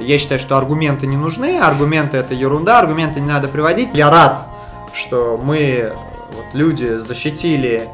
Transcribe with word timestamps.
Я 0.00 0.18
считаю, 0.18 0.40
что 0.40 0.56
аргументы 0.56 1.06
не 1.06 1.16
нужны, 1.16 1.58
аргументы 1.58 2.16
это 2.16 2.34
ерунда, 2.34 2.78
аргументы 2.78 3.20
не 3.20 3.26
надо 3.26 3.48
приводить. 3.48 3.90
Я 3.94 4.10
рад, 4.10 4.46
что 4.92 5.40
мы, 5.42 5.92
вот, 6.32 6.46
люди, 6.54 6.96
защитили 6.96 7.88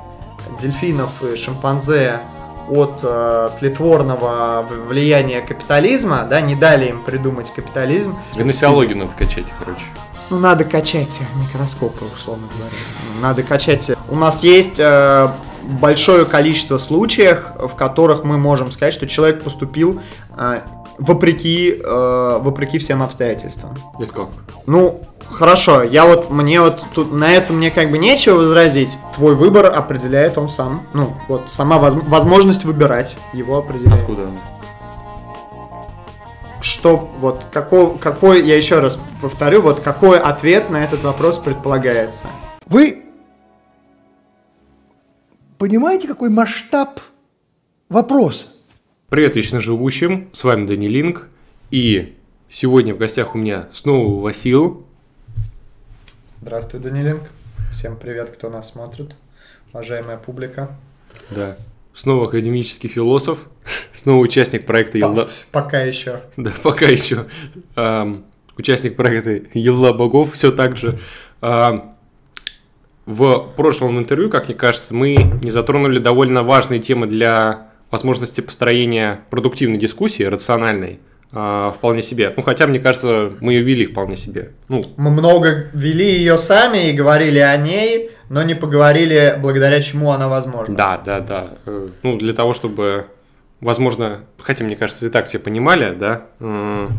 дельфинов 0.59 1.23
и 1.23 1.37
шимпанзе 1.37 2.21
от 2.71 3.01
э, 3.03 3.51
тлетворного 3.59 4.67
влияния 4.89 5.41
капитализма, 5.41 6.25
да, 6.25 6.41
не 6.41 6.55
дали 6.55 6.89
им 6.89 7.03
придумать 7.03 7.51
капитализм. 7.51 8.19
Гносеологию 8.37 8.99
надо 8.99 9.15
качать, 9.17 9.47
короче. 9.59 9.85
Ну, 10.31 10.39
надо 10.39 10.65
качать 10.65 11.21
микроскопы, 11.37 12.05
условно 12.15 12.47
говоря. 12.55 12.75
Надо 13.23 13.43
качать. 13.43 13.91
У 14.09 14.17
нас 14.17 14.45
есть 14.45 14.79
э, 14.79 15.29
большое 15.69 16.25
количество 16.25 16.79
случаев, 16.79 17.45
в 17.59 17.75
которых 17.75 18.25
мы 18.25 18.39
можем 18.39 18.71
сказать, 18.71 18.95
что 18.95 19.07
человек 19.07 19.45
поступил 19.45 20.01
э, 20.37 20.61
вопреки, 20.99 21.81
э, 21.83 22.39
вопреки 22.41 22.79
всем 22.79 23.03
обстоятельствам. 23.03 23.77
Это 24.01 24.13
как? 24.13 24.29
Ну, 24.67 25.03
хорошо, 25.29 25.83
я 25.83 26.07
вот, 26.07 26.31
мне 26.31 26.61
вот 26.61 26.85
тут, 26.95 27.13
на 27.13 27.33
это 27.33 27.53
мне 27.53 27.71
как 27.71 27.91
бы 27.91 27.99
нечего 27.99 28.37
возразить. 28.37 28.97
Твой 29.15 29.35
выбор 29.35 29.67
определяет 29.67 30.39
он 30.39 30.49
сам. 30.49 30.87
Ну, 30.95 31.15
вот, 31.29 31.51
сама 31.51 31.79
воз, 31.79 31.95
возможность 31.95 32.65
выбирать 32.65 33.19
его 33.35 33.59
определяет. 33.59 34.01
Откуда 34.01 34.23
она? 34.23 34.41
Что, 36.61 37.09
вот, 37.19 37.45
какой, 37.53 37.99
какой, 37.99 38.45
я 38.45 38.57
еще 38.57 38.81
раз 38.81 38.99
повторю, 39.21 39.63
вот 39.63 39.81
какой 39.81 40.19
ответ 40.19 40.71
на 40.71 40.83
этот 40.83 41.05
вопрос 41.05 41.39
предполагается? 41.39 42.27
Вы 42.67 43.05
понимаете, 45.59 46.07
какой 46.07 46.31
масштаб 46.31 47.01
вопроса? 47.89 48.47
Привет, 49.09 49.37
вечно 49.37 49.61
живущим, 49.61 50.29
с 50.33 50.45
вами 50.45 50.67
Данилинг, 50.67 51.29
и 51.71 52.17
сегодня 52.49 52.95
в 52.95 52.99
гостях 52.99 53.35
у 53.35 53.39
меня 53.39 53.69
снова 53.73 54.23
Васил. 54.23 54.87
Здравствуй, 56.41 56.81
Данилинг. 56.81 57.23
Всем 57.73 57.97
привет, 57.97 58.31
кто 58.31 58.49
нас 58.51 58.71
смотрит, 58.71 59.17
уважаемая 59.73 60.17
публика. 60.17 60.77
Да, 61.31 61.57
снова 61.93 62.29
академический 62.29 62.89
философ, 62.89 63.39
снова 63.93 64.21
участник 64.21 64.65
проекта 64.65 64.99
Елла... 64.99 65.27
Пока 65.51 65.83
еще. 65.83 66.23
Да, 66.37 66.53
пока 66.63 66.87
еще. 66.87 67.27
Эм, 67.75 68.25
участник 68.57 68.95
проекта 68.95 69.43
Елла 69.59 69.93
Богов, 69.93 70.35
все 70.35 70.53
так 70.53 70.77
же. 70.77 71.01
Эм, 71.41 71.98
в 73.09 73.49
прошлом 73.57 73.99
интервью, 73.99 74.29
как 74.29 74.49
мне 74.49 74.55
кажется, 74.55 74.95
мы 74.95 75.17
не 75.41 75.51
затронули 75.51 75.99
довольно 75.99 76.43
важные 76.43 76.79
темы 76.79 77.07
для 77.07 77.69
возможности 77.91 78.43
построения 78.43 79.21
продуктивной 79.31 79.79
дискуссии, 79.79 80.25
рациональной, 80.25 80.99
э, 81.33 81.71
вполне 81.75 82.03
себе. 82.03 82.35
Ну, 82.37 82.43
хотя, 82.43 82.67
мне 82.67 82.79
кажется, 82.79 83.33
мы 83.41 83.55
ее 83.55 83.63
вели 83.63 83.87
вполне 83.87 84.15
себе. 84.17 84.51
Ну, 84.69 84.83
Мы 84.99 85.11
много 85.11 85.71
вели 85.73 86.05
ее 86.19 86.37
сами 86.37 86.91
и 86.91 86.93
говорили 86.93 87.39
о 87.39 87.57
ней, 87.57 88.11
но 88.29 88.43
не 88.43 88.55
поговорили, 88.55 89.39
благодаря 89.41 89.81
чему 89.81 90.11
она 90.13 90.29
возможна. 90.29 90.77
Да, 90.77 91.01
да, 91.03 91.21
да. 91.21 91.51
Э, 91.65 91.89
Ну, 92.03 92.19
для 92.19 92.35
того, 92.35 92.53
чтобы, 92.53 93.07
возможно, 93.63 94.19
хотя, 94.39 94.65
мне 94.65 94.77
кажется, 94.77 95.07
и 95.07 95.09
так 95.09 95.25
все 95.29 95.39
понимали, 95.39 95.95
да, 95.99 96.25
м, 96.41 96.99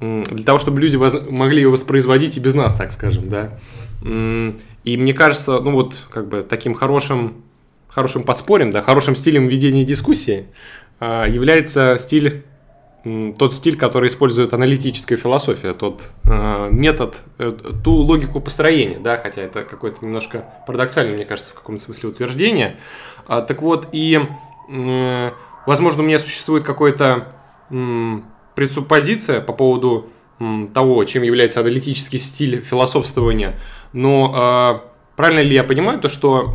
для 0.00 0.44
того, 0.44 0.58
чтобы 0.58 0.80
люди 0.80 0.96
воз- 0.96 1.30
могли 1.30 1.62
ее 1.62 1.68
воспроизводить 1.68 2.36
и 2.36 2.40
без 2.40 2.54
нас, 2.54 2.74
так 2.74 2.90
скажем, 2.90 3.28
да. 3.28 3.50
И 4.84 4.96
мне 4.96 5.14
кажется, 5.14 5.60
ну 5.60 5.72
вот, 5.72 5.94
как 6.10 6.28
бы 6.28 6.42
таким 6.42 6.74
хорошим, 6.74 7.42
хорошим 7.88 8.24
подспорьем, 8.24 8.70
да, 8.72 8.82
хорошим 8.82 9.14
стилем 9.14 9.46
ведения 9.46 9.84
дискуссии 9.84 10.46
а, 10.98 11.26
является 11.26 11.96
стиль, 11.98 12.44
тот 13.36 13.52
стиль, 13.52 13.76
который 13.76 14.08
использует 14.08 14.52
аналитическая 14.52 15.16
философия, 15.16 15.72
тот 15.72 16.02
а, 16.24 16.68
метод, 16.70 17.16
э, 17.38 17.52
ту 17.82 17.92
логику 17.92 18.40
построения, 18.40 18.98
да, 18.98 19.16
хотя 19.18 19.42
это 19.42 19.62
какое-то 19.62 20.04
немножко 20.04 20.44
парадоксальное, 20.66 21.14
мне 21.14 21.24
кажется, 21.24 21.52
в 21.52 21.54
каком-то 21.54 21.82
смысле 21.82 22.10
утверждение. 22.10 22.78
А, 23.26 23.42
так 23.42 23.62
вот, 23.62 23.88
и, 23.92 24.20
м, 24.68 25.32
возможно, 25.66 26.02
у 26.02 26.06
меня 26.06 26.18
существует 26.18 26.64
какое-то 26.64 27.36
м, 27.70 28.24
предсуппозиция 28.54 29.40
по 29.40 29.52
поводу 29.52 30.10
того, 30.74 31.04
чем 31.04 31.22
является 31.22 31.60
аналитический 31.60 32.18
стиль 32.18 32.62
философствования, 32.62 33.58
но 33.92 34.32
а, 34.34 34.84
правильно 35.16 35.40
ли 35.40 35.54
я 35.54 35.64
понимаю 35.64 35.98
то, 35.98 36.08
что 36.08 36.54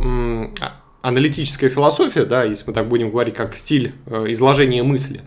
а- 0.60 0.80
аналитическая 1.02 1.68
философия, 1.68 2.24
да, 2.24 2.44
если 2.44 2.64
мы 2.66 2.72
так 2.72 2.88
будем 2.88 3.10
говорить, 3.10 3.34
как 3.34 3.56
стиль 3.56 3.94
э, 4.06 4.26
изложения 4.28 4.82
мысли, 4.82 5.22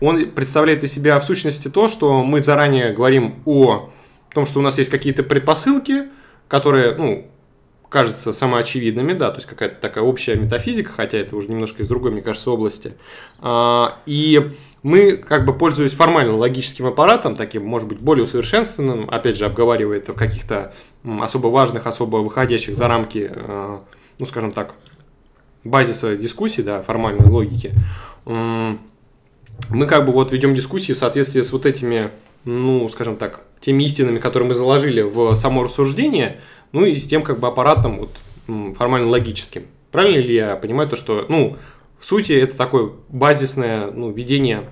он 0.00 0.30
представляет 0.30 0.84
из 0.84 0.92
себя 0.92 1.18
в 1.18 1.24
сущности 1.24 1.68
то, 1.68 1.88
что 1.88 2.22
мы 2.22 2.42
заранее 2.42 2.92
говорим 2.92 3.36
о 3.46 3.90
том, 4.32 4.44
что 4.46 4.60
у 4.60 4.62
нас 4.62 4.78
есть 4.78 4.90
какие-то 4.90 5.22
предпосылки, 5.22 6.04
которые, 6.48 6.94
ну, 6.94 7.26
кажутся 7.94 8.32
самоочевидными, 8.32 9.12
да, 9.12 9.30
то 9.30 9.36
есть 9.36 9.46
какая-то 9.46 9.80
такая 9.80 10.02
общая 10.02 10.34
метафизика, 10.34 10.90
хотя 10.90 11.16
это 11.16 11.36
уже 11.36 11.46
немножко 11.48 11.80
из 11.80 11.86
другой, 11.86 12.10
мне 12.10 12.22
кажется, 12.22 12.50
области. 12.50 12.94
А, 13.38 14.00
И 14.04 14.50
мы, 14.82 15.16
как 15.16 15.44
бы 15.44 15.56
пользуясь 15.56 15.92
формально 15.92 16.36
логическим 16.36 16.86
аппаратом, 16.86 17.36
таким, 17.36 17.64
может 17.64 17.88
быть, 17.88 18.00
более 18.00 18.24
усовершенствованным, 18.24 19.08
опять 19.08 19.38
же, 19.38 19.44
обговаривая 19.44 19.98
это 19.98 20.12
в 20.12 20.16
каких-то 20.16 20.74
особо 21.04 21.46
важных, 21.46 21.86
особо 21.86 22.16
выходящих 22.16 22.74
за 22.74 22.88
рамки, 22.88 23.30
э, 23.32 23.78
ну, 24.18 24.26
скажем 24.26 24.50
так, 24.50 24.74
базиса 25.62 26.16
дискуссии, 26.16 26.62
да, 26.62 26.82
формальной 26.82 27.30
логики, 27.30 27.74
мы 28.24 29.86
как 29.86 30.04
бы 30.04 30.12
вот 30.12 30.32
ведем 30.32 30.52
дискуссии 30.52 30.94
в 30.94 30.98
соответствии 30.98 31.42
с 31.42 31.52
вот 31.52 31.64
этими, 31.64 32.10
ну, 32.44 32.88
скажем 32.88 33.16
так, 33.16 33.44
теми 33.60 33.84
истинами, 33.84 34.18
которые 34.18 34.48
мы 34.48 34.56
заложили 34.56 35.00
в 35.00 35.36
само 35.36 35.62
рассуждение, 35.62 36.40
ну 36.74 36.84
и 36.84 36.96
с 36.96 37.06
тем 37.06 37.22
как 37.22 37.38
бы 37.38 37.46
аппаратом 37.46 37.98
вот 37.98 38.76
формально 38.76 39.08
логическим. 39.08 39.66
Правильно 39.92 40.18
ли 40.18 40.34
я 40.34 40.56
понимаю 40.56 40.88
то, 40.88 40.96
что, 40.96 41.24
ну, 41.28 41.56
в 42.00 42.04
сути 42.04 42.32
это 42.32 42.56
такое 42.56 42.90
базисное 43.08 43.90
ну, 43.92 44.10
ведение 44.10 44.68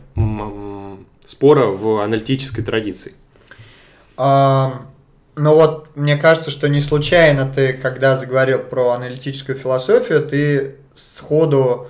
спора 1.25 1.67
в 1.67 2.03
аналитической 2.03 2.63
традиции? 2.63 3.15
А, 4.17 4.83
ну 5.37 5.55
вот, 5.55 5.97
мне 5.97 6.17
кажется, 6.17 6.51
что 6.51 6.69
не 6.69 6.81
случайно 6.81 7.49
ты, 7.49 7.73
когда 7.73 8.17
заговорил 8.17 8.59
про 8.59 8.91
аналитическую 8.91 9.57
философию, 9.57 10.27
ты 10.27 10.77
сходу 10.95 11.89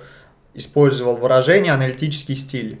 использовал 0.53 1.15
выражение 1.15 1.73
аналитический 1.73 2.35
стиль. 2.35 2.79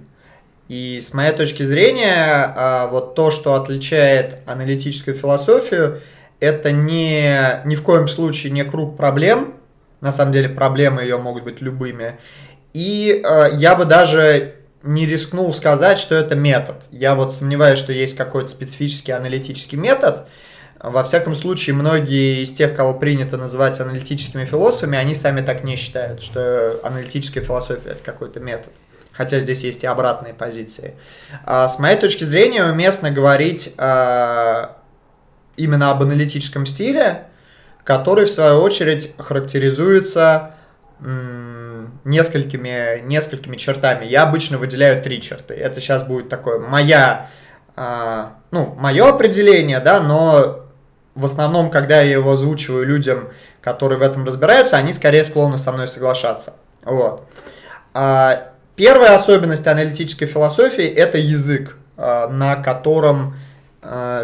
И 0.69 0.99
с 1.01 1.13
моей 1.13 1.33
точки 1.33 1.63
зрения, 1.63 2.53
а, 2.55 2.87
вот 2.87 3.15
то, 3.15 3.31
что 3.31 3.55
отличает 3.55 4.37
аналитическую 4.45 5.17
философию, 5.17 5.99
это 6.43 6.73
не, 6.73 7.61
ни 7.63 7.75
в 7.75 7.83
коем 7.83 8.07
случае 8.07 8.51
не 8.51 8.65
круг 8.65 8.97
проблем, 8.97 9.53
на 10.01 10.11
самом 10.11 10.33
деле 10.33 10.49
проблемы 10.49 11.01
ее 11.01 11.17
могут 11.17 11.45
быть 11.45 11.61
любыми, 11.61 12.19
и 12.73 13.23
э, 13.23 13.49
я 13.53 13.75
бы 13.75 13.85
даже 13.85 14.55
не 14.81 15.05
рискнул 15.05 15.53
сказать, 15.53 15.97
что 15.97 16.15
это 16.15 16.35
метод. 16.35 16.83
Я 16.91 17.15
вот 17.15 17.31
сомневаюсь, 17.31 17.79
что 17.79 17.93
есть 17.93 18.17
какой-то 18.17 18.49
специфический 18.49 19.13
аналитический 19.13 19.77
метод. 19.77 20.27
Во 20.79 21.05
всяком 21.05 21.33
случае, 21.37 21.75
многие 21.75 22.43
из 22.43 22.51
тех, 22.51 22.75
кого 22.75 22.93
принято 22.93 23.37
называть 23.37 23.79
аналитическими 23.79 24.43
философами, 24.43 24.97
они 24.97 25.15
сами 25.15 25.39
так 25.39 25.63
не 25.63 25.77
считают, 25.77 26.21
что 26.21 26.81
аналитическая 26.83 27.39
философия 27.39 27.91
это 27.91 28.03
какой-то 28.03 28.41
метод. 28.41 28.73
Хотя 29.13 29.39
здесь 29.39 29.63
есть 29.63 29.83
и 29.85 29.87
обратные 29.87 30.33
позиции. 30.33 30.95
А 31.45 31.69
с 31.69 31.79
моей 31.79 31.97
точки 31.97 32.25
зрения, 32.25 32.65
уместно 32.65 33.11
говорить 33.11 33.73
а, 33.77 34.82
именно 35.55 35.91
об 35.91 36.01
аналитическом 36.01 36.65
стиле, 36.65 37.25
который, 37.83 38.25
в 38.25 38.31
свою 38.31 38.61
очередь, 38.61 39.13
характеризуется 39.17 40.55
несколькими, 42.05 43.01
несколькими 43.01 43.57
чертами. 43.57 44.05
Я 44.05 44.23
обычно 44.23 44.57
выделяю 44.57 45.01
три 45.01 45.21
черты. 45.21 45.53
Это 45.53 45.81
сейчас 45.81 46.03
будет 46.03 46.29
такое 46.29 46.59
моя, 46.59 47.27
а, 47.75 48.37
ну, 48.51 48.75
мое 48.77 49.09
определение, 49.09 49.79
да, 49.79 49.99
но 49.99 50.61
в 51.15 51.25
основном, 51.25 51.69
когда 51.71 52.01
я 52.01 52.11
его 52.11 52.31
озвучиваю 52.31 52.85
людям, 52.85 53.29
которые 53.61 53.99
в 53.99 54.01
этом 54.01 54.25
разбираются, 54.25 54.77
они 54.77 54.93
скорее 54.93 55.23
склонны 55.23 55.57
со 55.57 55.71
мной 55.71 55.87
соглашаться. 55.87 56.53
Вот. 56.83 57.27
А, 57.93 58.53
Первая 58.75 59.13
особенность 59.13 59.67
аналитической 59.67 60.25
философии– 60.25 60.85
это 60.85 61.19
язык, 61.19 61.77
а, 61.95 62.27
на 62.27 62.55
котором 62.55 63.35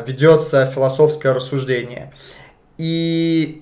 ведется 0.05 0.65
философское 0.65 1.33
рассуждение. 1.33 2.13
И 2.77 3.61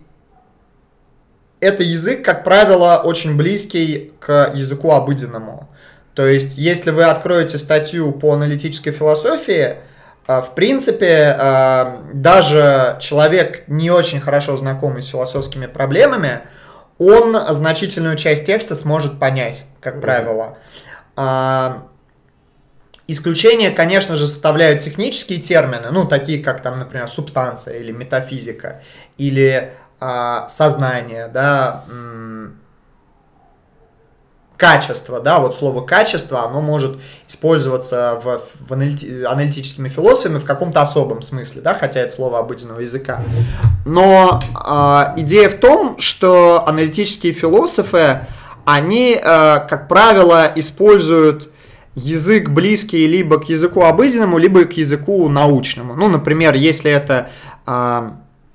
это 1.60 1.84
язык, 1.84 2.24
как 2.24 2.44
правило, 2.44 3.02
очень 3.04 3.36
близкий 3.36 4.14
к 4.20 4.52
языку 4.54 4.92
обыденному. 4.92 5.70
То 6.14 6.26
есть, 6.28 6.58
если 6.58 6.92
вы 6.92 7.04
откроете 7.04 7.58
статью 7.58 8.12
по 8.12 8.34
аналитической 8.34 8.92
философии, 8.92 9.78
а, 10.26 10.42
в 10.42 10.56
принципе, 10.56 11.36
а, 11.38 12.04
даже 12.14 12.98
человек, 13.00 13.68
не 13.68 13.92
очень 13.92 14.20
хорошо 14.20 14.58
знакомый 14.58 15.02
с 15.02 15.08
философскими 15.08 15.68
проблемами, 15.68 16.42
он 17.00 17.38
значительную 17.50 18.18
часть 18.18 18.46
текста 18.46 18.76
сможет 18.76 19.20
понять, 19.20 19.66
как 19.80 20.02
правило. 20.02 20.58
Исключения, 23.10 23.72
конечно 23.72 24.16
же, 24.18 24.28
составляют 24.28 24.82
технические 24.82 25.40
термины, 25.40 25.88
ну, 25.92 26.06
такие 26.06 26.44
как 26.44 26.62
там, 26.62 26.78
например, 26.78 27.08
субстанция 27.08 27.80
или 27.80 27.92
метафизика, 27.94 28.82
или 29.18 29.72
э, 30.02 30.40
сознание, 30.50 31.30
да, 31.30 31.86
качество, 34.58 35.20
да, 35.20 35.40
вот 35.40 35.56
слово 35.56 35.86
качество, 35.86 36.44
оно 36.44 36.62
может 36.62 37.00
использоваться 37.28 38.20
в, 38.24 38.42
в 38.68 38.74
аналити, 38.74 39.24
аналитическими 39.24 39.88
философами 39.88 40.40
в 40.40 40.46
каком-то 40.46 40.82
особом 40.82 41.22
смысле, 41.22 41.62
да, 41.62 41.76
хотя 41.76 42.02
это 42.02 42.12
слово 42.12 42.40
обыденного 42.40 42.80
языка. 42.80 43.22
Но 43.86 44.40
э, 44.42 45.22
идея 45.22 45.50
в 45.50 45.60
том, 45.60 46.00
что 46.00 46.68
аналитические 46.68 47.34
философы, 47.34 48.26
они, 48.66 49.14
э, 49.14 49.22
как 49.24 49.88
правило, 49.88 50.52
используют 50.56 51.52
язык 51.98 52.50
близкий 52.50 53.08
либо 53.08 53.40
к 53.40 53.50
языку 53.50 53.82
обыденному, 53.84 54.38
либо 54.38 54.66
к 54.66 54.74
языку 54.74 55.28
научному. 55.30 55.96
Ну, 55.96 56.08
например, 56.08 56.54
если 56.54 56.92
это 56.92 57.30
э, 57.66 58.12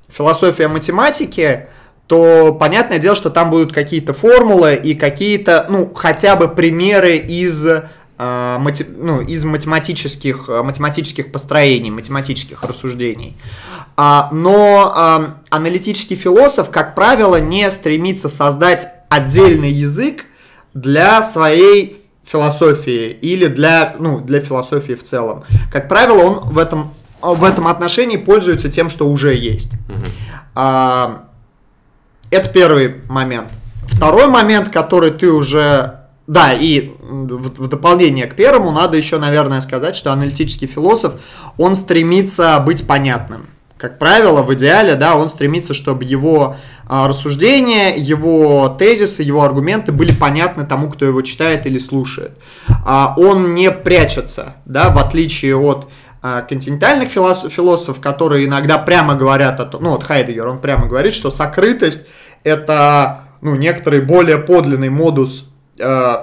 философия 0.09 0.69
математики, 0.69 1.67
то 2.07 2.55
понятное 2.55 2.99
дело, 2.99 3.17
что 3.17 3.31
там 3.31 3.51
будут 3.51 3.73
какие-то 3.73 4.15
формулы 4.15 4.77
и 4.77 4.95
какие-то, 4.95 5.67
ну, 5.69 5.93
хотя 5.93 6.37
бы 6.37 6.47
примеры 6.47 7.17
из, 7.17 7.67
э, 7.67 7.83
мати, 8.19 8.87
ну, 8.89 9.21
из 9.21 9.45
математических, 9.45 10.49
математических 10.49 11.33
построений, 11.33 11.91
математических 11.91 12.63
рассуждений. 12.63 13.37
А, 13.97 14.29
но 14.33 14.93
а, 14.95 15.37
аналитический 15.51 16.17
философ, 16.17 16.71
как 16.71 16.95
правило, 16.95 17.41
не 17.41 17.69
стремится 17.73 18.29
создать 18.29 18.87
отдельный 19.09 19.73
язык 19.73 20.27
для 20.75 21.23
своей 21.23 22.02
философии 22.33 23.11
или 23.11 23.47
для, 23.47 23.95
ну, 23.99 24.21
для 24.21 24.41
философии 24.41 24.95
в 24.95 25.03
целом. 25.03 25.45
Как 25.71 25.89
правило, 25.89 26.23
он 26.23 26.41
в 26.41 26.59
этом, 26.59 26.95
в 27.21 27.45
этом 27.45 27.69
отношении 27.69 28.17
пользуется 28.17 28.69
тем, 28.69 28.89
что 28.89 29.09
уже 29.09 29.35
есть. 29.35 29.73
Uh-huh. 29.73 30.09
А, 30.55 31.25
это 32.31 32.49
первый 32.49 33.03
момент. 33.09 33.49
Второй 33.87 34.27
момент, 34.27 34.71
который 34.71 35.11
ты 35.11 35.31
уже... 35.31 35.99
Да, 36.27 36.53
и 36.53 36.93
в, 37.01 37.65
в 37.65 37.69
дополнение 37.69 38.27
к 38.27 38.37
первому 38.37 38.71
надо 38.71 38.97
еще, 38.97 39.19
наверное, 39.19 39.61
сказать, 39.61 39.97
что 39.97 40.13
аналитический 40.13 40.69
философ, 40.69 41.15
он 41.59 41.77
стремится 41.77 42.59
быть 42.61 42.87
понятным. 42.87 43.47
Как 43.83 43.99
правило, 43.99 44.43
в 44.43 44.55
идеале, 44.55 44.95
да, 44.95 45.17
он 45.17 45.29
стремится, 45.29 45.75
чтобы 45.75 46.05
его 46.05 46.55
а, 46.87 47.09
рассуждения, 47.09 47.97
его 47.97 48.69
тезисы, 48.69 49.25
его 49.25 49.43
аргументы 49.43 49.91
были 49.91 50.13
понятны 50.13 50.65
тому, 50.65 50.89
кто 50.89 51.05
его 51.05 51.21
читает 51.23 51.67
или 51.67 51.81
слушает. 51.81 52.39
А, 52.87 53.13
он 53.19 53.55
не 53.55 53.73
прячется, 53.73 54.55
да, 54.67 54.91
в 54.91 54.99
отличие 54.99 55.57
от 55.57 55.89
а, 56.23 56.43
континентальных 56.43 57.09
философов, 57.09 58.01
которые 58.01 58.47
иногда 58.47 58.79
прямо 58.79 59.17
говорят 59.17 59.59
о 59.59 59.65
том, 59.65 59.83
ну 59.83 59.91
вот 59.91 60.05
Хайдегер, 60.05 60.47
он 60.47 60.61
прямо 60.61 60.87
говорит, 60.87 61.13
что 61.13 61.33
сокрытость 61.33 62.07
это 62.45 63.23
ну, 63.41 63.57
некоторый 63.57 64.01
более 64.01 64.39
подлинный 64.39 64.91
модус 64.91 65.47
э, 65.81 66.17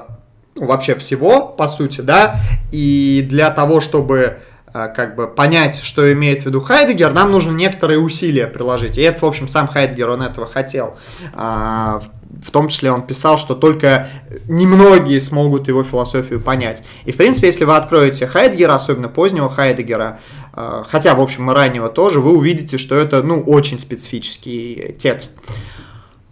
ну, 0.55 0.65
вообще 0.65 0.95
всего, 0.95 1.47
по 1.47 1.67
сути, 1.67 1.99
да, 1.99 2.37
и 2.71 3.25
для 3.29 3.49
того, 3.49 3.81
чтобы 3.81 4.39
как 4.71 5.15
бы 5.15 5.27
понять, 5.27 5.81
что 5.81 6.11
имеет 6.13 6.43
в 6.43 6.45
виду 6.45 6.61
Хайдегер, 6.61 7.13
нам 7.13 7.31
нужно 7.31 7.51
некоторые 7.51 7.99
усилия 7.99 8.47
приложить. 8.47 8.97
И 8.97 9.01
это, 9.01 9.25
в 9.25 9.27
общем, 9.27 9.47
сам 9.47 9.67
Хайдегер, 9.67 10.09
он 10.09 10.21
этого 10.21 10.47
хотел. 10.47 10.97
Э, 11.33 11.99
в 12.41 12.51
том 12.51 12.67
числе 12.67 12.91
он 12.91 13.01
писал, 13.01 13.37
что 13.37 13.55
только 13.55 14.07
немногие 14.47 15.19
смогут 15.19 15.67
его 15.67 15.83
философию 15.83 16.39
понять. 16.39 16.83
И, 17.05 17.11
в 17.11 17.17
принципе, 17.17 17.47
если 17.47 17.65
вы 17.65 17.75
откроете 17.75 18.27
Хайдгера, 18.27 18.75
особенно 18.75 19.09
позднего 19.09 19.49
Хайдгера, 19.49 20.19
э, 20.53 20.83
хотя, 20.87 21.15
в 21.15 21.21
общем, 21.21 21.49
и 21.51 21.53
раннего 21.53 21.89
тоже, 21.89 22.19
вы 22.19 22.37
увидите, 22.37 22.77
что 22.77 22.95
это, 22.95 23.23
ну, 23.23 23.41
очень 23.41 23.79
специфический 23.79 24.95
текст. 24.97 25.37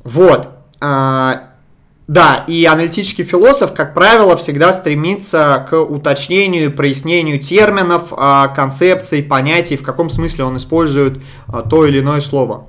Вот. 0.03 0.49
А, 2.07 2.11
да, 2.11 2.45
и 2.47 2.65
аналитический 2.65 3.23
философ, 3.23 3.73
как 3.73 3.93
правило, 3.93 4.37
всегда 4.37 4.71
стремится 4.71 5.65
к 5.69 5.79
уточнению 5.79 6.71
прояснению 6.71 7.39
терминов, 7.39 8.07
а, 8.11 8.47
концепций, 8.47 9.21
понятий, 9.21 9.75
в 9.77 9.83
каком 9.83 10.09
смысле 10.09 10.45
он 10.45 10.57
использует 10.57 11.21
а, 11.47 11.61
то 11.63 11.85
или 11.85 11.99
иное 11.99 12.21
слово. 12.21 12.67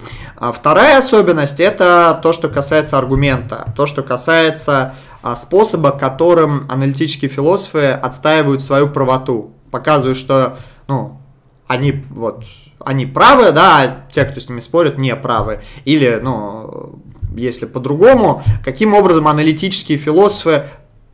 Вторая 0.53 0.99
особенность– 0.99 1.61
это 1.61 2.19
то, 2.23 2.33
что 2.33 2.49
касается 2.49 2.99
аргумента, 2.99 3.73
то, 3.77 3.87
что 3.87 4.03
касается 4.03 4.95
способа, 5.37 5.91
которым 5.91 6.67
аналитические 6.71 7.31
философы 7.31 7.91
отстаивают 7.91 8.63
свою 8.63 8.89
правоту, 8.89 9.53
показывают, 9.71 10.17
что 10.17 10.59
ну, 10.87 11.21
они 11.67 12.05
вот 12.11 12.45
они 12.85 13.07
правы, 13.07 13.51
да, 13.53 13.81
а 13.83 14.11
те, 14.11 14.25
кто 14.25 14.39
с 14.39 14.49
ними 14.49 14.61
спорят, 14.61 14.99
не 14.99 15.15
правы. 15.17 15.61
Или, 15.85 16.21
ну, 16.23 17.01
если 17.37 17.67
по-другому, 17.67 18.43
каким 18.65 18.95
образом 18.95 19.29
аналитические 19.29 19.99
философы 19.99 20.65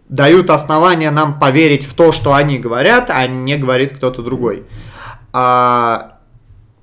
дают 0.08 0.50
основания 0.50 1.11
нам 1.11 1.38
поверить 1.38 1.84
в 1.84 1.94
то, 1.94 2.12
что 2.12 2.34
они 2.34 2.58
говорят, 2.58 3.11
а 3.11 3.26
не 3.26 3.56
говорит 3.56 3.96
кто-то 3.96 4.22
другой. 4.22 4.64
А, 5.32 6.19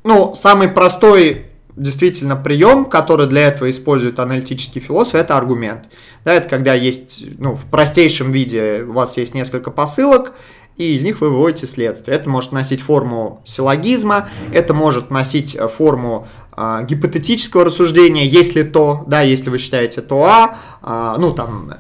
ну, 0.04 0.34
самый 0.34 0.68
простой 0.68 1.48
действительно 1.76 2.36
прием, 2.36 2.86
который 2.86 3.28
для 3.28 3.48
этого 3.48 3.70
используют 3.70 4.20
аналитические 4.20 4.82
философы, 4.84 5.20
это 5.20 5.38
аргумент. 5.38 5.90
Да, 6.26 6.34
это 6.34 6.50
когда 6.50 6.74
есть, 6.74 7.26
ну, 7.38 7.56
в 7.56 7.66
простейшем 7.66 8.32
виде 8.32 8.84
у 8.88 8.94
вас 8.94 9.18
есть 9.18 9.34
несколько 9.34 9.72
посылок, 9.72 10.34
и 10.78 10.96
из 10.96 11.02
них 11.02 11.22
вы 11.22 11.30
выводите 11.30 11.68
следствие. 11.68 12.18
Это 12.18 12.30
может 12.30 12.52
носить 12.52 12.82
форму 12.82 13.42
силлогизма, 13.46 14.30
это 14.54 14.74
может 14.74 15.12
носить 15.12 15.56
э, 15.56 15.68
форму 15.68 16.28
э, 16.56 16.86
гипотетического 16.88 17.66
рассуждения, 17.66 18.26
если 18.26 18.64
то, 18.64 19.04
да, 19.08 19.22
если 19.22 19.50
вы 19.50 19.58
считаете 19.58 20.02
то 20.02 20.24
А, 20.24 21.16
э, 21.16 21.20
ну 21.20 21.34
там 21.34 21.74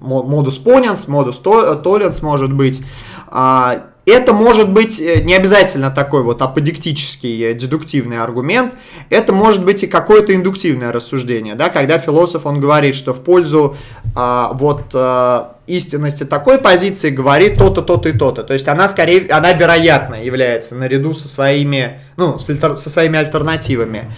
модус 0.00 0.58
поненс, 0.58 1.08
модус 1.08 1.38
толленс 1.38 2.22
может 2.22 2.52
быть. 2.52 2.82
Э, 3.30 3.93
это 4.06 4.32
может 4.32 4.70
быть 4.70 5.00
э, 5.00 5.22
не 5.22 5.34
обязательно 5.34 5.90
такой 5.90 6.22
вот 6.22 6.42
аподиктический 6.42 7.50
э, 7.50 7.54
дедуктивный 7.54 8.20
аргумент, 8.20 8.74
это 9.10 9.32
может 9.32 9.64
быть 9.64 9.82
и 9.82 9.86
какое-то 9.86 10.34
индуктивное 10.34 10.92
рассуждение, 10.92 11.54
да, 11.54 11.70
когда 11.70 11.98
философ, 11.98 12.46
он 12.46 12.60
говорит, 12.60 12.94
что 12.94 13.12
в 13.12 13.22
пользу 13.22 13.76
а, 14.14 14.52
вот 14.52 14.90
а, 14.94 15.56
истинности 15.66 16.24
такой 16.24 16.58
позиции 16.58 17.10
говорит 17.10 17.56
то-то, 17.56 17.82
то-то 17.82 18.10
и 18.10 18.12
то-то. 18.12 18.44
То 18.44 18.52
есть 18.52 18.68
она 18.68 18.86
скорее, 18.86 19.26
она 19.30 19.52
вероятно 19.52 20.22
является 20.22 20.74
наряду 20.74 21.14
со 21.14 21.26
своими, 21.26 22.00
ну, 22.16 22.38
с 22.38 22.46
со 22.46 22.90
своими 22.90 23.18
альтернативами. 23.18 24.12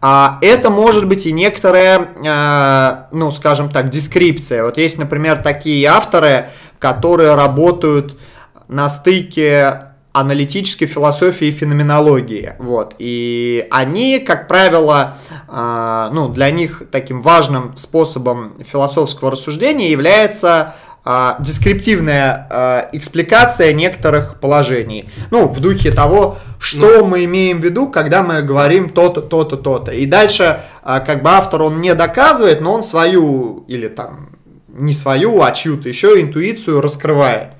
А, 0.00 0.38
это 0.40 0.70
может 0.70 1.06
быть 1.06 1.26
и 1.26 1.32
некоторая, 1.32 2.08
а, 2.26 3.08
ну, 3.12 3.30
скажем 3.32 3.70
так, 3.70 3.88
дескрипция. 3.88 4.64
Вот 4.64 4.78
есть, 4.78 4.98
например, 4.98 5.42
такие 5.42 5.86
авторы, 5.88 6.50
которые 6.78 7.34
работают 7.34 8.16
на 8.68 8.88
стыке 8.88 9.92
аналитической 10.12 10.86
философии 10.86 11.48
и 11.48 11.52
феноменологии. 11.52 12.54
Вот. 12.58 12.94
И 12.98 13.66
они, 13.70 14.18
как 14.18 14.46
правило, 14.46 15.14
э, 15.48 16.08
ну, 16.12 16.28
для 16.28 16.50
них 16.50 16.82
таким 16.90 17.22
важным 17.22 17.76
способом 17.76 18.54
философского 18.62 19.30
рассуждения 19.30 19.90
является 19.90 20.74
э, 21.04 21.34
дескриптивная 21.40 22.46
э, 22.50 22.88
экспликация 22.92 23.72
некоторых 23.72 24.38
положений. 24.38 25.08
Ну, 25.30 25.48
в 25.48 25.60
духе 25.60 25.90
того, 25.90 26.36
что 26.58 26.98
ну. 26.98 27.06
мы 27.06 27.24
имеем 27.24 27.60
в 27.60 27.64
виду, 27.64 27.88
когда 27.88 28.22
мы 28.22 28.42
говорим 28.42 28.90
то-то, 28.90 29.22
то-то, 29.22 29.56
то-то. 29.56 29.92
И 29.92 30.04
дальше, 30.04 30.60
э, 30.84 31.00
как 31.06 31.22
бы 31.22 31.30
автор, 31.30 31.62
он 31.62 31.80
не 31.80 31.94
доказывает, 31.94 32.60
но 32.60 32.74
он 32.74 32.84
свою 32.84 33.64
или 33.66 33.88
там 33.88 34.31
не 34.72 34.92
свою, 34.92 35.42
а 35.42 35.52
чью-то 35.52 35.88
еще 35.88 36.20
интуицию 36.20 36.80
раскрывает. 36.80 37.54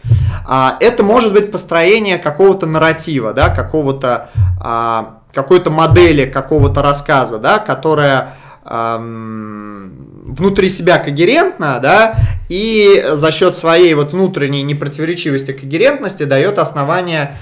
А, 0.46 0.76
это 0.80 1.02
может 1.02 1.32
быть 1.32 1.50
построение 1.50 2.18
какого-то 2.18 2.66
нарратива, 2.66 3.32
да, 3.32 3.48
какого-то 3.48 4.30
а, 4.60 5.20
какой-то 5.32 5.70
модели, 5.70 6.26
какого-то 6.26 6.82
рассказа, 6.82 7.38
да, 7.38 7.58
которая 7.58 8.34
внутри 8.64 10.68
себя 10.68 10.98
когерентна, 10.98 11.80
да, 11.82 12.14
и 12.48 13.04
за 13.12 13.32
счет 13.32 13.56
своей 13.56 13.92
вот 13.94 14.12
внутренней 14.12 14.62
непротиворечивости 14.62 15.52
когерентности 15.52 16.22
дает 16.22 16.58
основание 16.58 17.36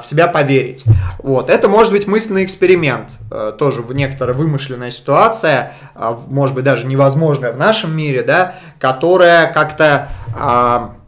в 0.00 0.06
себя 0.06 0.28
поверить. 0.28 0.84
Вот. 1.18 1.50
Это 1.50 1.68
может 1.68 1.92
быть 1.92 2.06
мысленный 2.06 2.44
эксперимент, 2.44 3.18
э, 3.30 3.52
тоже 3.58 3.82
в 3.82 3.92
некоторая 3.92 4.36
вымышленная 4.36 4.90
ситуация, 4.90 5.72
э, 5.94 6.16
может 6.28 6.54
быть 6.54 6.64
даже 6.64 6.86
невозможная 6.86 7.52
в 7.52 7.58
нашем 7.58 7.96
мире, 7.96 8.22
да, 8.22 8.54
которая 8.78 9.52
как-то 9.52 10.08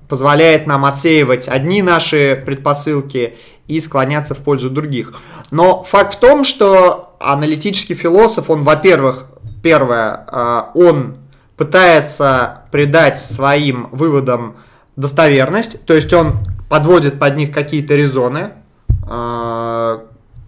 позволяет 0.09 0.67
нам 0.67 0.85
отсеивать 0.85 1.49
одни 1.49 1.83
наши 1.83 2.43
предпосылки 2.45 3.37
и 3.67 3.81
склоняться 3.81 4.35
в 4.35 4.39
пользу 4.39 4.71
других. 4.71 5.15
Но 5.51 5.83
факт 5.83 6.15
в 6.15 6.19
том, 6.19 6.45
что 6.45 7.17
аналитический 7.21 7.95
философ, 7.95 8.51
он, 8.51 8.65
во-первых, 8.65 9.27
первое, 9.63 10.27
он 10.75 11.17
пытается 11.57 12.65
придать 12.71 13.19
своим 13.19 13.89
выводам 13.93 14.57
достоверность, 14.97 15.85
то 15.87 15.95
есть 15.95 16.13
он 16.13 16.39
подводит 16.69 17.19
под 17.19 17.37
них 17.37 17.53
какие-то 17.53 17.95
резоны 17.95 18.51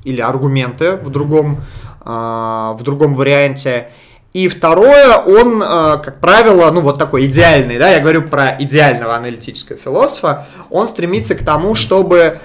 или 0.06 0.20
аргументы 0.20 0.96
в 0.96 1.10
другом, 1.10 1.60
э, 2.00 2.08
в 2.08 2.78
другом 2.82 3.14
варианте. 3.14 3.90
И 4.32 4.48
второе, 4.48 5.16
он, 5.16 5.62
э, 5.62 5.98
как 6.02 6.20
правило, 6.20 6.70
ну 6.70 6.80
вот 6.80 6.98
такой 6.98 7.26
идеальный, 7.26 7.78
да, 7.78 7.90
я 7.90 8.00
говорю 8.00 8.22
про 8.22 8.56
идеального 8.58 9.16
аналитического 9.16 9.78
философа, 9.78 10.46
он 10.70 10.86
стремится 10.86 11.34
к 11.34 11.44
тому, 11.44 11.74
чтобы 11.74 12.40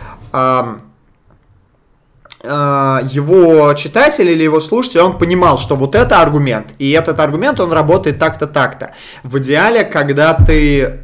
его 2.43 3.73
читатель 3.75 4.27
или 4.27 4.41
его 4.41 4.59
слушатель, 4.59 5.01
он 5.01 5.19
понимал, 5.19 5.59
что 5.59 5.75
вот 5.75 5.93
это 5.93 6.21
аргумент, 6.21 6.73
и 6.79 6.89
этот 6.89 7.19
аргумент, 7.19 7.59
он 7.59 7.71
работает 7.71 8.17
так-то, 8.17 8.47
так-то. 8.47 8.95
В 9.21 9.37
идеале, 9.37 9.83
когда 9.83 10.33
ты, 10.33 11.01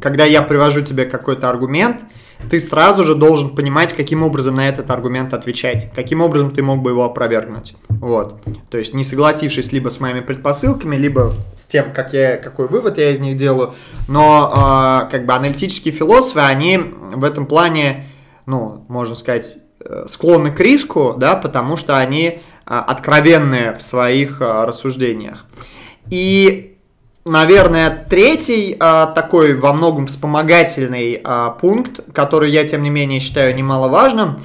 когда 0.00 0.24
я 0.24 0.40
привожу 0.40 0.80
тебе 0.80 1.04
какой-то 1.04 1.50
аргумент, 1.50 2.00
ты 2.48 2.60
сразу 2.60 3.04
же 3.04 3.14
должен 3.14 3.54
понимать, 3.54 3.92
каким 3.92 4.22
образом 4.22 4.56
на 4.56 4.68
этот 4.68 4.90
аргумент 4.90 5.34
отвечать, 5.34 5.90
каким 5.94 6.20
образом 6.20 6.50
ты 6.50 6.62
мог 6.62 6.80
бы 6.80 6.90
его 6.90 7.04
опровергнуть. 7.04 7.74
Вот. 7.88 8.40
То 8.70 8.78
есть 8.78 8.94
не 8.94 9.04
согласившись 9.04 9.72
либо 9.72 9.88
с 9.88 10.00
моими 10.00 10.20
предпосылками, 10.20 10.96
либо 10.96 11.32
с 11.54 11.66
тем, 11.66 11.92
как 11.92 12.12
я, 12.12 12.36
какой 12.36 12.68
вывод 12.68 12.98
я 12.98 13.10
из 13.10 13.20
них 13.20 13.36
делаю. 13.36 13.74
Но 14.08 15.04
э, 15.06 15.10
как 15.10 15.26
бы 15.26 15.34
аналитические 15.34 15.92
философы, 15.92 16.40
они 16.40 16.78
в 16.78 17.24
этом 17.24 17.46
плане, 17.46 18.06
ну, 18.46 18.84
можно 18.88 19.14
сказать, 19.14 19.58
э, 19.84 20.06
склонны 20.08 20.50
к 20.50 20.60
риску, 20.60 21.14
да, 21.18 21.36
потому 21.36 21.76
что 21.76 21.98
они 21.98 22.26
э, 22.26 22.38
откровенные 22.64 23.74
в 23.74 23.82
своих 23.82 24.40
э, 24.40 24.64
рассуждениях. 24.64 25.46
И 26.10 26.69
Наверное, 27.26 28.06
третий 28.08 28.76
а, 28.80 29.06
такой 29.06 29.54
во 29.54 29.74
многом 29.74 30.06
вспомогательный 30.06 31.20
а, 31.22 31.50
пункт, 31.50 32.00
который 32.14 32.50
я, 32.50 32.66
тем 32.66 32.82
не 32.82 32.88
менее, 32.88 33.20
считаю 33.20 33.54
немаловажным, 33.54 34.40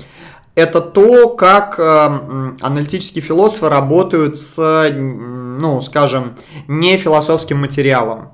это 0.55 0.81
то, 0.81 1.29
как 1.29 1.79
а, 1.79 2.53
аналитические 2.59 3.21
философы 3.21 3.69
работают 3.69 4.37
с, 4.37 4.89
ну, 4.91 5.81
скажем, 5.81 6.35
не 6.67 6.97
философским 6.97 7.59
материалом. 7.59 8.31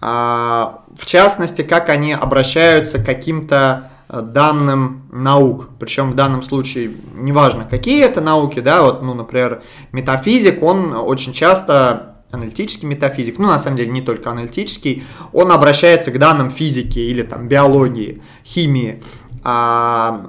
В 0.00 1.04
частности, 1.04 1.62
как 1.62 1.88
они 1.88 2.12
обращаются 2.12 3.00
к 3.00 3.04
каким-то 3.04 3.90
данным 4.08 5.08
наук. 5.10 5.70
Причем 5.80 6.12
в 6.12 6.14
данном 6.14 6.44
случае 6.44 6.92
неважно, 7.14 7.64
какие 7.68 8.04
это 8.04 8.20
науки, 8.20 8.60
да, 8.60 8.82
вот, 8.82 9.02
ну, 9.02 9.14
например, 9.14 9.62
метафизик, 9.90 10.62
он 10.62 10.94
очень 10.94 11.32
часто 11.32 12.17
аналитический 12.30 12.88
метафизик, 12.88 13.38
ну, 13.38 13.48
на 13.48 13.58
самом 13.58 13.76
деле, 13.76 13.90
не 13.90 14.02
только 14.02 14.30
аналитический, 14.30 15.04
он 15.32 15.50
обращается 15.50 16.10
к 16.10 16.18
данным 16.18 16.50
физики 16.50 16.98
или 16.98 17.22
там 17.22 17.48
биологии, 17.48 18.22
химии. 18.44 19.02
А 19.44 20.26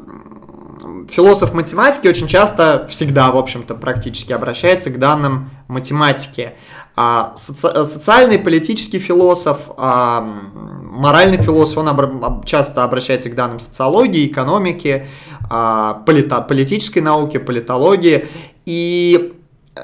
философ 1.10 1.54
математики 1.54 2.08
очень 2.08 2.28
часто, 2.28 2.88
всегда, 2.90 3.32
в 3.32 3.38
общем-то, 3.38 3.76
практически 3.76 4.32
обращается 4.34 4.90
к 4.92 5.00
данным 5.00 5.50
математики. 5.68 6.52
А 6.96 7.34
соци- 7.36 7.86
социальный, 7.86 8.40
политический 8.40 9.00
философ, 9.00 9.58
а 9.78 10.22
моральный 10.82 11.38
философ, 11.38 11.78
он 11.80 11.88
обра- 11.88 12.46
часто 12.46 12.84
обращается 12.84 13.30
к 13.30 13.36
данным 13.36 13.60
социологии, 13.60 14.28
экономики, 14.28 15.08
а, 15.50 16.02
полито- 16.06 16.46
политической 16.48 17.00
науки, 17.00 17.38
политологии. 17.38 18.28
И 18.66 19.34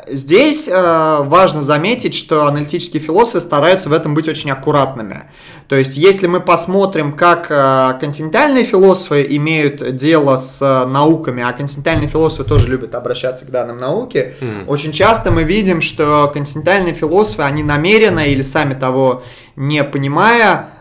Здесь 0.08 0.68
э, 0.68 1.18
важно 1.24 1.62
заметить, 1.62 2.13
что 2.13 2.48
аналитические 2.48 3.01
философы 3.01 3.39
стараются 3.39 3.89
в 3.89 3.94
этом 3.94 4.13
быть 4.13 4.27
очень 4.27 4.51
аккуратными. 4.51 5.24
То 5.68 5.75
есть, 5.75 5.98
если 5.98 6.27
мы 6.27 6.42
посмотрим, 6.42 7.13
как 7.13 7.48
э, 7.50 7.98
континентальные 8.00 8.65
философы 8.65 9.25
имеют 9.30 9.96
дело 9.96 10.38
с 10.38 10.62
э, 10.62 10.86
науками, 10.88 11.44
а 11.44 11.54
континентальные 11.54 12.08
философы 12.08 12.44
тоже 12.44 12.68
любят 12.68 12.94
обращаться 12.96 13.46
к 13.46 13.51
данным 13.51 13.80
науке, 13.80 14.34
mm. 14.42 14.65
очень 14.68 14.92
часто 14.92 15.32
мы 15.32 15.44
видим, 15.44 15.82
что 15.82 16.30
континентальные 16.34 16.94
философы, 16.94 17.44
они 17.44 17.63
намеренно 17.63 18.27
или 18.27 18.42
сами 18.42 18.74
того 18.74 19.24
не 19.56 19.84
понимая, 19.84 20.75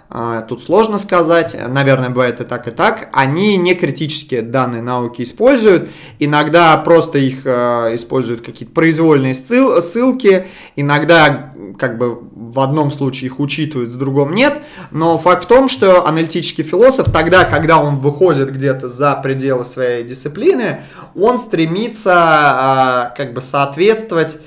тут 0.48 0.62
сложно 0.62 0.98
сказать, 0.98 1.56
наверное, 1.68 2.08
бывает 2.08 2.40
и 2.40 2.44
так, 2.44 2.68
и 2.68 2.70
так, 2.70 3.08
они 3.12 3.56
не 3.56 3.74
критические 3.74 4.42
данные 4.42 4.80
науки 4.80 5.22
используют, 5.22 5.90
иногда 6.20 6.76
просто 6.76 7.18
их 7.18 7.44
э, 7.44 7.94
используют 7.94 8.40
какие-то 8.40 8.72
произвольные 8.72 9.34
ссыл, 9.34 9.82
ссылки, 9.82 10.46
иногда 10.76 11.52
как 11.80 11.98
бы 11.98 12.16
в 12.32 12.60
одном 12.60 12.92
случае 12.92 13.30
их 13.30 13.40
учитывают, 13.40 13.90
в 13.90 13.98
другом 13.98 14.36
нет, 14.36 14.62
но 14.92 15.18
факт 15.18 15.44
в 15.44 15.46
том, 15.48 15.68
что 15.68 16.06
аналитический 16.06 16.62
философ 16.62 17.10
тогда, 17.10 17.44
когда 17.44 17.78
он 17.78 17.98
выходит 17.98 18.52
где-то 18.52 18.88
за 18.88 19.14
пределы 19.16 19.64
своей 19.64 20.04
дисциплины, 20.04 20.82
он 21.16 21.40
стремится 21.40 23.10
э, 23.12 23.16
как 23.16 23.34
бы 23.34 23.40
соответствовать 23.40 24.38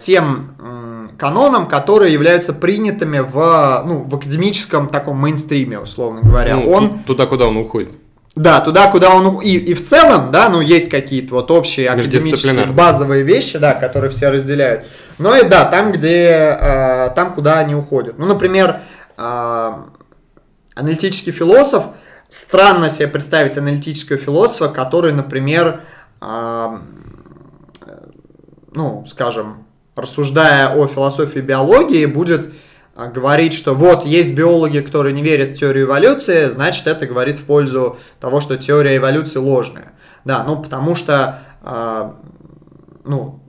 тем 0.00 0.56
канонам, 1.18 1.66
которые 1.66 2.12
являются 2.12 2.52
принятыми 2.52 3.18
в, 3.18 3.84
ну, 3.86 4.02
в 4.02 4.14
академическом 4.14 4.88
таком 4.88 5.18
мейнстриме, 5.18 5.78
условно 5.78 6.20
говоря. 6.22 6.56
Ну, 6.56 6.70
он... 6.70 6.98
Туда, 7.00 7.26
куда 7.26 7.46
он 7.46 7.56
уходит. 7.56 7.90
Да, 8.38 8.60
туда, 8.60 8.88
куда 8.88 9.12
он 9.14 9.40
и, 9.40 9.56
и 9.56 9.74
в 9.74 9.84
целом, 9.84 10.30
да, 10.30 10.48
ну 10.48 10.60
есть 10.60 10.88
какие-то 10.88 11.34
вот 11.34 11.50
общие 11.50 11.90
академические 11.90 12.66
базовые 12.66 13.24
вещи, 13.24 13.58
да, 13.58 13.74
которые 13.74 14.10
все 14.10 14.30
разделяют. 14.30 14.86
Но 15.18 15.36
и 15.36 15.42
да, 15.42 15.64
там, 15.64 15.90
где, 15.90 16.56
э, 16.60 17.10
там, 17.16 17.34
куда 17.34 17.58
они 17.58 17.74
уходят. 17.74 18.16
Ну, 18.16 18.26
например, 18.26 18.82
э, 19.16 19.72
аналитический 20.76 21.32
философ, 21.32 21.86
странно 22.28 22.90
себе 22.90 23.08
представить 23.08 23.58
аналитического 23.58 24.18
философа, 24.18 24.68
который, 24.68 25.12
например, 25.12 25.80
э, 26.20 26.78
ну, 28.72 29.04
скажем, 29.08 29.66
рассуждая 29.98 30.74
о 30.74 30.86
философии 30.86 31.40
биологии, 31.40 32.06
будет 32.06 32.52
а, 32.94 33.06
говорить, 33.06 33.52
что 33.52 33.74
вот 33.74 34.04
есть 34.04 34.34
биологи, 34.34 34.80
которые 34.80 35.12
не 35.12 35.22
верят 35.22 35.52
в 35.52 35.56
теорию 35.56 35.86
эволюции, 35.86 36.46
значит 36.46 36.86
это 36.86 37.06
говорит 37.06 37.38
в 37.38 37.44
пользу 37.44 37.96
того, 38.18 38.40
что 38.40 38.56
теория 38.56 38.96
эволюции 38.96 39.38
ложная. 39.38 39.92
Да, 40.24 40.42
ну 40.42 40.60
потому 40.60 40.96
что, 40.96 41.40
э, 41.62 42.10
ну... 43.04 43.40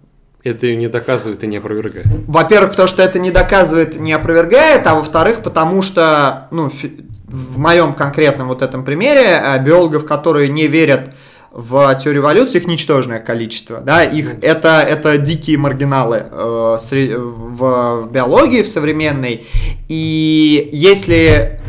Это 0.43 0.67
ее 0.67 0.77
не 0.77 0.87
доказывает 0.87 1.43
и 1.43 1.47
не 1.47 1.57
опровергает. 1.57 2.05
Во-первых, 2.27 2.71
потому 2.71 2.87
что 2.87 3.01
это 3.01 3.19
не 3.19 3.31
доказывает, 3.31 3.99
не 3.99 4.13
опровергает, 4.13 4.87
а 4.87 4.95
во-вторых, 4.95 5.41
потому 5.41 5.81
что, 5.81 6.47
ну, 6.51 6.71
в 7.27 7.57
моем 7.57 7.93
конкретном 7.93 8.47
вот 8.47 8.61
этом 8.61 8.85
примере, 8.85 9.35
а, 9.35 9.57
биологов, 9.57 10.05
которые 10.05 10.47
не 10.47 10.67
верят 10.67 11.09
в 11.09 11.28
теории 11.51 12.19
эволюции 12.19 12.59
их 12.59 12.67
ничтожное 12.67 13.19
количество, 13.19 13.81
да, 13.81 14.03
их 14.03 14.35
это, 14.41 14.81
это 14.81 15.17
дикие 15.17 15.57
маргиналы 15.57 16.25
э, 16.29 16.77
в, 16.79 18.03
в 18.03 18.11
биологии, 18.11 18.61
в 18.61 18.67
современной, 18.69 19.45
и 19.87 20.69
если 20.71 21.59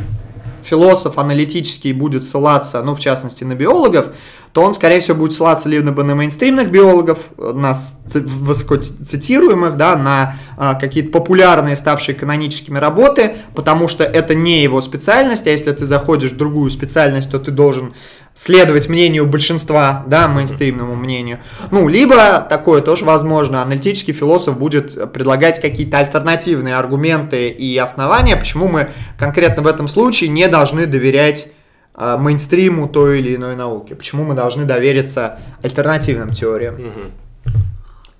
философ 0.63 1.19
аналитический 1.19 1.93
будет 1.93 2.25
ссылаться, 2.25 2.83
ну, 2.83 2.95
в 2.95 3.01
частности, 3.01 3.45
на 3.45 3.55
биологов, 3.55 4.15
то 4.53 4.63
он, 4.63 4.75
скорее 4.75 5.01
всего, 5.01 5.17
будет 5.17 5.33
ссылаться 5.33 5.69
либо 5.69 6.03
на 6.03 6.15
мейнстримных 6.15 6.71
биологов, 6.71 7.19
на 7.37 7.75
высокоцитируемых, 8.15 9.77
да, 9.77 9.97
на 9.97 10.35
а, 10.57 10.75
какие-то 10.75 11.11
популярные, 11.11 11.77
ставшие 11.77 12.15
каноническими 12.15 12.79
работы, 12.79 13.37
потому 13.55 13.87
что 13.87 14.05
это 14.05 14.35
не 14.35 14.63
его 14.63 14.81
специальность, 14.81 15.47
а 15.47 15.51
если 15.51 15.71
ты 15.73 15.85
заходишь 15.85 16.33
в 16.33 16.37
другую 16.37 16.71
специальность, 16.71 17.31
то 17.31 17.39
ты 17.39 17.53
должен 17.53 17.95
следовать 18.41 18.89
мнению 18.89 19.27
большинства, 19.27 20.03
да, 20.07 20.27
мейнстримному 20.27 20.97
мнению. 20.97 21.41
Ну, 21.71 21.89
либо 21.89 22.41
такое 22.41 22.81
тоже 22.81 23.05
возможно, 23.05 23.61
аналитический 23.61 24.15
философ 24.15 24.59
будет 24.59 25.13
предлагать 25.13 25.61
какие-то 25.61 25.99
альтернативные 25.99 26.77
аргументы 26.77 27.49
и 27.49 27.77
основания, 27.77 28.37
почему 28.37 28.67
мы 28.67 28.93
конкретно 29.19 29.63
в 29.63 29.67
этом 29.67 29.89
случае 29.89 30.31
не 30.31 30.49
должны 30.49 30.87
доверять 30.87 31.49
э, 31.95 32.17
мейнстриму 32.19 32.89
той 32.89 33.19
или 33.19 33.37
иной 33.37 33.57
науки, 33.57 33.93
почему 33.93 34.25
мы 34.25 34.33
должны 34.33 34.65
довериться 34.65 35.39
альтернативным 35.63 36.33
теориям. 36.33 36.77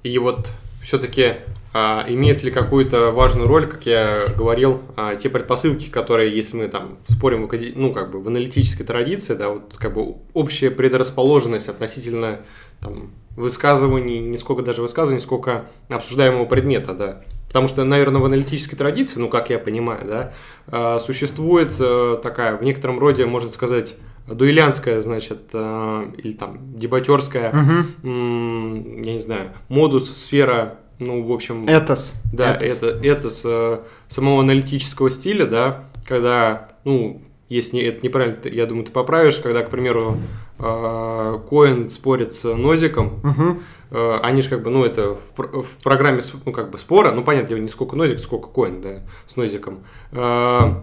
И 0.03 0.19
вот 0.19 0.51
все-таки 0.83 1.37
а, 1.73 2.05
имеет 2.09 2.43
ли 2.43 2.51
какую-то 2.51 3.13
важную 3.13 3.47
роль, 3.47 3.69
как 3.69 3.87
я 3.87 4.25
говорил, 4.37 4.81
а, 4.97 5.15
те 5.15 5.31
предпосылки, 5.31 5.89
которые, 5.89 6.35
если 6.35 6.57
мы 6.57 6.69
там 6.69 6.99
спорим 7.07 7.47
в, 7.47 7.77
ну, 7.77 7.93
как 7.93 8.11
бы 8.11 8.21
в 8.21 8.27
аналитической 8.27 8.83
традиции, 8.83 9.35
да, 9.35 9.51
вот 9.51 9.75
как 9.77 9.95
бы 9.95 10.17
общая 10.35 10.71
предрасположенность 10.71 11.69
относительно 11.69 12.41
там, 12.81 13.13
высказываний, 13.37 14.19
не 14.19 14.37
сколько 14.37 14.63
даже 14.63 14.83
высказываний, 14.83 15.23
сколько 15.23 15.67
обсуждаемого 15.91 16.45
предмета, 16.45 16.95
да. 16.95 17.23
Потому 17.47 17.69
что, 17.69 17.85
наверное, 17.85 18.21
в 18.21 18.25
аналитической 18.25 18.77
традиции, 18.77 19.21
ну, 19.21 19.29
как 19.29 19.51
я 19.51 19.59
понимаю, 19.59 20.07
да, 20.07 20.33
а, 20.67 20.99
существует 20.99 21.73
э, 21.79 22.19
такая, 22.21 22.57
в 22.57 22.65
некотором 22.65 22.99
роде, 22.99 23.27
можно 23.27 23.51
сказать, 23.51 23.97
дуэлянская, 24.27 25.01
значит, 25.01 25.51
э, 25.53 26.13
или 26.19 26.33
там 26.33 26.77
дебатерская, 26.77 27.51
угу. 27.51 28.09
я 28.09 29.13
не 29.13 29.21
знаю, 29.21 29.51
модус, 29.69 30.17
сфера 30.17 30.79
ну, 31.01 31.23
в 31.25 31.33
общем... 31.33 31.67
Этос. 31.67 32.15
Да, 32.33 32.55
этос. 32.55 32.83
это 32.83 33.07
этос 33.07 33.43
э, 33.45 33.81
самого 34.09 34.41
аналитического 34.41 35.11
стиля, 35.11 35.47
да, 35.47 35.85
когда, 36.07 36.69
ну, 36.85 37.21
если 37.49 37.77
не- 37.77 37.83
это 37.83 38.07
неправильно, 38.07 38.37
ты- 38.37 38.55
я 38.55 38.67
думаю, 38.67 38.85
ты 38.85 38.93
поправишь, 38.93 39.37
когда, 39.39 39.63
к 39.63 39.71
примеру, 39.71 40.19
э, 40.59 41.39
Коэн 41.49 41.91
спорит 41.91 42.35
с 42.35 42.45
Нозиком, 42.55 43.21
Мгм. 43.23 43.63
Э, 43.93 44.19
они 44.23 44.41
же 44.43 44.49
как 44.51 44.63
бы, 44.63 44.71
ну, 44.71 44.85
это 44.85 45.17
в, 45.37 45.63
в 45.63 45.83
программе, 45.83 46.23
ну, 46.47 46.53
как 46.53 46.71
бы 46.71 46.79
спора, 46.79 47.11
ну, 47.11 47.25
понятно, 47.25 47.57
не 47.57 47.69
сколько 47.69 47.97
нозик, 47.97 48.21
сколько 48.21 48.47
коин, 48.49 48.81
да, 48.81 49.01
с 49.27 49.35
нозиком. 49.35 49.81
Э, 50.13 50.75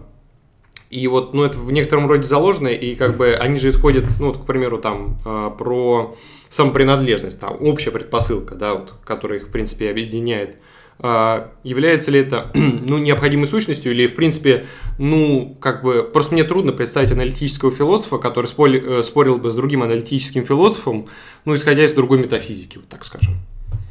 И 0.90 1.06
вот, 1.08 1.32
ну, 1.34 1.44
это 1.44 1.58
в 1.58 1.70
некотором 1.72 2.06
роде 2.08 2.26
заложено, 2.26 2.68
и 2.68 2.94
как 2.94 3.16
бы 3.18 3.34
они 3.34 3.58
же 3.58 3.70
исходят, 3.70 4.04
ну, 4.20 4.28
вот, 4.28 4.38
к 4.38 4.44
примеру, 4.46 4.78
там, 4.78 5.18
э, 5.24 5.50
про 5.58 6.16
самопринадлежность, 6.48 7.40
там, 7.40 7.56
общая 7.60 7.90
предпосылка, 7.90 8.54
да, 8.54 8.74
вот, 8.74 8.94
которая 9.04 9.38
их, 9.38 9.48
в 9.48 9.50
принципе, 9.50 9.90
объединяет. 9.90 10.56
А, 11.00 11.52
Является 11.62 12.10
ли 12.10 12.20
это, 12.20 12.50
ну, 12.54 12.98
необходимой 12.98 13.46
сущностью 13.46 13.92
или, 13.92 14.06
в 14.06 14.14
принципе, 14.14 14.66
ну, 14.98 15.56
как 15.60 15.82
бы, 15.82 16.02
просто 16.02 16.34
мне 16.34 16.44
трудно 16.44 16.72
представить 16.72 17.12
аналитического 17.12 17.70
философа, 17.70 18.18
который 18.18 18.46
спорил, 18.46 18.98
э, 18.98 19.02
спорил 19.02 19.38
бы 19.38 19.52
с 19.52 19.54
другим 19.54 19.82
аналитическим 19.82 20.44
философом, 20.44 21.06
ну, 21.44 21.54
исходя 21.54 21.84
из 21.84 21.94
другой 21.94 22.18
метафизики, 22.18 22.78
вот 22.78 22.88
так 22.88 23.04
скажем. 23.04 23.34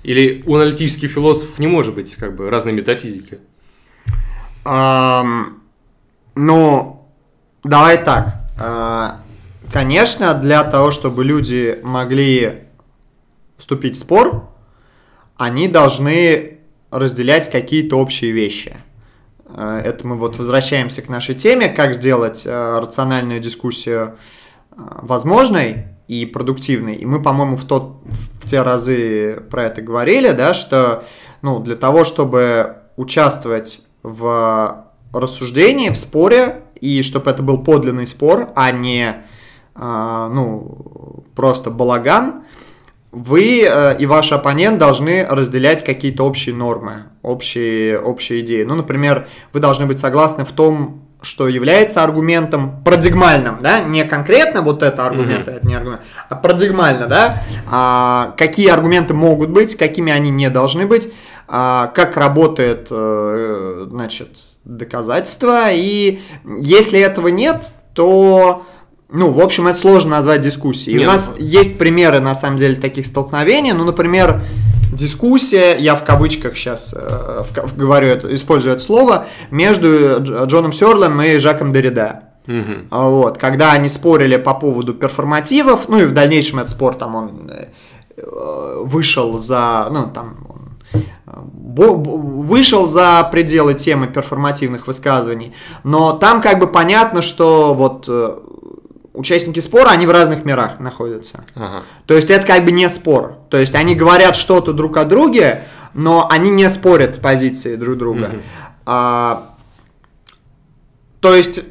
Или 0.03 0.43
у 0.45 0.55
аналитических 0.55 1.09
философов 1.09 1.59
не 1.59 1.67
может 1.67 1.95
быть, 1.95 2.15
как 2.15 2.35
бы, 2.35 2.49
разной 2.49 2.73
метафизики. 2.73 3.39
Ам, 4.65 5.61
ну, 6.35 7.09
давай 7.63 8.03
так. 8.03 8.47
А, 8.59 9.21
Конечно, 9.71 10.33
для 10.33 10.63
того, 10.63 10.91
чтобы 10.91 11.23
люди 11.23 11.79
могли 11.83 12.63
вступить 13.57 13.95
в 13.95 13.99
спор, 13.99 14.49
они 15.35 15.67
должны 15.67 16.59
разделять 16.89 17.51
какие-то 17.51 17.97
общие 17.97 18.31
вещи. 18.31 18.77
Э, 19.49 19.81
Это 19.83 20.07
мы 20.07 20.15
вот 20.15 20.37
возвращаемся 20.37 21.01
к 21.01 21.09
нашей 21.09 21.35
теме, 21.35 21.69
как 21.69 21.95
сделать 21.95 22.45
э, 22.45 22.79
рациональную 22.79 23.39
дискуссию 23.39 24.17
э, 24.71 24.75
возможной 25.01 25.87
и 26.07 26.25
продуктивной. 26.25 26.95
И 26.95 27.05
мы, 27.05 27.21
по-моему, 27.21 27.57
в, 27.57 27.65
тот, 27.65 28.01
в 28.05 28.47
те 28.49 28.61
разы 28.61 29.41
про 29.49 29.65
это 29.65 29.81
говорили, 29.81 30.31
да, 30.31 30.53
что 30.53 31.03
ну, 31.41 31.59
для 31.59 31.75
того, 31.75 32.05
чтобы 32.05 32.77
участвовать 32.95 33.81
в 34.01 34.85
рассуждении, 35.13 35.89
в 35.89 35.97
споре, 35.97 36.63
и 36.79 37.01
чтобы 37.01 37.29
это 37.29 37.43
был 37.43 37.57
подлинный 37.63 38.07
спор, 38.07 38.49
а 38.55 38.71
не 38.71 39.25
ну, 39.77 41.23
просто 41.35 41.69
балаган, 41.71 42.43
вы 43.11 43.63
э, 43.63 43.97
и 43.97 44.05
ваш 44.05 44.31
оппонент 44.31 44.77
должны 44.79 45.25
разделять 45.25 45.83
какие-то 45.83 46.23
общие 46.25 46.53
нормы, 46.53 47.05
общие, 47.21 47.99
общие 47.99 48.41
идеи. 48.41 48.63
Ну, 48.63 48.75
например, 48.75 49.27
вы 49.53 49.59
должны 49.59 49.85
быть 49.85 49.99
согласны 49.99 50.45
в 50.45 50.51
том, 50.51 51.03
что 51.21 51.47
является 51.47 52.03
аргументом 52.03 52.83
парадигмальным, 52.83 53.57
да, 53.61 53.79
не 53.79 54.03
конкретно 54.03 54.61
вот 54.61 54.83
это 54.83 55.07
аргумент, 55.07 55.47
Мгм. 55.47 55.55
это 55.55 55.67
не 55.67 55.73
аргумент, 55.73 56.01
а 56.29 56.35
парадигмально, 56.35 57.07
да, 57.07 57.41
А, 57.69 58.35
какие 58.37 58.69
аргументы 58.69 59.13
могут 59.13 59.49
быть, 59.49 59.75
какими 59.75 60.11
они 60.11 60.29
не 60.29 60.49
должны 60.49 60.85
быть, 60.85 61.11
а, 61.47 61.87
как 61.87 62.17
работает, 62.17 62.87
э, 62.91 63.87
значит, 63.89 64.37
доказательство, 64.63 65.71
и 65.71 66.19
если 66.61 66.99
этого 66.99 67.29
нет, 67.29 67.71
то, 67.93 68.65
ну, 69.09 69.31
в 69.31 69.39
общем, 69.39 69.67
это 69.67 69.79
сложно 69.79 70.11
назвать 70.11 70.41
дискуссией. 70.41 70.97
Не, 70.97 71.05
у 71.05 71.07
нас 71.07 71.33
ну- 71.37 71.43
есть 71.45 71.77
примеры, 71.77 72.19
на 72.19 72.35
самом 72.35 72.57
деле, 72.57 72.75
таких 72.75 73.05
столкновений, 73.05 73.71
ну, 73.73 73.85
например, 73.85 74.41
дискуссия, 74.91 75.75
я 75.77 75.95
в 75.95 76.03
кавычках 76.03 76.55
сейчас 76.55 76.95
говорю, 77.75 78.07
это, 78.07 78.33
использую 78.33 78.75
это 78.75 78.83
слово, 78.83 79.27
между 79.51 79.87
Дж- 79.87 80.45
Джоном 80.47 80.73
Сёрлем 80.73 81.21
и 81.21 81.37
Жаком 81.37 81.71
Derrida. 81.71 82.21
Мгм. 82.47 82.87
А 82.91 83.09
Вот, 83.09 83.37
когда 83.37 83.73
они 83.73 83.89
спорили 83.89 84.37
по 84.37 84.53
поводу 84.53 84.93
перформативов, 84.93 85.89
ну 85.89 85.99
и 85.99 86.05
в 86.05 86.13
дальнейшем 86.13 86.59
этот 86.59 86.69
спор 86.69 86.95
там 86.95 87.15
он 87.15 87.51
э, 87.51 87.67
э, 88.15 88.81
вышел 88.85 89.37
за, 89.37 89.87
ну 89.91 90.09
там 90.13 90.37
э, 90.93 91.31
вышел 91.75 92.85
за 92.85 93.27
пределы 93.31 93.73
темы 93.73 94.07
перформативных 94.07 94.87
высказываний, 94.87 95.53
но 95.83 96.13
там 96.13 96.41
как 96.41 96.59
бы 96.59 96.67
понятно, 96.67 97.21
что 97.21 97.73
вот 97.73 98.05
э, 98.07 98.35
участники 99.17 99.59
спора, 99.59 99.89
они 99.89 100.05
в 100.05 100.11
разных 100.11 100.45
мирах 100.45 100.79
находятся. 100.79 101.43
Ага. 101.55 101.83
То 102.05 102.15
есть 102.15 102.29
это 102.29 102.45
как 102.45 102.63
бы 102.63 102.71
не 102.71 102.89
спор. 102.89 103.37
То 103.49 103.57
есть 103.57 103.75
они 103.75 103.95
говорят 103.95 104.35
что-то 104.35 104.73
друг 104.73 104.97
о 104.97 105.05
друге, 105.05 105.63
но 105.93 106.27
они 106.29 106.49
не 106.49 106.69
спорят 106.69 107.15
с 107.15 107.17
позицией 107.17 107.75
друг 107.75 107.97
друга. 107.97 108.27
Мгм. 108.27 108.41
А, 108.85 109.55
то 111.19 111.35
есть 111.35 111.61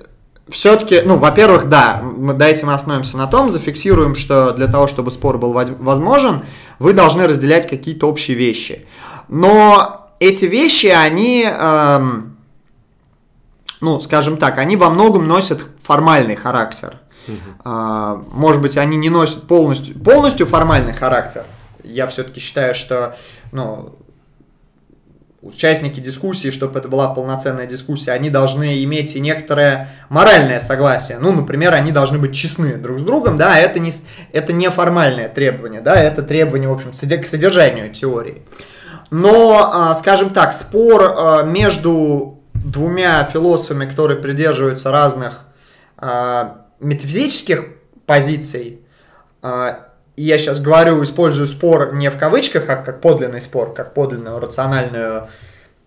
все-таки, 0.49 1.03
ну, 1.05 1.19
во-первых, 1.19 1.69
да, 1.69 2.01
мы 2.03 2.33
дайте 2.35 2.67
мы 2.67 2.75
остановимся 2.75 3.17
на 3.17 3.27
том, 3.27 3.51
зафиксируем, 3.51 4.15
что 4.15 4.53
для 4.53 4.69
того, 4.69 4.87
чтобы 4.87 5.11
спор 5.11 5.39
был 5.39 5.53
воз- 5.53 5.71
возможен, 5.79 6.45
вы 6.79 6.93
должны 6.93 7.27
разделять 7.27 7.69
какие-то 7.69 8.09
общие 8.09 8.37
вещи. 8.37 8.87
Но 9.29 10.11
эти 10.21 10.45
вещи, 10.45 10.87
они, 10.87 11.45
эм, 11.45 12.37
ну, 13.81 13.99
скажем 13.99 14.37
так, 14.37 14.59
они 14.59 14.77
во 14.77 14.89
многом 14.89 15.27
носят 15.27 15.67
формальный 15.83 16.37
характер. 16.37 17.01
А, 17.65 18.23
может 18.33 18.61
быть, 18.61 18.77
они 18.77 18.97
не 18.97 19.11
носят 19.11 19.47
полностью, 19.47 19.99
полностью 19.99 20.47
формальный 20.47 20.93
характер. 20.93 21.45
Я 21.85 22.07
все-таки 22.07 22.41
считаю, 22.41 22.75
что 22.75 23.17
ну, 23.53 23.97
участники 25.47 26.01
дискуссии, 26.01 26.51
чтобы 26.51 26.79
это 26.79 26.89
была 26.89 27.09
полноценная 27.09 27.67
дискуссия, 27.67 28.13
они 28.13 28.31
должны 28.31 28.83
иметь 28.85 29.15
и 29.17 29.21
некоторое 29.21 29.91
моральное 30.09 30.59
согласие. 30.59 31.19
Ну, 31.19 31.33
например, 31.33 31.75
они 31.75 31.93
должны 31.93 32.19
быть 32.19 32.35
честны 32.35 32.75
друг 32.75 32.99
с 32.99 33.03
другом, 33.03 33.37
да, 33.37 33.59
это 33.59 33.79
не, 33.79 33.93
это 34.33 34.53
не 34.53 34.71
формальное 34.71 35.29
требование, 35.29 35.81
да, 35.81 35.95
это 35.95 36.23
требование, 36.23 36.69
в 36.69 36.73
общем, 36.73 36.93
к 36.93 37.27
содержанию 37.27 37.93
теории. 37.93 38.43
Но, 39.11 39.71
а, 39.73 39.95
скажем 39.95 40.31
так, 40.31 40.53
спор 40.53 41.15
а, 41.17 41.43
между 41.43 42.41
двумя 42.55 43.23
философами, 43.25 43.89
которые 43.89 44.21
придерживаются 44.21 44.91
разных 44.91 45.45
а, 45.97 46.66
метафизических 46.81 47.65
позиций, 48.07 48.81
а, 49.43 49.89
и 50.17 50.23
я 50.23 50.39
сейчас 50.39 50.61
говорю, 50.61 51.03
использую 51.03 51.47
спор 51.47 51.95
не 51.95 52.11
в 52.11 52.17
кавычках, 52.19 52.65
а 52.69 52.77
как 52.77 53.01
подлинный 53.01 53.41
спор, 53.41 53.75
как 53.75 53.93
подлинную 53.95 54.41
рациональную 54.41 55.29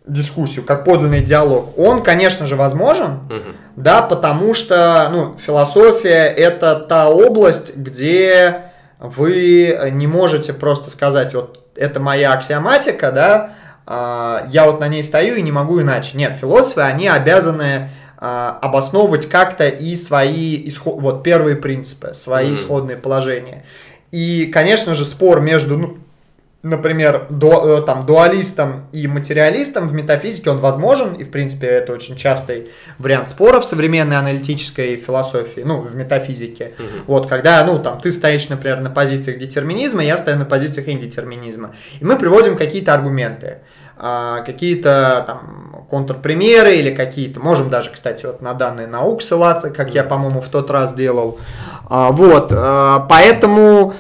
дискуссию, 0.06 0.66
как 0.66 0.86
подлинный 0.86 1.22
диалог, 1.22 1.78
он, 1.78 2.04
конечно 2.04 2.46
же, 2.48 2.56
возможен, 2.56 3.22
Мгм. 3.30 3.56
да, 3.76 4.02
потому 4.02 4.54
что, 4.54 5.08
ну, 5.12 5.38
философия 5.38 6.26
это 6.26 6.76
та 6.76 7.10
область, 7.10 7.76
где 7.76 8.72
вы 9.00 9.78
не 9.92 10.08
можете 10.08 10.54
просто 10.54 10.90
сказать, 10.90 11.34
вот 11.34 11.72
это 11.76 12.00
моя 12.00 12.34
аксиоматика, 12.34 13.12
да, 13.12 13.52
а, 13.86 14.46
я 14.50 14.66
вот 14.66 14.80
на 14.80 14.88
ней 14.88 15.04
стою 15.04 15.36
и 15.36 15.42
не 15.42 15.52
могу 15.52 15.82
иначе. 15.82 16.18
Нет, 16.18 16.36
философы, 16.36 16.82
они 16.82 17.08
обязаны 17.08 17.90
обосновывать 18.20 19.28
как-то 19.28 19.68
и 19.68 19.96
свои 19.96 20.68
исход, 20.68 20.96
вот 21.02 21.24
первые 21.24 21.56
принципы, 21.56 22.14
свои 22.14 22.48
Мгм. 22.48 22.54
исходные 22.56 22.98
положения. 22.98 23.64
И, 24.12 24.46
конечно 24.54 24.96
же, 24.96 25.06
спор 25.06 25.40
между, 25.40 25.78
ну, 25.78 25.98
например, 26.62 27.28
ду- 27.30 27.78
э, 27.78 27.82
там, 27.84 28.06
дуалистом 28.06 28.88
и 28.92 29.08
материалистом 29.08 29.88
в 29.88 29.94
метафизике, 29.94 30.50
он 30.50 30.58
возможен, 30.60 31.14
и, 31.14 31.24
в 31.24 31.32
принципе, 31.32 31.68
это 31.68 31.94
очень 31.94 32.18
частый 32.18 32.70
вариант 32.98 33.30
спора 33.30 33.62
в 33.62 33.66
современной 33.66 34.18
аналитической 34.18 34.98
философии, 34.98 35.62
ну, 35.64 35.80
в 35.80 35.96
метафизике. 35.96 36.74
Вот, 37.08 37.30
когда, 37.30 37.64
ну, 37.64 37.80
там, 37.80 38.02
ты 38.02 38.12
стоишь, 38.12 38.50
например, 38.50 38.82
на 38.82 38.90
позициях 38.90 39.38
детерминизма, 39.38 40.04
я 40.04 40.18
стою 40.18 40.38
на 40.38 40.46
позициях 40.46 40.90
индетерминизма. 40.90 41.74
И 42.02 42.04
мы 42.04 42.18
приводим 42.18 42.58
какие-то 42.58 42.94
аргументы, 42.94 43.60
а, 43.89 43.89
какие-то 44.00 45.24
там 45.28 45.86
контрпримеры 45.90 46.76
или 46.76 46.92
какие-то, 46.94 47.40
можем 47.40 47.70
даже, 47.70 47.92
кстати, 47.92 48.26
вот 48.26 48.42
на 48.42 48.54
данные 48.54 48.88
наук 48.88 49.22
ссылаться, 49.22 49.72
как 49.72 49.94
я, 49.94 50.04
по-моему, 50.04 50.42
в 50.42 50.48
тот 50.48 50.70
раз 50.72 50.94
делал. 50.94 51.40
А, 51.90 52.12
Вот, 52.12 52.54
а, 52.56 53.06
поэтому 53.10 53.94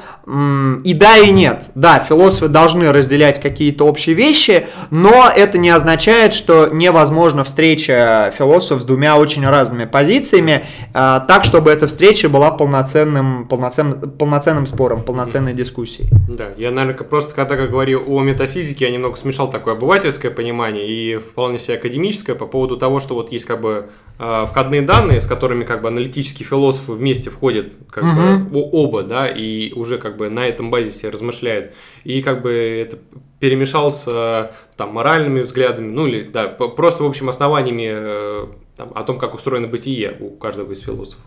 и 0.83 0.93
да, 0.93 1.17
и 1.17 1.31
нет. 1.31 1.71
Да, 1.73 1.97
философы 1.99 2.49
должны 2.49 2.91
разделять 2.91 3.41
какие-то 3.41 3.85
общие 3.87 4.15
вещи, 4.15 4.67
но 4.91 5.27
это 5.35 5.57
не 5.57 5.71
означает, 5.71 6.35
что 6.35 6.69
невозможна 6.71 7.43
встреча 7.43 8.31
философов 8.37 8.83
с 8.83 8.85
двумя 8.85 9.17
очень 9.17 9.47
разными 9.47 9.85
позициями, 9.85 10.65
а, 10.93 11.21
так, 11.21 11.45
чтобы 11.45 11.71
эта 11.71 11.87
встреча 11.87 12.29
была 12.29 12.51
полноценным, 12.51 13.47
полноценным, 13.47 14.11
полноценным 14.11 14.67
спором, 14.67 15.01
полноценной 15.01 15.53
дискуссией. 15.53 16.09
Да, 16.27 16.49
я, 16.57 16.69
наверное, 16.69 17.03
просто 17.05 17.33
когда 17.33 17.55
говорю 17.55 18.03
о 18.07 18.21
метафизике, 18.21 18.85
я 18.85 18.91
немного 18.91 19.17
смешал 19.17 19.49
такое 19.49 19.73
обывательское 19.89 20.29
понимание 20.29 20.87
и 20.87 21.17
вполне 21.17 21.57
себе 21.57 21.73
академическое 21.77 22.35
по 22.35 22.45
поводу 22.45 22.77
того, 22.77 22.99
что 22.99 23.15
вот 23.15 23.31
есть 23.31 23.45
как 23.45 23.59
бы 23.59 23.89
э, 24.19 24.45
входные 24.47 24.83
данные, 24.83 25.19
с 25.19 25.25
которыми 25.25 25.63
как 25.63 25.81
бы 25.81 25.87
аналитические 25.87 26.47
философы 26.47 26.91
вместе 26.91 27.31
входят 27.31 27.73
как 27.89 28.03
Мгм. 28.03 28.45
бы 28.49 28.69
оба, 28.71 29.01
да, 29.01 29.27
и 29.27 29.73
уже 29.73 29.97
как 29.97 30.15
бы 30.17 30.29
на 30.29 30.47
этом 30.47 30.69
базисе 30.69 31.09
размышляют. 31.09 31.73
И 32.03 32.21
как 32.21 32.43
бы 32.43 32.51
это 32.51 32.99
перемешал 33.39 33.91
с 33.91 34.05
э, 34.07 34.51
там 34.77 34.93
моральными 34.93 35.41
взглядами, 35.41 35.89
ну 35.91 36.05
или 36.05 36.21
да, 36.21 36.47
просто 36.47 37.01
в 37.01 37.07
общем 37.07 37.27
основаниями 37.27 37.87
э, 37.89 38.47
там, 38.77 38.91
о 38.93 39.03
том, 39.03 39.17
как 39.17 39.33
устроено 39.33 39.67
бытие 39.67 40.15
у 40.19 40.29
каждого 40.35 40.71
из 40.71 40.81
философов. 40.81 41.25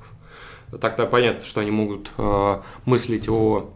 Так-то 0.81 1.07
понятно, 1.07 1.45
что 1.45 1.61
они 1.61 1.73
могут 1.73 2.13
э, 2.17 2.61
мыслить 2.85 3.29
о 3.29 3.71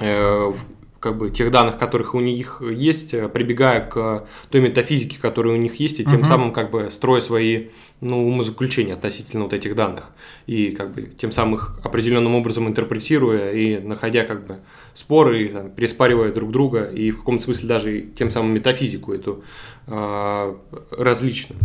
э, 0.00 0.52
как 1.00 1.16
бы 1.16 1.30
тех 1.30 1.50
данных, 1.50 1.78
которых 1.78 2.14
у 2.14 2.20
них 2.20 2.60
есть, 2.60 3.14
э, 3.14 3.28
прибегая 3.28 3.80
к 3.86 4.26
той 4.50 4.60
метафизике, 4.60 5.18
которая 5.18 5.54
у 5.54 5.56
них 5.56 5.76
есть, 5.76 5.98
и 5.98 6.04
тем 6.04 6.20
uh-huh. 6.20 6.26
самым 6.26 6.52
как 6.52 6.70
бы 6.70 6.90
строя 6.90 7.22
свои 7.22 7.68
ну, 8.02 8.26
умозаключения 8.26 8.94
относительно 8.94 9.44
вот 9.44 9.54
этих 9.54 9.74
данных. 9.74 10.10
И 10.46 10.72
как 10.72 10.92
бы 10.92 11.02
тем 11.02 11.32
самым 11.32 11.54
их 11.54 11.80
определенным 11.82 12.34
образом 12.34 12.68
интерпретируя 12.68 13.52
и 13.52 13.78
находя 13.78 14.24
как 14.24 14.46
бы 14.46 14.58
споры, 14.92 15.44
и, 15.44 15.48
там, 15.48 15.70
переспаривая 15.70 16.32
друг 16.32 16.50
друга, 16.50 16.84
и 16.84 17.10
в 17.10 17.18
каком-то 17.18 17.44
смысле 17.44 17.68
даже 17.68 17.98
и 17.98 18.06
тем 18.10 18.30
самым 18.30 18.52
метафизику 18.52 19.14
эту 19.14 19.42
э, 19.86 20.54
различную. 20.90 21.60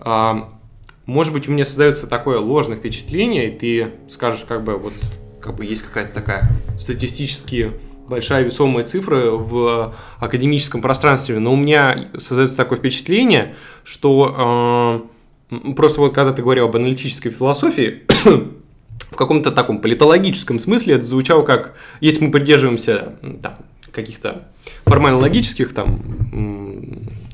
Э, 0.00 0.44
может 1.04 1.34
быть, 1.34 1.48
у 1.48 1.52
меня 1.52 1.66
создается 1.66 2.06
такое 2.06 2.38
ложное 2.38 2.78
впечатление, 2.78 3.54
и 3.54 3.58
ты 3.58 3.90
скажешь, 4.08 4.44
как 4.48 4.64
бы 4.64 4.76
вот 4.78 4.94
как 5.40 5.56
бы 5.56 5.64
есть 5.64 5.82
какая-то 5.82 6.14
такая 6.14 6.42
статистически 6.78 7.72
большая 8.10 8.44
весомая 8.44 8.84
цифра 8.84 9.30
в 9.30 9.94
академическом 10.18 10.82
пространстве, 10.82 11.38
но 11.38 11.52
у 11.52 11.56
меня 11.56 12.08
создается 12.18 12.56
такое 12.56 12.78
впечатление, 12.78 13.54
что 13.84 15.06
э, 15.50 15.74
просто 15.74 16.00
вот 16.00 16.12
когда 16.12 16.32
ты 16.32 16.42
говорил 16.42 16.66
об 16.66 16.76
аналитической 16.76 17.30
философии, 17.30 18.02
в 19.10 19.16
каком-то 19.16 19.52
таком 19.52 19.80
политологическом 19.80 20.58
смысле 20.58 20.96
это 20.96 21.04
звучало 21.04 21.42
как, 21.42 21.74
если 22.00 22.24
мы 22.24 22.30
придерживаемся 22.30 23.14
там, 23.42 23.54
каких-то 23.92 24.48
формально-логических 24.84 25.72
там 25.72 26.00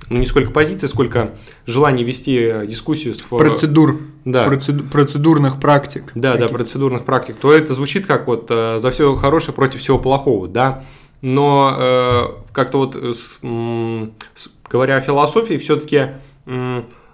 ну, 0.09 0.19
не 0.19 0.27
сколько 0.27 0.51
позиций, 0.51 0.89
сколько 0.89 1.35
желания 1.67 2.05
вести 2.05 2.39
э, 2.39 2.67
дискуссию 2.67 3.15
с... 3.15 3.23
Процедур. 3.23 4.01
Да. 4.25 4.45
Процеду, 4.45 4.85
процедурных 4.85 5.61
практик. 5.61 6.13
Да, 6.15 6.33
таких. 6.33 6.49
да, 6.49 6.53
процедурных 6.53 7.05
практик. 7.05 7.37
То 7.37 7.53
это 7.53 7.75
звучит 7.75 8.07
как 8.07 8.27
вот 8.27 8.47
э, 8.51 8.79
за 8.79 8.91
все 8.91 9.15
хорошее 9.15 9.55
против 9.55 9.81
всего 9.81 9.99
плохого, 9.99 10.49
да. 10.49 10.85
Но 11.23 11.75
э, 11.79 12.23
как-то 12.53 12.79
вот, 12.79 12.95
с, 12.95 13.39
с, 13.41 14.51
говоря 14.71 14.97
о 14.97 15.01
философии, 15.01 15.57
все-таки, 15.57 16.11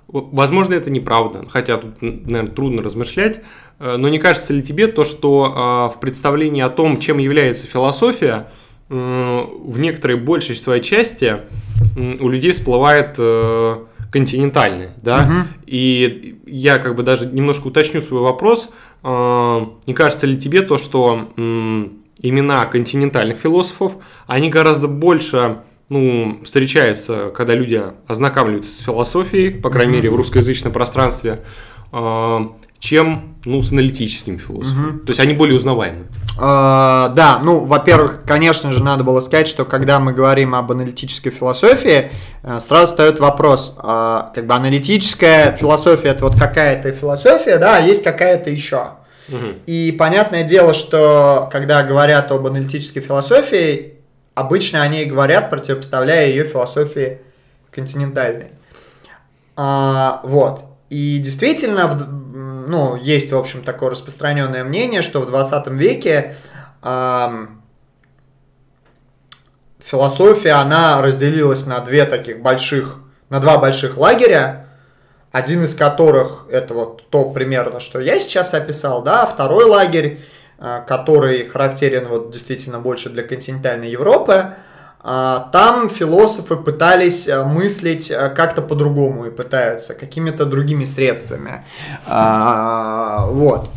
возможно, 0.08 0.74
это 0.74 0.90
неправда. 0.90 1.44
Хотя 1.48 1.78
тут, 1.78 2.02
наверное, 2.02 2.48
трудно 2.48 2.82
размышлять. 2.82 3.40
Э, 3.82 3.96
но 3.96 4.08
не 4.08 4.18
кажется 4.18 4.52
ли 4.52 4.62
тебе 4.62 4.86
то, 4.86 5.04
что 5.04 5.90
э, 5.92 5.96
в 5.96 6.00
представлении 6.00 6.62
о 6.62 6.70
том, 6.70 6.98
чем 6.98 7.18
является 7.18 7.66
философия, 7.66 8.48
в 8.92 9.78
некоторой 9.78 10.18
большей 10.18 10.54
своей 10.54 10.82
части 10.82 11.38
у 12.20 12.28
людей 12.28 12.52
всплывает 12.52 13.14
э, 13.16 13.84
континентальный, 14.10 14.90
да, 15.00 15.22
угу. 15.22 15.48
и 15.66 16.38
я 16.46 16.78
как 16.78 16.94
бы 16.94 17.02
даже 17.02 17.26
немножко 17.26 17.68
уточню 17.68 18.02
свой 18.02 18.20
вопрос, 18.20 18.70
э, 19.02 19.66
не 19.86 19.94
кажется 19.94 20.26
ли 20.26 20.36
тебе 20.36 20.62
то, 20.62 20.76
что 20.76 21.28
имена 21.36 22.64
континентальных 22.66 23.38
философов, 23.38 23.94
они 24.26 24.50
гораздо 24.50 24.88
больше 24.88 25.58
ну, 25.88 26.40
встречаются, 26.44 27.32
когда 27.34 27.54
люди 27.54 27.82
ознакомливаются 28.06 28.70
с 28.70 28.78
философией, 28.78 29.50
по 29.50 29.70
крайней 29.70 29.94
мере, 29.94 30.10
в 30.10 30.16
русскоязычном 30.16 30.72
пространстве, 30.72 31.42
э, 31.92 32.38
чем 32.78 33.36
ну, 33.44 33.62
с 33.62 33.72
аналитическими 33.72 34.36
философами. 34.36 34.96
Угу. 34.96 34.98
То 35.00 35.10
есть 35.10 35.20
они 35.20 35.34
более 35.34 35.56
узнаваемы. 35.56 36.06
А, 36.38 37.08
да, 37.10 37.40
ну, 37.44 37.64
во-первых, 37.64 38.20
конечно 38.26 38.72
же, 38.72 38.82
надо 38.82 39.04
было 39.04 39.20
сказать, 39.20 39.48
что 39.48 39.64
когда 39.64 40.00
мы 40.00 40.12
говорим 40.12 40.54
об 40.54 40.72
аналитической 40.72 41.30
философии, 41.30 42.10
э, 42.42 42.58
сразу 42.58 42.86
встает 42.86 43.20
вопрос, 43.20 43.76
а, 43.78 44.32
как 44.34 44.46
бы 44.46 44.54
аналитическая 44.54 45.54
философия 45.56 46.08
это 46.08 46.24
вот 46.24 46.38
какая-то 46.38 46.92
философия, 46.92 47.58
да, 47.58 47.76
а 47.76 47.80
есть 47.80 48.02
какая-то 48.02 48.50
еще. 48.50 48.92
И 49.66 49.94
понятное 49.98 50.42
дело, 50.42 50.74
что 50.74 51.48
когда 51.50 51.82
говорят 51.82 52.30
об 52.32 52.46
аналитической 52.46 53.00
философии, 53.00 53.94
обычно 54.34 54.82
они 54.82 55.04
говорят, 55.04 55.48
противопоставляя 55.48 56.26
ее 56.28 56.44
философии 56.44 57.20
континентальной. 57.70 58.50
А, 59.56 60.20
вот. 60.24 60.64
И 60.92 61.16
действительно, 61.16 61.88
ну, 62.68 62.96
есть, 62.96 63.32
в 63.32 63.38
общем, 63.38 63.64
такое 63.64 63.92
распространенное 63.92 64.62
мнение, 64.62 65.00
что 65.00 65.20
в 65.20 65.26
20 65.26 65.68
веке 65.68 66.36
э, 66.82 67.46
философия, 69.78 70.52
она 70.52 71.00
разделилась 71.00 71.64
на 71.64 71.80
две 71.80 72.04
таких 72.04 72.42
больших, 72.42 72.98
на 73.30 73.40
два 73.40 73.56
больших 73.56 73.96
лагеря, 73.96 74.68
один 75.30 75.64
из 75.64 75.74
которых 75.74 76.44
это 76.50 76.74
вот 76.74 77.08
то 77.08 77.30
примерно, 77.30 77.80
что 77.80 77.98
я 77.98 78.20
сейчас 78.20 78.52
описал, 78.52 79.02
да, 79.02 79.24
второй 79.24 79.64
лагерь, 79.64 80.20
э, 80.58 80.82
который 80.86 81.46
характерен 81.46 82.06
вот 82.06 82.32
действительно 82.32 82.80
больше 82.80 83.08
для 83.08 83.22
континентальной 83.22 83.88
Европы, 83.88 84.34
а, 84.34 84.56
там 85.02 85.90
философы 85.90 86.54
пытались 86.54 87.26
э, 87.26 87.42
мыслить 87.44 88.10
э, 88.10 88.28
как-то 88.28 88.62
по-другому 88.62 89.26
и 89.26 89.30
пытаются 89.30 89.94
какими-то 89.94 90.46
другими 90.46 90.84
средствами. 90.84 91.64
А, 92.06 93.26
вот. 93.26 93.68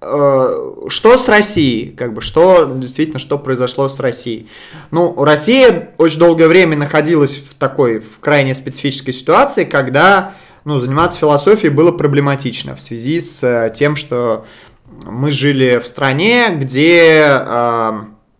Э, 0.00 0.88
что 0.88 1.16
с 1.16 1.28
Россией? 1.28 1.92
Как 1.92 2.12
бы, 2.12 2.22
что 2.22 2.64
действительно, 2.74 3.20
что 3.20 3.38
произошло 3.38 3.88
с 3.88 4.00
Россией? 4.00 4.48
Ну, 4.90 5.14
Россия 5.22 5.90
очень 5.96 6.18
долгое 6.18 6.48
время 6.48 6.76
находилась 6.76 7.36
в 7.36 7.54
такой, 7.54 8.00
в 8.00 8.18
крайне 8.18 8.52
специфической 8.52 9.12
ситуации, 9.12 9.64
когда 9.64 10.32
ну, 10.64 10.80
заниматься 10.80 11.18
философией 11.18 11.70
было 11.72 11.92
проблематично 11.92 12.74
в 12.74 12.80
связи 12.80 13.20
с 13.20 13.70
тем, 13.76 13.94
что 13.94 14.44
мы 15.04 15.30
жили 15.30 15.78
в 15.78 15.86
стране, 15.86 16.48
где 16.50 17.28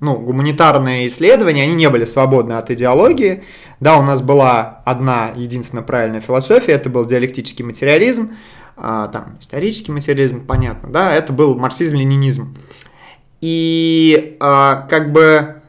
ну, 0.01 0.19
гуманитарные 0.19 1.07
исследования, 1.07 1.63
они 1.63 1.75
не 1.75 1.89
были 1.89 2.05
свободны 2.05 2.55
от 2.55 2.71
идеологии. 2.71 3.45
Да, 3.81 3.97
у 3.97 4.03
нас 4.03 4.21
была 4.21 4.83
одна 4.85 5.33
единственная 5.35 5.85
правильная 5.85 6.21
философия, 6.21 6.73
это 6.73 6.91
был 6.91 7.07
диалектический 7.07 7.65
материализм, 7.65 8.35
а, 8.77 9.09
там, 9.09 9.37
исторический 9.41 9.93
материализм, 9.93 10.47
понятно, 10.47 10.91
да, 10.91 11.15
это 11.15 11.33
был 11.33 11.57
марксизм-ленинизм. 11.59 12.57
И 13.41 14.37
а, 14.41 14.87
как 14.89 15.13
бы 15.13 15.63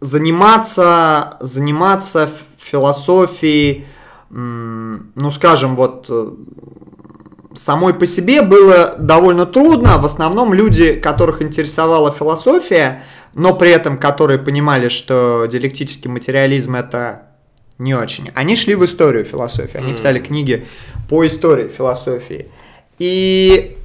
заниматься, 0.00 1.36
заниматься 1.40 2.30
философией, 2.58 3.86
ну, 4.30 5.30
скажем, 5.30 5.76
вот 5.76 6.10
самой 7.56 7.94
по 7.94 8.06
себе 8.06 8.42
было 8.42 8.94
довольно 8.98 9.46
трудно. 9.46 9.98
В 9.98 10.04
основном 10.04 10.54
люди, 10.54 10.92
которых 10.94 11.42
интересовала 11.42 12.12
философия, 12.12 13.02
но 13.34 13.54
при 13.54 13.70
этом 13.70 13.98
которые 13.98 14.38
понимали, 14.38 14.88
что 14.88 15.46
диалектический 15.46 16.10
материализм 16.10 16.76
это 16.76 17.22
не 17.78 17.94
очень. 17.94 18.30
Они 18.34 18.56
шли 18.56 18.74
в 18.74 18.84
историю 18.84 19.24
философии, 19.24 19.76
они 19.78 19.92
писали 19.92 20.18
книги 20.18 20.66
по 21.08 21.26
истории 21.26 21.68
философии. 21.68 22.48
И, 22.98 23.76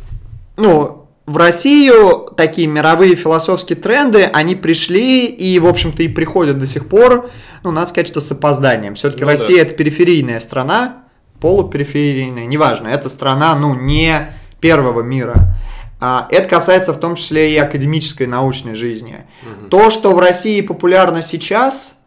ну, 0.56 1.02
в 1.26 1.38
Россию 1.38 2.30
такие 2.36 2.68
мировые 2.68 3.16
философские 3.16 3.78
тренды, 3.78 4.24
они 4.24 4.56
пришли 4.56 5.28
и, 5.28 5.60
в 5.60 5.68
общем-то, 5.68 6.04
и 6.04 6.08
приходят 6.08 6.58
до 6.58 6.68
сих 6.68 6.88
пор, 6.88 7.30
ну, 7.64 7.72
надо 7.72 7.88
сказать, 7.88 8.08
что 8.08 8.22
с 8.22 8.32
опозданием. 8.32 8.96
Все-таки 8.96 9.24
ну, 9.24 9.30
Россия 9.30 9.58
да. 9.58 9.62
это 9.64 9.76
периферийная 9.76 10.40
страна, 10.40 11.01
полупериферийная, 11.42 12.46
неважно, 12.46 12.88
это 12.88 13.10
страна, 13.10 13.56
ну, 13.56 13.76
не 13.76 14.32
первого 14.60 15.02
мира. 15.02 15.56
А, 16.00 16.28
это 16.32 16.48
касается 16.48 16.94
в 16.94 17.00
том 17.00 17.16
числе 17.16 17.54
и 17.54 17.58
академической 17.58 18.28
научной 18.28 18.76
жизни. 18.76 19.26
Угу. 19.44 19.70
То, 19.70 19.90
что 19.90 20.14
в 20.14 20.20
России 20.20 20.62
популярно 20.62 21.22
сейчас, 21.22 21.98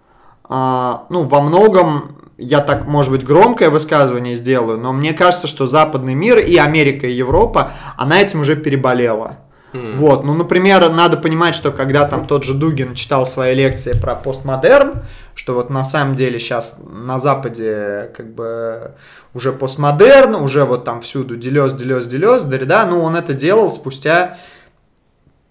а, 0.48 1.06
ну, 1.10 1.22
во 1.24 1.40
многом, 1.40 2.18
я 2.38 2.60
так, 2.60 2.86
может 2.86 3.12
быть, 3.12 3.24
громкое 3.24 3.70
высказывание 3.70 4.34
сделаю, 4.34 4.78
но 4.78 4.92
мне 4.92 5.12
кажется, 5.12 5.46
что 5.46 5.66
западный 5.66 6.14
мир 6.14 6.38
и 6.38 6.56
Америка, 6.56 7.06
и 7.06 7.12
Европа, 7.12 7.72
она 7.96 8.20
этим 8.20 8.40
уже 8.40 8.56
переболела. 8.56 9.38
Mm. 9.72 9.96
Вот, 9.96 10.24
ну, 10.24 10.34
например, 10.34 10.88
надо 10.90 11.16
понимать, 11.16 11.54
что 11.54 11.72
когда 11.72 12.06
там 12.06 12.26
тот 12.26 12.44
же 12.44 12.54
Дугин 12.54 12.94
читал 12.94 13.26
свои 13.26 13.54
лекции 13.54 13.92
про 13.92 14.14
постмодерн, 14.14 15.02
что 15.34 15.54
вот 15.54 15.70
на 15.70 15.84
самом 15.84 16.14
деле 16.14 16.38
сейчас 16.38 16.78
на 16.84 17.18
Западе 17.18 18.10
как 18.16 18.32
бы 18.34 18.92
уже 19.34 19.52
постмодерн, 19.52 20.36
уже 20.36 20.64
вот 20.64 20.84
там 20.84 21.00
всюду 21.00 21.36
Делез, 21.36 21.72
Делез, 21.72 22.06
Делез, 22.06 22.44
Derrida, 22.44 22.86
ну 22.88 23.02
он 23.02 23.16
это 23.16 23.32
делал 23.32 23.70
спустя 23.70 24.38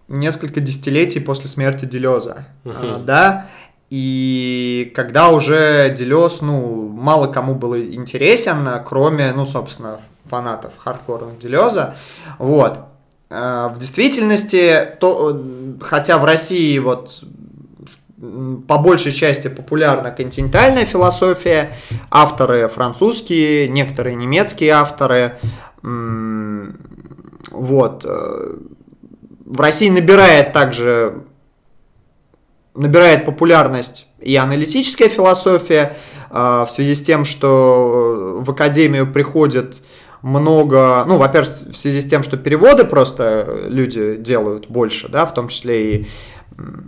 несколько 0.07 0.59
десятилетий 0.59 1.19
после 1.19 1.47
смерти 1.47 1.85
Делеза, 1.85 2.45
uh-huh. 2.65 3.03
да, 3.03 3.47
и 3.89 4.91
когда 4.95 5.29
уже 5.29 5.93
Делез, 5.95 6.41
ну, 6.41 6.89
мало 6.89 7.27
кому 7.27 7.55
был 7.55 7.77
интересен, 7.77 8.67
кроме, 8.85 9.31
ну, 9.33 9.45
собственно, 9.45 9.99
фанатов 10.25 10.73
хардкорных 10.77 11.37
Делеза, 11.37 11.95
вот, 12.39 12.79
а, 13.29 13.69
в 13.69 13.77
действительности, 13.77 14.95
то, 14.99 15.39
хотя 15.81 16.17
в 16.17 16.25
России 16.25 16.77
вот 16.79 17.23
по 18.67 18.77
большей 18.77 19.11
части 19.11 19.49
популярна 19.49 20.11
континентальная 20.11 20.85
философия, 20.85 21.71
авторы 22.09 22.67
французские, 22.69 23.67
некоторые 23.67 24.15
немецкие 24.15 24.71
авторы. 24.71 25.37
Вот. 27.51 28.05
э, 28.05 28.55
В 29.45 29.61
России 29.61 29.89
набирает 29.89 30.53
также 30.53 31.23
набирает 32.73 33.25
популярность 33.25 34.07
и 34.19 34.35
аналитическая 34.35 35.09
философия 35.09 35.95
э, 36.31 36.65
в 36.65 36.67
связи 36.71 36.95
с 36.95 37.03
тем, 37.03 37.25
что 37.25 38.37
в 38.39 38.49
академию 38.49 39.11
приходит 39.11 39.81
много, 40.23 41.03
ну, 41.05 41.17
во-первых, 41.17 41.49
в 41.49 41.75
связи 41.75 42.01
с 42.01 42.05
тем, 42.05 42.23
что 42.23 42.37
переводы 42.37 42.85
просто 42.85 43.65
люди 43.67 44.15
делают 44.15 44.69
больше, 44.69 45.09
да, 45.09 45.25
в 45.25 45.33
том 45.33 45.49
числе 45.49 45.95
и 45.97 46.07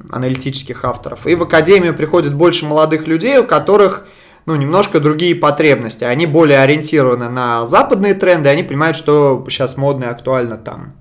аналитических 0.10 0.84
авторов. 0.86 1.28
И 1.28 1.36
в 1.36 1.43
академию 1.43 1.95
приходит 1.95 2.34
больше 2.34 2.65
молодых 2.65 3.08
людей, 3.08 3.38
у 3.39 3.43
которых 3.43 4.06
ну, 4.45 4.56
немножко 4.56 4.99
другие 4.99 5.36
потребности. 5.36 6.04
Они 6.04 6.25
более 6.25 6.60
ориентированы 6.60 7.30
на 7.30 7.65
западные 7.65 8.13
тренды, 8.13 8.49
они 8.49 8.63
понимают, 8.63 8.95
что 8.95 9.43
сейчас 9.49 9.78
модно 9.78 10.06
и 10.06 10.10
актуально 10.10 10.58
там. 10.58 10.93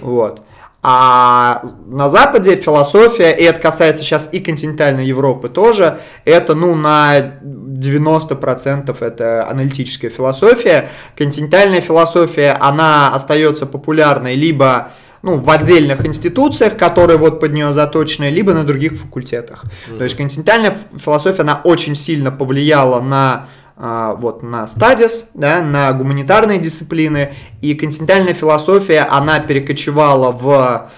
Вот. 0.00 0.42
А 0.88 1.62
на 1.86 2.08
Западе 2.08 2.54
философия, 2.54 3.32
и 3.32 3.42
это 3.42 3.60
касается 3.60 4.04
сейчас 4.04 4.28
и 4.30 4.38
континентальной 4.38 5.04
Европы 5.04 5.48
тоже, 5.48 5.98
это 6.24 6.54
ну 6.54 6.76
на 6.76 7.40
90% 7.42 8.96
это 9.00 9.48
аналитическая 9.50 10.10
философия. 10.10 10.90
Континентальная 11.16 11.80
философия, 11.80 12.56
она 12.60 13.12
остается 13.12 13.66
популярной 13.66 14.36
либо 14.36 14.92
ну, 15.22 15.38
в 15.38 15.50
отдельных 15.50 16.06
институциях, 16.06 16.76
которые 16.76 17.18
вот 17.18 17.40
под 17.40 17.52
нее 17.52 17.72
заточены, 17.72 18.30
либо 18.30 18.54
на 18.54 18.64
других 18.64 18.92
факультетах. 18.98 19.64
То 19.98 20.04
есть 20.04 20.16
континентальная 20.16 20.76
философия, 20.96 21.42
она 21.42 21.60
очень 21.64 21.94
сильно 21.94 22.30
повлияла 22.30 23.00
на 23.00 23.46
а, 23.78 24.14
вот 24.14 24.42
на 24.42 24.66
стадис, 24.66 25.28
да, 25.34 25.60
на 25.60 25.92
гуманитарные 25.92 26.58
дисциплины, 26.58 27.34
и 27.60 27.74
континентальная 27.74 28.32
философия, 28.32 29.00
она 29.00 29.38
перекочевала 29.38 30.32
в, 30.32 30.90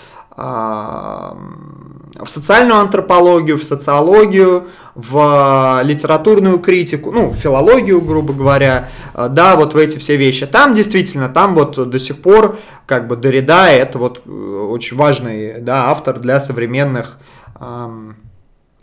в 2.24 2.26
социальную 2.26 2.80
антропологию, 2.80 3.58
в 3.58 3.64
социологию, 3.64 4.68
в 4.94 5.80
литературную 5.84 6.58
критику, 6.58 7.12
ну, 7.12 7.30
в 7.30 7.36
филологию, 7.36 8.00
грубо 8.00 8.32
говоря, 8.32 8.88
а, 9.14 9.28
да, 9.28 9.54
вот 9.56 9.74
в 9.74 9.76
эти 9.76 9.98
все 9.98 10.16
вещи. 10.16 10.46
Там 10.46 10.74
действительно, 10.74 11.28
там 11.28 11.54
вот 11.54 11.88
до 11.88 11.98
сих 11.98 12.20
пор, 12.20 12.58
как 12.86 13.06
бы 13.06 13.16
Дорида, 13.16 13.68
это 13.68 13.98
вот 13.98 14.22
э, 14.26 14.30
очень 14.30 14.96
важный, 14.96 15.60
да, 15.60 15.90
автор 15.90 16.18
для 16.18 16.40
современных 16.40 17.18
ам, 17.54 18.16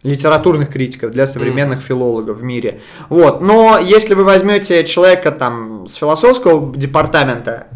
литературных 0.04 0.70
критиков, 0.70 1.12
для 1.12 1.28
современных 1.28 1.82
филологов 1.82 2.38
в 2.38 2.44
мире. 2.44 2.80
Вот. 3.10 3.42
Но 3.42 3.78
если 3.78 4.14
вы 4.14 4.24
возьмете 4.24 4.84
человека 4.86 5.32
там 5.32 5.88
с 5.88 5.96
философского 5.96 6.74
департамента 6.76 7.68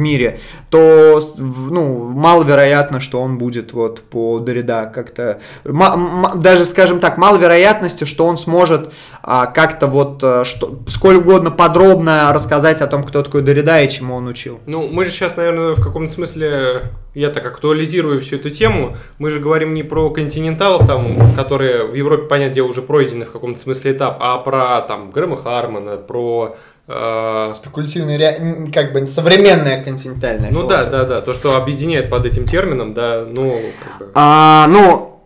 мире, 0.00 0.40
то 0.70 1.20
ну, 1.38 2.08
маловероятно, 2.08 3.00
что 3.00 3.20
он 3.20 3.38
будет 3.38 3.72
вот 3.72 4.00
по 4.02 4.38
Дорида 4.40 4.90
как-то... 4.92 5.40
даже, 5.64 6.64
скажем 6.64 6.98
так, 6.98 7.18
мало 7.18 7.36
вероятности, 7.36 8.04
что 8.04 8.26
он 8.26 8.36
сможет 8.36 8.92
а, 9.22 9.46
как-то 9.46 9.86
вот 9.86 10.22
а, 10.24 10.44
что, 10.44 10.78
сколь 10.88 11.16
угодно 11.16 11.50
подробно 11.50 12.32
рассказать 12.32 12.80
о 12.80 12.86
том, 12.86 13.04
кто 13.04 13.22
такой 13.22 13.42
Дорида 13.42 13.82
и 13.82 13.88
чему 13.88 14.14
он 14.14 14.26
учил. 14.26 14.60
Ну, 14.66 14.88
мы 14.90 15.04
же 15.04 15.10
сейчас, 15.10 15.36
наверное, 15.36 15.74
в 15.74 15.82
каком-то 15.82 16.12
смысле, 16.12 16.90
я 17.14 17.30
так 17.30 17.46
актуализирую 17.46 18.20
всю 18.20 18.36
эту 18.36 18.50
тему, 18.50 18.96
мы 19.18 19.30
же 19.30 19.40
говорим 19.40 19.74
не 19.74 19.82
про 19.82 20.10
континенталов, 20.10 20.86
там, 20.86 21.34
которые 21.36 21.86
в 21.86 21.94
Европе, 21.94 22.24
понятное 22.24 22.54
дело, 22.54 22.68
уже 22.68 22.82
пройдены 22.82 23.24
в 23.24 23.32
каком-то 23.32 23.60
смысле 23.60 23.92
этап, 23.92 24.16
а 24.20 24.38
про 24.38 24.80
там 24.82 25.10
Грэма 25.10 25.36
Хармона, 25.36 25.96
про... 25.96 26.56
э, 26.90 27.52
Спекулятивная, 27.54 28.18
ре- 28.18 28.70
как 28.72 28.92
бы 28.92 29.06
современная 29.06 29.82
континентальная 29.82 30.50
ну 30.50 30.66
да, 30.66 30.78
философия. 30.78 30.90
да, 30.90 31.04
да, 31.04 31.20
то, 31.20 31.34
что 31.34 31.56
объединяет 31.56 32.10
под 32.10 32.26
этим 32.26 32.44
термином, 32.46 32.94
да, 32.94 33.24
ну, 33.28 33.60
как 33.82 33.98
бы... 33.98 34.12
А, 34.14 34.66
ну, 34.68 35.20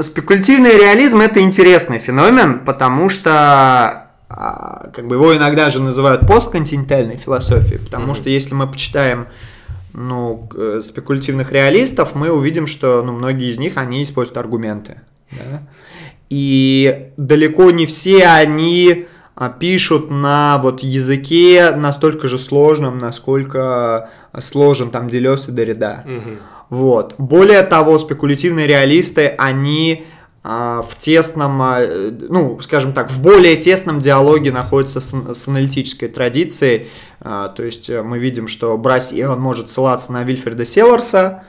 спекулятивный 0.00 0.76
реализм 0.78 1.20
это 1.20 1.40
интересный 1.40 1.98
феномен, 1.98 2.60
потому 2.64 3.10
что 3.10 4.08
а, 4.28 4.90
как 4.94 5.06
бы 5.06 5.16
его 5.16 5.36
иногда 5.36 5.70
же 5.70 5.80
называют 5.80 6.26
постконтинентальной 6.26 7.16
философией, 7.16 7.78
потому 7.80 8.06
Мгм. 8.06 8.14
что 8.14 8.30
если 8.30 8.54
мы 8.54 8.66
почитаем 8.70 9.26
ну, 9.92 10.48
э, 10.54 10.80
спекулятивных 10.82 11.50
реалистов, 11.50 12.14
мы 12.14 12.30
увидим, 12.30 12.68
что 12.68 13.02
ну, 13.02 13.12
многие 13.12 13.50
из 13.50 13.58
них, 13.58 13.76
они 13.76 14.02
используют 14.04 14.38
аргументы. 14.38 15.00
да. 15.32 15.62
И 16.28 17.10
далеко 17.16 17.72
не 17.72 17.86
все 17.86 18.24
они 18.26 19.06
а, 19.06 19.09
пишут 19.48 20.10
на 20.10 20.58
вот 20.58 20.82
языке 20.82 21.72
настолько 21.74 22.28
же 22.28 22.38
сложном, 22.38 22.98
насколько 22.98 24.10
сложен 24.38 24.90
там 24.90 25.08
Делес 25.08 25.48
и 25.48 25.52
Дорида. 25.52 26.04
Мгм. 26.06 26.38
Вот. 26.68 27.14
Более 27.18 27.62
того, 27.62 27.98
спекулятивные 27.98 28.66
реалисты, 28.66 29.26
они 29.38 30.04
а, 30.42 30.82
в 30.82 30.96
тесном, 30.96 31.60
а, 31.60 31.80
ну, 32.28 32.58
скажем 32.60 32.94
так, 32.94 33.10
в 33.10 33.20
более 33.20 33.56
тесном 33.56 34.00
диалоге 34.00 34.52
находятся 34.52 35.00
с, 35.00 35.12
с 35.12 35.48
аналитической 35.48 36.08
традицией. 36.08 36.88
А, 37.20 37.48
то 37.48 37.62
есть 37.62 37.90
э, 37.90 38.02
мы 38.02 38.18
видим, 38.18 38.48
что 38.48 38.78
Браси, 38.78 39.22
он 39.22 39.40
может 39.40 39.68
ссылаться 39.68 40.12
на 40.12 40.22
Вильфреда 40.22 40.64
Селларса. 40.64 41.44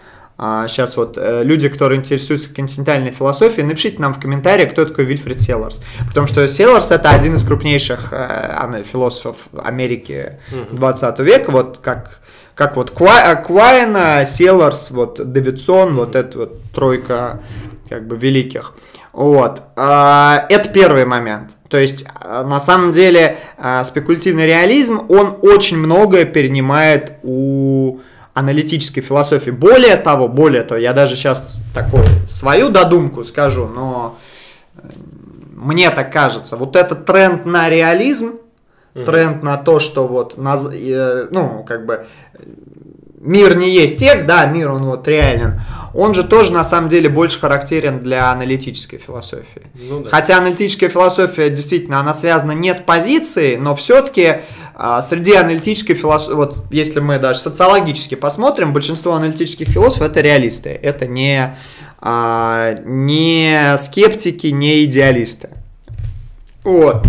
Сейчас 0.68 0.98
вот 0.98 1.18
э, 1.20 1.44
люди, 1.44 1.70
которые 1.70 2.00
интересуются 2.00 2.50
континентальной 2.54 3.12
философией, 3.12 3.66
напишите 3.68 4.02
нам 4.02 4.14
в 4.14 4.20
комментариях, 4.20 4.72
кто 4.72 4.86
такой 4.86 5.06
Вильфред 5.06 5.40
Селларс. 5.40 5.84
Потому 6.08 6.26
что 6.28 6.48
Селларс 6.48 6.92
это 6.92 7.12
один 7.12 7.36
из 7.36 7.44
крупнейших 7.44 8.10
э, 8.12 8.84
философов 8.84 9.48
Америки 9.64 10.40
Мгм. 10.52 10.78
20 10.78 11.20
века, 11.20 11.52
вот 11.52 11.78
как, 11.84 12.22
как 12.56 12.76
вот 12.76 12.92
Ква- 12.92 13.36
Квайна, 13.36 14.26
Селларс, 14.26 14.90
вот 14.90 15.32
Давидсон, 15.32 15.96
вот 15.96 16.16
эта 16.16 16.38
вот 16.40 16.62
тройка 16.74 17.42
как 17.88 18.08
бы 18.08 18.18
великих. 18.18 18.74
Вот. 19.14 19.62
А, 19.76 20.46
Это 20.50 20.70
первый 20.70 21.06
момент. 21.06 21.58
То 21.70 21.78
есть, 21.78 22.06
а, 22.16 22.44
на 22.44 22.60
самом 22.60 22.92
деле, 22.92 23.38
а, 23.58 23.84
спекулятивный 23.84 24.46
реализм, 24.48 25.02
он 25.10 25.38
очень 25.42 25.78
многое 25.78 26.26
перенимает 26.26 27.14
у 27.24 28.00
аналитической 28.34 29.02
философии. 29.02 29.52
Более 29.52 29.98
того, 29.98 30.28
более 30.28 30.64
того, 30.64 30.80
я 30.80 30.94
даже 30.94 31.16
сейчас 31.16 31.64
такую 31.74 32.04
свою 32.28 32.70
додумку 32.70 33.24
скажу, 33.24 33.68
но 33.68 34.18
э, 34.78 34.82
мне 35.56 35.90
так 35.92 36.12
кажется, 36.12 36.56
вот 36.58 36.76
этот 36.76 37.06
тренд 37.06 37.46
на 37.46 37.70
реализм, 37.70 38.34
Мгм. 38.94 39.06
тренд 39.06 39.44
на 39.44 39.58
то, 39.58 39.80
что 39.80 40.06
вот, 40.08 40.36
э, 40.38 41.28
ну, 41.32 41.64
как 41.68 41.86
бы, 41.86 42.06
мир 43.22 43.56
не 43.56 43.70
есть 43.70 44.00
текст, 44.00 44.26
да, 44.26 44.46
мир 44.46 44.72
он 44.72 44.84
вот 44.84 45.08
реален, 45.08 45.62
он 45.94 46.14
же 46.14 46.24
тоже 46.24 46.52
на 46.52 46.64
самом 46.64 46.90
деле 46.90 47.10
больше 47.10 47.40
характерен 47.40 48.00
для 48.00 48.32
аналитической 48.32 48.98
философии. 48.98 49.64
Ну 49.76 50.02
да. 50.02 50.10
Хотя 50.10 50.38
аналитическая 50.38 50.90
философия 50.90 51.50
действительно, 51.50 52.00
она 52.00 52.14
связана 52.14 52.54
не 52.54 52.74
с 52.74 52.80
позицией, 52.80 53.58
но 53.58 53.76
все-таки 53.76 54.42
среди 55.08 55.36
аналитической 55.36 55.94
философии, 55.94 56.34
вот 56.34 56.66
если 56.72 57.00
мы 57.00 57.20
даже 57.20 57.40
социологически 57.40 58.16
посмотрим, 58.16 58.74
большинство 58.74 59.14
аналитических 59.14 59.68
философов 59.68 60.10
это 60.10 60.22
реалисты, 60.22 60.70
это 60.70 61.08
не, 61.08 61.56
а, 62.00 62.76
не 62.84 63.78
скептики, 63.78 64.48
не 64.48 64.86
идеалисты. 64.86 65.50
Вот. 66.64 67.04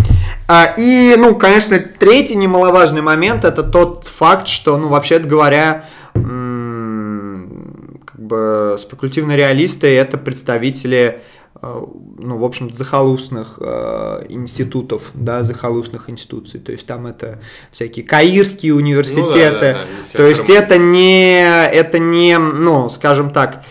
А, 0.48 0.74
и, 0.76 1.14
ну, 1.16 1.34
конечно, 1.34 1.78
третий 1.78 2.34
немаловажный 2.36 3.02
момент 3.02 3.44
это 3.44 3.62
тот 3.62 4.06
факт, 4.06 4.48
что, 4.48 4.76
ну, 4.76 4.88
вообще 4.88 5.18
говоря, 5.18 5.84
бы 8.32 8.76
спекулятивные 8.78 9.36
реалисты 9.36 9.86
это 9.94 10.16
представители, 10.18 11.20
э, 11.60 11.82
ну, 12.18 12.38
в 12.38 12.44
общем, 12.44 12.72
захолустных 12.72 13.58
э, 13.60 14.26
институтов, 14.28 15.10
да, 15.14 15.42
захолустных 15.42 16.08
институций. 16.08 16.60
То 16.60 16.72
есть 16.72 16.86
там 16.86 17.06
это 17.06 17.40
всякие 17.70 18.04
каирские 18.04 18.74
университеты. 18.74 19.26
Ну 19.26 19.60
да, 19.60 19.72
да, 19.72 19.72
да, 20.12 20.18
То 20.18 20.26
есть 20.26 20.50
это 20.50 20.78
не, 20.78 21.42
это 21.42 21.98
не, 21.98 22.38
ну, 22.38 22.88
скажем 22.88 23.30
так, 23.30 23.64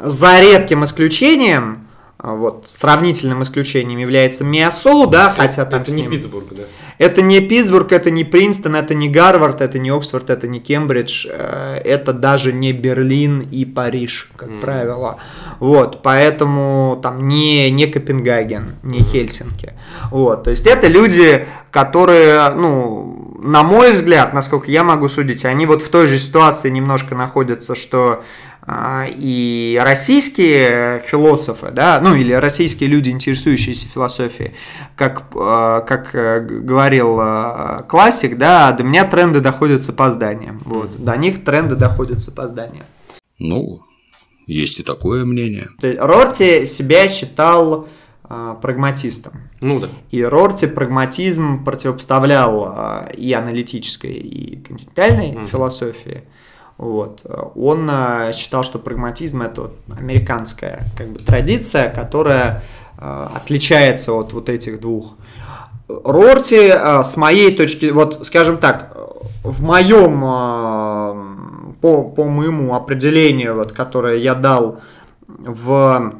за 0.00 0.40
редким 0.40 0.84
исключением, 0.84 1.88
вот 2.18 2.64
сравнительным 2.66 3.42
исключением 3.42 3.98
является 3.98 4.44
Миасоу, 4.44 5.06
да, 5.06 5.32
хотя 5.36 5.64
там 5.64 5.82
это 5.82 5.90
с 5.90 5.94
не 5.94 6.02
ним- 6.02 6.10
Питтсбург, 6.10 6.46
да. 6.50 6.64
Это 6.98 7.22
не 7.22 7.40
Питтсбург, 7.40 7.92
это 7.92 8.10
не 8.10 8.24
Принстон, 8.24 8.76
это 8.76 8.94
не 8.94 9.08
Гарвард, 9.08 9.60
это 9.60 9.78
не 9.78 9.90
Оксфорд, 9.90 10.30
это 10.30 10.46
не 10.48 10.60
Кембридж, 10.60 11.26
э, 11.30 11.80
это 11.84 12.12
даже 12.12 12.52
не 12.52 12.72
Берлин 12.72 13.40
и 13.50 13.64
Париж, 13.64 14.28
как 14.36 14.48
Мгм. 14.50 14.60
правило. 14.60 15.18
Вот, 15.60 16.02
поэтому 16.02 16.98
там 17.02 17.26
не, 17.26 17.70
не 17.70 17.86
Копенгаген, 17.86 18.72
не 18.82 19.02
Хельсинки. 19.02 19.74
Вот, 20.10 20.44
то 20.44 20.50
есть 20.50 20.66
это 20.66 20.88
люди, 20.88 21.46
которые, 21.70 22.50
ну, 22.50 23.36
на 23.40 23.62
мой 23.62 23.92
взгляд, 23.92 24.34
насколько 24.34 24.70
я 24.70 24.82
могу 24.82 25.08
судить, 25.08 25.44
они 25.44 25.66
вот 25.66 25.82
в 25.82 25.88
той 25.88 26.06
же 26.06 26.18
ситуации 26.18 26.70
немножко 26.70 27.14
находятся, 27.14 27.74
что 27.74 28.24
и 28.70 29.80
российские 29.82 31.00
философы, 31.00 31.70
да, 31.72 32.00
ну 32.02 32.14
или 32.14 32.34
российские 32.34 32.90
люди, 32.90 33.08
интересующиеся 33.08 33.88
философией, 33.88 34.52
как, 34.94 35.24
а, 35.36 35.80
как 35.80 36.14
э, 36.14 36.40
говорил 36.40 37.16
а, 37.18 37.86
классик, 37.88 38.36
да, 38.36 38.72
до 38.72 38.84
меня 38.84 39.06
тренды 39.06 39.40
доходят 39.40 39.82
с 39.82 39.88
опозданием. 39.88 40.60
Вот, 40.66 41.02
до 41.02 41.16
них 41.16 41.44
тренды 41.44 41.76
доходят 41.76 42.20
с 42.20 42.28
опозданием. 42.28 42.84
Ну, 43.38 43.80
есть 44.46 44.80
и 44.80 44.82
такое 44.82 45.24
мнение. 45.24 45.68
Рорти 45.80 46.66
себя 46.66 47.08
считал 47.08 47.88
прагматистом. 48.60 49.32
Ну 49.62 49.80
да. 49.80 49.88
И 50.10 50.22
Рорти 50.22 50.66
прагматизм 50.66 51.64
противопоставлял 51.64 53.06
и 53.16 53.32
аналитической, 53.32 54.12
и 54.12 54.56
континентальной 54.56 55.30
mm-hmm. 55.30 55.46
философии. 55.46 56.24
Вот. 56.78 57.26
Он 57.56 57.90
э, 57.90 58.32
считал, 58.32 58.62
что 58.62 58.78
прагматизм 58.78 59.42
это 59.42 59.72
американская 59.98 60.84
как 60.96 61.08
бы, 61.08 61.18
традиция, 61.18 61.90
которая 61.90 62.62
э, 62.96 63.28
отличается 63.34 64.12
от 64.12 64.32
вот 64.32 64.48
этих 64.48 64.80
двух. 64.80 65.16
Рорти, 65.88 66.70
э, 66.72 67.02
с 67.02 67.16
моей 67.16 67.54
точки, 67.54 67.86
вот 67.86 68.24
скажем 68.24 68.58
так, 68.58 68.96
в 69.42 69.60
моем, 69.62 70.20
по, 71.80 72.04
по 72.04 72.24
моему 72.24 72.74
определению, 72.74 73.56
вот, 73.56 73.72
которое 73.72 74.16
я 74.16 74.34
дал 74.34 74.80
в 75.26 76.12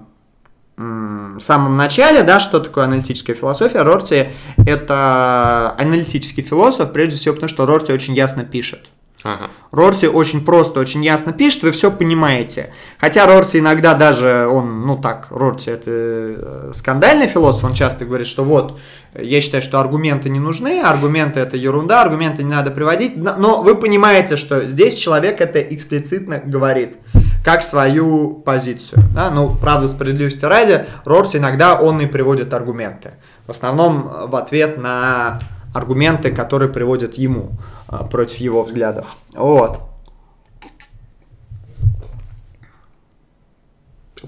самом 0.76 1.76
начале, 1.76 2.22
да, 2.22 2.38
что 2.38 2.60
такое 2.60 2.84
аналитическая 2.84 3.34
философия, 3.34 3.82
Рорти 3.82 4.28
это 4.64 5.74
аналитический 5.76 6.44
философ, 6.44 6.92
прежде 6.92 7.16
всего 7.16 7.34
потому, 7.34 7.48
что 7.48 7.66
Рорти 7.66 7.92
очень 7.92 8.14
ясно 8.14 8.44
пишет. 8.44 8.88
Ага. 9.24 9.50
Рорси 9.72 10.06
очень 10.06 10.44
просто, 10.44 10.78
очень 10.78 11.04
ясно 11.04 11.32
пишет, 11.32 11.64
вы 11.64 11.72
все 11.72 11.90
понимаете. 11.90 12.72
Хотя 12.98 13.26
Рорси 13.26 13.58
иногда 13.58 13.94
даже, 13.94 14.46
он, 14.46 14.86
ну 14.86 14.96
так, 14.96 15.26
Рорси 15.30 15.70
это 15.70 15.90
э, 15.90 16.70
скандальный 16.72 17.26
философ, 17.26 17.64
он 17.64 17.74
часто 17.74 18.04
говорит, 18.04 18.28
что 18.28 18.44
вот, 18.44 18.78
я 19.14 19.40
считаю, 19.40 19.62
что 19.62 19.80
аргументы 19.80 20.28
не 20.28 20.38
нужны, 20.38 20.80
аргументы 20.80 21.40
это 21.40 21.56
ерунда, 21.56 22.02
аргументы 22.02 22.44
не 22.44 22.52
надо 22.52 22.70
приводить, 22.70 23.16
но 23.16 23.60
вы 23.60 23.74
понимаете, 23.74 24.36
что 24.36 24.68
здесь 24.68 24.94
человек 24.94 25.40
это 25.40 25.60
эксплицитно 25.60 26.38
говорит, 26.38 26.98
как 27.44 27.62
свою 27.62 28.34
позицию. 28.34 29.02
Да? 29.14 29.30
Ну, 29.30 29.54
правда, 29.60 29.88
справедливости 29.88 30.44
ради, 30.44 30.86
Рорси 31.04 31.38
иногда 31.38 31.74
он 31.74 32.00
и 32.00 32.06
приводит 32.06 32.54
аргументы. 32.54 33.14
В 33.46 33.50
основном 33.50 34.28
в 34.28 34.36
ответ 34.36 34.78
на 34.78 35.40
аргументы, 35.74 36.30
которые 36.30 36.70
приводят 36.70 37.14
ему. 37.14 37.52
А, 37.88 38.04
против 38.04 38.36
его 38.36 38.62
взглядов. 38.62 39.16
Вот. 39.32 39.80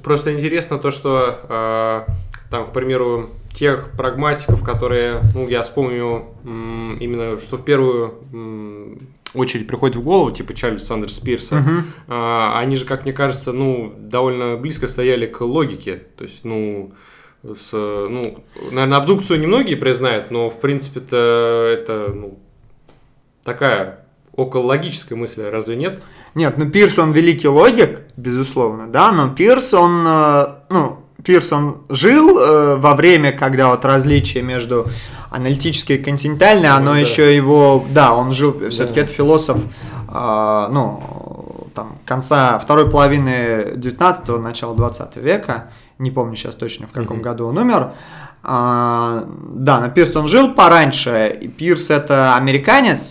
Просто 0.03 0.33
интересно 0.33 0.79
то, 0.79 0.91
что 0.91 1.41
э, 1.47 2.13
там, 2.51 2.67
к 2.69 2.73
примеру, 2.73 3.31
тех 3.53 3.91
прагматиков, 3.99 4.65
которые, 4.65 5.17
ну, 5.35 5.47
я 5.47 5.63
вспомню 5.63 6.29
именно, 6.43 7.39
что 7.39 7.59
в 7.59 7.65
первую 7.65 9.03
очередь 9.35 9.67
приходит 9.67 9.97
в 9.97 10.03
голову, 10.03 10.31
типа 10.31 10.55
Чарльз 10.55 10.85
Сандерс 10.85 11.19
Пирса, 11.19 11.85
uh-huh. 12.09 12.53
они 12.57 12.77
же, 12.77 12.85
как 12.85 13.05
мне 13.05 13.13
кажется, 13.13 13.53
ну, 13.53 13.93
довольно 13.99 14.57
близко 14.57 14.89
стояли 14.89 15.27
к 15.27 15.41
логике. 15.41 16.03
То 16.17 16.25
есть, 16.25 16.45
ну, 16.45 16.93
с, 17.43 17.73
ну, 17.73 18.43
наверное, 18.71 18.99
абдукцию 18.99 19.41
немногие 19.41 19.77
признают, 19.77 20.31
но, 20.31 20.49
в 20.49 20.61
принципе-то, 20.61 21.67
это, 21.69 22.13
ну, 22.15 22.39
такая 23.45 24.01
около 24.35 24.77
мысль, 25.11 25.43
разве 25.43 25.77
нет? 25.77 26.03
Нет, 26.35 26.59
ну 26.59 26.71
Пирс, 26.71 26.99
он 26.99 27.13
великий 27.13 27.49
логик, 27.49 28.01
безусловно, 28.17 28.87
да, 28.87 29.11
но 29.13 29.31
Пирс, 29.31 29.75
он, 29.75 30.05
э, 30.07 30.47
ну, 30.71 31.01
Пирс, 31.25 31.53
он 31.53 31.79
жил 31.89 32.39
э, 32.39 32.77
во 32.77 32.95
время, 32.95 33.33
когда 33.33 33.69
вот 33.69 33.85
различие 33.85 34.43
между 34.43 34.87
аналитической 35.31 35.97
и 35.97 36.03
континентальной, 36.03 36.69
оно 36.69 36.93
да. 36.93 36.99
еще 36.99 37.35
его, 37.35 37.85
да, 37.91 38.15
он 38.15 38.33
жил, 38.33 38.53
все-таки 38.71 39.01
да. 39.01 39.01
это 39.03 39.13
философ, 39.13 39.59
э, 40.09 40.69
ну, 40.71 41.71
там, 41.75 41.99
конца 42.05 42.59
второй 42.59 42.89
половины 42.89 43.73
19-го, 43.75 44.39
начала 44.39 44.77
20 44.77 45.17
века, 45.17 45.71
не 45.99 46.13
помню 46.13 46.37
сейчас 46.37 46.55
точно, 46.55 46.87
в 46.87 46.93
каком 46.93 47.19
mm-hmm. 47.19 47.23
году 47.23 47.47
он 47.49 47.59
умер, 47.59 47.93
а, 48.43 49.25
да, 49.27 49.81
на 49.81 49.89
Пирс 49.89 50.15
он 50.17 50.27
жил 50.27 50.55
пораньше, 50.55 51.51
Пирс 51.59 51.91
это 51.91 52.37
американец, 52.37 53.11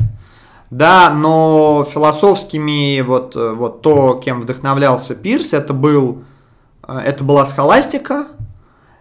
да, 0.72 1.10
но 1.12 1.86
философскими 1.92 3.02
вот, 3.02 3.36
вот 3.36 3.82
то, 3.82 4.16
кем 4.24 4.42
вдохновлялся 4.42 5.16
Пирс, 5.16 5.54
это 5.54 5.74
был, 5.74 6.24
это 6.88 7.24
была 7.24 7.46
схоластика, 7.46 8.28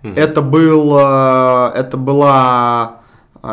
mm-hmm. 0.03 0.15
это 0.17 0.43
был, 0.43 0.97
это 0.97 1.97
была 1.97 3.01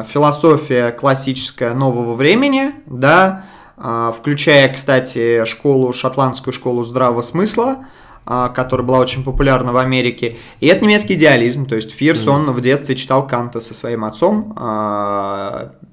философия 0.07 0.91
классическая 0.91 1.73
нового 1.73 2.15
времени, 2.15 2.71
да, 2.85 3.43
включая, 4.15 4.73
кстати, 4.73 5.43
школу, 5.45 5.91
шотландскую 5.91 6.53
школу 6.53 6.83
здравого 6.83 7.21
смысла, 7.21 7.85
которая 8.25 8.87
была 8.87 8.99
очень 8.99 9.23
популярна 9.23 9.73
в 9.73 9.77
Америке. 9.77 10.37
И 10.59 10.67
это 10.67 10.85
немецкий 10.85 11.13
идеализм, 11.15 11.65
то 11.65 11.75
есть 11.75 11.91
Фирс, 11.91 12.25
mm-hmm. 12.25 12.31
он 12.31 12.51
в 12.51 12.61
детстве 12.61 12.95
читал 12.95 13.27
Канта 13.27 13.59
со 13.59 13.73
своим 13.73 14.05
отцом, 14.05 14.53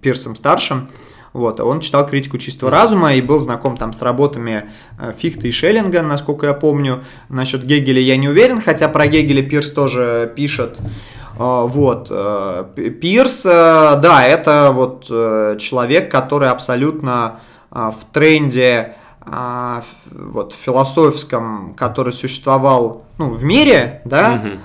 Пирсом 0.01 0.37
старшим, 0.37 0.89
вот, 1.33 1.61
он 1.61 1.81
читал 1.81 2.07
критику 2.07 2.39
чистого 2.39 2.71
разума 2.71 3.15
и 3.15 3.23
был 3.23 3.39
знаком 3.39 3.77
там 3.77 3.93
с 3.93 4.03
работами 4.03 4.69
э, 4.99 5.13
Фихта 5.17 5.49
и 5.49 5.51
Шеллинга, 5.51 6.03
насколько 6.03 6.47
я 6.47 6.53
помню. 6.53 7.05
Насчет 7.29 7.65
Гегеля 7.65 8.01
я 8.01 8.17
не 8.17 8.29
уверен, 8.29 8.61
хотя 8.61 8.89
про 8.89 9.07
Гегеля 9.07 9.43
Пирс 9.43 9.71
тоже 9.71 10.31
пишет. 10.37 10.79
Э, 11.39 11.63
вот. 11.67 12.09
Э, 12.11 12.65
Пирс, 12.75 13.45
да, 13.45 14.25
это 14.27 14.73
вот 14.75 15.07
человек, 15.07 16.11
который 16.11 16.51
абсолютно 16.51 17.41
в 17.71 17.97
тренде 18.13 18.97
вот 20.11 20.53
философском, 20.53 21.75
который 21.75 22.13
существовал 22.13 23.05
ну, 23.19 23.31
в 23.31 23.45
мире, 23.45 24.03
да, 24.05 24.43
угу. 24.43 24.59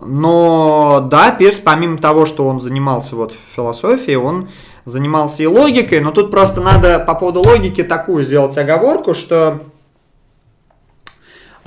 Но 0.00 1.06
да, 1.10 1.30
Пирс, 1.30 1.58
помимо 1.58 1.98
того, 1.98 2.26
что 2.26 2.46
он 2.46 2.60
занимался 2.60 3.16
вот 3.16 3.32
философией, 3.32 4.16
он 4.16 4.48
занимался 4.84 5.42
и 5.42 5.46
логикой, 5.46 6.00
но 6.00 6.10
тут 6.10 6.30
просто 6.30 6.60
надо 6.60 6.98
по 6.98 7.14
поводу 7.14 7.42
логики 7.46 7.82
такую 7.82 8.22
сделать 8.22 8.56
оговорку, 8.56 9.14
что 9.14 9.60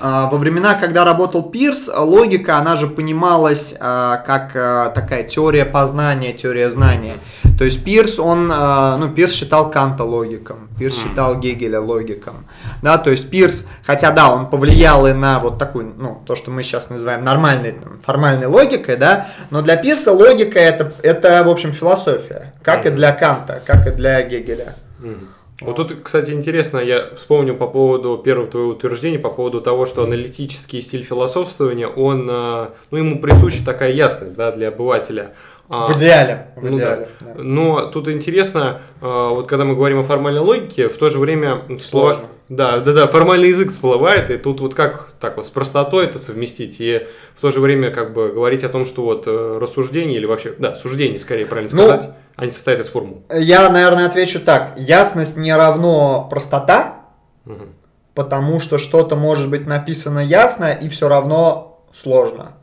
во 0.03 0.37
времена, 0.37 0.73
когда 0.73 1.05
работал 1.05 1.43
Пирс, 1.49 1.89
логика, 1.95 2.57
она 2.57 2.75
же 2.75 2.87
понималась 2.87 3.73
а, 3.79 4.17
как 4.17 4.51
а, 4.53 4.89
такая 4.89 5.23
теория 5.23 5.63
познания, 5.63 6.33
теория 6.33 6.69
знания. 6.69 7.19
То 7.57 7.63
есть 7.63 7.85
Пирс, 7.85 8.19
он, 8.19 8.47
ну, 8.47 9.09
Пирс 9.15 9.31
считал 9.31 9.71
Канта 9.71 10.03
логиком, 10.03 10.67
Пирс 10.77 10.95
считал 11.01 11.39
Гегеля 11.39 11.79
логиком, 11.79 12.47
да, 12.81 12.97
то 12.97 13.11
есть 13.11 13.29
Пирс, 13.29 13.67
хотя 13.85 14.11
да, 14.11 14.33
он 14.33 14.49
повлиял 14.49 15.05
и 15.07 15.13
на 15.13 15.39
вот 15.39 15.59
такую, 15.59 15.93
ну, 15.97 16.21
то, 16.25 16.35
что 16.35 16.49
мы 16.49 16.63
сейчас 16.63 16.89
называем 16.89 17.23
нормальной, 17.23 17.73
там, 17.73 17.99
формальной 18.03 18.47
логикой, 18.47 18.97
да, 18.97 19.27
но 19.51 19.61
для 19.61 19.77
Пирса 19.77 20.11
логика 20.11 20.59
это, 20.59 20.93
это, 21.03 21.43
в 21.43 21.49
общем, 21.49 21.73
философия, 21.73 22.53
как 22.63 22.87
и 22.87 22.89
для 22.89 23.13
Канта, 23.13 23.61
как 23.65 23.87
и 23.87 23.91
для 23.91 24.21
Гегеля. 24.23 24.75
Mm-hmm. 24.99 25.27
Вот 25.61 25.75
тут, 25.75 25.95
кстати, 26.03 26.31
интересно, 26.31 26.79
я 26.79 27.15
вспомню 27.15 27.55
по 27.55 27.67
поводу 27.67 28.17
первого 28.17 28.47
твоего 28.47 28.71
утверждения, 28.71 29.19
по 29.19 29.29
поводу 29.29 29.61
того, 29.61 29.85
что 29.85 30.03
аналитический 30.03 30.81
стиль 30.81 31.03
философствования, 31.03 31.87
он, 31.87 32.27
э, 32.29 32.69
ну, 32.91 32.97
ему 32.97 33.19
присуща 33.19 33.63
такая 33.63 33.91
ясность, 33.91 34.35
да, 34.35 34.51
для 34.51 34.69
обывателя. 34.69 35.35
А, 35.69 35.87
в 35.87 35.97
идеале. 35.97 36.47
В 36.55 36.63
ну, 36.63 36.73
идеале 36.73 37.09
да. 37.19 37.33
Да. 37.33 37.41
Но 37.41 37.85
тут 37.87 38.09
интересно, 38.09 38.81
э, 39.01 39.05
вот 39.05 39.47
когда 39.47 39.65
мы 39.65 39.75
говорим 39.75 39.99
о 39.99 40.03
формальной 40.03 40.41
логике, 40.41 40.89
в 40.89 40.97
то 40.97 41.09
же 41.09 41.19
время 41.19 41.61
всплывает, 41.77 42.19
да, 42.49 42.79
да, 42.79 42.91
да, 42.91 43.07
формальный 43.07 43.49
язык 43.49 43.71
всплывает, 43.71 44.29
и 44.29 44.37
тут 44.37 44.59
вот 44.59 44.75
как 44.75 45.13
так 45.19 45.37
вот 45.37 45.45
с 45.45 45.49
простотой 45.49 46.05
это 46.05 46.19
совместить, 46.19 46.81
и 46.81 47.07
в 47.35 47.41
то 47.41 47.49
же 47.49 47.61
время 47.61 47.91
как 47.91 48.13
бы 48.13 48.29
говорить 48.29 48.63
о 48.63 48.69
том, 48.69 48.85
что 48.85 49.03
вот 49.03 49.23
э, 49.25 49.57
рассуждение 49.59 50.17
или 50.17 50.25
вообще, 50.25 50.53
да, 50.57 50.75
суждение 50.75 51.19
скорее 51.19 51.45
правильно 51.45 51.73
ну, 51.73 51.83
сказать, 51.83 52.07
ну, 52.09 52.13
они 52.35 52.51
состоят 52.51 52.81
из 52.81 52.89
формул. 52.89 53.23
Я, 53.33 53.69
наверное, 53.69 54.05
отвечу 54.05 54.41
так. 54.41 54.73
Ясность 54.77 55.37
не 55.37 55.55
равно 55.55 56.27
простота, 56.29 57.05
угу. 57.45 57.67
потому 58.13 58.59
что 58.59 58.77
что-то 58.77 59.15
может 59.15 59.49
быть 59.49 59.65
написано 59.65 60.19
ясно 60.19 60.73
и 60.73 60.89
все 60.89 61.07
равно 61.07 61.85
сложно. 61.93 62.57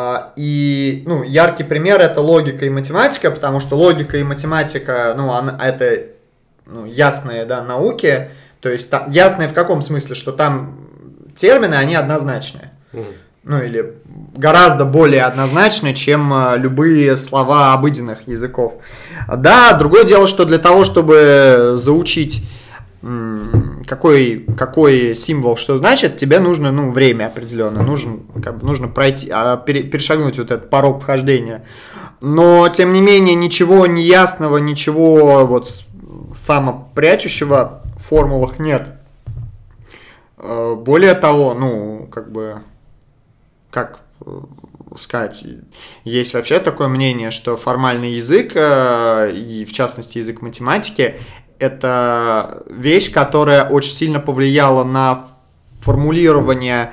А, 0.00 0.32
и 0.36 1.02
ну, 1.06 1.24
яркий 1.24 1.64
пример 1.64 2.00
это 2.00 2.20
логика 2.20 2.64
и 2.64 2.70
математика, 2.70 3.32
потому 3.32 3.58
что 3.58 3.74
логика 3.76 4.16
и 4.16 4.22
математика, 4.22 5.12
ну, 5.16 5.32
она, 5.32 5.58
это 5.60 6.02
ну, 6.66 6.84
ясные 6.84 7.44
да, 7.44 7.64
науки. 7.64 8.30
То 8.60 8.68
есть 8.68 8.90
там, 8.90 9.10
ясные 9.10 9.48
в 9.48 9.54
каком 9.54 9.82
смысле, 9.82 10.14
что 10.14 10.30
там 10.30 10.88
термины, 11.34 11.74
они 11.74 11.96
однозначные. 11.96 12.70
Ну 13.42 13.60
или 13.60 13.94
гораздо 14.36 14.84
более 14.84 15.24
однозначно, 15.24 15.92
чем 15.94 16.32
э, 16.32 16.58
любые 16.58 17.16
слова 17.16 17.72
обыденных 17.72 18.28
языков. 18.28 18.74
Да, 19.26 19.72
другое 19.72 20.04
дело, 20.04 20.28
что 20.28 20.44
для 20.44 20.58
того, 20.58 20.84
чтобы 20.84 21.72
заучить 21.74 22.46
какой, 23.88 24.46
какой 24.56 25.14
символ 25.14 25.56
что 25.56 25.76
значит, 25.76 26.16
тебе 26.16 26.38
нужно, 26.38 26.70
ну, 26.70 26.92
время 26.92 27.26
определенное, 27.26 27.82
нужно, 27.82 28.18
как 28.42 28.58
бы, 28.58 28.66
нужно 28.66 28.88
пройти, 28.88 29.30
а, 29.32 29.56
пере- 29.56 29.82
перешагнуть 29.82 30.38
вот 30.38 30.50
этот 30.50 30.70
порог 30.70 31.02
вхождения. 31.02 31.64
Но, 32.20 32.68
тем 32.68 32.92
не 32.92 33.00
менее, 33.00 33.34
ничего 33.34 33.86
неясного, 33.86 34.58
ничего 34.58 35.46
вот 35.46 35.68
самопрячущего 36.32 37.82
в 37.96 38.02
формулах 38.02 38.58
нет. 38.58 38.88
Э, 40.36 40.74
Более 40.76 41.14
того, 41.14 41.54
ну, 41.54 42.08
как 42.10 42.30
бы, 42.30 42.56
как 43.70 44.00
э, 44.24 44.40
сказать, 44.96 45.44
есть 46.04 46.34
вообще 46.34 46.60
такое 46.60 46.88
мнение, 46.88 47.30
что 47.30 47.56
формальный 47.56 48.12
язык, 48.12 48.52
э, 48.54 49.32
и 49.32 49.64
в 49.64 49.72
частности 49.72 50.18
язык 50.18 50.42
математики, 50.42 51.16
это 51.58 52.62
вещь, 52.68 53.12
которая 53.12 53.68
очень 53.68 53.92
сильно 53.92 54.20
повлияла 54.20 54.84
на 54.84 55.26
формулирование 55.80 56.92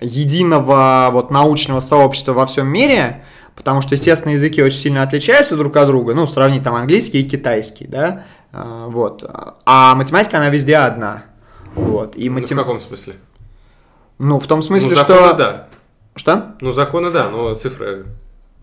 единого 0.00 1.08
вот 1.12 1.30
научного 1.30 1.80
сообщества 1.80 2.32
во 2.32 2.46
всем 2.46 2.68
мире, 2.68 3.24
потому 3.54 3.80
что, 3.80 3.94
естественно, 3.94 4.32
языки 4.32 4.62
очень 4.62 4.78
сильно 4.78 5.02
отличаются 5.02 5.56
друг 5.56 5.76
от 5.76 5.86
друга, 5.86 6.14
ну, 6.14 6.26
сравнить 6.26 6.62
там 6.62 6.74
английский 6.74 7.20
и 7.20 7.28
китайский, 7.28 7.86
да, 7.86 8.24
э, 8.52 8.84
вот, 8.88 9.24
а 9.64 9.94
математика, 9.94 10.36
она 10.36 10.50
везде 10.50 10.76
одна, 10.76 11.24
вот, 11.74 12.16
и 12.16 12.28
Ну, 12.28 12.36
В 12.36 12.40
матем... 12.40 12.58
каком 12.58 12.80
смысле? 12.80 13.16
Ну, 14.18 14.38
в 14.38 14.46
том 14.46 14.62
смысле, 14.62 14.90
ну, 14.90 14.96
законы, 14.96 15.18
что... 15.18 15.34
да. 15.34 15.68
Что? 16.14 16.54
Ну, 16.60 16.72
законы, 16.72 17.10
да, 17.10 17.28
но 17.30 17.54
цифры... 17.54 18.06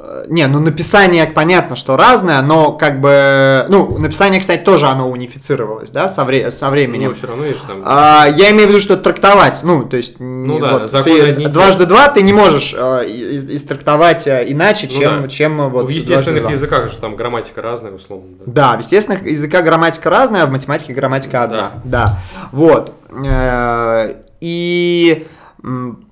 Э, 0.05 0.25
Не, 0.27 0.47
ну 0.47 0.59
написание 0.59 1.25
понятно, 1.27 1.75
что 1.77 1.95
разное, 1.95 2.41
но 2.41 2.73
как 2.73 2.99
бы, 2.99 3.65
ну, 3.69 3.97
написание, 3.99 4.41
кстати, 4.41 4.61
тоже 4.61 4.87
оно 4.87 5.09
унифицировалось, 5.09 5.91
да, 5.91 6.09
со, 6.09 6.25
вре- 6.25 6.51
со 6.51 6.69
временем. 6.69 7.09
Ну, 7.09 7.13
все 7.15 7.27
равно 7.27 7.45
есть 7.45 7.65
там... 7.65 7.81
А, 7.85 8.25
я 8.27 8.51
имею 8.51 8.67
в 8.67 8.69
виду, 8.71 8.79
что 8.81 8.97
трактовать, 8.97 9.61
ну, 9.63 9.83
то 9.85 9.95
есть, 9.97 10.19
Ну 10.19 10.59
да, 10.59 10.79
вот, 10.79 10.91
ты 11.03 11.21
одни 11.29 11.47
дважды 11.47 11.85
два 11.85 12.09
ты 12.09 12.21
не 12.21 12.33
можешь 12.33 12.73
э, 12.77 13.05
истрактовать 13.07 14.27
э, 14.27 14.43
иначе, 14.47 14.89
Ну 14.91 14.99
чем, 14.99 15.21
да. 15.23 15.27
чем 15.29 15.61
э, 15.61 15.67
вот 15.69 15.85
в 15.85 15.89
естественных 15.89 16.49
языках 16.49 16.91
же 16.91 16.97
там 16.97 17.15
грамматика 17.15 17.61
разная, 17.61 17.91
условно. 17.93 18.27
Да. 18.45 18.71
Да, 18.73 18.77
в 18.77 18.79
естественных 18.81 19.25
языках 19.25 19.63
грамматика 19.63 20.09
разная, 20.09 20.43
а 20.43 20.45
в 20.47 20.51
математике 20.51 20.93
грамматика 20.93 21.43
одна. 21.43 21.71
Да. 21.85 22.19
Вот. 22.51 22.93
Э, 23.09 24.15
И 24.41 25.27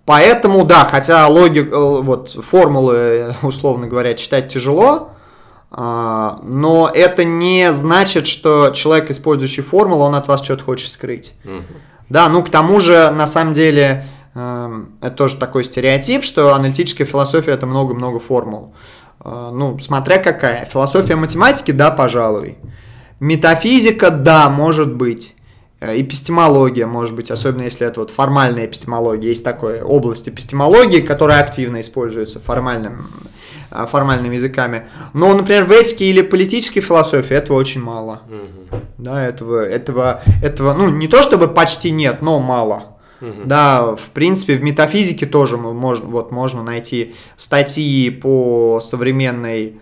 поэтому, 0.05 0.65
да, 0.65 0.85
хотя 0.85 1.27
логик, 1.27 1.71
э, 1.71 1.75
вот 1.75 2.31
формулы, 2.31 3.35
условно 3.41 3.87
говоря, 3.87 4.13
читать 4.13 4.47
тяжело, 4.47 5.11
а, 5.73 6.39
но 6.43 6.89
это 6.93 7.23
не 7.23 7.71
значит, 7.71 8.27
что 8.27 8.71
человек, 8.71 9.09
использующий 9.09 9.63
формулу, 9.63 10.03
он 10.03 10.15
от 10.15 10.27
вас 10.27 10.43
что-то 10.43 10.63
хочет 10.63 10.89
скрыть. 10.89 11.33
Мгм. 11.43 11.65
Да, 12.09 12.27
ну 12.27 12.43
к 12.43 12.49
тому 12.49 12.81
же, 12.81 13.09
на 13.11 13.25
самом 13.25 13.53
деле, 13.53 14.05
эм, 14.35 14.97
это 14.99 15.15
тоже 15.15 15.37
такой 15.37 15.63
стереотип, 15.63 16.25
что 16.25 16.53
аналитическая 16.53 17.05
философия 17.05 17.51
это 17.51 17.65
много-много 17.67 18.19
формул. 18.19 18.73
Э, 19.23 19.49
Ну, 19.53 19.79
смотря 19.79 20.17
какая. 20.17 20.65
Философия 20.65 21.15
математики, 21.15 21.71
да, 21.71 21.89
пожалуй. 21.89 22.57
Метафизика, 23.21 24.09
да, 24.09 24.49
может 24.49 24.93
быть. 24.93 25.35
Э, 25.81 25.99
Эпистемология, 25.99 26.85
может 26.85 27.15
быть, 27.15 27.31
особенно 27.31 27.63
если 27.63 27.87
это 27.87 27.99
вот 27.99 28.11
формальная 28.11 28.67
эпистемология. 28.67 29.29
Есть 29.29 29.43
такая 29.43 29.83
область 29.83 30.29
эпистемологии, 30.29 31.01
которая 31.01 31.41
активно 31.43 31.81
используется 31.81 32.39
формальным, 32.39 33.07
э, 33.71 33.85
формальными 33.89 34.35
языками. 34.35 34.87
Но, 35.13 35.33
например, 35.33 35.65
в 35.65 35.71
этике 35.71 36.05
или 36.05 36.21
политической 36.21 36.81
философии 36.81 37.35
этого 37.35 37.57
очень 37.57 37.81
мало. 37.81 38.21
Мгм. 38.29 38.81
Да, 38.99 39.27
этого, 39.27 39.65
этого, 39.65 40.21
этого, 40.43 40.73
ну, 40.75 40.89
не 40.89 41.07
то 41.07 41.23
чтобы 41.23 41.47
почти 41.47 41.89
нет, 41.89 42.21
но 42.21 42.39
мало. 42.39 42.97
Мгм. 43.19 43.47
Да, 43.47 43.95
в 43.95 44.09
принципе, 44.13 44.55
в 44.55 44.63
метафизике 44.63 45.25
тоже 45.25 45.57
мы 45.57 45.73
можем, 45.73 46.11
вот, 46.11 46.31
можно 46.31 46.63
найти 46.63 47.15
статьи 47.37 48.11
по 48.11 48.79
современной 48.81 49.79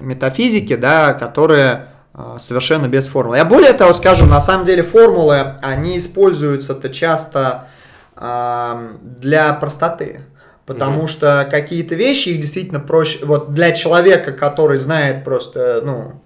метафизике, 0.00 0.76
да, 0.76 1.12
которые 1.12 1.91
совершенно 2.38 2.88
без 2.88 3.08
формулы. 3.08 3.38
Я 3.38 3.44
более 3.44 3.72
того 3.72 3.92
скажу, 3.92 4.26
на 4.26 4.40
самом 4.40 4.64
деле 4.64 4.82
формулы, 4.82 5.56
они 5.62 5.98
используются-то 5.98 6.90
часто 6.90 7.68
ам, 8.16 8.98
для 9.02 9.52
простоты. 9.54 10.20
Потому 10.66 10.98
Мгм. 11.00 11.08
что 11.08 11.48
какие-то 11.50 11.94
вещи 11.96 12.28
их 12.30 12.40
действительно 12.40 12.78
проще. 12.80 13.24
Вот 13.24 13.52
для 13.52 13.72
человека, 13.72 14.32
который 14.32 14.76
знает 14.78 15.24
просто, 15.24 15.80
ну, 15.84 16.22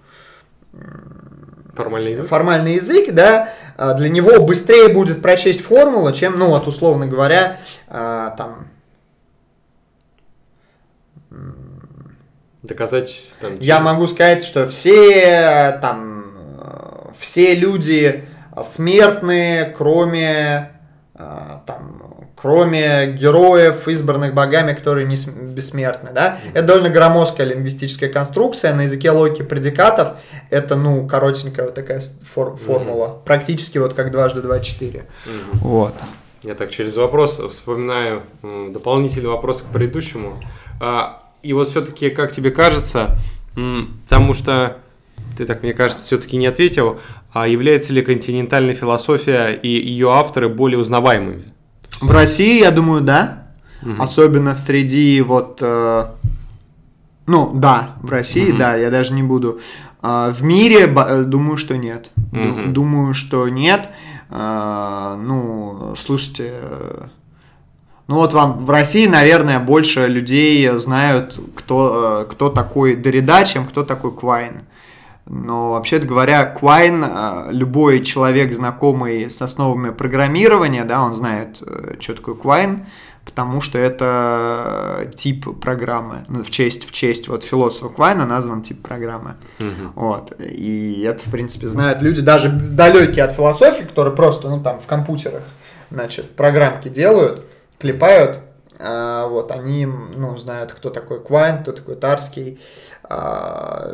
Формальный 1.75 2.11
язык? 2.13 2.27
формальный 2.27 2.75
язык, 2.75 3.13
да, 3.13 3.49
а, 3.77 3.93
для 3.93 4.09
него 4.09 4.41
быстрее 4.43 4.89
будет 4.89 5.21
прочесть 5.21 5.63
формулу, 5.63 6.11
чем, 6.11 6.37
ну, 6.37 6.47
вот, 6.49 6.67
условно 6.67 7.07
говоря, 7.07 7.57
а, 7.87 8.31
там, 8.31 8.67
Доказать 12.67 13.33
там... 13.41 13.57
я 13.59 13.79
могу 13.79 14.07
сказать, 14.07 14.43
что 14.43 14.67
все, 14.67 15.77
там, 15.81 16.25
э, 16.59 17.09
все 17.17 17.55
люди 17.55 18.25
смертные, 18.63 19.65
кроме, 19.77 20.71
а, 21.13 21.63
там, 21.65 22.03
кроме 22.35 23.07
героев, 23.13 23.87
избранных 23.87 24.33
богами, 24.33 24.73
которые 24.73 25.05
не 25.07 25.15
см- 25.15 25.53
бессмертны, 25.53 26.09
да, 26.13 26.39
это 26.53 26.63
довольно 26.67 26.89
громоздкая 26.89 27.47
лингвистическая 27.47 28.09
конструкция, 28.09 28.73
на 28.73 28.81
языке 28.81 29.11
логики 29.11 29.43
предикатов 29.43 30.17
это, 30.49 30.75
ну, 30.75 31.07
коротенькая 31.07 31.65
вот 31.65 31.75
такая 31.75 32.01
фор- 32.23 32.55
формула, 32.57 33.21
практически 33.25 33.77
вот 33.77 33.93
как 33.93 34.11
дважды 34.11 34.41
два 34.41 34.59
четыре. 34.59 35.05
Мгм. 35.25 35.59
Вот. 35.59 35.93
Я 36.43 36.53
так 36.55 36.69
через 36.69 36.95
вопрос 36.97 37.39
вспоминаю 37.49 38.21
дополнительный 38.69 39.29
вопрос 39.29 39.63
к 39.63 39.65
предыдущему. 39.65 40.41
А, 40.79 41.23
и 41.43 41.53
вот 41.53 41.69
все-таки, 41.69 42.09
как 42.09 42.31
тебе 42.31 42.51
кажется, 42.51 43.17
потому 43.55 44.33
что 44.33 44.77
ты 45.37 45.45
так, 45.45 45.63
мне 45.63 45.73
кажется, 45.73 46.03
все-таки 46.03 46.37
не 46.37 46.47
ответил, 46.47 46.99
а 47.31 47.47
является 47.47 47.93
ли 47.93 48.01
континентальная 48.01 48.73
философия 48.73 49.49
и 49.51 49.67
ее 49.67 50.11
авторы 50.11 50.49
более 50.49 50.79
узнаваемыми? 50.79 51.53
В 52.01 52.11
России, 52.11 52.59
я 52.61 52.71
думаю, 52.71 53.01
да. 53.01 53.47
Мгм. 53.81 54.01
Особенно 54.01 54.55
среди 54.55 55.21
вот... 55.21 55.59
э, 55.61 56.07
ну, 57.27 57.51
да, 57.53 57.95
в 58.01 58.09
России, 58.11 58.49
Мгм. 58.49 58.57
да, 58.57 58.75
я 58.75 58.89
даже 58.89 59.13
не 59.13 59.21
буду. 59.23 59.59
А, 60.01 60.31
в 60.31 60.43
мире, 60.43 60.87
ба- 60.87 61.07
э, 61.09 61.23
думаю, 61.25 61.57
что 61.57 61.75
нет. 61.77 62.11
Мгм. 62.31 62.73
Думаю, 62.73 63.13
что 63.13 63.47
нет. 63.49 63.89
А, 64.29 65.15
ну, 65.17 65.93
слушайте... 65.95 66.53
Ну 68.07 68.15
вот 68.15 68.33
вам 68.33 68.65
в 68.65 68.69
России, 68.69 69.05
наверное, 69.05 69.59
больше 69.59 70.07
людей 70.07 70.67
знают, 70.69 71.37
кто, 71.55 72.21
э, 72.21 72.31
кто 72.31 72.49
такой 72.49 72.95
Дорида, 72.95 73.43
чем 73.43 73.65
кто 73.65 73.83
такой 73.83 74.15
Квайн. 74.15 74.61
Но 75.25 75.71
вообще-то 75.71 76.07
говоря, 76.07 76.45
Квайн, 76.45 77.03
э, 77.03 77.47
любой 77.51 78.01
человек, 78.03 78.53
знакомый 78.53 79.29
с 79.29 79.41
основами 79.41 79.89
программирования, 79.89 80.85
да, 80.85 81.01
он 81.03 81.15
знает, 81.15 81.61
э, 81.61 81.95
что 81.99 82.13
такое 82.13 82.35
Квайн, 82.35 82.85
потому 83.25 83.59
что 83.59 83.77
это 83.77 85.11
тип 85.13 85.59
программы. 85.59 86.23
Ну, 86.29 86.45
в 86.45 86.49
честь, 86.49 86.87
в 86.87 86.93
честь 86.93 87.27
вот 87.27 87.43
философа 87.43 87.93
Квайна 87.93 88.25
назван 88.25 88.61
тип 88.61 88.81
программы. 88.81 89.35
Мгм. 89.59 89.91
Вот. 89.95 90.31
И 90.39 91.03
это, 91.05 91.27
в 91.27 91.31
принципе, 91.31 91.67
знают 91.67 92.01
люди, 92.01 92.21
даже 92.21 92.47
далекие 92.47 93.25
от 93.25 93.33
философии, 93.33 93.83
которые 93.83 94.15
просто, 94.15 94.47
ну, 94.47 94.61
там, 94.61 94.79
в 94.79 94.85
компьютерах, 94.85 95.43
значит, 95.91 96.37
программки 96.37 96.87
делают, 96.87 97.45
клепают, 97.79 98.39
а, 98.79 99.27
вот, 99.27 99.51
они, 99.51 99.85
ну, 99.85 100.37
знают, 100.37 100.71
кто 100.71 100.89
такой 100.89 101.23
Квайн, 101.23 101.61
кто 101.61 101.71
такой 101.71 101.95
Тарский, 101.95 102.59
а, 103.03 103.91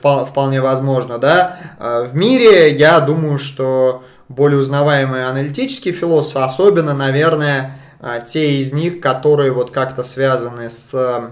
вполне 0.00 0.60
возможно, 0.60 1.18
да. 1.18 1.56
А, 1.78 2.04
В 2.04 2.14
мире, 2.14 2.70
я 2.74 3.00
думаю, 3.00 3.38
что 3.38 4.04
более 4.28 4.58
узнаваемые 4.58 5.26
аналитические 5.26 5.92
философы, 5.92 6.38
особенно, 6.40 6.94
наверное, 6.94 7.78
те 8.24 8.54
из 8.54 8.72
них, 8.72 9.00
которые 9.00 9.52
вот 9.52 9.70
как-то 9.70 10.02
связаны 10.02 10.70
с 10.70 11.30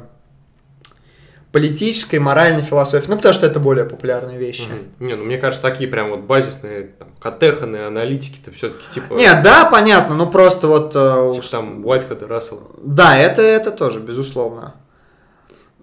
политической, 1.53 2.19
моральной 2.19 2.63
философией, 2.63 3.11
ну, 3.11 3.17
потому 3.17 3.35
что 3.35 3.47
это 3.47 3.59
более 3.59 3.85
популярные 3.85 4.39
вещи. 4.39 4.69
Мгм. 4.69 5.07
Не, 5.07 5.15
ну 5.17 5.25
мне 5.25 5.39
кажется, 5.39 5.63
такие 5.63 5.89
прям 5.91 6.11
вот 6.11 6.21
базисные, 6.21 6.91
там, 6.99 7.09
катеханы, 7.19 7.87
аналитики-то 7.87 8.53
все-таки 8.53 8.85
типа... 8.95 9.15
Нет, 9.15 9.43
да, 9.43 9.65
понятно, 9.65 10.15
ну 10.15 10.27
просто 10.31 10.69
вот... 10.69 10.93
э, 10.95 11.33
Типа 11.35 11.47
там 11.51 11.85
Уайтхед 11.85 12.23
и 12.23 12.27
Рассел. 12.27 12.71
Да, 12.83 13.19
это, 13.19 13.43
это 13.43 13.73
тоже, 13.73 14.01
безусловно. 14.01 14.75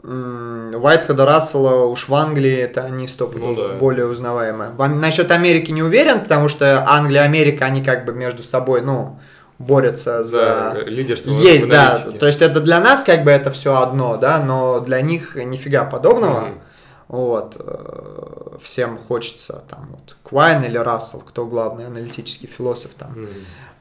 Уайтхеда 0.04 1.26
Рассела 1.26 1.86
уж 1.86 2.08
в 2.08 2.16
Англии 2.16 2.56
это 2.56 2.86
они 2.86 3.08
стоп 3.10 3.36
Ну 3.36 3.54
да. 3.54 3.74
более 3.74 4.06
узнаваемые. 4.06 4.72
Насчет 4.72 5.32
Америки 5.32 5.72
не 5.72 5.84
уверен, 5.84 6.22
потому 6.22 6.48
что 6.48 6.86
Англия 6.88 7.24
и 7.24 7.26
Америка, 7.26 7.66
они 7.66 7.84
как 7.84 8.06
бы 8.06 8.14
между 8.14 8.44
собой, 8.44 8.82
ну, 8.82 9.20
борются 9.60 10.24
за... 10.24 10.74
За 10.74 10.84
лидерство 10.86 11.32
Есть, 11.32 11.68
да. 11.68 11.96
То 11.96 12.28
есть 12.28 12.42
это 12.42 12.60
для 12.62 12.80
нас 12.80 13.04
как 13.04 13.24
бы 13.24 13.32
это 13.32 13.52
все 13.52 13.82
одно, 13.82 14.18
да, 14.18 14.40
но 14.40 14.80
для 14.80 15.02
них 15.02 15.36
нифига 15.36 15.84
подобного. 15.86 16.42
Мгм. 16.42 16.60
Вот. 17.08 17.56
э, 17.60 18.58
Всем 18.62 18.98
хочется 18.98 19.64
там 19.70 19.88
вот 19.92 20.18
Квайн 20.24 20.64
или 20.64 20.78
Рассел, 20.78 21.20
кто 21.20 21.46
главный 21.46 21.86
аналитический 21.88 22.48
философ 22.48 22.92
там 22.96 23.28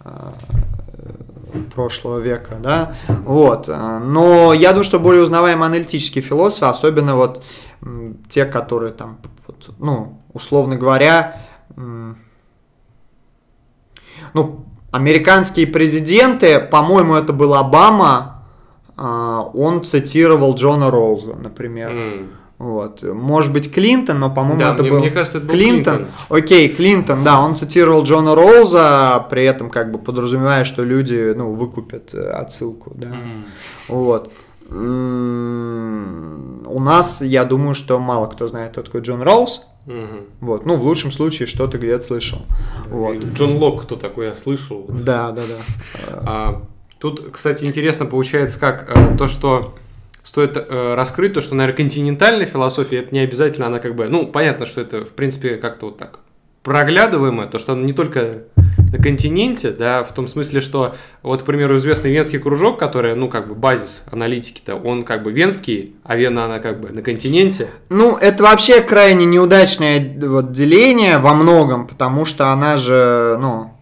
э, 0.04 0.32
прошлого 1.74 2.18
века, 2.18 2.56
да, 2.60 2.94
вот, 3.08 3.68
э, 3.68 3.98
но 3.98 4.52
я 4.52 4.70
думаю, 4.70 4.84
что 4.84 5.00
более 5.00 5.22
узнаваемые 5.22 5.66
аналитические 5.66 6.22
философы, 6.22 6.66
особенно 6.66 7.16
вот 7.16 7.42
те, 8.28 8.44
которые 8.44 8.92
там, 8.92 9.18
ну, 9.78 10.20
условно 10.32 10.76
говоря, 10.76 11.40
ну, 14.34 14.65
американские 14.90 15.66
президенты, 15.66 16.58
по-моему, 16.60 17.14
это 17.14 17.32
был 17.32 17.54
Обама, 17.54 18.42
а, 18.96 19.42
он 19.54 19.82
цитировал 19.82 20.54
Джона 20.54 20.90
Роуза, 20.90 21.34
например. 21.34 21.90
М. 21.90 22.26
Вот. 22.58 23.02
Может 23.02 23.52
быть, 23.52 23.70
Клинтон, 23.70 24.18
но, 24.18 24.30
по-моему, 24.30 24.60
Да, 24.60 24.72
это 24.72 24.82
мне- 24.82 24.90
был... 24.92 24.98
мне 25.00 25.10
кажется, 25.10 25.38
это 25.38 25.46
был 25.46 25.54
Клинтон. 25.54 25.96
Клинтон. 25.96 26.14
Окей, 26.30 26.68
Клинтон, 26.70 27.22
да, 27.22 27.40
он 27.42 27.54
цитировал 27.54 28.02
Джона 28.04 28.34
Роуза, 28.34 29.26
при 29.28 29.44
этом 29.44 29.68
как 29.68 29.92
бы 29.92 29.98
подразумевая, 29.98 30.64
что 30.64 30.82
люди, 30.82 31.34
ну, 31.36 31.52
выкупят 31.52 32.14
э, 32.14 32.30
отсылку, 32.30 32.92
да. 32.94 33.08
М. 33.08 33.44
Вот. 33.88 34.32
У 36.68 36.80
нас, 36.80 37.22
я 37.22 37.44
думаю, 37.44 37.74
что 37.74 37.98
мало 37.98 38.26
кто 38.26 38.48
знает, 38.48 38.72
кто 38.72 38.82
такой 38.82 39.02
Джон 39.02 39.22
Роуз. 39.22 39.66
Мгм. 39.86 40.26
Вот. 40.40 40.66
Ну, 40.66 40.76
в 40.76 40.84
лучшем 40.84 41.12
случае, 41.12 41.46
что-то 41.46 41.78
где-то 41.78 42.04
слышал. 42.04 42.42
Вот. 42.88 43.16
Джон 43.18 43.56
Лок, 43.56 43.82
кто 43.82 43.96
такой, 43.96 44.26
я 44.26 44.34
слышал. 44.34 44.84
Вот. 44.88 44.96
Да, 45.04 45.30
да, 45.30 45.42
да. 45.42 46.22
А, 46.26 46.62
тут, 46.98 47.30
кстати, 47.32 47.64
интересно 47.64 48.04
получается, 48.04 48.58
как 48.58 48.88
э, 48.88 49.16
то, 49.16 49.28
что 49.28 49.76
стоит 50.24 50.56
э, 50.56 50.94
раскрыть, 50.94 51.34
то, 51.34 51.40
что, 51.40 51.54
наверное, 51.54 51.76
континентальная 51.76 52.46
философия, 52.46 52.98
это 52.98 53.14
не 53.14 53.20
обязательно 53.20 53.68
она 53.68 53.78
как 53.78 53.94
бы, 53.94 54.08
ну, 54.08 54.26
понятно, 54.26 54.66
что 54.66 54.80
это, 54.80 55.04
в 55.04 55.10
принципе, 55.10 55.56
как-то 55.56 55.86
вот 55.86 55.98
так 55.98 56.18
проглядываемое, 56.64 57.46
то, 57.46 57.60
что 57.60 57.72
она 57.74 57.84
не 57.84 57.92
только 57.92 58.42
на 58.92 58.98
континенте, 58.98 59.70
да, 59.70 60.02
в 60.04 60.12
том 60.12 60.28
смысле, 60.28 60.60
что, 60.60 60.94
вот, 61.22 61.42
к 61.42 61.44
примеру, 61.44 61.76
известный 61.76 62.12
венский 62.12 62.38
кружок, 62.38 62.78
который, 62.78 63.14
ну, 63.14 63.28
как 63.28 63.48
бы 63.48 63.54
базис 63.54 64.04
аналитики-то, 64.10 64.76
он 64.76 65.02
как 65.02 65.22
бы 65.22 65.32
венский, 65.32 65.96
а 66.04 66.16
Вена, 66.16 66.44
она 66.44 66.58
как 66.58 66.80
бы 66.80 66.90
на 66.90 67.02
континенте. 67.02 67.68
Ну, 67.88 68.16
это 68.16 68.42
вообще 68.42 68.80
крайне 68.80 69.24
неудачное 69.24 70.16
вот 70.22 70.52
деление 70.52 71.18
во 71.18 71.34
многом, 71.34 71.86
потому 71.86 72.24
что 72.24 72.48
она 72.52 72.78
же, 72.78 73.36
ну, 73.40 73.72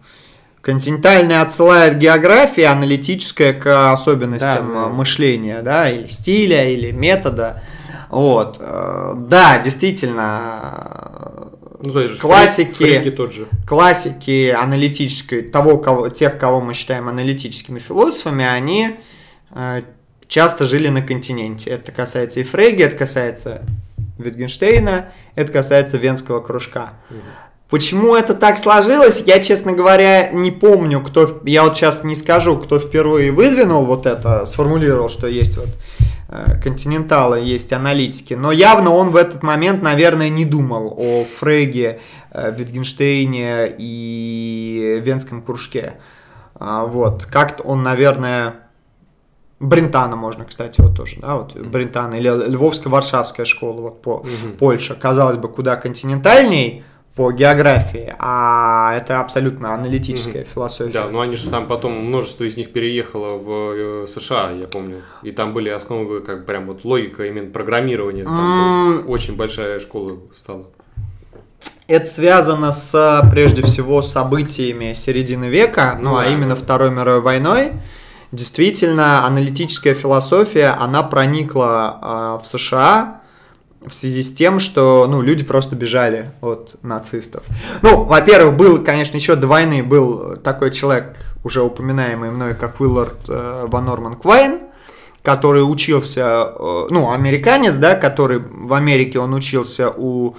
континентальная 0.61 1.41
отсылает 1.43 1.93
к 1.93 1.97
географии, 1.97 2.63
аналитическая 2.63 3.53
к 3.53 3.91
особенностям 3.93 4.73
Да, 4.73 4.81
да. 4.85 4.87
мышления, 4.89 5.61
да, 5.61 5.89
или 5.91 6.07
стиля, 6.07 6.67
или 6.69 6.91
метода. 6.91 7.61
Вот. 8.09 8.57
Э, 8.59 9.13
Да, 9.15 9.59
действительно, 9.59 11.49
Ну, 11.85 11.93
то 11.93 12.01
есть, 12.01 12.19
Классики. 12.19 12.73
Фрейки 12.73 13.11
тот 13.11 13.31
же. 13.31 13.47
классики 13.67 14.49
аналитической, 14.49 15.41
того, 15.41 15.77
кого, 15.77 16.09
тех, 16.09 16.37
кого 16.37 16.61
мы 16.61 16.73
считаем 16.73 17.07
аналитическими 17.07 17.79
философами, 17.79 18.45
они 18.45 18.97
э, 19.51 19.81
часто 20.27 20.65
жили 20.65 20.89
на 20.89 21.01
континенте. 21.01 21.69
Это 21.69 21.91
касается 21.91 22.39
и 22.39 22.43
Фрейги, 22.43 22.83
это 22.83 22.97
касается 22.97 23.63
Витгенштейна, 24.17 25.11
это 25.35 25.51
касается 25.51 25.97
Венского 25.97 26.41
кружка. 26.41 26.93
Почему 27.69 28.15
это 28.15 28.35
так 28.35 28.59
сложилось, 28.59 29.23
я, 29.25 29.39
честно 29.39 29.71
говоря, 29.71 30.29
не 30.29 30.51
помню, 30.51 31.01
кто, 31.01 31.41
я 31.45 31.63
вот 31.63 31.75
сейчас 31.75 32.03
не 32.03 32.13
скажу, 32.15 32.57
кто 32.57 32.79
впервые 32.79 33.31
выдвинул 33.31 33.85
вот 33.85 34.05
это, 34.05 34.45
сформулировал, 34.45 35.09
что 35.09 35.25
есть 35.25 35.57
вот 35.57 35.69
э, 36.29 36.59
континенталы, 36.61 37.39
есть 37.39 37.73
аналитики, 37.73 38.35
но 38.35 38.51
явно 38.51 38.91
он 38.91 39.09
в 39.09 39.15
этот 39.15 39.41
момент, 39.41 39.81
наверное, 39.81 40.29
не 40.29 40.45
думал 40.45 40.93
о 40.95 41.25
Фрейге, 41.39 42.01
э, 42.31 42.53
Витгенштейне 42.55 43.75
и 43.77 45.01
Венском 45.03 45.41
кружке. 45.41 45.95
А, 46.57 46.85
Вот, 46.85 47.25
как-то 47.25 47.63
он, 47.63 47.81
наверное, 47.81 48.53
Брентана 49.59 50.15
можно, 50.15 50.45
кстати, 50.45 50.81
вот 50.81 50.95
тоже, 50.95 51.17
да, 51.19 51.37
вот 51.37 51.55
Брентана 51.57 52.15
или 52.15 52.29
Львовско-Варшавская 52.29 53.45
школа, 53.45 53.81
вот 53.81 54.01
по 54.01 54.17
Мгм. 54.17 54.57
Польша, 54.59 54.95
казалось 54.95 55.37
бы, 55.37 55.47
куда 55.47 55.77
континентальней 55.77 56.83
по 57.15 57.31
географии, 57.31 58.13
а 58.19 58.93
это 58.97 59.21
абсолютно 59.21 59.73
аналитическая 59.73 60.43
философия. 60.43 60.91
Да, 60.91 61.07
ну 61.07 61.21
они 61.21 61.37
же 61.37 61.49
там 61.49 61.65
потом, 61.65 61.93
множество 61.93 62.43
из 62.43 62.57
них 62.57 62.73
переехало 62.73 63.37
в 63.37 64.03
э, 64.03 64.07
США, 64.07 64.51
я 64.51 64.67
помню. 64.67 65.01
И 65.23 65.31
там 65.31 65.53
были 65.53 65.69
основы, 65.69 66.19
как 66.19 66.45
прям 66.45 66.65
вот 66.67 66.83
логика 66.83 67.25
именно 67.25 67.49
программирования. 67.49 68.25
Там 68.25 68.99
М. 68.99 69.09
очень 69.09 69.37
большая 69.37 69.79
школа 69.79 70.11
стала. 70.35 70.67
Это 71.87 72.05
связано 72.05 72.73
с, 72.73 73.29
прежде 73.31 73.61
всего, 73.61 74.01
событиями 74.01 74.91
середины 74.93 75.45
века, 75.45 75.97
ну, 76.01 76.11
Ну 76.11 76.17
а 76.17 76.25
именно. 76.25 76.55
Второй 76.55 76.91
мировой 76.91 77.21
войной. 77.21 77.71
Действительно, 78.31 79.25
аналитическая 79.25 79.93
философия, 79.93 80.75
она 80.77 81.03
проникла 81.03 81.99
а, 82.01 82.39
в 82.39 82.45
США 82.47 83.21
в 83.87 83.93
связи 83.93 84.23
с 84.23 84.31
тем, 84.31 84.59
что, 84.59 85.07
ну, 85.09 85.21
люди 85.21 85.43
просто 85.43 85.75
бежали 85.75 86.31
от 86.41 86.75
нацистов. 86.81 87.43
Ну, 87.81 88.03
во-первых, 88.03 88.55
был, 88.55 88.83
конечно, 88.83 89.15
еще 89.15 89.35
до 89.35 89.47
войны 89.47 89.83
был 89.83 90.37
такой 90.37 90.71
человек, 90.71 91.15
уже 91.43 91.61
упоминаемый 91.61 92.31
мной, 92.31 92.55
как 92.55 92.79
Уиллард 92.79 93.29
э, 93.29 93.65
Ван 93.67 93.85
Норман 93.85 94.15
Квайн, 94.15 94.61
который 95.21 95.59
учился, 95.61 96.51
э, 96.53 96.87
ну, 96.89 97.11
американец, 97.11 97.75
да, 97.75 97.95
который 97.95 98.39
в 98.39 98.73
Америке 98.73 99.19
он 99.19 99.33
учился 99.33 99.89
у 99.89 100.35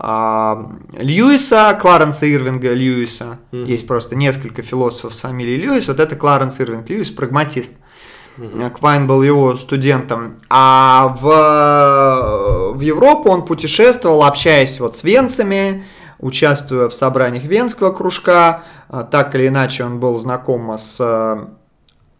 а, 0.00 0.70
Льюиса, 0.92 1.76
Кларенса 1.80 2.32
Ирвинга 2.32 2.72
Льюиса. 2.72 3.38
Мгм. 3.50 3.64
Есть 3.64 3.88
просто 3.88 4.14
несколько 4.14 4.62
философов 4.62 5.12
с 5.12 5.20
фамилией 5.20 5.56
Льюис. 5.56 5.88
Вот 5.88 5.98
это 5.98 6.14
Кларенс 6.14 6.60
Ирвинг 6.60 6.88
Льюис, 6.88 7.10
прагматист. 7.10 7.74
Э, 7.74 7.82
Квайн 8.76 9.06
был 9.06 9.22
его 9.22 9.56
студентом. 9.56 10.40
А 10.48 11.16
в, 11.20 12.76
в 12.76 12.80
Европу 12.80 13.30
он 13.30 13.44
путешествовал, 13.44 14.22
общаясь 14.24 14.80
вот 14.80 14.96
с 14.96 15.04
венцами, 15.04 15.84
участвуя 16.18 16.88
в 16.88 16.94
собраниях 16.94 17.44
венского 17.44 17.92
кружка. 17.92 18.62
А, 18.88 19.04
Так 19.04 19.34
или 19.34 19.48
иначе 19.48 19.84
он 19.84 20.00
был 20.00 20.16
знаком 20.18 20.76
с 20.78 21.00
э, 21.00 21.46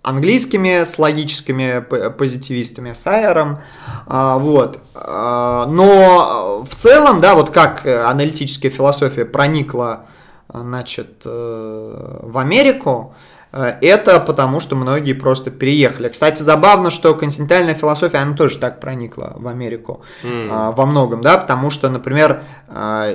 английскими, 0.02 0.84
с 0.84 0.98
логическими 0.98 1.80
позитивистами, 2.10 2.92
с 2.92 3.06
Айером, 3.06 3.58
вот. 4.06 4.80
Но 4.94 6.64
в 6.68 6.74
целом, 6.74 7.20
да, 7.20 7.34
вот 7.34 7.50
как 7.50 7.86
э, 7.86 8.02
аналитическая 8.02 8.70
философия 8.70 9.24
проникла, 9.24 10.06
э, 10.48 10.58
значит, 10.60 11.22
э, 11.24 12.18
в 12.22 12.38
Америку, 12.38 13.14
э, 13.14 13.27
это 13.52 14.20
потому, 14.20 14.60
что 14.60 14.76
многие 14.76 15.14
просто 15.14 15.50
переехали. 15.50 16.08
Кстати, 16.08 16.42
забавно, 16.42 16.90
что 16.90 17.14
континентальная 17.14 17.74
философия, 17.74 18.18
она 18.18 18.34
тоже 18.34 18.58
так 18.58 18.80
проникла 18.80 19.34
в 19.36 19.48
Америку 19.48 20.02
а, 20.24 20.72
во 20.72 20.86
многом, 20.86 21.22
да, 21.22 21.38
потому 21.38 21.70
что, 21.70 21.88
например, 21.88 22.44
а, 22.68 23.14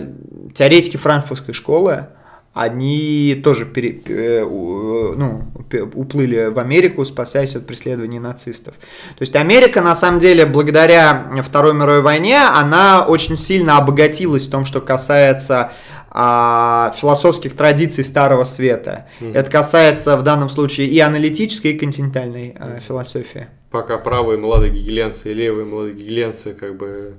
теоретики 0.54 0.98
франкфуртской 0.98 1.54
школы, 1.54 2.08
они 2.54 3.42
тоже 3.44 3.66
пере- 3.66 4.00
э, 4.06 4.46
ну, 4.46 5.44
уплыли 5.96 6.52
в 6.52 6.60
Америку, 6.60 7.04
спасаясь 7.04 7.56
от 7.56 7.66
преследований 7.66 8.20
нацистов. 8.20 8.76
То 8.76 9.22
есть 9.22 9.36
Америка, 9.36 9.82
на 9.82 9.96
самом 9.96 10.20
деле, 10.20 10.46
благодаря 10.46 11.32
Второй 11.44 11.74
мировой 11.74 12.02
войне, 12.02 12.40
она 12.40 13.06
очень 13.08 13.38
сильно 13.38 13.78
обогатилась 13.78 14.48
в 14.48 14.52
том, 14.52 14.66
что 14.66 14.82
касается 14.82 15.72
а, 16.16 16.94
философских 16.96 17.56
традиций 17.56 18.04
Старого 18.04 18.44
Света. 18.44 19.08
Это 19.20 19.50
касается 19.50 20.16
в 20.16 20.22
данном 20.22 20.50
случае 20.50 20.88
и 20.88 21.00
аналитической, 21.00 21.72
и 21.72 21.78
континентальной 21.78 22.56
а, 22.58 22.80
философии. 22.80 23.48
Пока 23.72 23.98
правые 23.98 24.38
молодые 24.38 24.72
гегеленцы 24.72 25.32
и 25.32 25.34
левые 25.34 25.66
молодые 25.66 25.96
гегеленцы 25.96 26.54
как 26.54 26.78
бы 26.78 27.16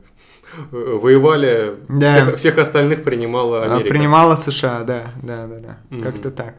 э, 0.70 0.98
воевали, 1.02 1.74
Да. 1.88 2.08
всех, 2.10 2.36
всех 2.36 2.58
остальных 2.58 3.02
принимала 3.02 3.62
А, 3.64 3.74
Америка. 3.74 3.88
Принимала 3.88 4.36
США, 4.36 4.84
да, 4.84 5.06
да, 5.22 5.46
да, 5.48 5.58
да. 5.58 5.76
Мгм. 5.90 6.02
Как-то 6.04 6.30
так. 6.30 6.54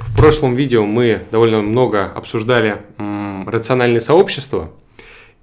В 0.00 0.16
прошлом 0.16 0.56
видео 0.56 0.84
мы 0.84 1.22
довольно 1.30 1.60
много 1.62 2.06
обсуждали 2.06 2.82
м, 2.98 3.48
рациональные 3.48 4.00
сообщества. 4.00 4.70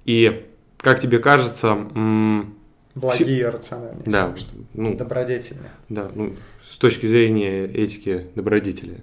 И, 0.04 0.44
как 0.76 1.00
тебе 1.00 1.18
кажется, 1.18 1.68
м, 1.68 2.54
Благие 2.94 3.48
рациональные 3.48 4.02
да, 4.06 4.24
сообщества. 4.26 4.58
ну, 4.74 4.96
Добродетельные, 4.96 5.70
да, 5.88 6.10
ну, 6.14 6.34
с 6.68 6.76
точки 6.76 7.06
зрения 7.06 7.64
этики 7.64 8.26
добродетели. 8.34 9.00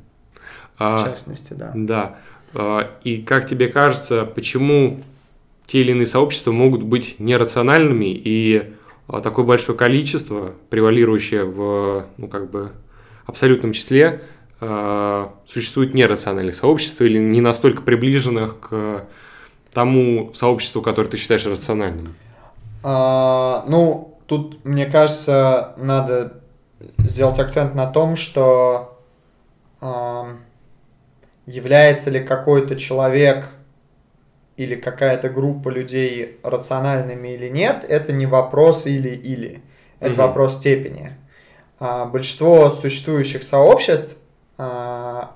в 0.77 0.81
А, 0.81 1.03
частности, 1.03 1.53
да. 1.53 1.71
Да. 1.75 2.17
А, 2.53 2.97
И 3.03 3.21
как 3.21 3.47
тебе 3.47 3.67
кажется, 3.69 4.25
почему 4.25 5.01
те 5.65 5.81
или 5.81 5.91
иные 5.91 6.07
сообщества 6.07 6.51
могут 6.51 6.83
быть 6.83 7.15
нерациональными 7.19 8.05
и 8.13 8.73
а, 9.07 9.21
такое 9.21 9.45
большое 9.45 9.77
количество, 9.77 10.53
превалирующее 10.69 11.43
в 11.45 12.07
ну, 12.17 12.27
как 12.27 12.51
бы, 12.51 12.71
абсолютном 13.25 13.71
числе, 13.73 14.21
а, 14.59 15.33
существует 15.47 15.93
нерациональных 15.93 16.55
сообществ 16.55 17.01
или 17.01 17.17
не 17.19 17.39
настолько 17.41 17.81
приближенных 17.81 18.59
к 18.59 19.05
тому 19.71 20.33
сообществу, 20.33 20.81
которое 20.81 21.09
ты 21.09 21.17
считаешь 21.17 21.45
рациональным? 21.45 22.15
А, 22.83 23.63
ну, 23.67 24.17
тут, 24.27 24.63
мне 24.65 24.85
кажется, 24.85 25.73
надо 25.77 26.41
сделать 26.99 27.39
акцент 27.39 27.75
на 27.75 27.87
том, 27.87 28.15
что 28.15 28.99
эм, 29.81 30.43
является 31.45 32.09
ли 32.09 32.23
какой-то 32.23 32.75
человек 32.75 33.49
или 34.57 34.75
какая-то 34.75 35.29
группа 35.29 35.69
людей 35.69 36.39
рациональными 36.43 37.29
или 37.29 37.47
нет, 37.47 37.85
это 37.87 38.11
не 38.11 38.25
вопрос 38.25 38.85
или-или. 38.85 39.61
Это 39.99 40.13
Мгм. 40.13 40.21
вопрос 40.27 40.55
степени. 40.55 41.15
А, 41.79 42.05
большинство 42.05 42.69
существующих 42.69 43.43
сообществ, 43.43 44.17
а, 44.57 45.31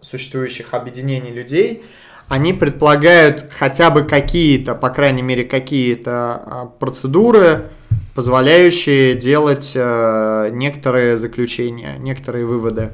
существующих 0.00 0.74
объединений 0.74 1.30
людей, 1.30 1.84
они 2.28 2.52
предполагают 2.52 3.52
хотя 3.56 3.90
бы 3.90 4.04
какие-то, 4.04 4.74
по 4.74 4.90
крайней 4.90 5.22
мере, 5.22 5.44
какие-то 5.44 6.10
а, 6.12 6.66
процедуры, 6.66 7.70
позволяющие 8.14 9.14
делать 9.14 9.72
э, 9.74 10.50
некоторые 10.52 11.16
заключения, 11.16 11.96
некоторые 11.98 12.46
выводы. 12.46 12.92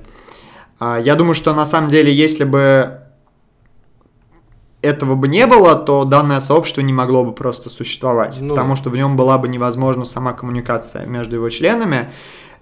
А, 0.79 0.99
Я 0.99 1.15
думаю, 1.15 1.35
что 1.35 1.55
на 1.55 1.67
самом 1.67 1.91
деле, 1.91 2.13
если 2.13 2.45
бы 2.45 3.01
этого 4.83 5.15
бы 5.15 5.29
не 5.29 5.47
было, 5.47 5.75
то 5.77 6.05
данное 6.05 6.41
сообщество 6.41 6.81
не 6.81 6.93
могло 6.95 7.25
бы 7.25 7.33
просто 7.33 7.69
существовать, 7.69 8.39
Ну. 8.41 8.49
потому 8.49 8.77
что 8.77 8.89
в 8.89 8.97
нем 8.97 9.15
была 9.17 9.37
бы 9.37 9.47
невозможна 9.49 10.05
сама 10.05 10.33
коммуникация 10.33 11.05
между 11.05 11.37
его 11.37 11.51
членами, 11.51 12.11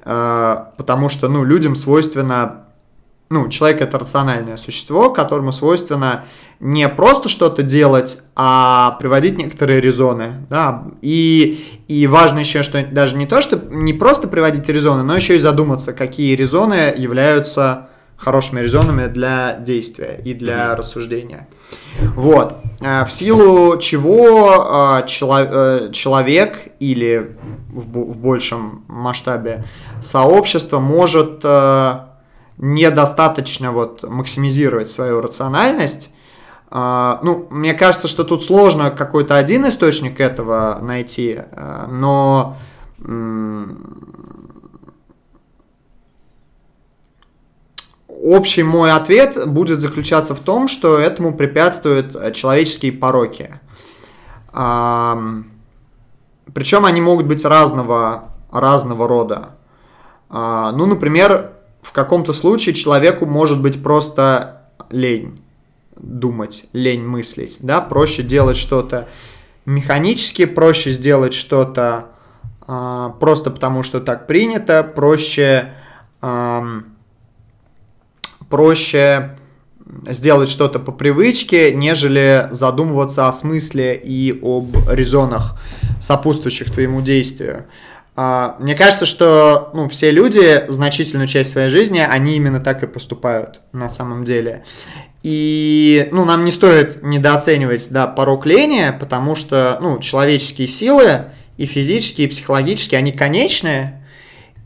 э, 0.05 0.57
потому 0.77 1.09
что, 1.09 1.29
ну, 1.29 1.45
людям 1.45 1.77
свойственно, 1.77 2.65
ну, 3.31 3.49
человек 3.49 3.83
это 3.83 3.99
рациональное 3.99 4.57
существо, 4.57 5.11
которому 5.11 5.53
свойственно 5.53 6.25
не 6.61 6.89
просто 6.89 7.29
что-то 7.29 7.63
делать, 7.63 8.23
а 8.35 8.97
приводить 8.99 9.39
некоторые 9.39 9.81
резоны, 9.81 10.47
да, 10.51 10.85
и, 11.03 11.83
и 11.89 12.07
важно 12.07 12.41
еще, 12.41 12.63
что 12.63 12.83
даже 12.85 13.17
не 13.17 13.27
то, 13.27 13.41
что 13.41 13.57
не 13.71 13.93
просто 13.93 14.29
приводить 14.29 14.69
резоны, 14.69 15.03
но 15.03 15.15
еще 15.15 15.37
и 15.37 15.39
задуматься, 15.39 15.93
какие 15.93 16.35
резоны 16.35 16.95
являются 16.97 17.89
хорошими 18.17 18.61
резонами 18.61 19.07
для 19.07 19.59
действия 19.61 20.21
и 20.25 20.35
для 20.35 20.75
рассуждения. 20.75 21.49
Вот. 22.17 22.57
Э, 22.81 23.05
В 23.05 23.13
силу 23.13 23.79
чего 23.79 24.99
э, 24.99 25.07
э, 25.07 25.91
человек 25.93 26.73
или 26.81 27.37
в 27.73 27.87
бо- 27.87 28.05
в 28.05 28.19
большем 28.19 28.85
масштабе 28.89 29.65
сообщество 30.03 30.81
может 30.81 31.45
недостаточно 32.59 33.73
вот 33.73 34.03
максимизировать 34.03 34.89
свою 34.89 35.21
рациональность. 35.21 36.11
А, 36.71 37.21
Ну, 37.23 37.47
мне 37.51 37.75
кажется, 37.75 38.09
что 38.09 38.25
тут 38.25 38.45
сложно 38.45 38.91
какой-то 38.91 39.37
один 39.37 39.69
источник 39.69 40.21
этого 40.21 40.79
найти, 40.83 41.41
э, 41.41 41.87
но 41.89 42.57
общий 48.09 48.65
мой 48.65 48.93
ответ 48.93 49.49
будет 49.49 49.81
заключаться 49.81 50.35
в 50.35 50.41
том, 50.41 50.69
что 50.69 50.99
этому 50.99 51.35
препятствуют 51.35 52.35
человеческие 52.35 52.93
пороки. 52.93 53.61
Причем 54.53 55.45
они 56.85 57.01
могут 57.01 57.27
быть 57.27 57.45
разного, 57.45 58.31
разного 58.51 59.07
рода. 59.07 59.51
А, 60.29 60.73
Ну, 60.73 60.87
например, 60.87 61.53
в 61.89 61.93
каком-то 61.93 62.35
случае 62.35 62.75
человеку 62.75 63.25
может 63.25 63.63
быть 63.63 63.83
просто 63.83 64.69
лень 64.91 65.41
думать, 65.97 66.67
лень 66.75 67.03
мыслить, 67.03 67.61
да, 67.63 67.81
проще 67.81 68.23
делать 68.23 68.59
что-то 68.59 69.09
механически, 69.65 70.45
проще 70.45 70.91
сделать 70.91 71.33
что-то 71.33 72.11
а, 72.67 73.17
просто 73.21 73.51
потому, 73.51 73.83
что 73.83 74.01
так 74.01 74.27
принято, 74.27 74.83
проще 74.85 75.73
ам, 76.21 76.85
проще 78.51 79.39
сделать 80.07 80.51
что-то 80.51 80.81
по 80.81 80.93
привычке, 80.93 81.73
нежели 81.73 82.49
задумываться 82.51 83.29
о 83.29 83.33
смысле 83.33 83.97
и 83.97 84.39
об 84.43 84.77
резонах, 84.91 85.59
сопутствующих 86.03 86.71
твоему 86.71 87.01
действию. 87.01 87.65
А, 88.21 88.57
Мне 88.59 88.75
кажется, 88.75 89.07
что 89.07 89.71
ну, 89.75 89.89
все 89.89 90.11
люди 90.11 90.65
значительную 90.67 91.29
часть 91.29 91.53
своей 91.53 91.69
жизни, 91.69 92.01
они 92.01 92.35
именно 92.35 92.59
так 92.59 92.83
и 92.83 92.89
поступают 92.89 93.61
на 93.71 93.89
самом 93.89 94.25
деле. 94.25 94.65
И 95.23 96.09
ну, 96.11 96.25
нам 96.25 96.45
не 96.45 96.51
стоит 96.51 97.01
недооценивать 97.01 97.93
да, 97.93 98.09
порог 98.09 98.45
лени, 98.45 98.93
потому 98.99 99.37
что 99.37 99.79
ну, 99.81 100.01
человеческие 100.01 100.67
силы 100.67 101.27
и 101.59 101.67
физические, 101.67 102.27
и 102.27 102.31
психологические, 102.31 102.99
они 102.99 103.13
конечные, 103.13 104.03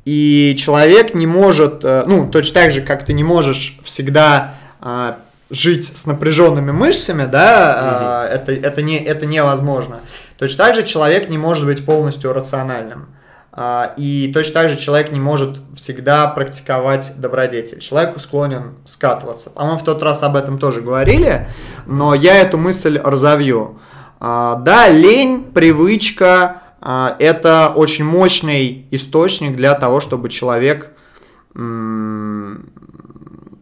и 0.07 0.57
человек 0.59 1.13
не 1.13 1.27
может, 1.27 1.85
э, 1.85 2.05
ну, 2.07 2.31
точно 2.31 2.55
так 2.55 2.73
же, 2.73 2.81
как 2.81 3.05
ты 3.05 3.13
не 3.13 3.23
можешь 3.23 3.79
всегда 3.85 4.55
а, 4.81 5.19
жить 5.51 5.95
с 5.95 6.07
напряженными 6.07 6.71
мышцами, 6.71 7.27
да, 7.27 7.75
а, 7.77 8.29
это, 8.29 8.51
это, 8.55 8.81
не, 8.81 8.97
это 8.97 9.27
невозможно. 9.27 10.01
Точно 10.39 10.65
так 10.65 10.75
же 10.75 10.85
человек 10.85 11.29
не 11.29 11.37
может 11.37 11.67
быть 11.67 11.85
полностью 11.85 12.33
рациональным. 12.33 13.09
А, 13.55 13.93
И 13.99 14.31
точно 14.33 14.55
так 14.55 14.71
же 14.71 14.77
человек 14.77 15.13
не 15.13 15.21
может 15.21 15.61
всегда 15.75 16.27
практиковать 16.29 17.15
добродетель. 17.19 17.81
Человек 17.81 18.19
склонен 18.19 18.75
скатываться. 18.87 19.51
По-моему, 19.51 19.79
в 19.79 19.85
тот 19.85 20.03
раз 20.03 20.23
об 20.23 20.37
этом 20.37 20.59
тоже 20.59 20.81
говорили, 20.81 21.47
но 21.87 22.15
я 22.15 22.37
эту 22.37 22.57
мысль 22.57 22.99
разовью. 22.99 23.79
А, 24.21 24.57
Да, 24.57 24.89
лень, 24.89 25.45
привычка 25.53 26.63
а,– 26.81 27.15
это 27.19 27.73
очень 27.77 28.05
мощный 28.05 28.87
источник 28.91 29.57
для 29.57 29.75
того, 29.75 30.01
чтобы 30.01 30.31
человек 30.31 30.91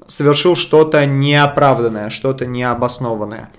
совершил 0.07 0.55
что-то 0.55 1.07
неоправданное, 1.07 2.09
что-то 2.11 2.47
необоснованное. 2.47 3.51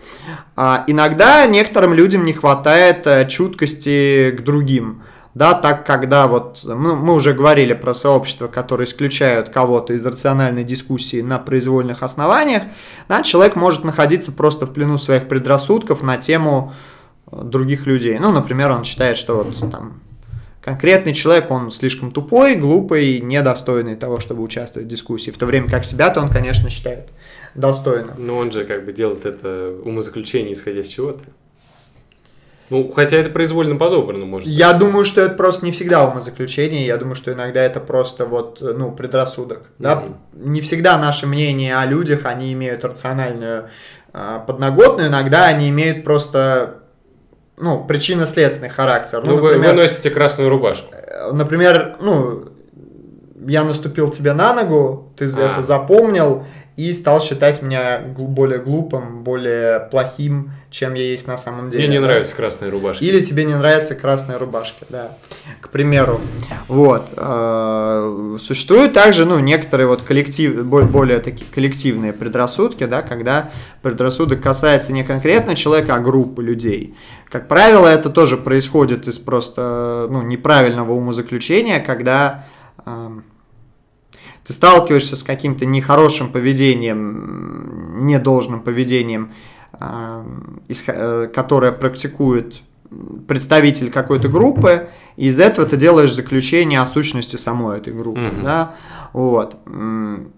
Иногда 0.55 1.45
некоторым 1.47 1.93
людям 1.93 2.23
не 2.23 2.31
хватает 2.31 3.05
э, 3.07 3.27
чуткости 3.27 4.31
к 4.31 4.41
другим. 4.41 5.03
Да, 5.33 5.53
так 5.53 5.85
когда 5.85 6.27
вот 6.27 6.63
мы, 6.65 6.95
мы 6.95 7.13
уже 7.13 7.33
говорили 7.33 7.73
про 7.73 7.93
сообщества, 7.93 8.47
которые 8.47 8.85
исключают 8.85 9.49
кого-то 9.49 9.93
из 9.93 10.05
рациональной 10.05 10.63
дискуссии 10.63 11.21
на 11.21 11.39
произвольных 11.39 12.03
основаниях, 12.03 12.63
да, 13.07 13.21
человек 13.21 13.55
может 13.55 13.83
находиться 13.85 14.31
просто 14.31 14.65
в 14.65 14.73
плену 14.73 14.97
своих 14.97 15.29
предрассудков 15.29 16.03
на 16.03 16.17
тему 16.17 16.73
э, 17.31 17.41
других 17.43 17.85
людей. 17.85 18.19
Ну, 18.19 18.31
например, 18.31 18.71
он 18.71 18.83
считает, 18.83 19.17
что 19.17 19.35
вот 19.35 19.71
там 19.71 20.01
конкретный 20.61 21.13
человек, 21.13 21.49
он 21.49 21.71
слишком 21.71 22.11
тупой, 22.11 22.55
глупый, 22.55 23.19
недостойный 23.21 23.95
того, 23.95 24.19
чтобы 24.19 24.43
участвовать 24.43 24.87
в 24.87 24.91
дискуссии, 24.91 25.31
в 25.31 25.37
то 25.37 25.45
время 25.45 25.69
как 25.69 25.85
себя-то 25.85 26.21
он, 26.21 26.29
конечно, 26.29 26.69
считает 26.69 27.09
достойным. 27.55 28.15
Но 28.17 28.37
он 28.37 28.51
же 28.51 28.65
как 28.65 28.85
бы 28.85 28.91
делает 28.91 29.25
это 29.25 29.75
умозаключение, 29.83 30.53
исходя 30.53 30.81
из 30.81 30.87
чего-то. 30.87 31.23
Ну, 32.71 32.89
хотя 32.89 33.17
это 33.17 33.29
произвольно 33.29 33.75
подобрано, 33.75 34.25
может 34.25 34.47
быть. 34.47 34.57
Я 34.57 34.71
думаю, 34.71 35.03
что 35.03 35.19
это 35.19 35.35
просто 35.35 35.65
не 35.65 35.73
всегда 35.73 36.07
умозаключение, 36.07 36.85
я 36.85 36.95
думаю, 36.95 37.15
что 37.15 37.33
иногда 37.33 37.61
это 37.61 37.81
просто 37.81 38.25
вот, 38.25 38.59
ну, 38.61 38.93
предрассудок. 38.93 39.63
Да? 39.77 39.97
Мгм. 39.97 40.53
Не 40.53 40.61
всегда 40.61 40.97
наши 40.97 41.27
мнения 41.27 41.77
о 41.77 41.85
людях, 41.85 42.21
они 42.23 42.53
имеют 42.53 42.85
рациональную 42.85 43.67
а, 44.13 44.39
подноготную, 44.39 45.09
иногда 45.09 45.47
они 45.47 45.67
имеют 45.67 46.05
просто, 46.05 46.75
ну, 47.57 47.83
причинно-следственный 47.83 48.69
характер. 48.69 49.21
Ну, 49.25 49.35
вы, 49.35 49.57
вы 49.57 49.73
носите 49.73 50.09
красную 50.09 50.49
рубашку. 50.49 50.95
Э, 50.95 51.33
Например, 51.33 51.97
ну, 51.99 52.45
я 53.47 53.65
наступил 53.65 54.11
тебе 54.11 54.31
на 54.31 54.53
ногу, 54.53 55.11
ты 55.17 55.25
А. 55.25 55.51
это 55.51 55.61
запомнил 55.61 56.45
и 56.89 56.93
стал 56.93 57.21
считать 57.21 57.61
меня 57.61 57.99
более 57.99 58.59
глупым, 58.59 59.23
более 59.23 59.79
плохим, 59.91 60.51
чем 60.69 60.93
я 60.93 61.03
есть 61.03 61.27
на 61.27 61.37
самом 61.37 61.69
деле. 61.69 61.85
Мне 61.87 61.97
не 61.97 62.01
да? 62.01 62.07
нравятся 62.07 62.35
красные 62.35 62.71
рубашки. 62.71 63.03
Или 63.03 63.21
тебе 63.21 63.43
не 63.43 63.53
нравятся 63.55 63.93
красные 63.93 64.37
рубашки, 64.37 64.85
да, 64.89 65.11
к 65.59 65.69
примеру. 65.69 66.21
Вот. 66.67 67.09
э, 67.17 68.37
Существуют 68.39 68.93
также, 68.93 69.25
ну, 69.25 69.39
некоторые 69.39 69.87
вот 69.87 70.01
коллектив, 70.01 70.63
бо- 70.65 70.83
более 70.83 71.19
такие 71.19 71.45
коллективные 71.53 72.13
предрассудки, 72.13 72.85
да, 72.85 73.01
когда 73.01 73.51
предрассудок 73.81 74.41
касается 74.41 74.93
не 74.93 75.03
конкретно 75.03 75.55
человека, 75.55 75.95
а 75.95 75.99
группы 75.99 76.41
людей. 76.41 76.95
Как 77.29 77.47
правило, 77.47 77.87
это 77.87 78.09
тоже 78.09 78.37
происходит 78.37 79.07
из 79.07 79.19
просто, 79.19 80.07
ну, 80.09 80.21
неправильного 80.21 80.93
умозаключения, 80.93 81.79
когда 81.79 82.45
эм, 82.85 83.23
ты 84.45 84.53
сталкиваешься 84.53 85.15
с 85.15 85.23
каким-то 85.23 85.65
нехорошим 85.65 86.31
поведением, 86.31 88.05
недолжным 88.05 88.61
поведением, 88.61 89.33
а, 89.73 90.25
э, 90.67 91.27
которое 91.33 91.71
практикует 91.71 92.61
представитель 93.27 93.89
какой-то 93.89 94.27
группы, 94.27 94.89
и 95.15 95.27
из 95.27 95.39
этого 95.39 95.67
ты 95.67 95.77
делаешь 95.77 96.13
заключение 96.13 96.81
о 96.81 96.87
сущности 96.87 97.37
самой 97.37 97.77
этой 97.77 97.93
группы. 97.93 98.19
Мгм. 98.19 98.43
Да? 98.43 98.75
Вот. 99.13 99.57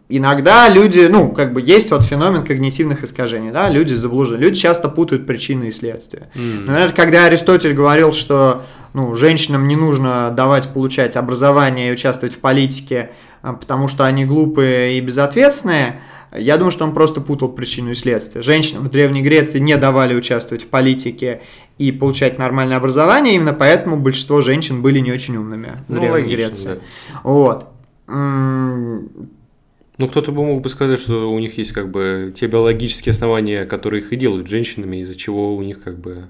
Иногда 0.10 0.70
люди, 0.70 1.08
ну, 1.10 1.32
как 1.32 1.54
бы 1.54 1.62
есть 1.62 1.92
вот 1.92 2.04
феномен 2.04 2.44
когнитивных 2.44 3.04
искажений, 3.04 3.52
да, 3.52 3.70
люди 3.70 3.94
заблуждены, 3.94 4.40
люди 4.40 4.56
часто 4.60 4.90
путают 4.90 5.26
причины 5.26 5.66
и 5.66 5.72
следствия. 5.72 6.30
М. 6.36 6.66
Например, 6.66 6.92
когда 6.94 7.26
Аристотель 7.26 7.74
говорил, 7.74 8.14
что 8.14 8.64
ну, 8.94 9.16
женщинам 9.16 9.68
не 9.68 9.76
нужно 9.76 10.32
давать 10.36 10.70
получать 10.70 11.16
образование 11.18 11.90
и 11.90 11.94
участвовать 11.94 12.36
в 12.36 12.40
политике, 12.40 13.12
а, 13.42 13.54
потому 13.54 13.88
что 13.88 14.06
они 14.06 14.24
глупые 14.26 14.98
и 14.98 15.02
безответственные, 15.02 16.00
я 16.36 16.58
думаю, 16.58 16.72
что 16.72 16.84
он 16.84 16.94
просто 16.94 17.22
путал 17.22 17.50
причину 17.50 17.92
и 17.92 17.96
следствие. 17.96 18.42
Женщинам 18.44 18.84
в 18.84 18.90
Древней 18.90 19.22
Греции 19.22 19.60
не 19.60 19.78
давали 19.78 20.16
участвовать 20.16 20.64
в 20.64 20.68
политике 20.68 21.42
и 21.78 21.92
получать 21.92 22.38
нормальное 22.40 22.78
образование, 22.78 23.36
именно 23.36 23.54
поэтому 23.54 23.98
большинство 23.98 24.42
женщин 24.42 24.82
были 24.82 25.00
не 25.00 25.12
очень 25.12 25.38
умными 25.38 25.84
в 25.88 25.92
Ну, 25.92 25.96
Древней 26.00 26.12
логично, 26.12 26.36
Греции. 26.36 26.68
да. 26.70 27.20
Вот. 27.24 27.68
Ну, 28.08 30.08
кто-то 30.10 30.32
бы 30.32 30.44
мог 30.44 30.62
бы 30.62 30.70
сказать, 30.70 31.00
что 31.00 31.32
у 31.32 31.40
них 31.40 31.58
есть 31.58 31.72
как 31.72 31.92
бы 31.92 32.34
те 32.36 32.48
биологические 32.48 33.12
основания, 33.12 33.66
которые 33.66 34.02
их 34.02 34.12
и 34.12 34.16
делают 34.16 34.48
женщинами, 34.48 34.98
из-за 34.98 35.16
чего 35.16 35.56
у 35.56 35.62
них 35.62 35.84
как 35.84 36.00
бы... 36.00 36.26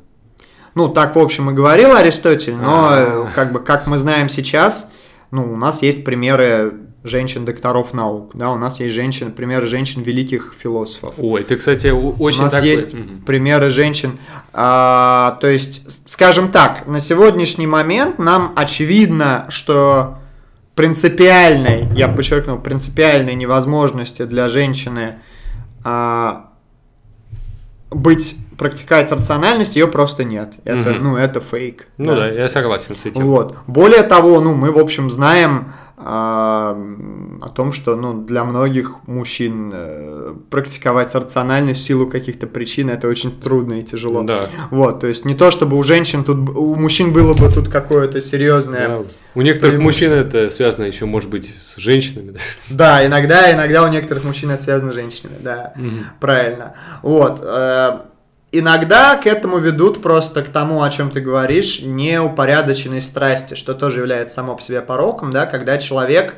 Ну, 0.76 0.90
так, 0.90 1.16
в 1.16 1.20
общем, 1.20 1.50
и 1.50 1.54
говорил 1.54 1.96
Аристотель, 1.96 2.56
но, 2.56 2.88
А. 2.90 3.28
э, 3.30 3.36
как 3.36 3.54
бы, 3.54 3.60
как 3.60 3.88
мы 3.88 3.98
знаем 3.98 4.28
сейчас, 4.28 4.92
ну, 5.32 5.54
у 5.54 5.56
нас 5.56 5.82
есть 5.84 6.04
примеры 6.04 6.74
женщин-докторов 7.04 7.94
наук, 7.94 8.32
да, 8.34 8.52
у 8.52 8.58
нас 8.58 8.80
есть 8.80 8.94
женщин, 8.96 9.32
примеры 9.32 9.68
женщин 9.68 10.02
великих 10.02 10.54
философов. 10.58 11.16
Ой, 11.20 11.44
ты, 11.44 11.58
кстати, 11.58 11.88
очень 11.88 12.42
у 12.42 12.44
нас 12.44 12.54
такой- 12.54 12.70
есть 12.70 12.94
Мгм. 12.94 13.22
примеры 13.26 13.70
женщин. 13.70 14.18
А, 14.52 15.38
то 15.42 15.48
есть, 15.48 16.10
скажем 16.10 16.50
так, 16.50 16.88
на 16.88 17.00
сегодняшний 17.00 17.68
момент 17.68 18.20
нам 18.20 18.54
очевидно, 18.56 19.46
что 19.50 20.18
принципиальной, 20.76 21.88
я 21.96 22.08
подчеркну, 22.08 22.60
принципиальной 22.60 23.36
невозможности 23.36 24.26
для 24.26 24.50
женщины 24.50 25.16
а, 25.84 26.50
быть 27.92 28.38
практиковать 28.58 29.12
рациональность 29.12 29.76
ее 29.76 29.88
просто 29.88 30.24
нет. 30.24 30.54
Это, 30.64 30.92
Мгм. 30.92 31.04
ну, 31.04 31.18
это 31.18 31.42
фейк. 31.42 31.88
Ну 31.98 32.16
да. 32.16 32.28
я 32.28 32.50
согласен 32.50 32.96
с 32.96 33.06
этим. 33.06 33.26
Вот. 33.26 33.58
Более 33.68 34.04
того, 34.04 34.40
ну, 34.42 34.56
мы, 34.56 34.72
в 34.72 34.80
общем, 34.80 35.10
знаем 35.10 35.74
а, 36.06 36.78
о 37.42 37.50
том, 37.50 37.72
что 37.72 37.96
ну, 37.96 38.24
для 38.24 38.44
многих 38.44 38.96
мужчин 39.08 39.72
э, 39.74 40.34
практиковать 40.50 41.14
рациональность 41.16 41.80
в 41.80 41.84
силу 41.84 42.08
каких-то 42.08 42.48
причин 42.48 42.90
это 42.90 43.08
очень 43.08 43.32
трудно 43.32 43.80
и 43.80 43.84
тяжело. 43.84 44.24
Да. 44.24 44.42
Вот, 44.72 45.00
то 45.00 45.08
есть 45.08 45.26
не 45.26 45.36
то, 45.36 45.52
чтобы 45.52 45.78
у 45.78 45.84
женщин 45.84 46.24
тут, 46.24 46.50
у 46.50 46.76
мужчин 46.76 47.14
было 47.14 47.34
бы 47.34 47.50
тут 47.50 47.70
какое-то 47.70 48.22
серьезное... 48.22 48.88
Да. 48.88 49.02
У 49.36 49.42
некоторых 49.42 49.80
мужчин 49.80 50.12
это 50.12 50.50
связано 50.50 50.86
еще, 50.86 51.06
может 51.06 51.30
быть, 51.30 51.52
с 51.64 51.78
женщинами. 51.78 52.32
да. 52.32 52.40
Да, 52.70 53.06
иногда, 53.06 53.52
иногда 53.52 53.84
у 53.84 53.88
некоторых 53.88 54.26
мужчин 54.26 54.52
это 54.52 54.62
связано 54.62 54.92
с 54.92 54.96
женщинами, 54.96 55.38
да, 55.42 55.74
правильно. 56.20 56.74
Вот. 57.02 57.42
Э, 58.54 58.60
Иногда 58.60 59.16
к 59.18 59.26
этому 59.26 59.58
ведут 59.58 60.02
просто 60.02 60.44
к 60.44 60.50
тому, 60.50 60.84
о 60.84 60.90
чем 60.90 61.10
ты 61.10 61.22
говоришь, 61.22 61.82
неупорядоченной 61.82 63.02
страсти, 63.02 63.56
что 63.56 63.74
тоже 63.74 64.00
является 64.00 64.36
само 64.36 64.56
по 64.56 64.62
себе 64.62 64.82
пороком, 64.82 65.32
да, 65.32 65.46
когда 65.48 65.78
человек 65.80 66.36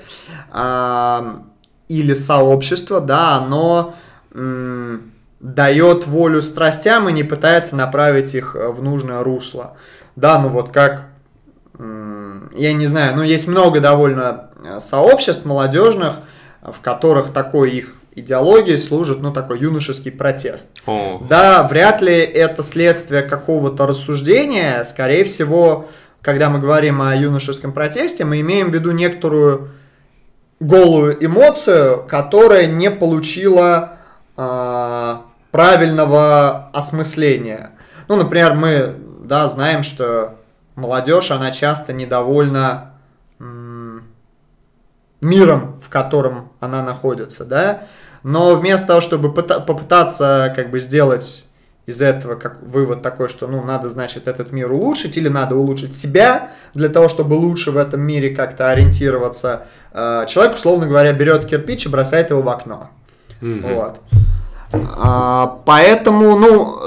а, 0.52 1.44
или 1.90 2.14
сообщество, 2.14 3.02
да, 3.02 3.36
оно 3.36 3.96
м, 4.34 5.12
дает 5.40 6.08
волю 6.08 6.42
страстям 6.42 7.10
и 7.10 7.12
не 7.12 7.24
пытается 7.24 7.76
направить 7.76 8.34
их 8.34 8.56
э, 8.56 8.70
в 8.70 8.82
нужное 8.82 9.22
русло. 9.22 9.76
Да, 10.16 10.40
ну 10.40 10.48
вот 10.50 10.72
как 10.72 11.08
м, 11.78 12.50
я 12.56 12.74
не 12.74 12.86
знаю, 12.86 13.18
ну 13.18 13.24
есть 13.24 13.48
много 13.48 13.82
довольно 13.82 14.52
э, 14.64 14.80
сообществ 14.80 15.46
молодежных, 15.46 16.20
э, 16.62 16.72
в 16.72 16.80
которых 16.80 17.34
такой 17.34 17.72
их 17.72 17.94
идеологией 18.16 18.80
служит, 18.80 19.22
ну, 19.22 19.32
такой 19.32 19.60
юношеский 19.60 20.12
протест. 20.12 20.70
О, 20.86 21.22
Да, 21.30 21.68
вряд 21.68 22.02
ли 22.02 22.16
это 22.16 22.64
следствие 22.64 23.22
какого-то 23.22 23.86
рассуждения, 23.86 24.84
скорее 24.84 25.24
всего, 25.26 25.90
когда 26.22 26.50
мы 26.50 26.60
говорим 26.60 27.02
о 27.02 27.16
юношеском 27.16 27.74
протесте, 27.74 28.26
мы 28.26 28.40
имеем 28.42 28.72
в 28.72 28.74
виду 28.74 28.92
некоторую 28.92 29.70
голую 30.60 31.24
эмоцию, 31.24 32.06
которая 32.08 32.66
не 32.68 32.90
получила 32.90 33.98
а, 34.38 35.22
правильного 35.52 36.70
осмысления. 36.74 37.72
Ну, 38.08 38.16
например, 38.16 38.54
мы 38.54 38.96
да, 39.20 39.48
знаем, 39.48 39.84
что 39.84 40.36
молодежь, 40.76 41.32
она 41.32 41.52
часто 41.52 41.94
недовольна 41.94 42.92
миром, 45.22 45.80
в 45.84 45.90
котором 45.90 46.52
она 46.60 46.84
находится, 46.84 47.46
да, 47.46 47.84
но 48.26 48.56
вместо 48.56 48.88
того, 48.88 49.02
чтобы 49.02 49.30
пыта- 49.30 49.64
попытаться 49.64 50.52
как 50.56 50.72
бы 50.72 50.80
сделать 50.80 51.46
из 51.86 52.02
этого 52.02 52.34
как 52.34 52.58
вывод 52.64 53.04
такой, 53.04 53.30
что 53.30 53.46
ну 53.46 53.62
надо, 53.62 53.88
значит, 53.88 54.28
этот 54.28 54.52
мир 54.52 54.72
улучшить 54.72 55.16
или 55.16 55.28
надо 55.28 55.56
улучшить 55.56 55.94
себя 55.94 56.50
для 56.74 56.90
того, 56.90 57.08
чтобы 57.08 57.36
лучше 57.36 57.70
в 57.70 57.78
этом 57.78 58.02
мире 58.02 58.32
как-то 58.36 58.72
ориентироваться, 58.72 59.68
э, 59.94 60.26
человек, 60.28 60.56
условно 60.56 60.88
говоря, 60.88 61.14
берет 61.14 61.46
кирпич 61.46 61.86
и 61.86 61.90
бросает 61.90 62.32
его 62.32 62.42
в 62.42 62.50
окно. 62.50 62.90
мгм. 63.42 63.76
Вот. 63.76 64.00
А, 64.74 65.60
поэтому, 65.64 66.36
ну, 66.36 66.80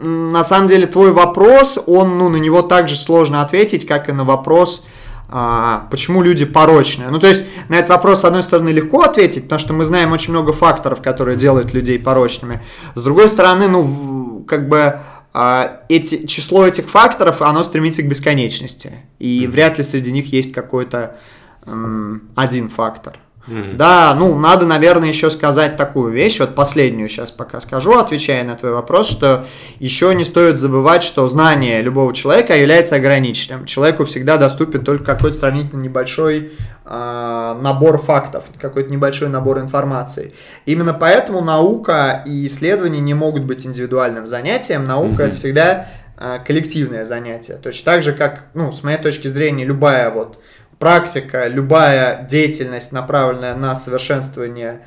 на 0.00 0.42
самом 0.42 0.66
деле 0.66 0.88
твой 0.88 1.12
вопрос, 1.12 1.78
он, 1.86 2.18
ну, 2.18 2.28
на 2.28 2.38
него 2.38 2.62
также 2.62 2.96
сложно 2.96 3.42
ответить, 3.42 3.86
как 3.86 4.08
и 4.08 4.12
на 4.12 4.24
вопрос, 4.24 4.84
а, 5.32 5.86
почему 5.90 6.22
люди 6.22 6.44
порочные. 6.44 7.08
Ну, 7.08 7.20
то 7.20 7.28
есть, 7.28 7.46
на 7.68 7.76
этот 7.76 7.90
вопрос, 7.90 8.20
с 8.20 8.24
одной 8.24 8.42
стороны, 8.42 8.70
легко 8.70 9.02
ответить, 9.02 9.44
потому 9.44 9.60
что 9.60 9.72
мы 9.72 9.84
знаем 9.84 10.12
очень 10.12 10.32
много 10.32 10.52
факторов, 10.52 11.00
которые 11.00 11.36
делают 11.36 11.72
людей 11.72 11.98
порочными. 12.00 12.62
С 12.96 13.00
другой 13.00 13.28
стороны, 13.28 13.68
ну, 13.68 14.44
как 14.48 14.68
бы 14.68 14.98
а, 15.32 15.82
эти, 15.88 16.26
число 16.26 16.66
этих 16.66 16.88
факторов, 16.88 17.42
оно 17.42 17.62
стремится 17.62 18.02
к 18.02 18.08
бесконечности. 18.08 18.92
И 19.20 19.46
вряд 19.46 19.78
ли 19.78 19.84
среди 19.84 20.10
них 20.10 20.32
есть 20.32 20.52
какой-то 20.52 21.16
м, 21.64 22.28
один 22.34 22.68
фактор. 22.68 23.18
Мгм. 23.46 23.76
Да, 23.76 24.14
ну, 24.18 24.38
надо, 24.38 24.66
наверное, 24.66 25.08
еще 25.08 25.30
сказать 25.30 25.76
такую 25.76 26.12
вещь, 26.12 26.40
вот 26.40 26.54
последнюю 26.54 27.08
сейчас 27.08 27.30
пока 27.30 27.60
скажу, 27.60 27.98
отвечая 27.98 28.44
на 28.44 28.54
твой 28.54 28.72
вопрос, 28.72 29.08
что 29.08 29.46
еще 29.78 30.14
не 30.14 30.24
стоит 30.24 30.58
забывать, 30.58 31.02
что 31.02 31.26
знание 31.26 31.80
любого 31.80 32.12
человека 32.14 32.56
является 32.56 32.96
ограниченным. 32.96 33.64
Человеку 33.64 34.04
всегда 34.04 34.36
доступен 34.36 34.84
только 34.84 35.04
какой-то 35.04 35.36
сравнительно 35.36 35.80
небольшой 35.80 36.52
а, 36.84 37.58
набор 37.60 37.98
фактов, 38.02 38.44
какой-то 38.60 38.92
небольшой 38.92 39.28
набор 39.28 39.58
информации. 39.60 40.34
Именно 40.66 40.92
поэтому 40.94 41.40
наука 41.40 42.22
и 42.26 42.46
исследования 42.46 43.00
не 43.00 43.14
могут 43.14 43.44
быть 43.44 43.64
индивидуальным 43.64 44.26
занятием. 44.26 44.86
Наука 44.86 45.12
Мгм. 45.12 45.22
это 45.22 45.36
всегда 45.36 45.86
а, 46.22 46.38
коллективное 46.38 47.04
занятие. 47.04 47.54
Точно 47.62 47.92
так 47.92 48.02
же, 48.02 48.12
как, 48.12 48.44
ну, 48.52 48.72
с 48.72 48.82
моей 48.82 48.98
точки 48.98 49.28
зрения, 49.28 49.64
любая 49.64 50.10
вот 50.10 50.38
практика, 50.80 51.46
любая 51.46 52.26
деятельность, 52.26 52.90
направленная 52.90 53.54
на 53.54 53.76
совершенствование 53.76 54.80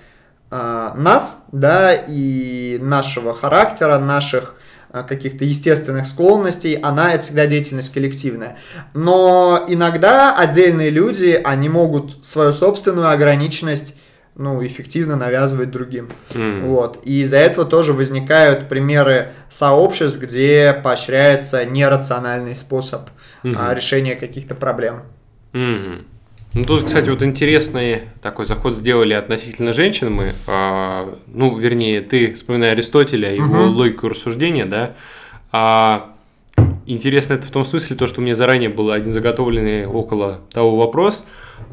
а, 0.50 0.94
нас, 0.96 1.46
да, 1.54 1.94
и 1.94 2.78
нашего 2.82 3.34
характера, 3.34 4.00
наших 4.00 4.56
а, 4.90 5.04
каких-то 5.04 5.46
естественных 5.46 6.08
склонностей, 6.08 6.74
она 6.76 7.14
это 7.14 7.24
всегда 7.24 7.46
деятельность 7.46 7.94
коллективная. 7.94 8.58
Но 8.94 9.64
иногда 9.68 10.36
отдельные 10.36 10.90
люди, 10.90 11.40
они 11.44 11.70
могут 11.70 12.26
свою 12.26 12.52
собственную 12.54 13.10
ограниченность 13.10 13.98
ну, 14.36 14.66
эффективно 14.66 15.16
навязывать 15.16 15.70
другим. 15.70 16.10
М. 16.34 16.66
Вот. 16.66 17.00
И 17.04 17.22
из-за 17.22 17.38
этого 17.38 17.66
тоже 17.66 17.94
возникают 17.94 18.68
примеры 18.68 19.34
сообществ, 19.48 20.20
где 20.20 20.74
поощряется 20.84 21.64
нерациональный 21.66 22.56
способ 22.56 23.10
а, 23.44 23.48
Мгм. 23.48 23.74
решения 23.74 24.16
каких-то 24.16 24.56
проблем. 24.56 25.04
Мгм. 25.54 26.06
Ну, 26.56 26.66
тут, 26.66 26.84
кстати, 26.84 27.10
вот 27.10 27.24
интересный 27.24 28.02
такой 28.22 28.46
заход 28.46 28.76
сделали 28.76 29.14
относительно 29.14 29.74
женщин 29.74 30.12
мы. 30.12 30.34
а, 30.46 31.16
ну, 31.28 31.58
вернее, 31.58 32.02
ты, 32.02 32.34
вспоминая 32.34 32.72
Аристотеля, 32.74 33.34
его 33.34 33.46
Мгм. 33.46 33.76
логику 33.76 34.08
рассуждения, 34.10 34.66
да. 34.66 34.96
А, 35.52 36.14
интересно 36.86 37.34
это 37.34 37.48
в 37.48 37.52
том 37.52 37.66
смысле, 37.66 37.96
то, 37.96 38.06
что 38.06 38.22
у 38.22 38.24
меня 38.24 38.36
заранее 38.36 38.70
был 38.70 38.92
один 38.92 39.12
заготовленный 39.12 39.88
около 39.88 40.42
того 40.52 40.78
вопрос. 40.78 41.26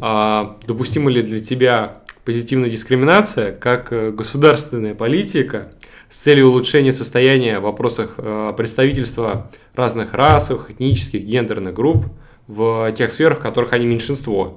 а, 0.02 0.56
допустима 0.66 1.10
ли 1.10 1.20
для 1.20 1.40
тебя 1.40 1.96
позитивная 2.24 2.70
дискриминация 2.70 3.52
как 3.52 3.92
э, 3.92 4.10
государственная 4.10 4.94
политика 4.94 5.72
с 6.08 6.18
целью 6.20 6.48
улучшения 6.48 6.92
состояния 6.92 7.58
в 7.58 7.62
вопросах 7.64 8.14
э, 8.16 8.54
представительства 8.56 9.50
разных 9.74 10.14
расовых, 10.14 10.70
этнических, 10.70 11.22
гендерных 11.22 11.74
групп 11.74 12.06
в 12.50 12.90
тех 12.92 13.10
сферах, 13.12 13.38
в 13.38 13.42
которых 13.42 13.72
они 13.72 13.86
меньшинство. 13.86 14.56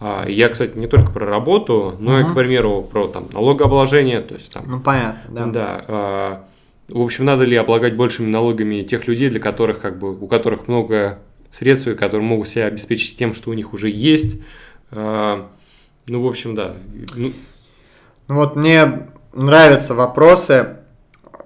А, 0.00 0.26
Я, 0.28 0.48
кстати, 0.48 0.76
не 0.76 0.86
только 0.86 1.10
про 1.12 1.26
работу, 1.26 1.96
но 1.98 2.18
и, 2.18 2.22
Мгм. 2.22 2.32
к 2.32 2.34
примеру, 2.34 2.82
про 2.82 3.08
там, 3.08 3.28
налогообложение, 3.32 4.20
то 4.20 4.34
есть 4.34 4.52
там, 4.52 4.64
Ну, 4.66 4.80
понятно, 4.80 5.20
да. 5.30 5.46
да. 5.46 5.84
а, 5.88 6.44
в 6.88 7.00
общем, 7.00 7.24
надо 7.24 7.44
ли 7.44 7.56
облагать 7.56 7.96
большими 7.96 8.28
налогами 8.30 8.82
тех 8.82 9.06
людей, 9.08 9.28
для 9.30 9.40
которых, 9.40 9.80
как 9.80 9.98
бы, 9.98 10.16
у 10.18 10.26
которых 10.26 10.68
много 10.68 11.18
средств, 11.50 11.88
и 11.88 11.94
которые 11.94 12.26
могут 12.26 12.48
себя 12.48 12.66
обеспечить 12.66 13.16
тем, 13.16 13.32
что 13.34 13.50
у 13.50 13.54
них 13.54 13.72
уже 13.72 13.88
есть. 13.90 14.40
А, 14.90 15.46
Ну, 16.08 16.22
в 16.22 16.26
общем, 16.28 16.54
да. 16.54 16.74
Ну, 17.16 17.32
Ну 18.28 18.34
вот 18.36 18.54
мне 18.56 19.08
нравятся 19.34 19.94
вопросы, 19.94 20.76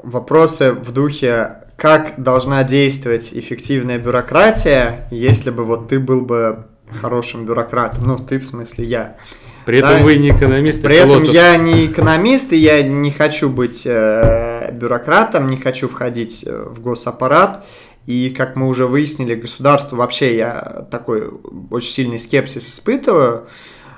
вопросы 0.03 0.73
в 0.73 0.93
духе, 0.93 1.60
как 1.81 2.23
должна 2.23 2.63
действовать 2.63 3.31
эффективная 3.33 3.97
бюрократия, 3.97 5.09
если 5.11 5.49
бы 5.49 5.65
вот 5.65 5.89
ты 5.89 5.99
был 5.99 6.21
бы 6.21 6.67
хорошим 7.01 7.47
бюрократом. 7.47 8.07
Ну, 8.07 8.19
ты 8.19 8.39
в 8.39 8.47
смысле 8.47 8.85
я. 8.85 9.17
при 9.65 9.79
этом 9.79 9.99
Да. 9.99 10.05
вы 10.05 10.17
не 10.17 10.29
экономист, 10.31 10.81
а 10.85 10.89
При 10.89 10.97
этом 10.97 11.11
философ. 11.13 11.33
я 11.35 11.57
не 11.57 11.87
экономист, 11.87 12.53
и 12.53 12.57
я 12.59 12.83
не 12.83 13.11
хочу 13.11 13.49
быть 13.49 13.87
э, 13.87 14.71
бюрократом, 14.73 15.49
не 15.49 15.57
хочу 15.57 15.89
входить 15.89 16.45
э, 16.47 16.65
в 16.69 16.83
госаппарат. 16.83 17.65
И, 18.05 18.29
как 18.29 18.57
мы 18.57 18.69
уже 18.69 18.87
выяснили, 18.87 19.35
государство 19.35 19.97
вообще 19.97 20.37
я 20.37 20.87
такой 20.91 21.31
очень 21.71 21.91
сильный 21.91 22.19
скепсис 22.19 22.69
испытываю. 22.69 23.47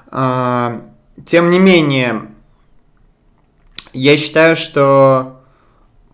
А, 0.09 0.83
Тем 1.25 1.51
не 1.51 1.59
менее, 1.59 2.29
я 3.93 4.17
считаю, 4.17 4.55
что 4.55 5.41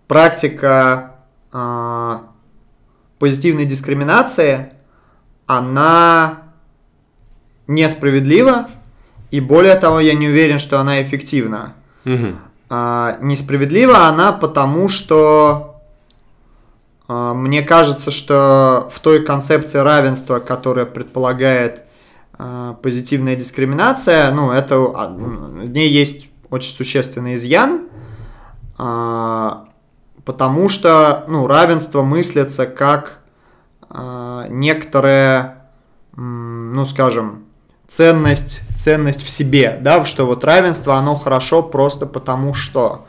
практика 0.06 1.07
а, 1.52 2.24
позитивной 3.18 3.64
дискриминации, 3.64 4.72
она 5.46 6.42
несправедлива, 7.66 8.68
и 9.30 9.40
более 9.40 9.74
того, 9.76 10.00
я 10.00 10.14
не 10.14 10.28
уверен, 10.28 10.58
что 10.58 10.80
она 10.80 11.02
эффективна. 11.02 11.74
А, 12.70 13.16
несправедлива 13.20 14.06
она 14.08 14.32
потому, 14.32 14.88
что 14.88 15.80
а, 17.06 17.34
мне 17.34 17.62
кажется, 17.62 18.10
что 18.10 18.88
в 18.92 19.00
той 19.00 19.24
концепции 19.24 19.78
равенства, 19.78 20.38
которая 20.38 20.86
предполагает 20.86 21.84
позитивная 22.82 23.34
дискриминация, 23.34 24.30
ну, 24.30 24.52
это 24.52 24.78
в 24.78 25.68
ней 25.70 25.88
есть 25.88 26.28
очень 26.50 26.70
существенный 26.70 27.34
изъян, 27.34 27.88
а, 28.76 29.67
потому 30.28 30.68
что, 30.68 31.24
ну, 31.26 31.46
равенство 31.46 32.02
мыслится 32.02 32.66
как 32.66 33.20
а, 33.88 34.46
некоторое, 34.50 35.64
м, 36.14 36.74
ну, 36.74 36.84
скажем, 36.84 37.44
ценность, 37.86 38.60
ценность 38.76 39.22
в 39.22 39.30
себе, 39.30 39.78
да, 39.80 40.04
что 40.04 40.26
вот 40.26 40.44
равенство, 40.44 40.96
оно 40.96 41.16
хорошо 41.16 41.62
просто 41.62 42.04
потому 42.04 42.52
что. 42.52 43.06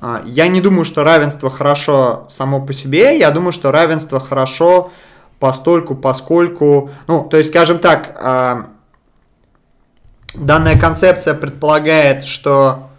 А, 0.00 0.22
Я 0.24 0.46
не 0.46 0.60
думаю, 0.60 0.84
что 0.84 1.02
равенство 1.02 1.50
хорошо 1.50 2.26
само 2.28 2.64
по 2.64 2.72
себе, 2.72 3.18
я 3.18 3.32
думаю, 3.32 3.50
что 3.50 3.72
равенство 3.72 4.20
хорошо 4.20 4.92
постольку, 5.40 5.96
поскольку, 5.96 6.90
ну, 7.08 7.24
то 7.24 7.38
есть, 7.38 7.50
скажем 7.50 7.80
так, 7.80 8.16
а, 8.20 8.66
данная 10.36 10.78
концепция 10.78 11.34
предполагает, 11.34 12.22
что 12.22 12.91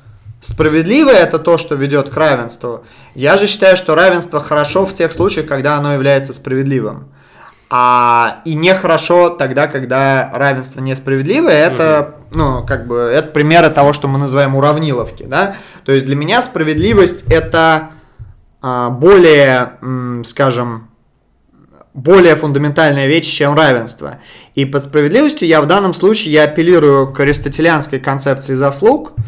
справедливое 0.43 1.15
это 1.15 1.39
то, 1.39 1.57
что 1.57 1.75
ведет 1.75 2.09
к 2.09 2.17
равенству. 2.17 2.83
Я 3.15 3.37
же 3.37 3.47
считаю, 3.47 3.77
что 3.77 3.95
равенство 3.95 4.41
хорошо 4.41 4.85
в 4.85 4.93
тех 4.93 5.13
случаях, 5.13 5.47
когда 5.47 5.77
оно 5.77 5.93
является 5.93 6.33
справедливым. 6.33 7.07
А, 7.69 8.41
и 8.45 8.53
нехорошо 8.53 9.29
тогда, 9.29 9.67
когда 9.67 10.29
равенство 10.33 10.81
несправедливое, 10.81 11.65
это, 11.65 12.15
ну, 12.31 12.63
как 12.65 12.87
бы, 12.87 12.97
это 12.97 13.29
примеры 13.29 13.69
того, 13.69 13.93
что 13.93 14.07
мы 14.07 14.19
называем 14.19 14.55
уравниловки, 14.55 15.23
да. 15.23 15.55
То 15.85 15.91
есть 15.93 16.05
для 16.05 16.15
меня 16.15 16.41
справедливость 16.41 17.23
это 17.31 17.91
а, 18.61 18.89
более, 18.89 19.73
м, 19.81 20.23
скажем, 20.25 20.89
более 21.93 22.35
фундаментальная 22.35 23.07
вещь, 23.07 23.31
чем 23.31 23.55
равенство. 23.55 24.19
И 24.55 24.65
под 24.65 24.83
справедливостью 24.83 25.47
я 25.47 25.61
в 25.61 25.65
данном 25.65 25.93
случае 25.93 26.33
я 26.33 26.43
апеллирую 26.43 27.13
к 27.13 27.19
аристотелианской 27.19 27.99
концепции 27.99 28.55
заслуг, 28.55 29.13
а, 29.13 29.21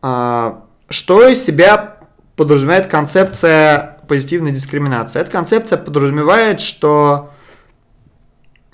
что 0.00 1.28
из 1.28 1.44
себя 1.44 1.98
подразумевает 2.36 2.86
концепция 2.86 3.98
позитивной 4.08 4.52
дискриминации. 4.52 5.20
Эта 5.20 5.30
концепция 5.30 5.78
подразумевает, 5.78 6.60
что 6.60 7.30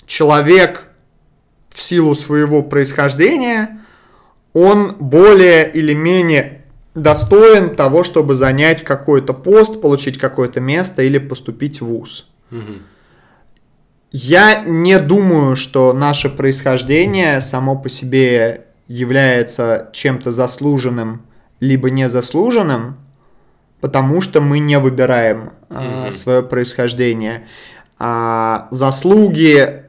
человек 0.05 0.87
в 1.69 1.81
силу 1.81 2.15
своего 2.15 2.63
происхождения, 2.63 3.81
он 4.53 4.95
более 4.97 5.69
или 5.69 5.93
менее 5.93 6.63
достоин 6.93 7.75
того, 7.75 8.05
чтобы 8.05 8.33
занять 8.35 8.81
какой-то 8.81 9.33
пост, 9.33 9.81
получить 9.81 10.17
какое-то 10.17 10.61
место 10.61 11.01
или 11.01 11.17
поступить 11.17 11.81
в 11.81 11.87
ВУЗ. 11.87 12.29
Я 14.11 14.63
не 14.63 14.97
думаю, 14.99 15.57
что 15.57 15.91
наше 15.91 16.29
происхождение 16.29 17.41
само 17.41 17.77
по 17.77 17.89
себе 17.89 18.67
является 18.87 19.89
чем-то 19.93 20.31
заслуженным 20.31 21.23
либо 21.59 21.89
незаслуженным, 21.89 22.97
потому 23.81 24.21
что 24.21 24.41
мы 24.41 24.59
не 24.59 24.77
выбираем 24.79 25.51
Мгм. 25.69 26.11
свое 26.11 26.43
происхождение. 26.43 27.47
А, 27.97 28.67
заслуги 28.71 29.83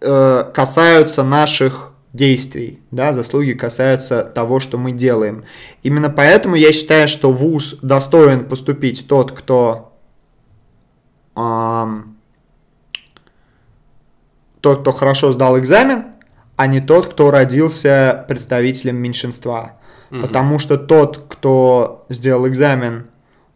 э, 0.00 0.50
касаются 0.54 1.22
наших 1.22 1.92
действий, 2.12 2.80
да, 2.90 3.12
заслуги 3.12 3.52
касаются 3.52 4.22
того, 4.22 4.60
что 4.60 4.78
мы 4.78 4.92
делаем. 4.92 5.44
Именно 5.82 6.10
поэтому 6.10 6.54
я 6.54 6.72
считаю, 6.72 7.08
что 7.08 7.30
ВУЗ 7.32 7.78
достоин 7.82 8.46
поступить 8.46 9.06
тот, 9.06 9.32
кто 9.32 9.92
ам, 11.34 12.16
тот, 14.60 14.80
кто 14.80 14.92
хорошо 14.92 15.32
сдал 15.32 15.58
экзамен, 15.58 16.06
а 16.56 16.66
не 16.66 16.80
тот, 16.80 17.06
кто 17.06 17.30
родился 17.30 18.24
представителем 18.28 18.96
меньшинства. 18.96 19.72
Мгм. 20.10 20.22
Потому 20.22 20.58
что 20.58 20.76
тот, 20.76 21.26
кто 21.28 22.06
сделал 22.08 22.48
экзамен, 22.48 23.06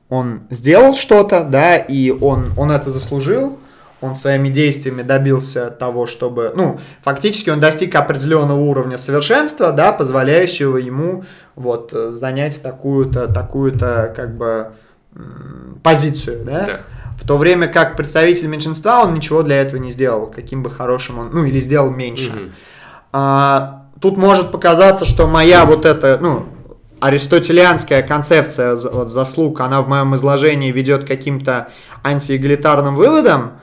он 0.09 0.42
сделал 0.51 0.94
что-то, 0.94 1.44
да, 1.44 1.76
и 1.76 2.11
он, 2.11 2.53
он 2.57 2.70
это 2.72 2.90
заслужил, 2.90 3.59
он 4.01 4.16
своими 4.16 4.48
действиями 4.48 5.03
добился 5.03 5.70
того, 5.70 6.07
чтобы, 6.07 6.53
ну, 6.57 6.80
фактически 7.03 7.51
он 7.51 7.61
достиг 7.61 7.94
определенного 7.94 8.59
уровня 8.59 8.98
совершенства, 8.98 9.72
да, 9.72 9.92
позволяющего 9.92 10.78
ему 10.78 11.24
вот 11.55 11.92
занять 11.92 12.62
такую-то, 12.62 13.28
такую-то, 13.28 14.12
как 14.16 14.36
бы, 14.36 14.72
позицию, 15.82 16.44
да? 16.44 16.66
Да. 16.66 16.80
В 17.22 17.26
то 17.26 17.36
время 17.36 17.68
как 17.68 17.96
представитель 17.96 18.46
меньшинства, 18.46 19.03
он 19.03 19.14
ничего 19.14 19.42
для 19.42 19.61
этого 19.61 19.78
не 19.78 19.90
сделал, 19.90 20.26
каким 20.26 20.62
бы 20.62 20.70
хорошим 20.70 21.18
он, 21.18 21.30
ну, 21.32 21.44
или 21.44 21.59
сделал 21.59 21.90
меньше. 21.90 22.30
Мгм. 22.30 22.53
А, 23.12 23.86
тут 24.00 24.16
может 24.16 24.52
показаться, 24.52 25.04
что 25.04 25.26
моя 25.26 25.64
вот 25.64 25.84
эта, 25.84 26.18
ну, 26.20 26.46
аристотелианская 27.00 28.02
концепция 28.02 28.76
вот, 28.76 29.11
заслуг, 29.11 29.61
она 29.61 29.82
в 29.82 29.88
моем 29.88 30.14
изложении 30.14 30.70
ведет 30.70 31.04
к 31.04 31.08
каким-то 31.08 31.68
антиэгалитарным 32.04 32.94
выводам, 32.94 33.61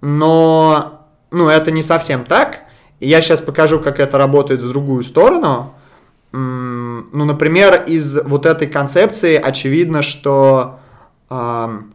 но, 0.00 1.06
ну, 1.30 1.48
это 1.48 1.70
не 1.70 1.82
совсем 1.82 2.24
так. 2.24 2.60
Я 3.00 3.20
сейчас 3.20 3.40
покажу, 3.40 3.78
как 3.78 4.00
это 4.00 4.18
работает 4.18 4.62
в 4.62 4.68
другую 4.68 5.02
сторону. 5.02 5.74
Ну, 6.32 7.04
например, 7.12 7.84
из 7.86 8.18
вот 8.24 8.44
этой 8.44 8.68
концепции 8.68 9.36
очевидно, 9.36 10.02
что 10.02 10.80
ам, 11.30 11.94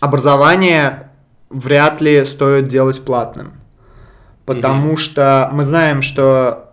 образование 0.00 1.10
вряд 1.50 2.00
ли 2.00 2.24
стоит 2.24 2.68
делать 2.68 3.04
платным. 3.04 3.52
Потому 4.46 4.96
что 4.96 5.48
мы 5.52 5.64
знаем, 5.64 6.02
что 6.02 6.64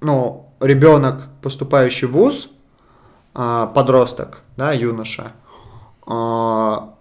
ну, 0.00 0.46
ребенок, 0.60 1.28
поступающий 1.42 2.06
в 2.06 2.12
ВУЗ, 2.12 2.50
а, 3.34 3.66
подросток, 3.66 4.42
да, 4.56 4.72
юноша, 4.72 5.32
а, 6.06 6.94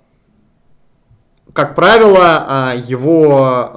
как 1.54 1.76
правило, 1.76 2.46
а, 2.48 2.74
его, 2.76 3.72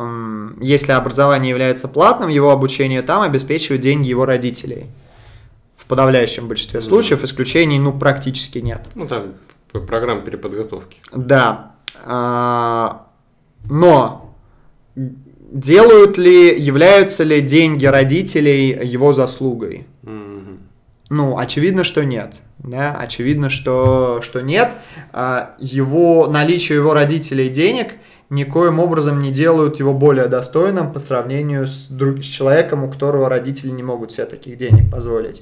если 0.60 0.92
образование 0.92 1.50
является 1.50 1.86
платным, 1.86 2.28
его 2.28 2.50
обучение 2.50 3.02
там 3.02 3.22
обеспечивают 3.22 3.82
деньги 3.82 4.08
его 4.08 4.24
родителей. 4.24 4.86
В 5.76 5.86
подавляющем 5.86 6.48
большинстве 6.48 6.80
случаев 6.80 7.22
исключений, 7.22 7.78
ну, 7.78 7.96
практически 7.96 8.58
нет. 8.58 8.88
Ну, 8.94 9.06
там 9.06 9.34
программа 9.86 10.22
переподготовки. 10.22 10.98
Да. 11.12 11.76
Но 13.70 14.27
делают 15.50 16.18
ли, 16.18 16.58
являются 16.58 17.24
ли 17.24 17.40
деньги 17.40 17.86
родителей 17.86 18.78
его 18.86 19.12
заслугой? 19.12 19.86
Мгм. 20.02 20.60
Ну, 21.10 21.38
очевидно, 21.38 21.84
что 21.84 22.04
нет. 22.04 22.34
Да, 22.58 22.96
очевидно, 22.98 23.50
что, 23.50 24.20
что 24.22 24.40
нет. 24.40 24.72
А, 25.12 25.54
Его, 25.58 26.26
наличие 26.26 26.76
его 26.76 26.92
родителей 26.92 27.48
денег 27.48 27.94
никоим 28.30 28.78
образом 28.78 29.22
не 29.22 29.30
делают 29.30 29.78
его 29.78 29.94
более 29.94 30.26
достойным 30.26 30.92
по 30.92 30.98
сравнению 30.98 31.66
с, 31.66 31.88
друг, 31.88 32.22
с 32.22 32.26
человеком, 32.26 32.84
у 32.84 32.90
которого 32.90 33.28
родители 33.30 33.70
не 33.70 33.82
могут 33.82 34.12
себе 34.12 34.26
таких 34.26 34.58
денег 34.58 34.90
позволить. 34.90 35.40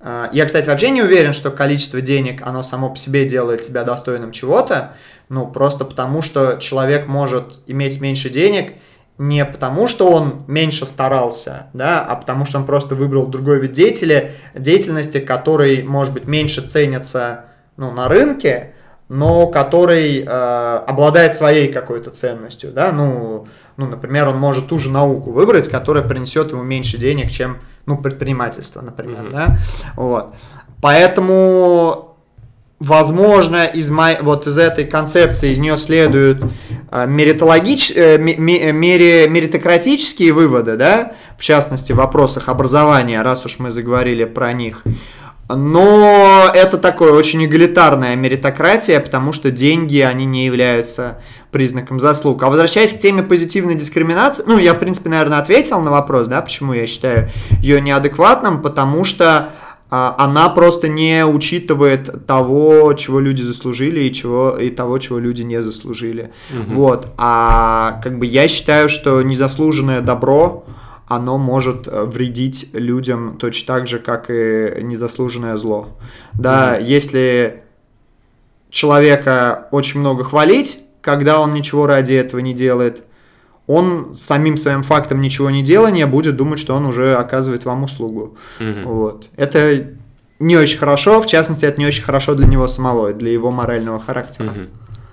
А, 0.00 0.28
Я, 0.32 0.44
кстати, 0.46 0.66
вообще 0.68 0.90
не 0.90 1.02
уверен, 1.02 1.32
что 1.32 1.50
количество 1.52 2.00
денег, 2.00 2.42
оно 2.44 2.62
само 2.64 2.90
по 2.90 2.96
себе 2.96 3.26
делает 3.26 3.62
тебя 3.62 3.84
достойным 3.84 4.32
чего-то. 4.32 4.96
Ну, 5.28 5.46
просто 5.46 5.84
потому, 5.84 6.22
что 6.22 6.56
человек 6.56 7.06
может 7.06 7.60
иметь 7.66 8.00
меньше 8.00 8.28
денег 8.28 8.72
не 9.18 9.44
потому, 9.44 9.88
что 9.88 10.08
он 10.08 10.44
меньше 10.46 10.84
старался, 10.84 11.68
да, 11.72 12.04
а 12.04 12.16
потому 12.16 12.44
что 12.44 12.58
он 12.58 12.66
просто 12.66 12.94
выбрал 12.94 13.26
другой 13.26 13.60
вид 13.60 13.72
деятели, 13.72 14.32
деятельности, 14.54 15.20
который, 15.20 15.82
может 15.82 16.12
быть, 16.12 16.26
меньше 16.26 16.60
ценится 16.66 17.46
ну, 17.76 17.92
на 17.92 18.08
рынке, 18.08 18.74
но 19.08 19.46
который 19.46 20.20
э, 20.20 20.26
обладает 20.26 21.32
своей 21.32 21.72
какой-то 21.72 22.10
ценностью, 22.10 22.72
да, 22.72 22.92
ну, 22.92 23.46
ну, 23.76 23.86
например, 23.86 24.28
он 24.28 24.38
может 24.38 24.68
ту 24.68 24.78
же 24.78 24.90
науку 24.90 25.30
выбрать, 25.30 25.68
которая 25.68 26.02
принесет 26.02 26.50
ему 26.50 26.62
меньше 26.62 26.98
денег, 26.98 27.30
чем, 27.30 27.58
ну, 27.86 27.96
предпринимательство, 27.96 28.82
например, 28.82 29.24
mm-hmm. 29.24 29.32
да, 29.32 29.58
вот. 29.96 30.34
Поэтому, 30.82 32.05
возможно, 32.78 33.64
из, 33.64 33.90
мо... 33.90 34.16
вот 34.20 34.46
из 34.46 34.58
этой 34.58 34.84
концепции, 34.84 35.50
из 35.50 35.58
нее 35.58 35.76
следуют 35.76 36.44
э, 36.90 37.06
меритологич... 37.06 37.92
э, 37.94 38.18
мере... 38.18 39.28
меритократические 39.28 40.32
выводы, 40.32 40.76
да, 40.76 41.12
в 41.38 41.42
частности, 41.42 41.92
в 41.92 41.96
вопросах 41.96 42.48
образования, 42.48 43.22
раз 43.22 43.46
уж 43.46 43.58
мы 43.58 43.70
заговорили 43.70 44.24
про 44.24 44.52
них, 44.52 44.82
но 45.48 46.50
это 46.52 46.76
такое 46.76 47.12
очень 47.12 47.44
эгалитарная 47.44 48.16
меритократия, 48.16 48.98
потому 48.98 49.32
что 49.32 49.52
деньги, 49.52 50.00
они 50.00 50.24
не 50.24 50.44
являются 50.44 51.20
признаком 51.52 52.00
заслуг. 52.00 52.42
А 52.42 52.48
возвращаясь 52.48 52.92
к 52.92 52.98
теме 52.98 53.22
позитивной 53.22 53.76
дискриминации, 53.76 54.44
ну, 54.46 54.58
я, 54.58 54.74
в 54.74 54.78
принципе, 54.80 55.08
наверное, 55.08 55.38
ответил 55.38 55.80
на 55.80 55.92
вопрос, 55.92 56.26
да, 56.26 56.42
почему 56.42 56.72
я 56.72 56.86
считаю 56.86 57.30
ее 57.62 57.80
неадекватным, 57.80 58.60
потому 58.60 59.04
что 59.04 59.26
а, 59.36 59.50
она 59.88 60.48
просто 60.48 60.88
не 60.88 61.24
учитывает 61.24 62.26
того, 62.26 62.92
чего 62.94 63.20
люди 63.20 63.42
заслужили 63.42 64.00
и, 64.00 64.12
чего, 64.12 64.56
и 64.56 64.70
того, 64.70 64.98
чего 64.98 65.18
люди 65.18 65.42
не 65.42 65.62
заслужили. 65.62 66.32
Угу. 66.50 66.74
Вот. 66.74 67.08
А 67.16 68.00
как 68.02 68.18
бы 68.18 68.26
я 68.26 68.48
считаю, 68.48 68.88
что 68.88 69.22
незаслуженное 69.22 70.00
добро, 70.00 70.64
оно 71.06 71.38
может 71.38 71.86
э, 71.86 72.04
вредить 72.04 72.70
людям 72.72 73.36
точно 73.38 73.74
так 73.74 73.86
же, 73.86 73.98
как 74.00 74.28
и 74.28 74.78
незаслуженное 74.82 75.56
зло. 75.56 75.96
Да, 76.34 76.76
mm-hmm. 76.76 76.84
если 76.84 77.62
человека 78.70 79.68
очень 79.70 80.00
много 80.00 80.24
хвалить, 80.24 80.80
когда 81.00 81.40
он 81.40 81.54
ничего 81.54 81.86
ради 81.86 82.14
этого 82.14 82.40
не 82.40 82.52
делает, 82.52 83.04
он 83.66 84.14
самим 84.14 84.56
своим 84.56 84.82
фактом 84.82 85.20
ничего 85.20 85.50
не 85.50 85.62
делания 85.62 86.06
будет 86.06 86.36
думать, 86.36 86.58
что 86.58 86.74
он 86.74 86.86
уже 86.86 87.14
оказывает 87.14 87.64
вам 87.64 87.84
услугу. 87.84 88.36
Mm-hmm. 88.60 88.84
Вот. 88.84 89.28
Это 89.36 89.88
не 90.38 90.56
очень 90.56 90.78
хорошо, 90.78 91.20
в 91.20 91.26
частности, 91.26 91.64
это 91.64 91.80
не 91.80 91.86
очень 91.86 92.04
хорошо 92.04 92.34
для 92.34 92.46
него 92.46 92.68
самого, 92.68 93.12
для 93.12 93.32
его 93.32 93.50
морального 93.50 93.98
характера. 93.98 94.46
Mm-hmm. 94.46 94.68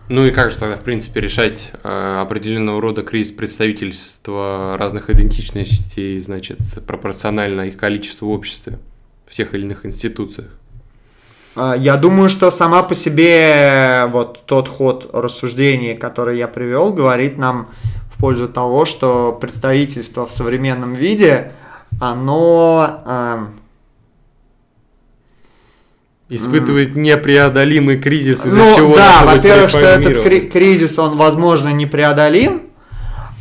Ну 0.10 0.26
и 0.26 0.32
как 0.32 0.52
же 0.52 0.58
тогда, 0.58 0.76
в 0.76 0.82
принципе, 0.82 1.22
решать 1.22 1.72
э, 1.82 2.18
определенного 2.22 2.82
рода 2.82 3.04
кризис 3.04 3.32
представительства 3.32 4.76
разных 4.78 5.10
идентичностей, 5.10 6.20
значит, 6.20 6.60
пропорционально 6.86 7.62
их 7.62 7.78
количеству 7.78 8.28
в 8.28 8.32
обществе, 8.32 8.80
в 9.26 9.34
тех 9.34 9.54
или 9.56 9.64
иных 9.64 9.86
институциях? 9.86 10.50
А, 11.56 11.76
я 11.76 11.98
думаю, 11.98 12.30
что 12.30 12.52
сама 12.52 12.84
по 12.84 12.96
себе 12.96 14.06
вот 14.12 14.46
тот 14.46 14.68
ход 14.68 15.10
рассуждений, 15.14 15.96
который 15.96 16.38
я 16.38 16.48
привел, 16.48 16.92
говорит 16.94 17.38
нам 17.38 17.70
в 18.14 18.20
пользу 18.20 18.48
того, 18.48 18.86
что 18.86 19.38
представительство 19.40 20.26
в 20.26 20.32
современном 20.32 20.94
виде, 20.94 21.52
оно... 22.00 23.02
Э, 23.06 23.46
Испытывает 26.30 26.96
непреодолимый 26.96 28.00
кризис, 28.00 28.46
из-за 28.46 28.58
ну, 28.58 28.76
чего 28.76 28.96
да, 28.96 29.24
во-первых, 29.24 29.70
что 29.70 29.82
этот 29.82 30.24
кри- 30.24 30.50
кризис, 30.50 30.98
он, 30.98 31.16
возможно, 31.16 31.70
непреодолим, 31.70 32.64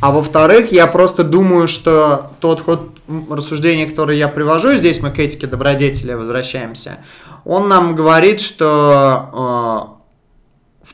а 0.01 0.11
во-вторых, 0.11 0.73
я 0.73 0.87
просто 0.89 1.23
думаю, 1.25 1.69
что 1.69 2.33
тот 2.41 2.63
ход 2.63 2.99
рассуждения, 3.31 3.87
который 3.87 4.19
я 4.19 4.29
привожу, 4.29 4.75
здесь 4.75 5.01
мы 5.01 5.11
к 5.11 5.19
этике 5.19 5.47
добродетели 5.47 6.13
возвращаемся, 6.13 6.99
он 7.45 7.69
нам 7.69 7.95
говорит, 7.95 8.41
что 8.41 9.97
э, 9.99 10.02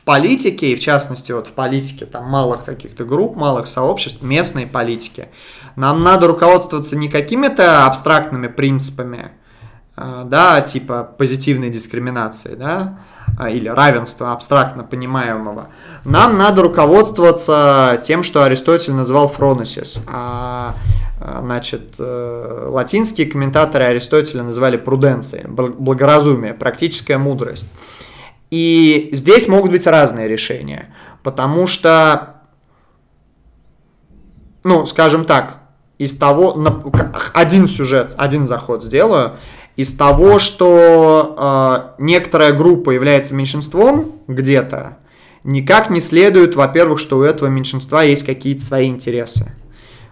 политике, 0.09 0.71
и 0.71 0.75
в 0.75 0.79
частности 0.79 1.31
вот 1.31 1.45
в 1.45 1.51
политике 1.51 2.07
там 2.07 2.25
малых 2.25 2.65
каких-то 2.65 3.05
групп, 3.05 3.35
малых 3.35 3.67
сообществ, 3.67 4.23
местной 4.23 4.65
политики, 4.65 5.29
нам 5.75 6.01
надо 6.01 6.25
руководствоваться 6.25 6.97
не 6.97 7.09
какими-то 7.09 7.85
абстрактными 7.85 8.47
принципами, 8.47 9.33
а, 9.95 10.23
да, 10.23 10.61
типа 10.61 11.03
позитивной 11.03 11.69
дискриминации, 11.69 12.55
да, 12.55 12.97
а, 13.37 13.51
или 13.51 13.67
равенства 13.67 14.33
абстрактно 14.33 14.83
понимаемого, 14.83 15.67
нам 16.05 16.39
надо 16.39 16.63
руководствоваться 16.63 17.99
тем, 18.01 18.23
что 18.23 18.43
Аристотель 18.43 18.93
называл 18.93 19.29
фроносис, 19.29 20.01
а, 20.07 20.73
а 21.21 21.41
значит, 21.43 21.97
э, 21.99 22.67
латинские 22.67 23.27
комментаторы 23.27 23.85
Аристотеля 23.85 24.41
называли 24.41 24.77
пруденцией, 24.77 25.45
благоразумие, 25.47 26.55
практическая 26.55 27.19
мудрость. 27.19 27.67
И 28.51 29.09
здесь 29.11 29.47
могут 29.47 29.71
быть 29.71 29.85
разные 29.85 30.27
решения, 30.27 30.93
потому 31.23 31.67
что, 31.67 32.41
ну, 34.63 34.85
скажем 34.85 35.25
так, 35.25 35.59
из 35.99 36.17
того, 36.17 36.57
один 37.33 37.67
сюжет, 37.67 38.15
один 38.17 38.47
заход 38.47 38.83
сделаю, 38.83 39.33
из 39.75 39.93
того, 39.93 40.39
что 40.39 41.95
э, 41.97 42.03
некоторая 42.03 42.53
группа 42.53 42.91
является 42.91 43.35
меньшинством 43.35 44.13
где-то, 44.27 44.97
никак 45.43 45.89
не 45.89 45.99
следует, 45.99 46.55
во-первых, 46.55 46.99
что 46.99 47.19
у 47.19 47.21
этого 47.21 47.47
меньшинства 47.47 48.03
есть 48.03 48.25
какие-то 48.25 48.63
свои 48.63 48.87
интересы. 48.87 49.53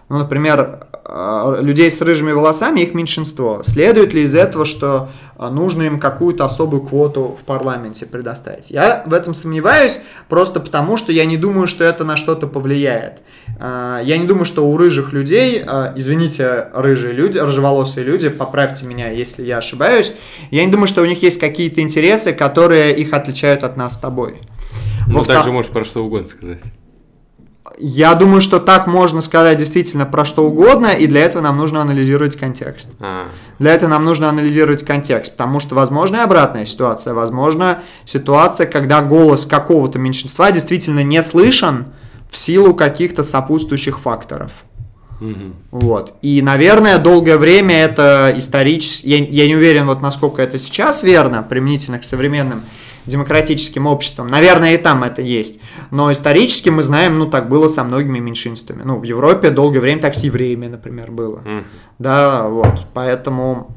Ну, 0.08 0.16
например, 0.16 0.86
э, 1.04 1.56
людей 1.60 1.90
с 1.90 2.00
рыжими 2.00 2.32
волосами 2.32 2.80
их 2.80 2.94
меньшинство. 2.94 3.60
Следует 3.62 4.14
ли 4.14 4.22
из 4.22 4.34
этого, 4.34 4.64
что 4.64 5.10
э, 5.38 5.48
нужно 5.50 5.82
им 5.82 6.00
какую-то 6.00 6.46
особую 6.46 6.80
квоту 6.80 7.36
в 7.38 7.44
парламенте 7.44 8.06
предоставить? 8.06 8.70
Я 8.70 9.02
в 9.04 9.12
этом 9.12 9.34
сомневаюсь, 9.34 10.00
просто 10.30 10.60
потому 10.60 10.96
что 10.96 11.12
я 11.12 11.26
не 11.26 11.36
думаю, 11.36 11.66
что 11.66 11.84
это 11.84 12.04
на 12.04 12.16
что-то 12.16 12.46
повлияет. 12.46 13.20
Э, 13.60 14.00
я 14.02 14.16
не 14.16 14.26
думаю, 14.26 14.46
что 14.46 14.66
у 14.66 14.78
рыжих 14.78 15.12
людей, 15.12 15.62
извините, 15.94 16.68
рыжие 16.72 17.12
люди, 17.12 17.36
рыжеволосые 17.36 18.04
люди, 18.04 18.30
поправьте 18.30 18.86
меня, 18.86 19.10
если 19.10 19.42
я 19.42 19.58
ошибаюсь, 19.58 20.14
я 20.50 20.64
не 20.64 20.72
думаю, 20.72 20.86
что 20.86 21.02
у 21.02 21.06
них 21.06 21.22
есть 21.22 21.38
какие-то 21.38 21.82
интересы, 21.82 22.32
которые 22.32 22.96
их 22.96 23.12
отличают 23.12 23.62
от 23.62 23.76
нас 23.76 23.96
с 23.96 23.98
тобой. 23.98 24.40
Ну, 25.06 25.22
также 25.22 25.52
можешь 25.52 25.70
про 25.70 25.84
что 25.84 26.02
угодно 26.04 26.28
сказать. 26.28 26.60
Я 27.78 28.14
думаю, 28.14 28.40
что 28.40 28.58
так 28.58 28.86
можно 28.86 29.20
сказать 29.20 29.58
действительно 29.58 30.06
про 30.06 30.24
что 30.24 30.46
угодно, 30.46 30.86
и 30.86 31.06
для 31.06 31.22
этого 31.22 31.42
нам 31.42 31.56
нужно 31.56 31.82
анализировать 31.82 32.36
контекст. 32.36 32.90
А. 33.00 33.28
Для 33.58 33.72
этого 33.72 33.90
нам 33.90 34.04
нужно 34.04 34.28
анализировать 34.28 34.84
контекст, 34.84 35.32
потому 35.32 35.60
что 35.60 35.74
возможно 35.74 36.16
и 36.16 36.20
обратная 36.20 36.64
ситуация. 36.64 37.14
Возможно 37.14 37.80
ситуация, 38.04 38.66
когда 38.66 39.02
голос 39.02 39.44
какого-то 39.44 39.98
меньшинства 39.98 40.50
действительно 40.50 41.02
не 41.02 41.22
слышен 41.22 41.86
в 42.30 42.36
силу 42.38 42.74
каких-то 42.74 43.22
сопутствующих 43.22 43.98
факторов. 43.98 44.52
Угу. 45.20 45.52
Вот. 45.72 46.14
И, 46.22 46.40
наверное, 46.42 46.98
долгое 46.98 47.36
время 47.38 47.74
это 47.76 48.32
исторически... 48.36 49.06
Я, 49.08 49.18
я 49.18 49.46
не 49.46 49.56
уверен, 49.56 49.86
вот 49.86 50.00
насколько 50.00 50.42
это 50.42 50.58
сейчас 50.58 51.02
верно, 51.02 51.42
применительно 51.42 51.98
к 51.98 52.04
современным 52.04 52.62
демократическим 53.08 53.86
обществом. 53.86 54.28
Наверное, 54.28 54.74
и 54.74 54.78
там 54.78 55.02
это 55.02 55.22
есть. 55.22 55.60
Но 55.90 56.12
исторически 56.12 56.68
мы 56.68 56.82
знаем, 56.82 57.18
ну, 57.18 57.26
так 57.26 57.48
было 57.48 57.68
со 57.68 57.84
многими 57.84 58.18
меньшинствами. 58.18 58.82
Ну, 58.84 58.98
в 58.98 59.02
Европе 59.02 59.50
долгое 59.50 59.80
время 59.80 60.00
так 60.00 60.14
с 60.14 60.22
евреями, 60.22 60.66
например, 60.66 61.10
было. 61.10 61.38
Mm. 61.44 61.64
Да, 61.98 62.48
вот. 62.48 62.86
Поэтому 62.94 63.74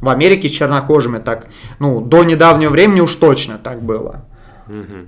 в 0.00 0.08
Америке 0.08 0.48
с 0.48 0.52
чернокожими 0.52 1.18
так, 1.18 1.46
ну, 1.78 2.00
до 2.00 2.24
недавнего 2.24 2.70
времени 2.70 3.00
уж 3.00 3.14
точно 3.14 3.58
так 3.58 3.82
было. 3.82 4.24
Mm-hmm. 4.68 5.06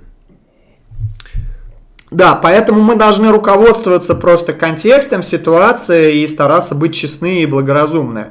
Да, 2.09 2.35
поэтому 2.35 2.81
мы 2.81 2.95
должны 2.95 3.31
руководствоваться 3.31 4.15
просто 4.15 4.53
контекстом 4.53 5.23
ситуации 5.23 6.21
и 6.21 6.27
стараться 6.27 6.73
быть 6.73 6.95
честны 6.95 7.41
и 7.41 7.45
благоразумны. 7.45 8.27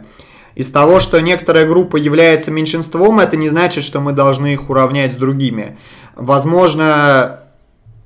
Из 0.56 0.70
того, 0.70 1.00
что 1.00 1.20
некоторая 1.20 1.66
группа 1.66 1.98
является 1.98 2.50
меньшинством, 2.50 3.20
это 3.20 3.36
не 3.36 3.50
значит, 3.50 3.84
что 3.84 4.00
мы 4.00 4.12
должны 4.12 4.54
их 4.54 4.70
уравнять 4.70 5.12
с 5.12 5.16
другими. 5.16 5.76
Возможно, 6.14 7.40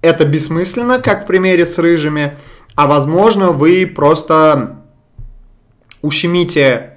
это 0.02 0.24
бессмысленно, 0.24 0.98
как 0.98 1.24
в 1.24 1.26
примере 1.28 1.64
с 1.64 1.78
рыжими, 1.78 2.36
а 2.74 2.88
возможно, 2.88 3.52
вы 3.52 3.86
просто 3.86 4.80
ущемите 6.02 6.94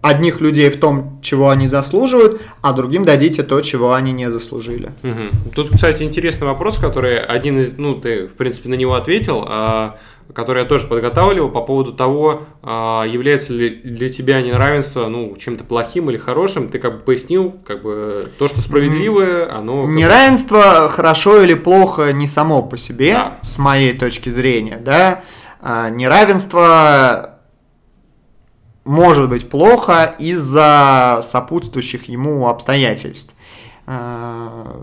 одних 0.00 0.40
людей 0.40 0.70
в 0.70 0.78
том, 0.78 1.18
чего 1.22 1.50
они 1.50 1.66
заслуживают, 1.66 2.40
а 2.60 2.72
другим 2.72 3.04
дадите 3.04 3.42
то, 3.42 3.62
чего 3.62 3.94
они 3.94 4.12
не 4.12 4.30
заслужили. 4.30 4.92
Мгм. 5.02 5.30
Тут, 5.54 5.70
кстати, 5.74 6.02
интересный 6.02 6.46
вопрос, 6.46 6.78
который 6.78 7.18
один 7.18 7.58
из, 7.58 7.76
ну, 7.78 7.94
ты, 7.94 8.26
в 8.26 8.34
принципе, 8.34 8.68
на 8.68 8.74
него 8.74 8.94
ответил, 8.94 9.44
а, 9.48 9.96
который 10.34 10.62
я 10.62 10.68
тоже 10.68 10.86
подготавливал 10.86 11.48
по 11.48 11.60
поводу 11.62 11.92
того, 11.92 12.42
а, 12.62 13.04
является 13.04 13.52
ли 13.52 13.70
для 13.70 14.08
тебя 14.08 14.42
неравенство, 14.42 15.06
ну, 15.06 15.34
чем-то 15.36 15.64
плохим 15.64 16.10
или 16.10 16.16
хорошим. 16.18 16.68
Ты 16.68 16.78
как 16.78 16.94
бы 16.94 16.98
пояснил, 17.00 17.54
как 17.64 17.82
бы 17.82 18.30
то, 18.38 18.48
что 18.48 18.60
справедливое, 18.60 19.50
оно... 19.50 19.86
Неравенство 19.86 20.88
хорошо 20.88 21.40
или 21.42 21.54
плохо 21.54 22.12
не 22.12 22.26
само 22.26 22.62
по 22.62 22.76
себе, 22.76 23.12
Да. 23.14 23.38
с 23.42 23.58
моей 23.58 23.96
точки 23.96 24.28
зрения, 24.30 24.76
да. 24.84 25.22
А, 25.60 25.88
Неравенство 25.88 27.38
может 28.84 29.28
быть 29.30 29.48
плохо 29.48 30.14
из-за 30.18 31.20
сопутствующих 31.22 32.08
ему 32.08 32.48
обстоятельств. 32.48 33.34
А, 33.86 34.82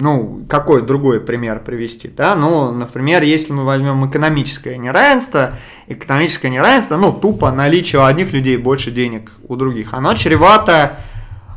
Ну, 0.00 0.44
какой 0.48 0.82
другой 0.82 1.20
пример 1.20 1.60
привести, 1.64 2.08
да? 2.08 2.36
Ну, 2.36 2.70
например, 2.70 3.22
если 3.22 3.52
мы 3.52 3.64
возьмем 3.64 4.08
экономическое 4.08 4.78
неравенство, 4.78 5.54
экономическое 5.88 6.50
неравенство, 6.50 6.96
ну, 6.96 7.12
тупо 7.12 7.50
наличие 7.50 8.00
у 8.00 8.04
одних 8.04 8.32
людей 8.32 8.56
больше 8.56 8.92
денег 8.92 9.32
у 9.48 9.56
других, 9.56 9.94
оно 9.94 10.14
чревато 10.14 10.98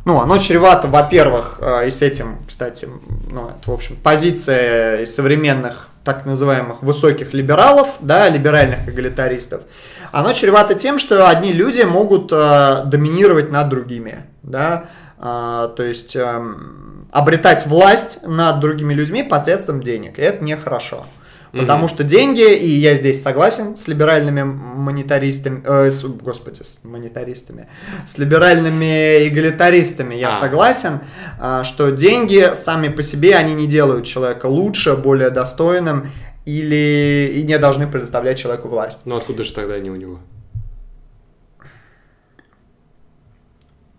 ну, 0.04 0.20
оно 0.20 0.38
чревато, 0.38 0.88
во-первых, 0.88 1.58
э, 1.60 1.86
и 1.86 1.90
с 1.90 2.02
этим, 2.02 2.38
кстати, 2.46 2.88
ну, 3.30 3.50
это, 3.50 3.70
в 3.70 3.72
общем, 3.72 3.96
позиция 4.02 5.02
из 5.02 5.14
современных 5.14 5.90
так 6.04 6.26
называемых 6.26 6.82
высоких 6.82 7.32
либералов, 7.32 7.88
да, 8.00 8.28
либеральных 8.28 8.88
эгалитаристов, 8.88 9.62
оно 10.10 10.32
чревато 10.32 10.74
тем, 10.74 10.98
что 10.98 11.28
одни 11.28 11.52
люди 11.52 11.82
могут 11.82 12.32
э, 12.32 12.82
доминировать 12.86 13.52
над 13.52 13.68
другими, 13.68 14.26
да, 14.42 14.86
то 15.22 15.82
есть 15.82 16.16
эм, 16.16 17.06
обретать 17.12 17.66
власть 17.66 18.20
над 18.26 18.58
другими 18.60 18.92
людьми 18.92 19.22
посредством 19.22 19.80
денег, 19.82 20.18
и 20.18 20.22
это 20.22 20.42
нехорошо. 20.44 21.06
Потому 21.52 21.86
что 21.86 22.02
деньги, 22.02 22.50
и 22.56 22.66
я 22.66 22.94
здесь 22.94 23.20
согласен 23.22 23.76
с 23.76 23.86
либеральными 23.86 24.42
монетаристами, 24.42 25.62
э, 25.66 25.90
с- 25.90 26.02
господи, 26.04 26.62
с 26.62 26.78
монетаристами, 26.82 27.68
с 28.06 28.16
либеральными 28.16 29.28
эгалитаристами 29.28 30.14
я 30.14 30.30
А. 30.30 30.32
согласен, 30.32 31.00
а, 31.38 31.62
что 31.62 31.90
деньги 31.90 32.54
сами 32.54 32.88
по 32.88 33.02
себе, 33.02 33.36
они 33.36 33.52
не 33.52 33.66
делают 33.66 34.06
человека 34.06 34.46
лучше, 34.46 34.96
более 34.96 35.28
достойным, 35.28 36.10
или 36.46 37.30
и 37.34 37.42
не 37.42 37.58
должны 37.58 37.86
предоставлять 37.86 38.38
человеку 38.38 38.68
власть. 38.68 39.02
Ну, 39.04 39.16
откуда 39.16 39.44
же 39.44 39.52
тогда 39.52 39.74
они 39.74 39.90
у 39.90 39.96
него? 39.96 40.20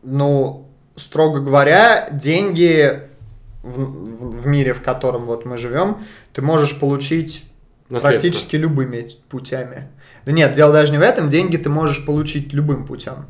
Ну, 0.02 0.63
строго 0.96 1.40
говоря, 1.40 2.10
деньги 2.12 3.02
в, 3.64 3.80
в- 3.82 4.42
в 4.42 4.48
мире, 4.48 4.74
в 4.74 4.82
котором 4.82 5.26
вот 5.26 5.46
мы 5.46 5.58
живем, 5.58 5.98
ты 6.34 6.42
можешь 6.42 6.80
получить 6.80 7.46
практически 7.90 8.56
любыми 8.56 9.08
путями. 9.30 9.88
Да 10.26 10.32
нет, 10.32 10.54
дело 10.54 10.72
даже 10.74 10.92
не 10.92 10.98
в 10.98 11.02
этом, 11.02 11.30
деньги 11.30 11.58
ты 11.58 11.70
можешь 11.70 12.06
получить 12.06 12.54
любым 12.54 12.86
путем. 12.86 13.26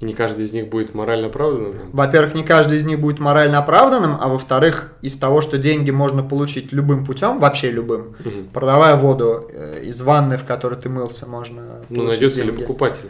И 0.00 0.04
не 0.04 0.12
каждый 0.12 0.44
из 0.44 0.52
них 0.52 0.68
будет 0.68 0.94
морально 0.94 1.28
оправданным? 1.28 1.90
Во-первых, 1.92 2.34
не 2.34 2.44
каждый 2.44 2.76
из 2.76 2.84
них 2.84 3.00
будет 3.00 3.18
морально 3.18 3.58
оправданным, 3.58 4.16
а 4.20 4.28
во-вторых, 4.28 4.92
из 5.00 5.16
того, 5.16 5.40
что 5.40 5.56
деньги 5.56 5.90
можно 5.90 6.22
получить 6.22 6.70
любым 6.70 7.06
путем, 7.06 7.38
вообще 7.38 7.70
любым, 7.70 8.14
Мгм. 8.22 8.48
продавая 8.52 8.94
воду 8.96 9.48
э, 9.50 9.82
из 9.84 10.00
ванны, 10.02 10.36
в 10.36 10.44
которой 10.44 10.78
ты 10.78 10.90
мылся, 10.90 11.26
можно 11.26 11.80
Ну, 11.88 12.02
найдется 12.04 12.42
ли 12.42 12.48
деньги. 12.50 12.60
покупатель? 12.60 13.08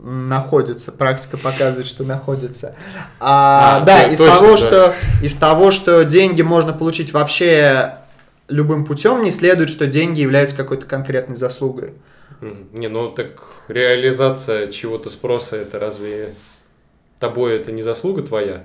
Находится, 0.00 0.92
практика 0.92 1.36
показывает, 1.36 1.86
что 1.86 2.04
находится. 2.04 2.74
А, 3.20 3.78
А, 3.78 3.80
да, 3.80 4.04
то- 4.04 4.10
из 4.10 4.18
точно, 4.18 4.34
того, 4.36 4.50
да. 4.52 4.56
что 4.56 4.94
из 5.22 5.36
того, 5.36 5.70
что 5.70 6.04
деньги 6.04 6.42
можно 6.42 6.72
получить 6.72 7.12
вообще 7.12 7.96
любым 8.48 8.84
путем, 8.86 9.22
не 9.24 9.30
следует, 9.30 9.70
что 9.70 9.86
деньги 9.86 10.20
являются 10.20 10.56
какой-то 10.56 10.86
конкретной 10.86 11.36
заслугой. 11.36 11.94
Не, 12.72 12.88
ну 12.88 13.10
так 13.10 13.42
реализация 13.66 14.68
чего-то 14.68 15.10
спроса, 15.10 15.56
это 15.56 15.80
разве 15.80 16.34
тобой 17.18 17.56
это 17.56 17.72
не 17.72 17.82
заслуга 17.82 18.22
твоя? 18.22 18.62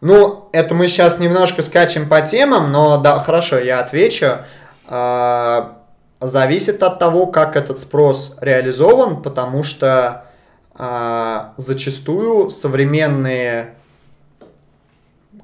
Ну, 0.00 0.48
это 0.54 0.74
мы 0.74 0.88
сейчас 0.88 1.18
немножко 1.18 1.60
скачем 1.62 2.08
по 2.08 2.22
темам, 2.22 2.72
но 2.72 2.96
да, 2.96 3.20
хорошо, 3.20 3.58
я 3.58 3.80
отвечу. 3.80 4.38
А, 4.86 5.79
зависит 6.20 6.82
от 6.82 6.98
того, 6.98 7.26
как 7.26 7.56
этот 7.56 7.78
спрос 7.78 8.36
реализован, 8.40 9.22
потому 9.22 9.62
что 9.62 10.26
а, 10.74 11.54
зачастую 11.56 12.50
современные 12.50 13.74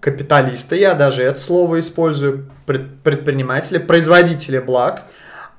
капиталисты, 0.01 0.77
я 0.77 0.95
даже 0.95 1.22
это 1.22 1.41
слово 1.41 1.81
использую, 1.81 2.51
пред- 2.66 3.01
предприниматели, 3.03 3.79
производители 3.79 4.59
благ, 4.59 5.05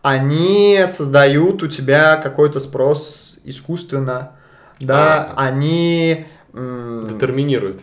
они 0.03 0.84
создают 0.88 1.63
у 1.63 1.68
тебя 1.68 2.18
какой-то 2.18 2.59
спрос 2.59 3.38
искусственно, 3.43 4.34
да, 4.80 5.34
А. 5.36 5.47
они... 5.47 6.28
м, 6.53 7.07
Детерминирует. 7.09 7.82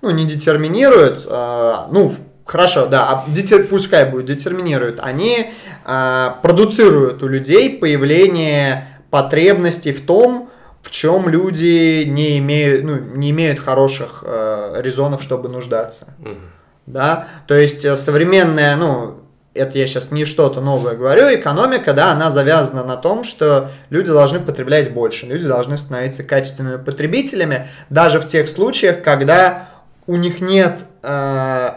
ну, 0.00 0.10
не 0.10 0.24
детерминируют, 0.24 1.26
а, 1.28 1.88
ну, 1.92 2.12
хорошо, 2.44 2.86
да, 2.86 3.08
а 3.08 3.24
детер- 3.28 3.66
пускай 3.66 4.08
будет 4.08 4.26
детерминируют, 4.26 5.00
они 5.02 5.50
а, 5.84 6.38
продуцируют 6.42 7.22
у 7.22 7.28
людей 7.28 7.78
появление 7.78 8.88
потребностей 9.10 9.92
в 9.92 10.04
том, 10.04 10.50
в 10.82 10.90
чем 10.90 11.28
люди 11.28 12.04
не 12.04 12.38
имеют, 12.38 12.84
ну, 12.84 12.96
не 12.96 13.30
имеют 13.30 13.58
хороших 13.58 14.22
э, 14.26 14.80
резонов, 14.82 15.22
чтобы 15.22 15.48
нуждаться. 15.48 16.08
Мгм. 16.18 16.50
Да, 16.86 17.28
то 17.46 17.56
есть 17.56 17.86
э, 17.86 17.96
современная, 17.96 18.76
ну, 18.76 19.20
это 19.54 19.78
я 19.78 19.86
сейчас 19.86 20.10
не 20.10 20.26
что-то 20.26 20.60
новое 20.60 20.94
говорю, 20.94 21.34
экономика, 21.34 21.94
да, 21.94 22.12
она 22.12 22.30
завязана 22.30 22.84
на 22.84 22.96
том, 22.96 23.24
что 23.24 23.70
люди 23.88 24.10
должны 24.10 24.40
потреблять 24.40 24.92
больше, 24.92 25.24
люди 25.24 25.46
должны 25.46 25.78
становиться 25.78 26.22
качественными 26.22 26.76
потребителями, 26.76 27.66
даже 27.88 28.20
в 28.20 28.26
тех 28.26 28.46
случаях, 28.46 29.02
когда 29.02 29.68
у 30.06 30.16
них 30.16 30.42
нет 30.42 30.84
э, 31.02 31.70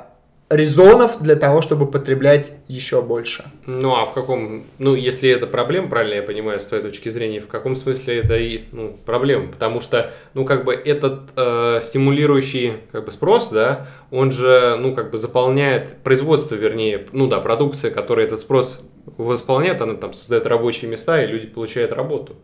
резонов 0.50 1.22
для 1.22 1.36
того, 1.36 1.62
чтобы 1.62 1.88
потреблять 1.88 2.54
еще 2.70 3.02
больше. 3.02 3.52
Ну, 3.66 3.96
а 3.96 4.06
в 4.06 4.14
каком... 4.14 4.64
Ну, 4.78 4.96
если 4.96 5.30
это 5.30 5.46
проблема, 5.46 5.90
правильно 5.90 6.16
я 6.16 6.24
понимаю, 6.24 6.60
с 6.60 6.66
твоей 6.66 6.84
точки 6.84 7.10
зрения, 7.10 7.42
в 7.42 7.48
каком 7.48 7.76
смысле 7.76 8.20
это 8.20 8.38
и 8.38 8.64
ну, 8.72 8.98
проблема? 9.06 9.48
Потому 9.52 9.82
что, 9.82 10.14
ну, 10.34 10.46
как 10.46 10.64
бы 10.64 10.74
этот 10.74 11.32
э, 11.36 11.82
стимулирующий 11.84 12.74
как 12.94 13.06
бы 13.06 13.12
спрос, 13.12 13.50
да, 13.50 13.88
он 14.10 14.32
же, 14.32 14.78
ну, 14.80 14.96
как 14.96 15.12
бы 15.12 15.18
заполняет 15.18 15.98
производство, 16.04 16.56
вернее, 16.56 17.06
ну, 17.12 17.28
да, 17.28 17.40
продукция, 17.40 17.92
которая 17.92 18.26
этот 18.26 18.40
спрос 18.40 18.82
восполняет, 19.18 19.82
она 19.82 19.96
там 19.96 20.14
создает 20.14 20.46
рабочие 20.46 20.90
места, 20.90 21.22
и 21.22 21.28
люди 21.28 21.48
получают 21.48 21.92
работу. 21.92 22.36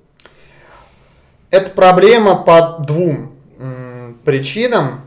Это 1.51 1.70
проблема 1.70 2.36
по 2.36 2.80
двум 2.86 3.34
м, 3.60 4.20
причинам, 4.26 5.01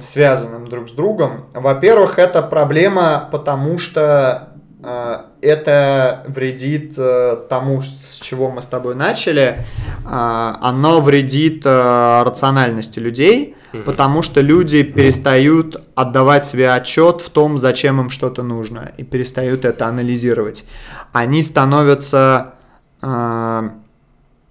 связанным 0.00 0.66
друг 0.66 0.88
с 0.88 0.92
другом. 0.92 1.46
Во-первых, 1.52 2.18
это 2.18 2.42
проблема, 2.42 3.28
потому 3.30 3.78
что 3.78 4.54
э, 4.82 5.18
это 5.42 6.24
вредит 6.28 6.94
э, 6.96 7.36
тому, 7.48 7.82
с 7.82 8.20
чего 8.20 8.50
мы 8.50 8.60
с 8.60 8.66
тобой 8.66 8.94
начали. 8.94 9.58
Э, 10.04 10.54
оно 10.60 11.00
вредит 11.00 11.62
э, 11.64 12.22
рациональности 12.24 12.98
людей, 12.98 13.56
потому 13.84 14.22
что 14.22 14.40
люди 14.40 14.82
перестают 14.82 15.82
отдавать 15.94 16.46
себе 16.46 16.70
отчет 16.70 17.20
в 17.20 17.28
том, 17.28 17.58
зачем 17.58 18.00
им 18.00 18.10
что-то 18.10 18.42
нужно, 18.42 18.92
и 18.96 19.02
перестают 19.02 19.66
это 19.66 19.86
анализировать. 19.86 20.64
Они 21.12 21.42
становятся 21.42 22.54
э, 23.02 23.68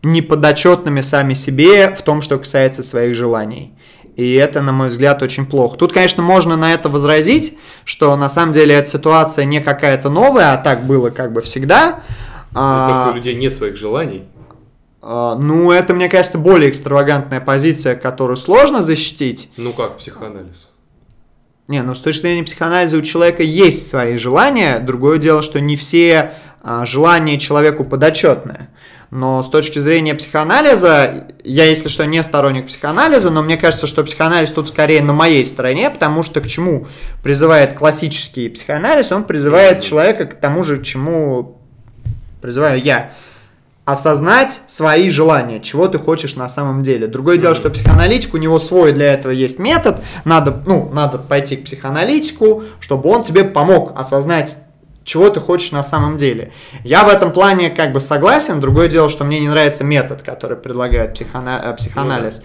неподотчетными 0.03 1.01
сами 1.01 1.33
себе 1.33 1.93
в 1.93 2.01
том, 2.03 2.21
что 2.21 2.37
касается 2.37 2.83
своих 2.83 3.15
желаний. 3.15 3.74
И 4.15 4.33
это, 4.35 4.61
на 4.61 4.71
мой 4.71 4.87
взгляд, 4.87 5.21
очень 5.21 5.45
плохо. 5.45 5.77
Тут, 5.77 5.91
конечно, 5.91 6.23
можно 6.23 6.55
на 6.55 6.73
это 6.73 6.87
возразить, 6.89 7.57
что 7.83 8.15
на 8.15 8.29
самом 8.29 8.53
деле 8.53 8.73
эта 8.75 8.87
ситуация 8.89 9.43
не 9.45 9.59
какая-то 9.59 10.09
новая, 10.09 10.53
а 10.53 10.57
так 10.57 10.85
было 10.85 11.09
как 11.09 11.33
бы 11.33 11.41
всегда. 11.41 11.99
Ну, 12.51 12.59
То, 12.61 12.93
что 12.93 13.05
А, 13.07 13.11
у 13.11 13.15
людей 13.15 13.35
нет 13.35 13.53
своих 13.53 13.75
желаний. 13.75 14.23
а, 15.01 15.35
ну, 15.35 15.69
это, 15.71 15.93
мне 15.93 16.07
кажется, 16.07 16.37
более 16.37 16.69
экстравагантная 16.69 17.41
позиция, 17.41 17.95
которую 17.95 18.37
сложно 18.37 18.81
защитить. 18.81 19.49
Ну, 19.57 19.73
как 19.73 19.97
психоанализ? 19.97 20.69
Не, 21.67 21.81
ну 21.81 21.95
с 21.95 21.99
точки 21.99 22.21
зрения 22.21 22.43
психоанализа 22.43 22.95
у 22.97 23.01
человека 23.01 23.41
есть 23.43 23.87
свои 23.89 24.17
желания. 24.17 24.79
Другое 24.79 25.17
дело, 25.17 25.41
что 25.41 25.59
не 25.59 25.75
все 25.75 26.31
а, 26.63 26.85
желания 26.85 27.37
человеку 27.39 27.83
подотчетны. 27.83 28.69
Но 29.11 29.43
с 29.43 29.49
точки 29.49 29.79
зрения 29.79 30.15
психоанализа, 30.15 31.27
я, 31.43 31.65
если 31.65 31.89
что, 31.89 32.05
не 32.05 32.21
сторонник 32.23 32.67
психоанализа, 32.67 33.31
но 33.31 33.43
мне 33.43 33.57
кажется, 33.57 33.87
что 33.87 34.03
психоанализ 34.03 34.51
тут 34.51 34.67
скорее 34.67 35.01
на 35.01 35.13
моей 35.13 35.45
стороне, 35.45 35.89
потому 35.89 36.23
что 36.23 36.41
к 36.41 36.47
чему 36.47 36.87
призывает 37.23 37.73
классический 37.73 38.49
психоанализ, 38.49 39.11
он 39.11 39.23
призывает 39.23 39.81
человека 39.81 40.25
к 40.25 40.35
тому 40.35 40.63
же, 40.63 40.77
к 40.77 40.83
чему 40.83 41.61
призываю 42.41 42.81
я. 42.81 43.11
осознать 43.85 44.61
свои 44.65 45.11
желания, 45.11 45.59
чего 45.59 45.87
ты 45.87 45.99
хочешь 45.99 46.35
на 46.35 46.49
самом 46.49 46.81
деле. 46.81 47.05
Другое 47.05 47.37
дело, 47.37 47.53
что 47.53 47.69
психоаналитик, 47.69 48.33
у 48.33 48.37
него 48.37 48.57
свой 48.57 48.91
для 48.93 49.13
этого 49.13 49.31
есть 49.31 49.59
метод, 49.59 50.01
надо, 50.25 50.59
ну, 50.65 50.89
надо 50.91 51.19
пойти 51.19 51.55
к 51.55 51.65
психоаналитику, 51.65 52.63
чтобы 52.79 53.09
он 53.09 53.21
тебе 53.21 53.43
помог 53.43 53.97
осознать 53.97 54.57
чего 55.05 55.29
ты 55.29 55.39
хочешь 55.39 55.71
на 55.71 55.83
самом 55.83 56.17
деле. 56.17 56.51
Я 56.83 57.05
в 57.05 57.09
этом 57.09 57.31
плане 57.31 57.69
как 57.69 57.93
бы 57.93 58.01
согласен. 58.01 58.59
Другое 58.59 58.87
дело, 58.89 59.09
что 59.09 59.23
мне 59.23 59.39
не 59.39 59.47
нравится 59.47 59.83
метод, 59.83 60.23
который 60.23 60.57
предлагает 60.57 61.13
психоана- 61.13 61.61
э, 61.63 61.73
психоанализ. 61.75 62.41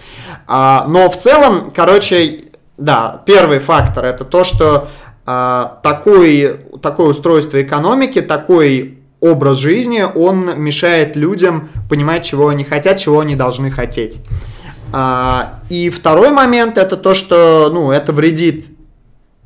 А, 0.46 0.86
но 0.88 1.10
в 1.10 1.16
целом, 1.16 1.72
короче, 1.74 2.42
да, 2.76 3.22
первый 3.26 3.58
фактор 3.58 4.04
это 4.04 4.24
то, 4.24 4.44
что 4.44 4.88
а, 5.26 5.80
такой, 5.82 6.60
такое 6.82 7.08
устройство 7.08 7.60
экономики, 7.60 8.20
такой 8.20 8.98
образ 9.20 9.58
жизни, 9.58 10.02
он 10.02 10.60
мешает 10.60 11.16
людям 11.16 11.68
понимать, 11.88 12.24
чего 12.24 12.48
они 12.48 12.64
хотят, 12.64 12.98
чего 12.98 13.20
они 13.20 13.36
должны 13.36 13.70
хотеть. 13.70 14.20
А, 14.92 15.60
и 15.70 15.88
второй 15.88 16.30
момент 16.30 16.76
это 16.76 16.96
то, 16.96 17.14
что 17.14 17.70
ну, 17.72 17.90
это 17.90 18.12
вредит 18.12 18.66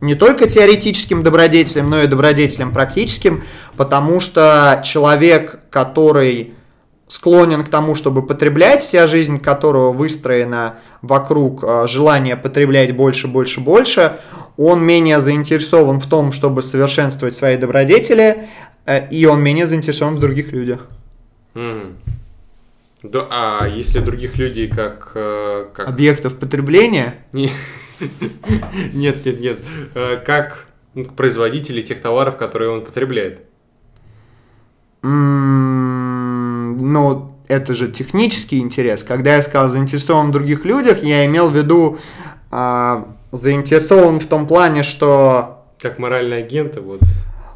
не 0.01 0.15
только 0.15 0.47
теоретическим 0.47 1.23
добродетелям, 1.23 1.89
но 1.91 2.03
и 2.03 2.07
добродетелям 2.07 2.73
практическим, 2.73 3.43
потому 3.77 4.21
что 4.21 4.83
человек, 4.85 5.61
который 5.71 6.55
склонен 7.07 7.65
к 7.65 7.69
тому, 7.69 7.95
чтобы 7.95 8.27
потреблять, 8.27 8.83
вся 8.83 9.07
жизнь 9.07 9.39
которого 9.39 9.93
выстроена 9.93 10.77
вокруг 11.03 11.63
э, 11.63 11.87
желания 11.87 12.37
потреблять 12.37 12.95
больше, 12.97 13.29
больше, 13.29 13.61
больше, 13.61 14.17
он 14.57 14.83
менее 14.83 15.21
заинтересован 15.21 16.01
в 16.01 16.09
том, 16.09 16.33
чтобы 16.33 16.63
совершенствовать 16.63 17.35
свои 17.35 17.57
добродетели, 17.57 18.49
э, 18.87 19.09
и 19.11 19.27
он 19.27 19.43
менее 19.43 19.67
заинтересован 19.67 20.17
в 20.17 20.19
других 20.19 20.53
людях. 20.53 20.89
Мгм. 21.55 21.97
Да, 23.03 23.27
а 23.31 23.69
если 23.69 24.01
других 24.01 24.39
людей 24.39 24.67
как... 24.67 25.13
э, 25.15 25.67
как... 25.75 25.89
Объектов 25.89 26.39
потребления 26.39 27.17
Нет, 28.93 29.25
нет, 29.25 29.41
нет. 29.41 29.59
Э, 29.95 30.17
Как 30.25 30.67
производители 31.17 31.81
тех 31.81 32.01
товаров, 32.01 32.37
которые 32.37 32.71
он 32.71 32.85
потребляет. 32.85 33.43
М, 35.03 36.93
Ну, 36.93 37.35
это 37.49 37.75
же 37.75 37.89
технический 37.89 38.59
интерес. 38.59 39.03
Когда 39.03 39.37
я 39.37 39.43
сказал 39.43 39.69
заинтересован 39.69 40.29
в 40.29 40.33
других 40.33 40.65
людях, 40.65 41.03
я 41.03 41.25
имел 41.27 41.51
в 41.51 41.57
виду 41.57 41.99
а, 42.51 43.09
заинтересован 43.33 44.19
в 44.21 44.27
том 44.27 44.47
плане, 44.47 44.83
что, 44.83 45.65
Как 45.81 45.99
моральные 45.99 46.45
агенты, 46.45 46.81
вот. 46.81 47.01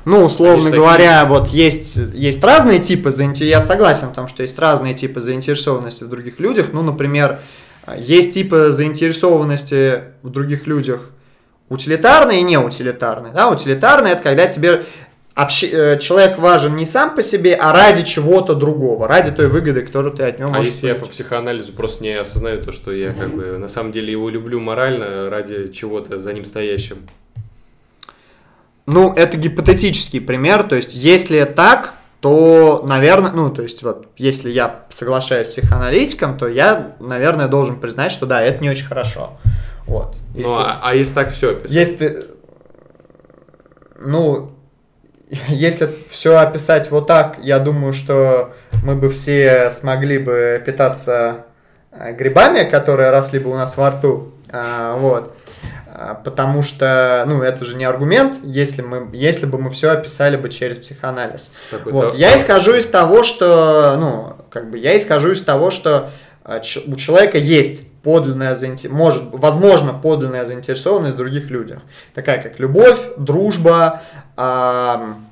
ну, 0.04 0.24
условно 0.24 0.64
такие. 0.64 0.80
говоря, 0.80 1.24
вот 1.24 1.48
есть, 1.48 1.96
есть 2.14 2.42
разные 2.44 2.80
типы 2.80 3.10
заинтересованности. 3.10 3.44
Я 3.44 3.60
согласен 3.60 4.08
в 4.08 4.12
том, 4.12 4.28
что 4.28 4.42
есть 4.42 4.58
разные 4.58 4.94
типы 4.94 5.20
заинтересованности 5.20 6.04
в 6.04 6.08
других 6.08 6.38
людях. 6.40 6.68
Ну, 6.72 6.82
например, 6.82 7.38
есть 7.96 8.34
типы 8.34 8.68
заинтересованности 8.70 10.02
в 10.22 10.30
других 10.30 10.66
людях 10.66 11.10
утилитарные 11.68 12.40
и 12.40 12.42
неутилитарные. 12.42 13.32
Да, 13.32 13.48
утилитарные 13.50 14.14
это 14.14 14.22
когда 14.22 14.46
тебе 14.46 14.84
общ- 15.34 15.62
э, 15.70 15.98
человек 15.98 16.38
важен 16.38 16.76
не 16.76 16.84
сам 16.86 17.14
по 17.14 17.22
себе, 17.22 17.54
а 17.54 17.72
ради 17.72 18.02
чего-то 18.04 18.54
другого, 18.54 19.06
ради 19.06 19.30
той 19.32 19.48
выгоды, 19.48 19.82
которую 19.82 20.14
ты 20.14 20.24
от 20.24 20.38
него 20.38 20.48
А 20.48 20.58
можешь 20.58 20.72
если 20.74 20.86
я 20.88 20.94
по 20.94 21.00
получить. 21.00 21.14
психоанализу 21.20 21.72
просто 21.74 22.02
не 22.02 22.14
осознаю 22.14 22.62
то, 22.62 22.72
что 22.72 22.90
я 22.92 23.12
как 23.12 23.34
бы 23.34 23.58
на 23.58 23.68
самом 23.68 23.92
деле 23.92 24.10
его 24.12 24.28
люблю 24.30 24.60
морально 24.60 25.28
ради 25.30 25.68
чего-то 25.68 26.18
за 26.18 26.32
ним 26.32 26.44
стоящим. 26.44 27.06
Ну, 28.86 29.12
это 29.12 29.36
гипотетический 29.36 30.20
пример, 30.20 30.62
то 30.62 30.74
есть, 30.74 30.94
если 30.94 31.44
так, 31.44 31.92
то, 32.20 32.82
наверное, 32.84 33.30
ну, 33.30 33.50
то 33.50 33.62
есть, 33.62 33.82
вот, 33.82 34.08
если 34.16 34.50
я 34.50 34.80
соглашаюсь 34.90 35.46
с 35.48 35.50
психоаналитиком, 35.50 36.36
то 36.36 36.48
я, 36.48 36.96
наверное, 36.98 37.46
должен 37.48 37.78
признать, 37.78 38.10
что 38.10 38.26
да, 38.26 38.42
это 38.42 38.62
не 38.62 38.70
очень 38.70 38.86
хорошо. 38.86 39.38
Вот. 39.86 40.16
Ну, 40.34 40.40
Если- 40.40 40.56
а, 40.56 40.78
а 40.82 40.94
если 40.94 41.14
так 41.14 41.30
все 41.32 41.52
описать? 41.52 41.70
Если, 41.70 42.26
ну, 43.98 44.52
если 45.48 45.88
все 46.08 46.36
описать 46.38 46.90
вот 46.90 47.06
так, 47.06 47.38
я 47.42 47.58
думаю, 47.58 47.92
что 47.92 48.52
мы 48.82 48.94
бы 48.96 49.08
все 49.10 49.70
смогли 49.70 50.18
бы 50.18 50.62
питаться 50.64 51.44
э, 51.92 52.12
грибами, 52.14 52.68
которые 52.68 53.10
росли 53.10 53.38
бы 53.38 53.50
у 53.50 53.54
нас 53.54 53.76
во 53.76 53.90
рту, 53.90 54.32
А, 54.50 54.96
вот. 54.96 55.34
А, 56.00 56.14
Потому 56.14 56.62
что, 56.62 57.24
ну, 57.26 57.42
это 57.42 57.64
же 57.64 57.76
не 57.76 57.84
аргумент, 57.84 58.36
если, 58.44 58.82
мы, 58.82 59.08
если 59.12 59.46
бы 59.46 59.58
мы 59.58 59.70
все 59.70 59.90
описали 59.90 60.36
бы 60.36 60.48
через 60.48 60.78
психоанализ. 60.78 61.52
Такой, 61.70 61.92
Вот. 61.92 62.12
да, 62.12 62.16
Я 62.18 62.36
исхожу 62.36 62.74
из 62.74 62.86
того, 62.86 63.24
что, 63.24 63.96
ну, 63.98 64.36
как 64.50 64.70
бы 64.70 64.78
я 64.78 64.96
исхожу 64.96 65.32
из 65.32 65.42
того, 65.42 65.70
что 65.70 66.10
а, 66.44 66.60
у 66.86 66.94
человека 66.96 67.36
есть 67.36 67.82
подлинная 68.02 68.54
заинте- 68.54 68.88
может, 68.88 69.24
возможно, 69.32 69.92
подлинная 69.92 70.44
заинтересованность 70.44 71.16
в 71.16 71.18
других 71.18 71.50
людях. 71.50 71.80
Такая 72.14 72.40
как 72.40 72.60
любовь, 72.60 73.08
дружба, 73.16 74.00
и- 74.36 75.27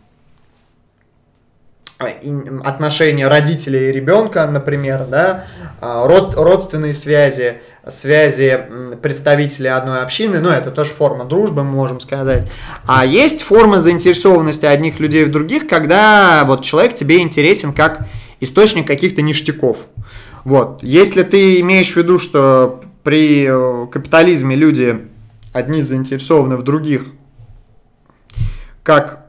отношения 1.98 3.26
родителей 3.26 3.88
и 3.88 3.92
ребенка, 3.92 4.46
например, 4.46 5.06
да, 5.06 5.44
а, 5.80 6.06
род- 6.06 6.34
родственные 6.34 6.92
связи, 6.92 7.62
связи 7.88 8.60
представителей 9.00 9.70
одной 9.70 10.02
общины, 10.02 10.40
ну, 10.40 10.50
это 10.50 10.70
тоже 10.70 10.90
форма 10.90 11.24
дружбы, 11.24 11.64
мы 11.64 11.70
можем 11.70 12.00
сказать. 12.00 12.50
А 12.86 13.06
есть 13.06 13.42
форма 13.42 13.78
заинтересованности 13.78 14.66
одних 14.66 15.00
людей 15.00 15.24
в 15.24 15.30
других, 15.30 15.66
когда 15.66 16.44
вот 16.46 16.62
человек 16.62 16.94
тебе 16.94 17.20
интересен 17.20 17.72
как 17.72 18.06
источник 18.40 18.86
каких-то 18.86 19.22
ништяков. 19.22 19.86
Вот. 20.44 20.82
Если 20.82 21.22
ты 21.22 21.60
имеешь 21.60 21.92
в 21.92 21.96
виду, 21.96 22.18
что 22.18 22.80
при 23.04 23.46
э, 23.48 23.86
капитализме 23.86 24.54
люди 24.54 25.08
одни 25.52 25.80
заинтересованы 25.80 26.56
в 26.56 26.62
других, 26.62 27.06
как 28.82 29.25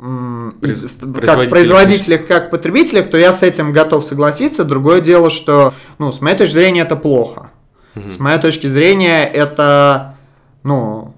Произ- 0.00 1.26
как 1.26 1.50
производителях, 1.50 2.26
как 2.26 2.50
потребителях, 2.50 3.10
то 3.10 3.18
я 3.18 3.32
с 3.32 3.42
этим 3.42 3.72
готов 3.72 4.04
согласиться. 4.04 4.64
Другое 4.64 5.00
дело, 5.00 5.28
что, 5.28 5.74
ну, 5.98 6.10
с 6.10 6.20
моей 6.20 6.36
точки 6.36 6.54
зрения, 6.54 6.82
это 6.82 6.96
плохо. 6.96 7.50
С 7.94 8.18
моей 8.18 8.38
точки 8.38 8.66
зрения, 8.66 9.24
это, 9.24 10.14
ну, 10.62 11.14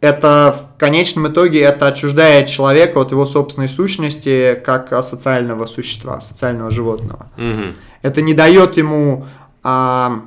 это 0.00 0.56
в 0.58 0.78
конечном 0.78 1.28
итоге 1.28 1.60
это 1.60 1.86
отчуждает 1.86 2.48
человека 2.48 2.98
от 2.98 3.12
его 3.12 3.26
собственной 3.26 3.68
сущности 3.68 4.60
как 4.64 4.88
социального 5.04 5.66
существа, 5.66 6.20
социального 6.20 6.70
животного. 6.70 7.30
Мгм. 7.36 7.76
Это 8.00 8.22
не 8.22 8.34
дает 8.34 8.76
ему 8.76 9.26
а, 9.62 10.22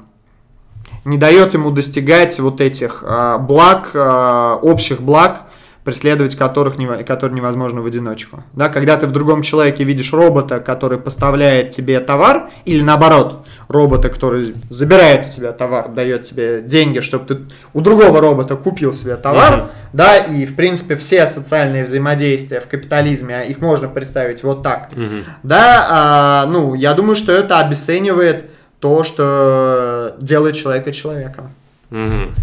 не 1.04 1.18
дает 1.18 1.54
ему 1.54 1.72
достигать 1.72 2.40
вот 2.40 2.62
этих 2.62 3.04
а, 3.06 3.38
благ, 3.38 3.92
а, 3.94 4.56
общих 4.56 5.02
благ, 5.02 5.44
преследовать 5.86 6.36
которых 6.36 6.76
нево- 6.78 7.04
которые 7.04 7.36
невозможно 7.38 7.82
в 7.82 7.86
одиночку. 7.86 8.44
Да, 8.54 8.70
когда 8.70 8.98
ты 8.98 9.06
в 9.06 9.12
другом 9.12 9.44
человеке 9.44 9.84
видишь 9.84 10.12
робота, 10.12 10.60
который 10.60 10.98
поставляет 10.98 11.70
тебе 11.70 12.00
товар, 12.00 12.50
или 12.66 12.82
наоборот, 12.82 13.46
робота, 13.68 14.10
который 14.10 14.56
забирает 14.70 15.28
у 15.28 15.32
тебя 15.32 15.52
товар, 15.52 15.90
дает 15.90 16.24
тебе 16.24 16.62
деньги, 16.64 17.00
чтобы 17.02 17.26
ты 17.28 17.38
у 17.74 17.82
другого 17.82 18.20
робота 18.20 18.56
купил 18.56 18.94
себе 18.94 19.16
товар, 19.16 19.58
Мгм. 19.58 19.68
да, 19.94 20.18
и 20.18 20.46
в 20.48 20.56
принципе 20.56 20.96
все 20.96 21.28
социальные 21.28 21.84
взаимодействия 21.84 22.60
в 22.60 22.68
капитализме, 22.68 23.36
а 23.38 23.42
их 23.44 23.60
можно 23.62 23.88
представить 23.88 24.44
вот 24.44 24.64
так. 24.64 24.90
Мгм. 24.96 25.24
Да, 25.44 25.86
а, 25.90 26.46
ну, 26.48 26.74
я 26.74 26.94
думаю, 26.96 27.16
что 27.16 27.32
это 27.32 27.60
обесценивает 27.60 28.46
то, 28.80 29.04
что 29.04 30.16
делает 30.20 30.56
человека 30.56 30.92
человеком. 30.92 31.52
Мгм. 31.92 32.34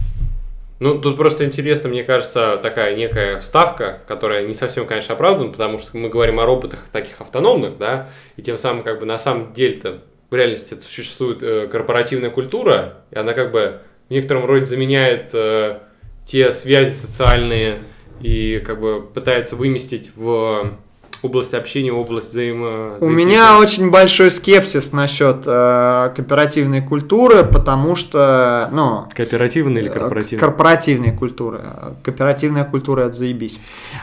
Ну, 0.82 1.00
тут 1.00 1.16
просто 1.16 1.44
интересно, 1.44 1.88
мне 1.90 2.02
кажется, 2.02 2.58
такая 2.60 2.96
некая 2.96 3.38
вставка, 3.38 4.00
которая 4.08 4.44
не 4.48 4.52
совсем, 4.52 4.84
конечно, 4.84 5.14
оправдана, 5.14 5.52
потому 5.52 5.78
что 5.78 5.96
мы 5.96 6.08
говорим 6.08 6.40
о 6.40 6.44
роботах 6.44 6.88
таких 6.90 7.20
автономных, 7.20 7.78
да, 7.78 8.08
и 8.36 8.42
тем 8.42 8.58
самым, 8.58 8.82
как 8.82 8.98
бы, 8.98 9.06
на 9.06 9.16
самом 9.16 9.52
деле-то 9.52 10.02
в 10.28 10.34
реальности 10.34 10.76
существует 10.82 11.40
э, 11.40 11.68
корпоративная 11.68 12.30
культура, 12.30 12.96
и 13.12 13.16
она, 13.16 13.32
как 13.32 13.52
бы, 13.52 13.80
в 14.08 14.10
некотором 14.12 14.44
роде 14.44 14.64
заменяет 14.64 15.30
э, 15.34 15.78
те 16.24 16.50
связи 16.50 16.90
социальные 16.90 17.84
и, 18.20 18.60
как 18.66 18.80
бы, 18.80 19.02
пытается 19.02 19.54
выместить 19.54 20.10
в 20.16 20.78
область 21.22 21.54
общения, 21.54 21.92
область 21.92 22.30
взаимо... 22.30 22.96
У 23.00 23.08
меня 23.08 23.58
очень 23.58 23.90
большой 23.90 24.30
скепсис 24.30 24.92
насчет 24.92 25.44
э, 25.46 26.12
кооперативной 26.14 26.82
культуры, 26.82 27.44
потому 27.44 27.94
что, 27.94 28.68
ну, 28.72 29.06
Кооперативная 29.14 29.82
или 29.82 29.88
Э, 29.88 29.92
корпоративная? 29.92 30.40
Корпоративной 30.40 31.12
культуры. 31.12 31.60
Кооперативная 32.02 32.64
культура 32.64 33.02
это 33.02 33.12
заебись. 33.12 33.60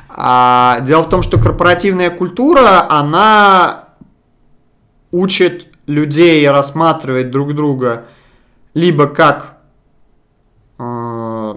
А, 0.09 0.79
дело 0.81 1.03
в 1.03 1.09
том, 1.09 1.21
что 1.21 1.39
корпоративная 1.39 2.09
культура, 2.09 2.89
она 2.89 3.89
учит 5.11 5.67
людей 5.87 6.47
рассматривать 6.49 7.31
друг 7.31 7.53
друга 7.53 8.05
либо 8.73 9.07
как 9.07 9.57
э, 10.77 11.55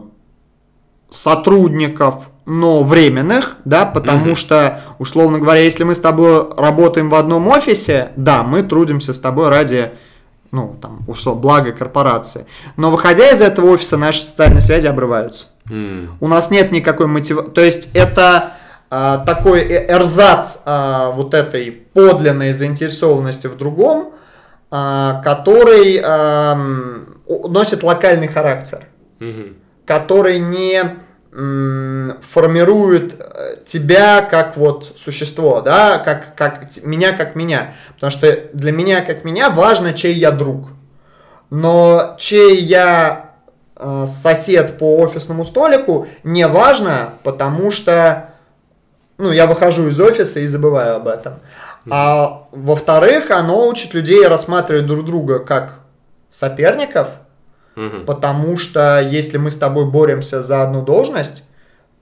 сотрудников 1.11 2.32
но 2.45 2.83
временных, 2.83 3.57
да, 3.65 3.85
потому 3.87 4.27
Мгм. 4.27 4.37
что, 4.37 4.81
условно 4.99 5.39
говоря, 5.39 5.61
если 5.61 5.85
мы 5.85 5.95
с 5.95 6.01
тобой 6.01 6.49
работаем 6.57 7.09
в 7.11 7.15
одном 7.15 7.47
офисе, 7.49 8.11
да, 8.17 8.43
мы 8.43 8.63
трудимся 8.63 9.13
с 9.13 9.19
тобой 9.19 9.49
ради, 9.49 9.93
ну, 10.51 10.77
там, 10.83 11.01
условно, 11.07 11.41
блага 11.41 11.73
корпорации. 11.73 12.47
Но 12.77 12.91
выходя 12.91 13.31
из 13.31 13.41
этого 13.41 13.71
офиса, 13.71 13.97
наши 13.97 14.21
социальные 14.23 14.61
связи 14.61 14.87
обрываются. 14.89 15.47
М. 15.71 16.17
У 16.21 16.27
нас 16.29 16.51
нет 16.51 16.73
никакой 16.73 17.07
мотивации. 17.07 17.51
То 17.53 17.61
есть 17.61 17.89
это 17.95 18.53
а, 18.95 19.19
такой 19.25 19.61
э- 19.61 19.87
эрзац 19.91 20.59
а, 20.67 21.13
вот 21.13 21.33
этой 21.33 21.71
подлинной 21.95 22.53
заинтересованности 22.53 23.47
в 23.47 23.57
другом, 23.57 24.13
а, 24.71 25.23
который 25.25 25.99
у- 27.27 27.49
носит 27.49 27.83
локальный 27.83 28.29
характер 28.29 28.87
Мгм. 29.19 29.57
который 29.87 30.41
не 30.41 30.83
формирует 31.33 33.15
э, 33.19 33.57
тебя 33.65 34.21
как 34.21 34.57
вот 34.59 34.93
существо, 34.97 35.63
да, 35.63 35.99
как, 35.99 36.35
как 36.35 36.67
меня 36.85 37.13
как 37.15 37.37
меня. 37.37 37.73
Потому 37.95 38.11
что 38.11 38.39
для 38.53 38.71
меня 38.71 39.01
как 39.01 39.25
меня 39.25 39.49
важно, 39.49 39.95
чей 39.95 40.13
я 40.15 40.31
друг. 40.31 40.69
Но 41.49 42.17
чей 42.19 42.59
я 42.59 43.31
э, 43.77 44.05
сосед 44.07 44.77
по 44.77 44.99
офисному 44.99 45.47
столику, 45.47 46.07
не 46.23 46.47
важно, 46.47 47.15
потому 47.23 47.71
что 47.71 48.35
ну, 49.17 49.31
я 49.31 49.47
выхожу 49.47 49.89
из 49.89 49.99
офиса 50.01 50.41
и 50.41 50.47
забываю 50.47 50.97
об 50.97 51.09
этом. 51.09 51.41
А 51.91 52.47
во-вторых, 52.53 53.31
оно 53.31 53.67
учит 53.67 53.95
людей 53.95 54.27
рассматривать 54.27 54.87
друг 54.87 55.07
друга 55.07 55.39
как 55.39 55.81
соперников, 56.29 57.09
Мгм. 57.77 58.05
Потому 58.05 58.57
что 58.57 59.01
если 59.01 59.39
мы 59.39 59.51
с 59.51 59.57
тобой 59.57 59.87
боремся 59.87 60.43
за 60.43 60.63
одну 60.63 60.83
должность, 60.83 61.45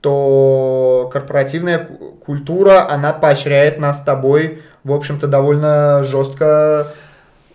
то 0.01 1.09
корпоративная 1.13 1.79
ку- 1.79 2.15
культура, 2.25 2.89
она 2.89 3.13
поощряет 3.13 3.79
нас 3.79 3.99
с 3.99 4.01
тобой, 4.01 4.61
в 4.83 4.91
общем-то, 4.91 5.27
довольно 5.27 6.03
жестко 6.03 6.87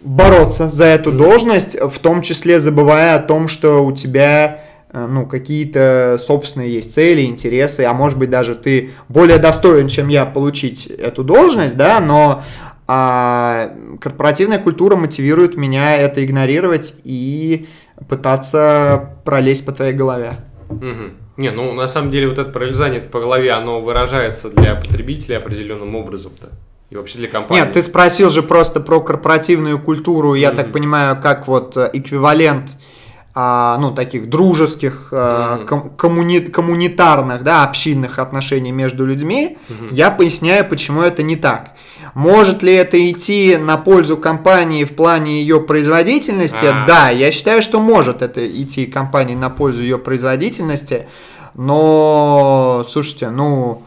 бороться 0.00 0.68
за 0.68 0.84
эту 0.84 1.12
должность, 1.12 1.76
в 1.80 1.98
том 1.98 2.22
числе 2.22 2.60
забывая 2.60 3.16
о 3.16 3.18
том, 3.18 3.48
что 3.48 3.84
у 3.84 3.92
тебя 3.92 4.60
э, 4.92 5.06
ну, 5.06 5.26
какие-то 5.26 6.18
собственные 6.20 6.74
есть 6.74 6.94
цели, 6.94 7.22
интересы, 7.22 7.80
а 7.82 7.92
может 7.92 8.18
быть 8.18 8.30
даже 8.30 8.54
ты 8.54 8.90
более 9.08 9.38
достоин, 9.38 9.88
чем 9.88 10.08
я, 10.08 10.24
получить 10.24 10.86
эту 10.86 11.24
должность, 11.24 11.76
да, 11.76 11.98
но 11.98 12.42
а, 12.88 13.72
корпоративная 14.00 14.60
культура 14.60 14.94
мотивирует 14.94 15.56
меня 15.56 15.96
это 15.96 16.24
игнорировать 16.24 16.94
и 17.02 17.66
пытаться 18.08 19.10
пролезть 19.24 19.64
по 19.64 19.72
твоей 19.72 19.92
голове. 19.92 20.38
Мгм. 20.68 21.14
Не, 21.36 21.50
ну 21.50 21.72
на 21.74 21.86
самом 21.86 22.10
деле 22.10 22.28
вот 22.28 22.38
это 22.38 22.50
пролезание 22.50 23.00
по 23.00 23.20
голове, 23.20 23.52
оно 23.52 23.80
выражается 23.80 24.50
для 24.50 24.74
потребителя 24.74 25.38
определенным 25.38 25.94
образом-то. 25.94 26.48
И 26.88 26.96
вообще 26.96 27.18
для 27.18 27.28
компании. 27.28 27.62
Нет, 27.62 27.72
ты 27.72 27.82
спросил 27.82 28.30
же 28.30 28.42
просто 28.42 28.80
про 28.80 29.00
корпоративную 29.00 29.78
культуру, 29.80 30.34
я 30.34 30.48
Мгм. 30.48 30.56
так 30.56 30.72
понимаю, 30.72 31.20
как 31.20 31.46
вот 31.48 31.76
э, 31.76 31.90
эквивалент 31.92 32.76
а, 33.38 33.76
ну, 33.78 33.90
таких 33.92 34.30
дружеских, 34.30 35.08
а, 35.12 35.58
ком- 35.68 35.92
коммуни- 35.94 36.40
коммунитарных, 36.50 37.42
да, 37.42 37.64
общинных 37.64 38.18
отношений 38.18 38.72
между 38.72 39.04
людьми, 39.04 39.58
Мгм. 39.68 39.88
я 39.92 40.10
поясняю, 40.10 40.66
почему 40.66 41.02
это 41.02 41.22
не 41.22 41.36
так. 41.36 41.72
Может 42.14 42.62
ли 42.62 42.72
это 42.72 42.96
идти 43.10 43.58
на 43.58 43.76
пользу 43.76 44.16
компании 44.16 44.84
в 44.84 44.96
плане 44.96 45.42
ее 45.42 45.60
производительности? 45.60 46.64
А. 46.64 46.86
Да, 46.86 47.10
я 47.10 47.30
считаю, 47.30 47.60
что 47.60 47.78
может 47.78 48.22
это 48.22 48.46
идти 48.46 48.86
компании 48.86 49.34
на 49.34 49.50
пользу 49.50 49.82
ее 49.82 49.98
производительности, 49.98 51.06
но, 51.54 52.84
слушайте, 52.88 53.28
ну, 53.28 53.82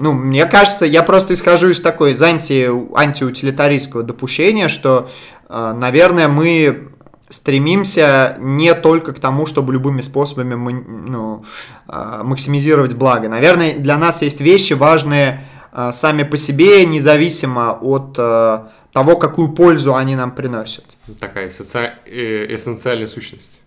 ну, 0.00 0.12
мне 0.12 0.46
кажется, 0.46 0.84
я 0.84 1.04
просто 1.04 1.34
исхожу 1.34 1.68
из 1.68 1.80
такой, 1.80 2.10
из 2.12 2.22
анти, 2.22 2.68
антиутилитаристского 2.96 4.02
допущения, 4.02 4.66
что, 4.68 5.08
э, 5.48 5.74
наверное, 5.78 6.26
мы 6.26 6.88
стремимся 7.32 8.36
не 8.40 8.74
только 8.74 9.12
к 9.12 9.18
тому, 9.18 9.46
чтобы 9.46 9.72
любыми 9.72 10.00
способами 10.02 10.54
мы- 10.54 10.72
ну, 10.72 11.44
э, 11.88 12.20
максимизировать 12.22 12.94
благо. 12.94 13.28
Наверное, 13.28 13.74
для 13.74 13.96
нас 13.98 14.22
есть 14.22 14.40
вещи 14.40 14.74
важные 14.74 15.40
э, 15.74 15.90
сами 15.92 16.22
по 16.22 16.36
себе, 16.36 16.84
независимо 16.84 17.72
от 17.80 18.14
э, 18.18 18.58
того, 18.92 19.16
какую 19.16 19.52
пользу 19.54 19.94
они 19.96 20.16
нам 20.16 20.32
приносят. 20.32 20.84
Такая 21.18 21.48
соци- 21.48 21.92
э, 22.06 22.54
эссенциальная 22.54 23.06
сущность. 23.06 23.60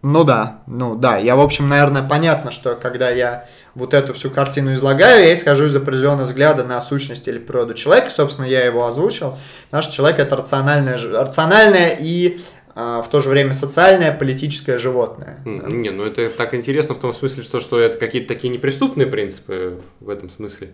Ну 0.00 0.24
да, 0.24 0.58
ну 0.66 0.94
да. 0.96 1.16
Я, 1.18 1.34
в 1.36 1.40
общем, 1.40 1.68
наверное, 1.68 2.02
понятно, 2.02 2.50
что 2.50 2.74
когда 2.76 3.10
я 3.10 3.46
вот 3.74 3.94
эту 3.94 4.12
всю 4.14 4.30
картину 4.30 4.72
излагаю, 4.74 5.22
я 5.24 5.32
исхожу 5.34 5.64
из 5.66 5.76
определенного 5.76 6.26
взгляда 6.26 6.64
на 6.64 6.80
сущность 6.80 7.26
или 7.28 7.38
природу 7.38 7.74
человека. 7.74 8.10
Собственно, 8.10 8.46
я 8.46 8.64
его 8.64 8.86
озвучил. 8.86 9.36
Наш 9.70 9.86
человек 9.88 10.18
это 10.18 10.36
рациональное, 10.36 10.96
рациональное 10.98 11.96
и 11.98 12.38
а, 12.74 13.02
в 13.02 13.10
то 13.10 13.20
же 13.20 13.28
время 13.28 13.52
социальное, 13.52 14.12
политическое 14.12 14.78
животное. 14.78 15.38
Не, 15.44 15.90
ну 15.90 16.04
это 16.04 16.28
так 16.28 16.54
интересно 16.54 16.94
в 16.94 16.98
том 16.98 17.14
смысле, 17.14 17.42
что, 17.42 17.60
что 17.60 17.78
это 17.78 17.98
какие-то 17.98 18.28
такие 18.28 18.52
неприступные 18.52 19.06
принципы 19.06 19.80
в 20.00 20.08
этом 20.08 20.28
смысле. 20.28 20.72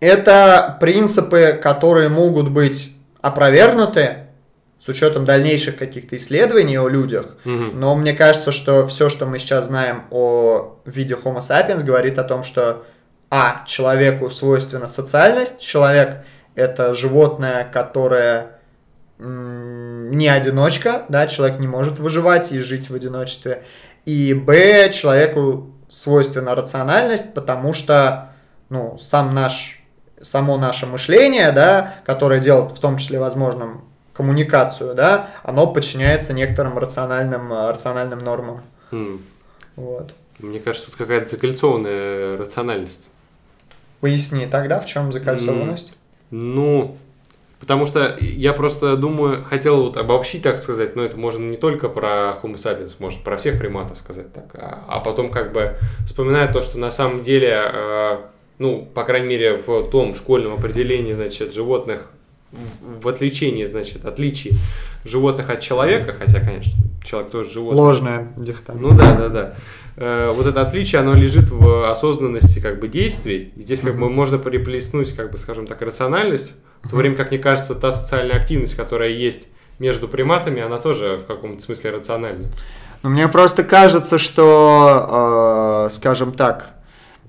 Это 0.00 0.76
принципы, 0.80 1.58
которые 1.62 2.08
могут 2.08 2.50
быть 2.50 2.92
опровергнуты 3.22 4.26
с 4.78 4.88
учетом 4.88 5.24
дальнейших 5.24 5.76
каких-то 5.76 6.16
исследований 6.16 6.78
о 6.78 6.88
людях, 6.88 7.36
Мгм. 7.44 7.80
Но 7.80 7.94
мне 7.94 8.12
кажется, 8.12 8.52
что 8.52 8.86
все, 8.86 9.08
что 9.08 9.26
мы 9.26 9.38
сейчас 9.38 9.66
знаем 9.66 10.04
о 10.10 10.78
виде 10.84 11.14
Homo 11.14 11.38
sapiens, 11.38 11.82
говорит 11.82 12.18
о 12.18 12.24
том, 12.24 12.44
что 12.44 12.84
а. 13.30 13.64
Человеку 13.66 14.30
свойственна 14.30 14.86
социальность. 14.86 15.60
Человек 15.60 16.24
это 16.54 16.94
животное, 16.94 17.68
которое 17.72 18.55
не 19.18 20.28
одиночка, 20.28 21.04
да, 21.08 21.26
человек 21.26 21.58
не 21.58 21.66
может 21.66 21.98
выживать 21.98 22.52
и 22.52 22.58
жить 22.60 22.90
в 22.90 22.94
одиночестве. 22.94 23.62
И 24.04 24.34
б. 24.34 24.90
Человеку 24.92 25.70
свойственна 25.88 26.54
рациональность, 26.54 27.32
потому 27.34 27.72
что 27.72 28.32
ну, 28.68 28.98
сам 28.98 29.34
наш, 29.34 29.80
само 30.20 30.58
наше 30.58 30.86
мышление, 30.86 31.52
да, 31.52 31.94
которое 32.04 32.40
делает 32.40 32.72
в 32.72 32.80
том 32.80 32.98
числе 32.98 33.18
возможным 33.18 33.84
коммуникацию, 34.12 34.94
да, 34.94 35.28
оно 35.42 35.66
подчиняется 35.66 36.32
некоторым 36.32 36.78
рациональным, 36.78 37.52
рациональным 37.52 38.20
нормам. 38.20 38.62
М. 38.90 39.22
Вот. 39.76 40.14
Мне 40.38 40.58
кажется, 40.60 40.90
тут 40.90 40.96
какая-то 40.96 41.28
закольцованная 41.28 42.36
рациональность. 42.36 43.08
Поясни 44.00 44.46
тогда, 44.46 44.78
в 44.78 44.86
чем 44.86 45.12
закольцованность. 45.12 45.96
Ну, 46.30 46.96
потому 47.60 47.86
что 47.86 48.16
я 48.20 48.52
просто 48.52 48.96
думаю, 48.96 49.44
хотел 49.44 49.84
вот 49.84 49.96
обобщить, 49.96 50.42
так 50.42 50.58
сказать, 50.58 50.96
но 50.96 51.02
это 51.02 51.16
можно 51.16 51.48
не 51.48 51.56
только 51.56 51.88
про 51.88 52.36
Homo 52.42 52.56
sapiens, 52.56 52.96
может 52.98 53.22
про 53.22 53.36
всех 53.36 53.58
приматов 53.58 53.98
сказать 53.98 54.32
так, 54.32 54.44
а, 54.54 54.84
а 54.88 55.00
потом 55.00 55.30
как 55.30 55.52
бы 55.52 55.76
вспоминая 56.04 56.52
то, 56.52 56.60
что 56.62 56.78
на 56.78 56.90
самом 56.90 57.22
деле, 57.22 57.60
э, 57.64 58.18
ну, 58.58 58.88
по 58.94 59.04
крайней 59.04 59.28
мере, 59.28 59.56
в 59.56 59.90
том 59.90 60.14
школьном 60.14 60.54
определении, 60.54 61.12
значит, 61.12 61.54
животных, 61.54 62.10
в, 63.00 63.08
отличении, 63.08 63.64
значит, 63.64 64.04
отличии 64.04 64.52
животных 65.04 65.50
от 65.50 65.60
человека, 65.60 66.14
хотя, 66.18 66.40
конечно, 66.40 66.72
человек 67.04 67.30
тоже 67.30 67.50
животное. 67.50 67.82
Ложная 67.82 68.32
дихотомия. 68.36 68.82
Ну 68.82 68.96
да, 68.96 69.14
да, 69.14 69.28
да. 69.28 69.54
Э, 69.96 70.32
вот 70.34 70.46
это 70.46 70.62
отличие, 70.62 71.00
оно 71.00 71.14
лежит 71.14 71.50
в 71.50 71.90
осознанности 71.90 72.60
как 72.60 72.80
бы 72.80 72.88
действий. 72.88 73.52
Здесь 73.56 73.80
как 73.80 73.98
бы 73.98 74.08
можно 74.08 74.38
приплеснуть, 74.38 75.14
как 75.14 75.30
бы, 75.30 75.38
скажем 75.38 75.66
так, 75.66 75.80
рациональность, 75.82 76.54
в 76.86 76.90
то 76.90 76.96
время 76.96 77.16
как, 77.16 77.30
мне 77.30 77.38
кажется, 77.38 77.74
та 77.74 77.92
социальная 77.92 78.36
активность, 78.36 78.76
которая 78.76 79.10
есть 79.10 79.48
между 79.78 80.08
приматами, 80.08 80.62
она 80.62 80.78
тоже 80.78 81.18
в 81.18 81.26
каком-то 81.26 81.62
смысле 81.62 81.90
рациональна. 81.90 82.46
Но 83.02 83.10
мне 83.10 83.28
просто 83.28 83.64
кажется, 83.64 84.18
что, 84.18 85.86
э, 85.88 85.94
скажем 85.94 86.32
так, 86.32 86.70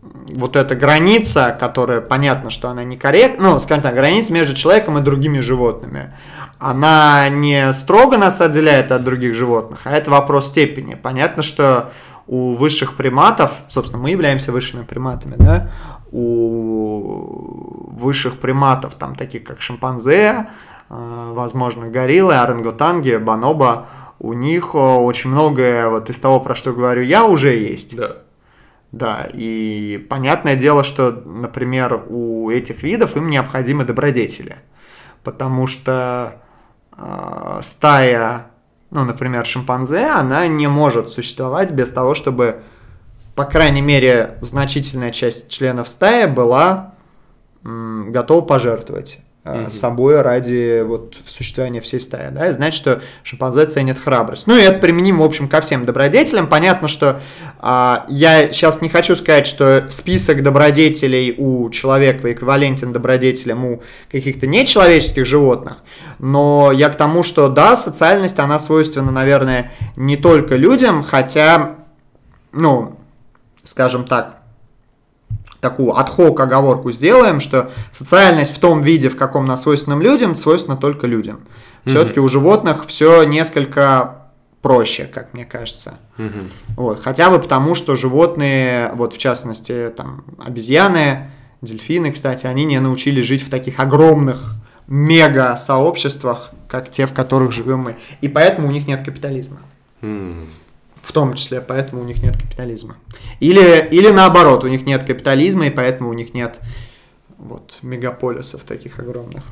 вот 0.01 0.55
эта 0.55 0.75
граница, 0.75 1.55
которая 1.59 2.01
понятно, 2.01 2.49
что 2.49 2.69
она 2.69 2.83
некорректна, 2.83 3.53
ну, 3.53 3.59
скажем 3.59 3.83
так, 3.83 3.95
граница 3.95 4.31
между 4.31 4.55
человеком 4.55 4.97
и 4.97 5.01
другими 5.01 5.39
животными, 5.39 6.13
она 6.59 7.27
не 7.29 7.73
строго 7.73 8.17
нас 8.17 8.41
отделяет 8.41 8.91
от 8.91 9.03
других 9.03 9.35
животных, 9.35 9.81
а 9.83 9.91
это 9.91 10.09
вопрос 10.09 10.47
степени. 10.47 10.95
Понятно, 10.95 11.43
что 11.43 11.91
у 12.27 12.55
высших 12.55 12.95
приматов, 12.95 13.51
собственно, 13.69 14.01
мы 14.01 14.09
являемся 14.11 14.51
высшими 14.51 14.83
приматами, 14.83 15.35
да, 15.37 15.71
у 16.11 17.91
высших 17.97 18.39
приматов, 18.39 18.95
там 18.95 19.15
таких 19.15 19.43
как 19.43 19.61
шимпанзе, 19.61 20.47
э, 20.89 21.31
возможно, 21.33 21.87
гориллы, 21.87 22.35
орангутанги, 22.35 23.17
бонобо, 23.17 23.87
у 24.19 24.33
них 24.33 24.71
э, 24.73 24.77
очень 24.77 25.29
многое 25.29 25.89
вот 25.89 26.09
из 26.09 26.19
того, 26.19 26.39
про 26.39 26.55
что 26.55 26.73
говорю 26.73 27.01
я, 27.01 27.25
уже 27.25 27.55
есть. 27.55 27.95
Да. 27.95 28.17
Да, 28.93 29.27
и 29.33 30.05
понятное 30.09 30.55
дело, 30.55 30.83
что, 30.83 31.11
например, 31.11 32.05
у 32.07 32.49
этих 32.49 32.83
видов 32.83 33.17
им 33.17 33.29
необходимы 33.29 33.83
добродетели, 33.83 34.59
потому 35.23 35.67
что 35.67 36.41
э, 36.95 37.59
стая, 37.63 38.47
ну, 38.89 39.03
например, 39.03 39.45
шимпанзе, 39.45 40.05
она 40.05 40.47
не 40.47 40.67
может 40.67 41.09
существовать 41.09 41.71
без 41.71 41.91
того, 41.91 42.15
чтобы 42.15 42.61
по 43.37 43.45
крайней 43.45 43.83
мере, 43.83 44.39
значительная 44.41 45.11
часть 45.11 45.47
членов 45.47 45.87
стаи 45.87 46.25
была 46.25 46.95
м, 47.63 48.11
готова 48.11 48.41
пожертвовать 48.41 49.19
Мгм. 49.45 49.69
собой 49.69 50.19
ради 50.21 50.81
вот 50.81 51.15
существования 51.25 51.79
всей 51.79 51.99
стаи, 51.99 52.29
да, 52.31 52.49
и 52.49 52.53
значит, 52.53 52.81
что 52.81 53.01
шимпанзе 53.23 53.65
ценят 53.67 53.97
храбрость. 53.99 54.47
Ну 54.47 54.57
и 54.57 54.61
это 54.61 54.79
применимо, 54.79 55.21
в 55.21 55.25
общем, 55.25 55.47
ко 55.47 55.61
всем 55.61 55.85
добродетелям. 55.85 56.47
Понятно, 56.47 56.87
что 56.87 57.21
а, 57.59 58.05
я 58.09 58.51
сейчас 58.51 58.81
не 58.81 58.89
хочу 58.89 59.15
сказать, 59.15 59.45
что 59.45 59.85
список 59.89 60.43
добродетелей 60.43 61.35
у 61.37 61.69
человека 61.69 62.33
эквивалентен 62.33 62.91
добродетелям 62.91 63.63
у 63.63 63.83
каких-то 64.11 64.47
нечеловеческих 64.47 65.25
животных, 65.25 65.77
но 66.19 66.71
я 66.73 66.89
к 66.89 66.95
тому, 66.97 67.23
что 67.23 67.47
да, 67.47 67.77
социальность, 67.77 68.39
она 68.39 68.57
свойственна, 68.59 69.11
наверное, 69.11 69.71
не 69.95 70.17
только 70.17 70.55
людям, 70.55 71.03
хотя, 71.03 71.75
ну, 72.51 72.96
скажем 73.67 74.05
так, 74.05 74.37
такую 75.59 75.97
отхок 75.97 76.39
оговорку 76.39 76.91
сделаем, 76.91 77.41
что 77.41 77.69
социальность 77.91 78.55
в 78.55 78.59
том 78.59 78.81
виде, 78.81 79.09
в 79.09 79.17
каком 79.17 79.43
она 79.43 79.57
свойственна 79.57 80.01
людям, 80.01 80.35
свойственна 80.35 80.77
только 80.77 81.07
людям. 81.07 81.41
Все-таки 81.85 82.19
у 82.19 82.27
животных 82.27 82.85
все 82.85 83.23
несколько 83.23 84.29
проще, 84.61 85.05
как 85.05 85.33
мне 85.33 85.45
кажется. 85.45 85.95
Мгм. 86.17 86.49
Вот, 86.75 87.01
хотя 87.01 87.29
бы 87.29 87.39
потому, 87.39 87.75
что 87.75 87.95
животные, 87.95 88.91
вот 88.93 89.13
в 89.13 89.17
частности, 89.17 89.93
там, 89.95 90.25
обезьяны, 90.43 91.31
дельфины, 91.61 92.11
кстати, 92.11 92.45
они 92.45 92.65
не 92.65 92.79
научились 92.79 93.23
жить 93.25 93.41
в 93.41 93.49
таких 93.49 93.79
огромных 93.79 94.55
мега-сообществах, 94.87 96.51
как 96.67 96.89
те, 96.89 97.05
в 97.05 97.13
которых 97.13 97.51
живем 97.51 97.79
мы. 97.79 97.95
И 98.19 98.27
поэтому 98.27 98.67
у 98.67 98.71
них 98.71 98.87
нет 98.87 99.05
капитализма. 99.05 99.59
М. 100.01 100.47
В 101.07 101.13
том 101.13 101.35
числе, 101.35 101.61
поэтому 101.61 102.01
у 102.01 102.03
них 102.03 102.21
нет 102.21 102.35
капитализма. 102.35 102.97
Или, 103.39 103.87
или 103.91 104.09
наоборот, 104.09 104.65
у 104.65 104.67
них 104.67 104.85
нет 104.85 105.05
капитализма, 105.05 105.67
и 105.67 105.69
поэтому 105.69 106.09
у 106.09 106.13
них 106.13 106.33
нет 106.33 106.59
вот, 107.37 107.77
мегаполисов 107.81 108.65
таких 108.65 108.99
огромных. 108.99 109.43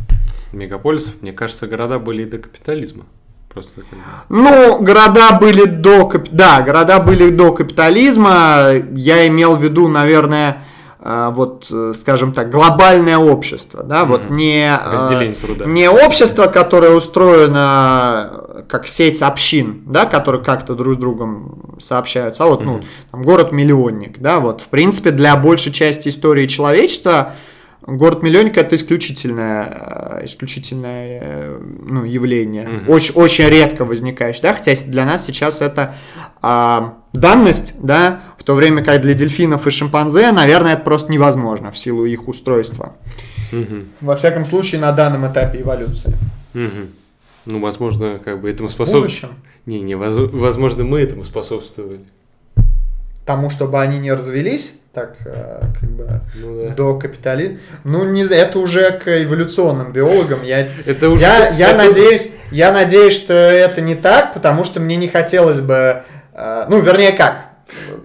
Мегаполисов, 0.52 1.22
мне 1.22 1.32
кажется, 1.32 1.65
города 1.68 1.98
были 1.98 2.23
и 2.23 2.26
до 2.26 2.40
капитализма. 2.40 3.06
Просто 3.48 3.84
Ну, 4.27 4.82
города 4.82 5.38
были 5.40 5.64
до... 5.64 6.11
Да, 6.30 6.61
города 6.61 6.99
были 6.99 7.30
до 7.30 7.53
капитализма. 7.53 8.72
Я 8.91 9.26
имел 9.27 9.56
в 9.56 9.64
виду, 9.64 9.88
наверное, 9.88 10.61
вот, 11.06 11.68
э, 11.72 11.94
скажем 11.95 12.34
так, 12.34 12.49
глобальное 12.49 13.18
общество, 13.19 13.84
да, 13.84 14.06
вот 14.06 14.26
Мгм. 14.26 14.36
не... 14.38 14.68
э, 14.76 14.91
Разделение 14.91 15.36
труда. 15.36 15.65
Не 15.65 15.88
общество, 15.90 16.48
которое 16.48 16.91
устроено 16.95 18.32
э, 18.32 18.64
как 18.68 18.88
сеть 18.88 19.22
общин, 19.22 19.84
да, 19.86 20.06
которые 20.06 20.44
как-то 20.44 20.73
друг 20.73 20.95
с 20.95 20.98
другом 20.98 21.76
сообщаются, 21.80 22.44
а 22.44 22.48
вот, 22.48 22.65
ну, 22.65 22.77
Мгм. 22.77 22.84
там, 23.11 23.22
город-миллионник, 23.23 24.18
да, 24.19 24.40
вот, 24.40 24.61
в 24.61 24.68
принципе, 24.69 25.11
для 25.11 25.36
большей 25.36 25.72
части 25.72 26.10
истории 26.10 26.48
человечества 26.48 27.34
город-миллионник 27.86 28.57
это 28.57 28.76
исключительное, 28.76 30.20
э, 30.22 30.26
исключительное 30.26 31.20
э, 31.22 31.60
ну, 31.88 32.03
явление, 32.03 32.68
Мгм. 32.68 32.90
очень, 32.90 33.14
очень 33.16 33.45
редко 33.45 33.86
возникающее, 33.86 34.41
да, 34.44 34.53
хотя 34.53 34.74
для 34.88 35.06
нас 35.06 35.26
сейчас 35.26 35.62
это 35.62 35.94
а, 36.41 36.98
данность, 37.14 37.74
да, 37.82 38.22
в 38.38 38.44
то 38.44 38.53
время 38.56 38.84
как 38.84 39.02
для 39.02 39.14
дельфинов 39.14 39.66
и 39.68 39.72
шимпанзе, 39.72 40.32
наверное, 40.32 40.74
это 40.74 40.84
просто 40.84 41.12
невозможно 41.12 41.72
в 41.72 41.78
силу 41.78 42.06
их 42.06 42.28
устройства. 42.28 42.94
Мгм. 43.52 43.88
Во 44.02 44.16
всяком 44.16 44.45
случае, 44.45 44.82
на 44.82 44.91
данном 44.91 45.26
этапе 45.32 45.62
эволюции. 45.62 46.14
Мгм. 46.53 46.90
Ну, 47.45 47.60
возможно, 47.60 48.20
как 48.24 48.41
бы 48.41 48.49
этому 48.49 48.70
способствовали. 48.70 49.36
Не, 49.66 49.82
не, 49.82 49.95
воз- 49.95 50.32
возможно, 50.32 50.84
мы 50.84 50.99
этому 50.99 51.24
способствовали. 51.24 51.99
Тому, 53.26 53.49
чтобы 53.49 53.81
они 53.81 53.97
не 53.99 54.11
развелись, 54.14 54.76
так 54.93 55.15
э, 55.26 55.61
как 55.80 55.89
бы 55.89 56.22
Ну 56.35 56.64
да. 56.68 56.76
до 56.76 56.97
капитализма. 56.99 57.57
Ну, 57.84 58.06
не 58.06 58.23
знаю, 58.23 58.43
это 58.43 58.60
уже 58.60 58.91
к 58.91 59.07
эволюционным 59.23 59.91
биологам. 59.91 60.43
Я, 60.43 60.68
Это 60.85 61.10
уже- 61.10 61.22
я, 61.22 61.49
я 61.49 61.69
это- 61.72 61.77
надеюсь, 61.88 62.31
я 62.52 62.72
надеюсь, 62.72 63.14
что 63.15 63.34
это 63.34 63.81
не 63.81 63.95
так, 63.95 64.34
потому 64.34 64.64
что 64.64 64.80
мне 64.80 64.95
не 64.95 65.07
хотелось 65.07 65.60
бы, 65.61 66.03
э, 66.34 66.65
ну, 66.69 66.80
вернее, 66.81 67.11
как, 67.14 67.35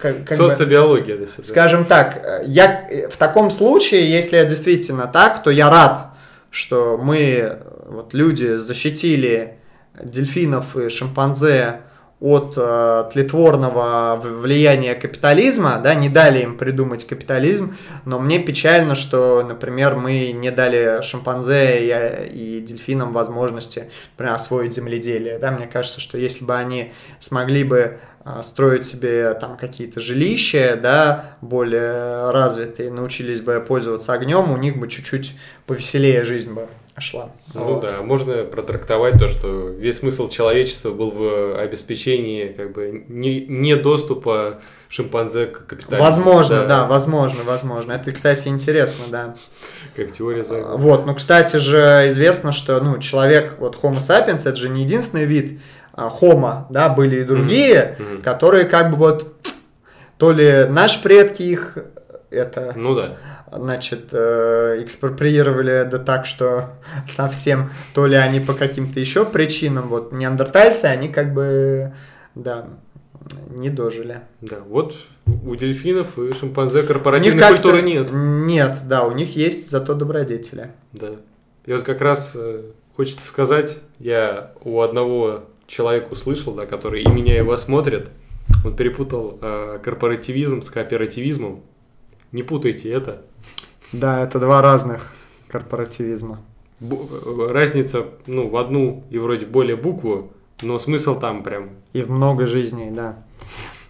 как, 0.01 0.24
как 0.24 0.38
бы- 0.38 0.48
Социобиология, 0.51 1.16
это 1.16 1.26
все. 1.26 1.42
Скажем 1.44 1.84
так, 1.84 2.18
э, 2.24 2.42
я 2.47 2.88
в 3.10 3.16
таком 3.18 3.51
случае, 3.51 4.10
если 4.10 4.42
действительно 4.44 5.06
так, 5.06 5.42
то 5.42 5.51
я 5.51 5.68
рад, 5.70 6.06
что 6.51 6.98
мы, 7.01 7.59
вот 7.86 8.14
люди, 8.14 8.56
защитили 8.56 9.59
дельфинов 10.02 10.76
и 10.78 10.88
шимпанзе 10.88 11.80
от 12.20 12.55
э, 12.56 13.05
тлетворного 13.12 14.20
влияния 14.22 14.94
капитализма, 14.94 15.80
да, 15.82 15.94
не 15.94 16.10
дали 16.10 16.42
им 16.42 16.59
придумать 16.59 17.06
капитализм, 17.06 17.74
но 18.05 18.18
мне 18.18 18.38
печально, 18.38 18.94
что, 18.94 19.42
например, 19.42 19.97
мы 19.97 20.32
не 20.32 20.51
дали 20.51 21.01
шимпанзе 21.02 22.28
и, 22.30 22.59
и 22.59 22.60
дельфинам 22.60 23.12
возможности, 23.12 23.90
например, 24.12 24.34
освоить 24.34 24.74
земледелие, 24.74 25.38
да, 25.38 25.51
мне 25.51 25.66
кажется, 25.66 26.01
что 26.01 26.18
если 26.18 26.44
бы 26.44 26.55
они 26.55 26.92
смогли 27.20 27.64
бы 27.64 28.01
а, 28.22 28.42
строить 28.42 28.84
себе 28.84 29.32
там 29.32 29.56
какие-то 29.56 29.98
жилища, 29.98 30.78
да, 30.80 31.36
более 31.40 32.30
развитые, 32.32 32.90
научились 32.90 33.40
бы 33.40 33.64
пользоваться 33.66 34.12
огнем, 34.12 34.52
у 34.52 34.59
них 34.59 34.78
бы 34.78 34.88
чуть-чуть 34.88 35.34
повеселее 35.64 36.22
жизнь 36.24 36.52
бы 36.52 36.68
шла. 36.99 37.31
Ну 37.55 37.65
Вот. 37.65 37.83
да, 37.83 38.03
можно 38.03 38.45
протрактовать 38.45 39.19
то, 39.19 39.29
что 39.29 39.69
весь 39.69 39.99
смысл 39.99 40.29
человечества 40.29 40.91
был 40.91 41.11
в 41.11 41.59
обеспечении 41.61 42.49
как 42.49 42.73
бы 42.73 43.05
не, 43.09 43.41
не 43.47 43.77
доступа 43.77 44.61
шимпанзе 44.89 45.47
к 45.47 45.67
капитализму. 45.67 46.05
Возможно, 46.05 46.67
да. 46.67 46.87
возможно, 46.87 47.45
возможно. 47.45 47.93
Это, 47.93 48.11
кстати, 48.12 48.49
интересно, 48.49 49.05
да. 49.11 49.35
Как 49.95 50.11
теория 50.11 50.43
заговора. 50.43 50.77
Вот, 50.77 51.07
ну, 51.07 51.15
кстати 51.15 51.59
же, 51.59 52.07
известно, 52.09 52.53
что, 52.53 52.81
ну, 52.81 52.99
человек, 52.99 53.57
вот 53.59 53.79
Homo 53.83 53.99
sapiens, 53.99 54.49
это 54.49 54.57
же 54.57 54.69
не 54.69 54.83
единственный 54.83 55.25
вид 55.25 55.61
а, 55.93 56.09
Homo, 56.09 56.65
да, 56.71 56.89
были 56.89 57.21
и 57.21 57.25
другие, 57.25 57.97
мгм. 57.99 58.23
которые 58.23 58.65
как 58.65 58.91
бы 58.91 58.97
вот, 58.97 59.33
то 60.19 60.33
ли 60.33 60.67
наши 60.69 61.01
предки 61.03 61.43
их, 61.43 61.79
это, 62.31 62.73
Ну 62.77 62.95
да. 62.95 63.17
Значит, 63.52 64.10
э, 64.12 64.78
экспроприировали 64.82 65.89
да 65.90 65.98
так, 65.98 66.27
что 66.27 66.70
совсем, 67.06 67.70
то 67.94 68.06
ли 68.06 68.16
они 68.16 68.40
по 68.40 68.55
каким-то 68.55 69.01
еще 69.01 69.24
причинам, 69.24 69.89
вот, 69.89 70.12
неандертальцы, 70.12 70.86
они 70.86 71.09
как 71.09 71.35
бы, 71.35 71.93
да, 72.35 72.66
не 73.51 73.70
дожили. 73.70 74.20
Да, 74.40 74.59
вот 74.60 74.94
у 75.44 75.55
дельфинов 75.55 76.18
и 76.18 76.32
шимпанзе 76.32 76.82
корпоративной 76.82 77.48
культуры 77.48 77.82
нет. 77.82 78.10
Нет, 78.12 78.81
да, 78.86 79.05
у 79.05 79.12
них 79.12 79.36
есть 79.36 79.70
зато 79.70 79.94
добродетели. 79.94 80.70
Да. 80.93 81.16
И 81.66 81.72
вот 81.72 81.82
как 81.82 82.01
раз 82.01 82.35
э, 82.36 82.62
хочется 82.97 83.27
сказать, 83.27 83.78
я 83.98 84.52
у 84.64 84.81
одного 84.81 85.44
человека 85.66 86.12
услышал, 86.12 86.55
да, 86.55 86.66
который 86.66 87.02
и 87.02 87.09
меня, 87.09 87.39
и 87.39 87.43
вас 87.43 87.64
смотрит, 87.64 88.10
он 88.64 88.74
перепутал 88.74 89.39
э, 89.40 89.78
корпоративизм 89.82 90.62
с 90.62 90.70
кооперативизмом. 90.70 91.62
Не 92.32 92.43
путайте 92.43 92.90
это. 92.90 93.22
Да, 93.93 94.23
это 94.23 94.39
два 94.39 94.62
разных 94.62 95.12
корпоративизма. 95.49 96.39
Бу- 96.81 97.09
э, 97.49 97.53
разница, 97.53 98.05
ну, 98.27 98.49
в 98.49 98.57
одну 98.57 99.05
и 99.11 99.19
вроде 99.19 99.47
более 99.47 99.77
букву, 99.77 100.33
но 100.62 100.79
смысл 100.79 101.19
там 101.19 101.43
прям. 101.43 101.71
И 101.93 102.03
в 102.03 102.11
много 102.11 102.47
жизней, 102.47 102.91
да. 102.91 103.17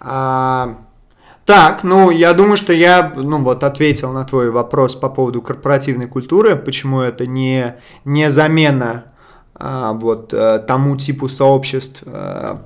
А, 0.01 0.79
так, 1.45 1.85
ну, 1.85 2.11
я 2.11 2.33
думаю, 2.33 2.57
что 2.57 2.73
я, 2.73 3.13
ну, 3.15 3.39
вот, 3.39 3.63
ответил 3.63 4.13
на 4.13 4.25
твой 4.25 4.51
вопрос 4.51 4.97
по 4.97 5.09
поводу 5.11 5.43
корпоративной 5.43 6.07
культуры, 6.07 6.57
почему 6.57 7.01
это 7.01 7.27
не, 7.27 7.77
не 8.05 8.31
замена 8.31 9.10
вот 9.61 10.33
э, 10.33 10.59
тому 10.67 10.97
типу 10.97 11.29
сообществ, 11.29 12.03
э, 12.07 12.57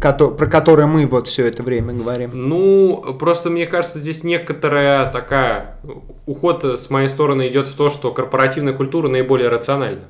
про 0.00 0.46
которые 0.46 0.86
мы 0.86 1.06
вот 1.06 1.28
все 1.28 1.46
это 1.46 1.62
время 1.62 1.92
говорим. 1.92 2.30
Ну, 2.32 3.16
просто 3.18 3.50
мне 3.50 3.66
кажется, 3.66 3.98
здесь 3.98 4.24
некоторая 4.24 5.10
такая 5.12 5.78
уход 6.26 6.64
с 6.64 6.88
моей 6.88 7.08
стороны 7.08 7.48
идет 7.48 7.66
в 7.66 7.74
то, 7.74 7.90
что 7.90 8.12
корпоративная 8.12 8.72
культура 8.72 9.08
наиболее 9.08 9.48
рациональна. 9.48 10.04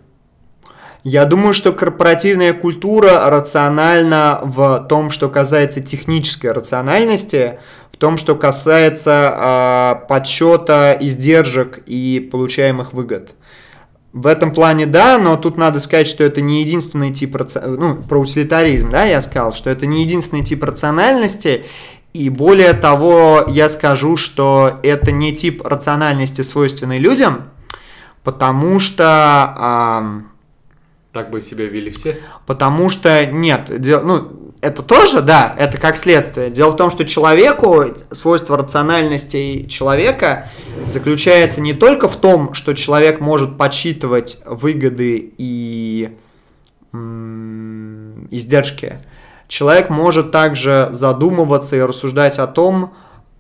Я 1.05 1.25
думаю, 1.25 1.53
что 1.53 1.73
корпоративная 1.73 2.53
культура 2.53 3.29
рациональна 3.29 4.39
в 4.45 4.87
том, 4.89 5.11
что 5.11 5.29
касается 5.29 5.81
технической 5.81 6.53
рациональности, 6.53 7.59
в 7.91 7.97
том, 7.97 8.17
что 8.17 8.37
касается 8.37 10.01
э, 10.01 10.07
подсчета 10.07 10.97
издержек 11.01 11.83
и 11.87 12.21
получаемых 12.31 12.93
выгод. 12.93 13.35
В 14.13 14.27
этом 14.27 14.53
плане 14.53 14.85
да, 14.85 15.19
но 15.19 15.37
тут 15.37 15.57
надо 15.57 15.81
сказать, 15.81 16.07
что 16.07 16.23
это 16.23 16.43
не 16.43 16.61
единственный 16.61 17.13
тип 17.13 17.35
ну, 17.65 17.97
про 17.97 18.21
утилитаризм, 18.21 18.91
да, 18.91 19.05
я 19.05 19.23
сказал, 19.23 19.53
что 19.53 19.71
это 19.71 19.87
не 19.87 20.03
единственный 20.03 20.45
тип 20.45 20.63
рациональности, 20.65 21.65
и 22.13 22.29
более 22.29 22.75
того, 22.75 23.47
я 23.49 23.71
скажу, 23.71 24.19
что 24.19 24.81
это 24.83 25.13
не 25.13 25.35
тип 25.35 25.63
рациональности, 25.65 26.43
свойственный 26.43 26.99
людям, 26.99 27.45
потому 28.23 28.79
что 28.81 29.55
ам, 29.57 30.33
Так 31.13 31.31
бы 31.31 31.41
себя 31.41 31.67
вели 31.67 31.91
все. 31.91 32.21
Потому 32.47 32.91
что 32.91 33.25
нет, 33.25 33.81
дел- 33.81 34.05
ну, 34.05 34.42
это 34.63 34.83
тоже, 34.83 35.23
да, 35.23 35.55
это 35.59 35.77
как 35.77 35.97
следствие. 35.97 36.49
Дело 36.49 36.71
в 36.71 36.77
том, 36.77 36.93
что 36.93 37.05
человеку, 37.05 37.85
свойство 38.13 38.57
рациональности 38.57 39.67
человека 39.67 40.49
заключается 40.87 41.61
не 41.61 41.75
только 41.75 42.09
в 42.09 42.15
том, 42.17 42.55
что 42.55 42.73
человек 42.73 43.21
может 43.21 43.59
подсчитывать 43.59 44.41
выгоды 44.47 45.33
и 45.37 46.17
издержки. 48.31 49.01
Человек 49.49 49.91
может 49.91 50.31
также 50.31 50.89
задумываться 50.93 51.77
и 51.77 51.81
рассуждать 51.81 52.39
о 52.39 52.47
том, 52.47 52.95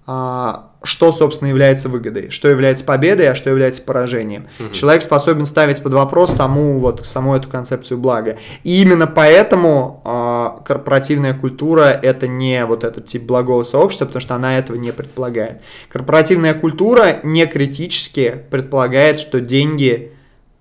а, 0.07 0.72
что, 0.85 1.13
собственно, 1.13 1.49
является 1.49 1.89
выгодой, 1.89 2.31
что 2.31 2.49
является 2.49 2.85
победой, 2.85 3.31
а 3.31 3.35
что 3.35 3.51
является 3.51 3.83
поражением. 3.83 4.49
Мгм. 4.59 4.73
Человек 4.73 5.03
способен 5.03 5.47
ставить 5.47 5.83
под 5.83 5.93
вопрос 5.93 6.35
саму, 6.35 6.79
вот, 6.79 7.05
саму 7.07 7.35
эту 7.35 7.49
концепцию 7.49 7.99
блага. 7.99 8.39
И 8.65 8.83
именно 8.83 9.07
поэтому 9.07 10.03
а, 10.05 10.63
корпоративная 10.65 11.35
культура– 11.35 11.89
это 12.03 12.29
не 12.29 12.65
вот 12.65 12.85
этот 12.85 13.07
тип 13.07 13.23
благого 13.23 13.65
сообщества, 13.65 14.07
потому 14.07 14.21
что 14.21 14.35
она 14.35 14.59
этого 14.59 14.77
не 14.77 14.93
предполагает. 14.93 15.63
Корпоративная 15.89 16.55
культура 16.55 17.21
не 17.23 17.47
критически 17.47 18.43
предполагает, 18.51 19.21
что 19.21 19.41
деньги, 19.41 20.13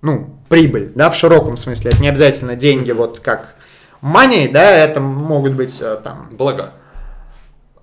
ну, 0.02 0.36
прибыль, 0.48 0.92
да, 0.94 1.10
в 1.10 1.16
широком 1.16 1.56
смысле, 1.56 1.90
это 1.92 2.02
не 2.02 2.08
обязательно 2.08 2.56
деньги, 2.56 2.92
вот 2.92 3.20
как 3.20 3.54
money, 4.02 4.50
да, 4.50 4.70
это 4.70 5.00
могут 5.00 5.54
быть 5.54 5.80
э, 5.80 5.96
там 6.02 6.28
Блага. 6.32 6.72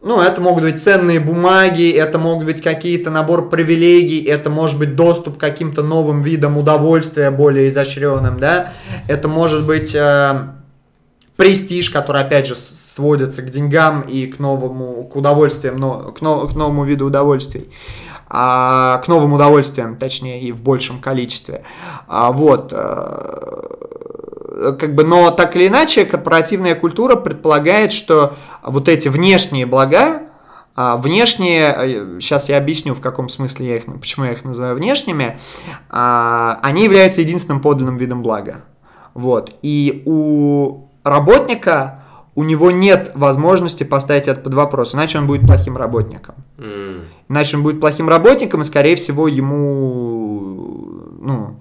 Ну, 0.02 0.22
это 0.22 0.40
могут 0.40 0.64
быть 0.64 0.82
ценные 0.82 1.20
бумаги, 1.20 1.92
это 1.92 2.20
могут 2.20 2.46
быть 2.46 2.62
какие-то 2.62 3.10
набор 3.10 3.50
привилегий, 3.50 4.22
это 4.24 4.50
может 4.50 4.80
быть 4.80 4.96
доступ 4.96 5.38
к 5.38 5.40
каким-то 5.42 5.84
новым 5.84 6.22
видам 6.22 6.58
удовольствия, 6.58 7.32
более 7.32 7.68
изощренным, 7.68 8.40
да. 8.40 8.72
Это 9.08 9.28
может 9.28 9.66
быть 9.66 9.94
э, 9.94 10.42
престиж, 11.36 11.90
который, 11.90 12.22
опять 12.22 12.48
же, 12.48 12.56
сводится 12.56 13.42
к 13.42 13.50
деньгам 13.50 14.02
и 14.02 14.28
к 14.28 14.40
новому, 14.40 15.04
к 15.04 15.16
удовольствиям, 15.18 15.76
но, 15.76 16.12
к, 16.14 16.22
но- 16.22 16.48
к 16.48 16.56
новому 16.56 16.86
виду 16.86 17.08
удовольствий. 17.08 17.70
А, 18.30 19.00
к 19.00 19.08
новым 19.08 19.34
удовольствиям, 19.34 19.98
точнее, 19.98 20.42
и 20.42 20.52
в 20.52 20.62
большем 20.62 21.02
количестве. 21.02 21.64
А, 22.08 22.32
вот. 22.32 22.74
Э, 24.60 24.74
как 24.74 24.96
бы, 24.96 25.04
но 25.04 25.32
так 25.32 25.56
или 25.56 25.68
иначе, 25.68 26.06
корпоративная 26.06 26.76
культура 26.76 27.16
предполагает, 27.16 27.92
что 27.92 28.36
вот 28.64 28.90
эти 28.90 29.08
внешние 29.08 29.66
блага, 29.66 30.24
а, 30.76 30.96
внешние, 30.96 32.20
сейчас 32.22 32.48
я 32.48 32.58
объясню, 32.58 32.94
в 32.94 33.02
каком 33.02 33.28
смысле 33.28 33.68
я 33.68 33.76
их, 33.78 33.86
почему 34.00 34.26
я 34.26 34.32
их 34.32 34.46
называю 34.46 34.76
внешними, 34.76 35.38
а, 35.90 36.58
они 36.62 36.86
являются 36.86 37.20
единственным 37.20 37.62
подлинным 37.62 37.98
видом 37.98 38.24
блага. 38.24 38.64
Вот. 39.14 39.54
И 39.62 40.04
у 40.06 40.88
работника 41.04 42.04
у 42.36 42.44
него 42.46 42.72
нет 42.72 43.12
возможности 43.16 43.84
поставить 43.84 44.30
это 44.30 44.40
под 44.40 44.54
вопрос, 44.54 44.96
иначе 44.96 45.18
он 45.18 45.28
будет 45.28 45.46
плохим 45.46 45.76
работником. 45.76 46.36
Иначе 47.28 47.58
он 47.58 47.64
будет 47.64 47.82
плохим 47.82 48.08
работником, 48.08 48.62
и, 48.62 48.64
скорее 48.64 48.96
всего, 48.96 49.28
ему, 49.28 50.80
ну, 51.20 51.60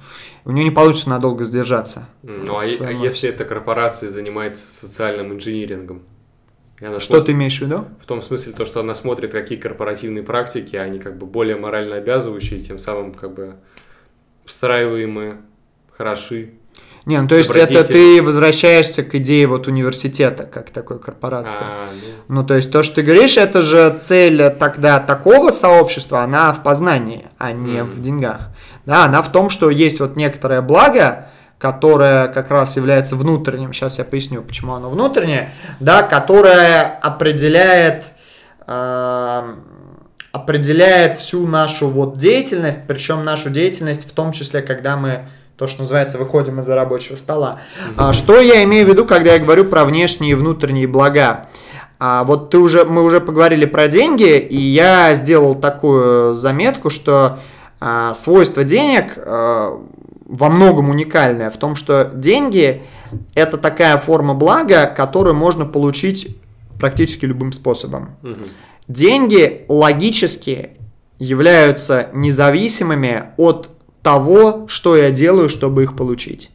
у 0.48 0.52
него 0.52 0.64
не 0.64 0.74
получится 0.74 1.10
надолго 1.10 1.44
сдержаться. 1.44 2.08
Ну, 2.22 2.56
а, 2.56 2.62
а 2.62 2.90
если 2.90 3.28
эта 3.28 3.44
корпорация 3.44 4.08
занимается 4.08 4.66
социальным 4.72 5.34
инжинирингом? 5.34 6.04
Она 6.80 7.00
Что 7.00 7.14
смотрит- 7.14 7.26
ты 7.26 7.32
имеешь 7.32 7.58
в 7.58 7.60
виду? 7.60 7.84
В 8.00 8.06
том 8.06 8.22
смысле, 8.22 8.54
то, 8.54 8.64
что 8.64 8.80
она 8.80 8.94
смотрит, 8.94 9.30
какие 9.30 9.58
корпоративные 9.58 10.22
практики, 10.22 10.74
они 10.74 11.00
как 11.00 11.18
бы 11.18 11.26
более 11.26 11.56
морально 11.56 11.96
обязывающие, 11.96 12.60
тем 12.60 12.78
самым 12.78 13.12
как 13.12 13.34
бы 13.34 13.56
встраиваемые, 14.46 15.36
хороши. 15.90 16.54
Не, 17.06 17.20
ну 17.20 17.28
то 17.28 17.36
есть 17.36 17.48
Добродетель. 17.48 17.76
это 17.78 17.92
ты 17.92 18.22
возвращаешься 18.22 19.02
к 19.02 19.14
идее 19.14 19.46
вот 19.46 19.66
университета, 19.66 20.44
как 20.44 20.70
такой 20.70 20.98
корпорации. 20.98 21.62
А, 21.62 21.86
ну, 22.28 22.34
Ну, 22.42 22.46
то 22.46 22.54
есть 22.54 22.70
то, 22.70 22.82
что 22.82 22.96
ты 22.96 23.02
говоришь, 23.02 23.36
это 23.38 23.62
же 23.62 23.96
цель 24.00 24.50
тогда 24.58 24.98
такого 25.00 25.50
сообщества, 25.50 26.22
она 26.22 26.52
в 26.52 26.62
познании, 26.62 27.26
а 27.38 27.52
не 27.52 27.82
Мгм. 27.82 27.90
в 27.90 28.02
деньгах. 28.02 28.40
Да, 28.84 29.04
она 29.06 29.22
в 29.22 29.32
том, 29.32 29.48
что 29.50 29.70
есть 29.70 30.00
вот 30.00 30.16
некоторое 30.16 30.60
благо, 30.60 31.28
которое 31.58 32.28
как 32.28 32.50
раз 32.50 32.76
является 32.76 33.16
внутренним, 33.16 33.72
сейчас 33.72 33.98
я 33.98 34.04
поясню, 34.04 34.42
почему 34.42 34.74
оно 34.74 34.90
внутреннее, 34.90 35.50
да, 35.80 36.02
которое 36.02 36.98
определяет, 37.02 38.10
эм, 38.66 39.64
определяет 40.32 41.16
всю 41.16 41.46
нашу 41.46 41.88
вот 41.88 42.16
деятельность, 42.18 42.80
причем 42.86 43.24
нашу 43.24 43.50
деятельность 43.50 44.08
в 44.08 44.12
том 44.12 44.32
числе, 44.32 44.62
когда 44.62 44.96
мы 44.96 45.26
то, 45.59 45.66
что 45.66 45.80
называется, 45.80 46.18
выходим 46.18 46.60
из-за 46.60 46.76
рабочего 46.76 47.16
стола. 47.16 47.60
А, 47.97 48.12
что 48.12 48.40
я 48.40 48.62
имею 48.62 48.86
в 48.86 48.89
виду, 48.89 49.05
когда 49.05 49.32
я 49.32 49.40
говорю 49.40 49.64
про 49.64 49.85
внешние 49.85 50.32
и 50.32 50.35
внутренние 50.35 50.86
блага? 50.86 51.48
А, 51.98 52.22
вот 52.22 52.51
ты 52.51 52.59
уже, 52.59 52.85
мы 52.85 53.02
уже 53.02 53.20
поговорили 53.20 53.66
про 53.66 53.89
деньги, 53.89 54.39
и 54.39 54.56
я 54.56 55.12
сделал 55.14 55.56
такую 55.56 56.36
заметку, 56.36 56.90
что 56.90 57.40
а, 57.80 58.14
свойство 58.14 58.62
денег 58.62 59.14
а, 59.16 59.82
во 60.26 60.48
многом 60.48 60.90
уникальное 60.90 61.51
в 61.51 61.56
том, 61.56 61.74
что 61.74 62.09
деньги 62.14 62.85
это 63.35 63.56
такая 63.56 63.97
форма 63.97 64.35
блага, 64.35 64.86
которую 64.86 65.35
можно 65.35 65.64
получить 65.64 66.36
практически 66.78 67.24
любым 67.24 67.51
способом. 67.51 68.10
мгм. 68.22 68.44
Деньги 68.86 69.66
логически 69.68 70.70
являются 71.18 72.10
независимыми 72.12 73.30
от 73.36 73.70
того, 74.02 74.66
что 74.68 74.96
я 74.96 75.10
делаю, 75.10 75.48
чтобы 75.48 75.84
их 75.84 75.96
получить. 75.96 76.50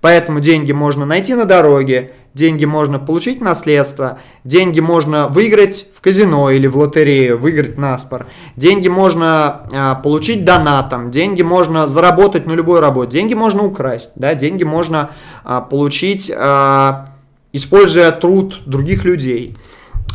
Поэтому 0.00 0.40
деньги 0.40 0.70
можно 0.70 1.06
найти 1.06 1.34
на 1.34 1.46
дороге, 1.46 2.12
деньги 2.34 2.66
можно 2.66 2.98
получить 2.98 3.40
наследство, 3.40 4.18
деньги 4.44 4.80
можно 4.80 5.28
выиграть 5.28 5.86
в 5.94 6.02
казино 6.02 6.50
или 6.50 6.66
в 6.66 6.76
лотерею, 6.76 7.38
выиграть 7.38 7.78
на 7.78 7.96
спор, 7.96 8.26
деньги 8.54 8.88
можно 8.88 9.62
а, 9.72 9.94
получить 9.94 10.44
донатом, 10.44 11.10
деньги 11.10 11.40
можно 11.40 11.88
заработать 11.88 12.44
на 12.44 12.52
любой 12.52 12.80
работе, 12.80 13.12
деньги 13.12 13.32
можно 13.32 13.64
украсть, 13.64 14.12
да, 14.16 14.34
деньги 14.34 14.64
можно 14.64 15.10
а, 15.42 15.62
получить, 15.62 16.30
а, 16.36 17.06
используя 17.54 18.12
труд 18.12 18.60
других 18.66 19.04
людей. 19.04 19.56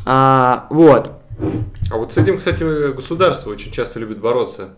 А, 0.06 0.68
вот. 0.69 1.14
А 1.89 1.97
вот 1.97 2.14
с 2.14 2.18
этим, 2.18 2.38
кстати, 2.38 2.93
государство 2.93 3.49
очень 3.49 3.72
часто 3.72 3.99
любит 3.99 4.19
бороться. 4.19 4.76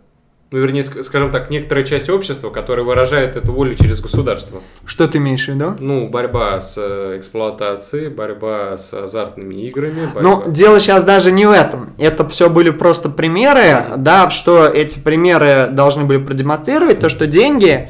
Ну, 0.51 0.57
вернее, 0.59 0.81
ск- 0.81 1.01
скажем 1.03 1.31
так, 1.31 1.49
некоторая 1.49 1.85
часть 1.85 2.09
общества, 2.09 2.49
которая 2.49 2.83
выражает 2.85 3.37
эту 3.37 3.53
волю 3.53 3.73
через 3.75 4.01
государство. 4.01 4.59
Что 4.85 5.07
ты 5.07 5.17
имеешь 5.17 5.45
в 5.45 5.47
виду? 5.47 5.75
Ну, 5.79 6.09
борьба 6.09 6.59
с 6.59 6.75
э, 6.77 7.15
эксплуатацией, 7.17 8.09
борьба 8.09 8.75
с 8.75 8.93
азартными 8.93 9.55
играми. 9.55 10.07
борьба- 10.13 10.21
Ну, 10.21 10.43
дело 10.51 10.81
сейчас 10.81 11.05
даже 11.05 11.31
не 11.31 11.45
в 11.45 11.51
этом. 11.51 11.93
Это 11.97 12.27
все 12.27 12.49
были 12.49 12.69
просто 12.69 13.07
примеры, 13.07 13.85
да, 13.95 14.29
что 14.29 14.65
эти 14.67 14.99
примеры 14.99 15.67
должны 15.71 16.03
были 16.03 16.17
продемонстрировать, 16.17 16.99
то, 16.99 17.07
что 17.07 17.27
деньги 17.27 17.89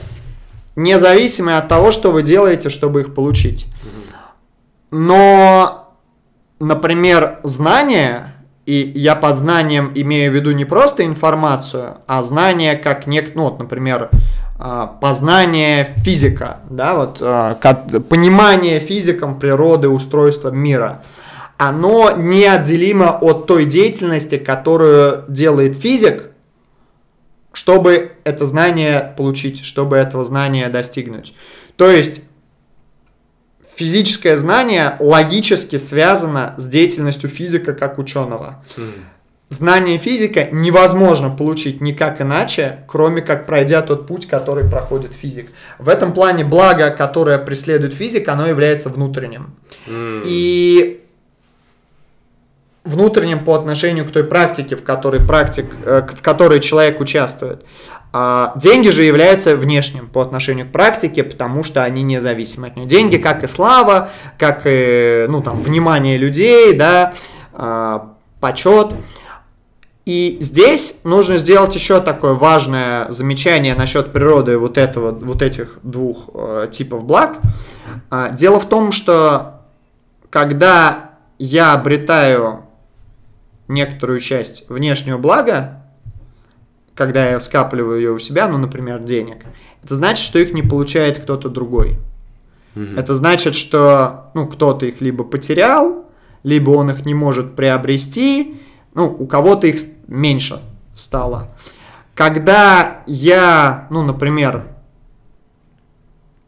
независимы 0.75 1.57
от 1.57 1.67
того, 1.67 1.89
что 1.89 2.11
вы 2.11 2.21
делаете, 2.21 2.69
чтобы 2.69 3.01
их 3.01 3.15
получить. 3.15 3.65
Но, 4.91 5.95
например, 6.59 7.39
знания, 7.43 8.30
и 8.65 8.91
я 8.95 9.15
под 9.15 9.37
знанием 9.37 9.91
имею 9.95 10.31
в 10.31 10.35
виду 10.35 10.51
не 10.51 10.65
просто 10.65 11.05
информацию, 11.05 11.97
а 12.07 12.21
знание 12.21 12.75
как 12.75 13.07
нек, 13.07 13.33
ну 13.33 13.43
вот, 13.43 13.59
например, 13.59 14.09
а, 14.59 14.85
познание 14.85 15.95
физика, 16.03 16.59
да, 16.69 16.93
вот 16.93 17.17
а, 17.21 17.55
понимание 18.09 18.79
физиком 18.79 19.39
природы, 19.39 19.89
устройства 19.89 20.49
мира, 20.49 21.03
оно 21.57 22.11
неотделимо 22.15 23.17
от 23.19 23.47
той 23.47 23.65
деятельности, 23.65 24.37
которую 24.37 25.25
делает 25.27 25.75
физик, 25.75 26.31
чтобы 27.53 28.13
это 28.23 28.45
знание 28.45 29.13
получить, 29.17 29.63
чтобы 29.63 29.97
этого 29.97 30.23
знания 30.23 30.69
достигнуть. 30.69 31.33
То 31.75 31.89
есть 31.89 32.23
физическое 33.81 34.37
знание 34.37 34.95
логически 34.99 35.77
связано 35.77 36.53
с 36.57 36.67
деятельностью 36.67 37.31
физика 37.31 37.73
как 37.73 37.97
ученого. 37.97 38.63
Мгм. 38.77 38.91
Знание 39.49 39.97
физика 39.97 40.47
невозможно 40.51 41.31
получить 41.31 41.81
никак 41.81 42.21
иначе, 42.21 42.83
кроме 42.87 43.23
как 43.23 43.47
пройдя 43.47 43.81
тот 43.81 44.05
путь, 44.05 44.27
который 44.27 44.69
проходит 44.69 45.13
физик. 45.13 45.49
В 45.79 45.89
этом 45.89 46.13
плане 46.13 46.43
благо, 46.43 46.91
которое 46.91 47.39
преследует 47.39 47.95
физик, 47.95 48.27
оно 48.29 48.47
является 48.47 48.89
внутренним. 48.89 49.55
М. 49.87 50.21
И 50.25 51.03
внутренним 52.83 53.43
по 53.43 53.55
отношению 53.55 54.05
к 54.05 54.11
той 54.11 54.23
практике, 54.23 54.75
в 54.75 54.83
которой 54.83 55.19
практик, 55.19 55.65
э, 55.85 56.03
в 56.07 56.21
которой 56.21 56.59
человек 56.59 57.01
участвует. 57.01 57.65
А 58.13 58.53
деньги 58.57 58.89
же 58.89 59.03
являются 59.03 59.55
внешним 59.55 60.07
по 60.07 60.21
отношению 60.21 60.67
к 60.67 60.71
практике, 60.71 61.23
потому 61.23 61.63
что 61.63 61.83
они 61.83 62.03
независимы 62.03 62.67
от 62.67 62.75
нее. 62.75 62.85
Деньги, 62.85 63.17
как 63.17 63.43
и 63.43 63.47
слава, 63.47 64.09
как 64.37 64.63
и 64.65 65.25
ну, 65.29 65.41
там, 65.41 65.61
внимание 65.61 66.17
людей, 66.17 66.73
да, 66.73 67.13
а, 67.53 68.15
почет. 68.41 68.93
И 70.05 70.37
здесь 70.41 71.01
нужно 71.03 71.37
сделать 71.37 71.73
еще 71.75 72.01
такое 72.01 72.33
важное 72.33 73.09
замечание 73.09 73.75
насчет 73.75 74.11
природы 74.11 74.57
вот, 74.57 74.77
этого, 74.77 75.11
вот 75.11 75.41
этих 75.41 75.77
двух 75.83 76.29
э, 76.33 76.67
типов 76.71 77.05
благ. 77.05 77.39
А, 78.09 78.29
дело 78.29 78.59
в 78.59 78.67
том, 78.67 78.91
что 78.91 79.61
когда 80.29 81.11
я 81.37 81.73
обретаю 81.73 82.63
некоторую 83.67 84.19
часть 84.19 84.67
внешнего 84.69 85.17
блага, 85.17 85.80
когда 86.95 87.29
я 87.29 87.39
скапливаю 87.39 87.99
ее 87.99 88.11
у 88.11 88.19
себя, 88.19 88.47
ну, 88.47 88.57
например, 88.57 88.99
денег, 88.99 89.45
это 89.83 89.95
значит, 89.95 90.25
что 90.25 90.39
их 90.39 90.53
не 90.53 90.61
получает 90.61 91.19
кто-то 91.19 91.49
другой. 91.49 91.97
Мгм. 92.75 92.97
Это 92.97 93.15
значит, 93.15 93.55
что 93.55 94.31
ну, 94.33 94.47
кто-то 94.47 94.85
их 94.85 95.01
либо 95.01 95.23
потерял, 95.23 96.05
либо 96.43 96.71
он 96.71 96.89
их 96.91 97.05
не 97.05 97.13
может 97.13 97.55
приобрести, 97.55 98.61
ну, 98.93 99.07
у 99.07 99.27
кого-то 99.27 99.67
их 99.67 99.79
меньше 100.07 100.61
стало. 100.93 101.49
Когда 102.13 103.03
я, 103.07 103.87
ну, 103.89 104.03
например, 104.03 104.67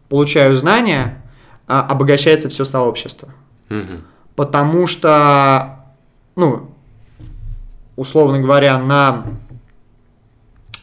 получаю 0.10 0.54
знания, 0.56 1.24
а, 1.68 1.82
обогащается 1.82 2.50
все 2.50 2.66
сообщество. 2.66 3.30
Мгм. 3.70 4.04
Потому 4.36 4.88
что, 4.88 5.86
ну, 6.36 6.70
условно 7.96 8.40
говоря, 8.40 8.78
на... 8.78 9.26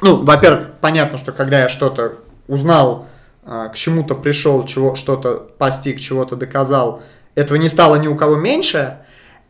Ну, 0.01 0.23
во-первых, 0.23 0.69
понятно, 0.81 1.19
что 1.19 1.33
когда 1.33 1.61
я 1.61 1.69
что-то 1.69 2.15
узнал, 2.49 3.07
а, 3.45 3.69
к 3.69 3.75
чему-то 3.75 4.15
пришел, 4.15 4.65
чего, 4.65 4.95
что-то 4.95 5.51
постиг, 5.59 6.01
чего-то 6.01 6.37
доказал, 6.37 7.03
этого 7.35 7.59
не 7.59 7.69
стало 7.69 7.97
ни 7.97 8.09
у 8.09 8.17
кого 8.17 8.37
меньше, 8.37 8.99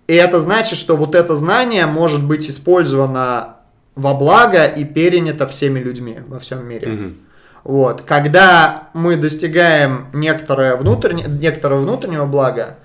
и 0.07 0.15
это 0.15 0.41
значит, 0.41 0.79
что 0.79 0.97
вот 0.97 1.15
это 1.15 1.37
знание 1.37 1.87
может 1.87 2.25
быть 2.25 2.49
использовано 2.49 3.57
во 3.95 4.15
благо 4.15 4.65
и 4.65 4.85
перенято 4.85 5.47
всеми 5.47 5.79
людьми 5.79 6.19
во 6.27 6.39
всем 6.39 6.67
мире. 6.67 6.89
Мгм. 6.89 7.17
Вот. 7.65 8.03
Когда 8.03 8.89
мы 8.95 9.17
достигаем 9.17 10.07
некоторое 10.13 10.77
внутренне, 10.77 11.27
некоторого 11.29 11.81
внутреннего 11.81 12.27
блага, 12.27 12.79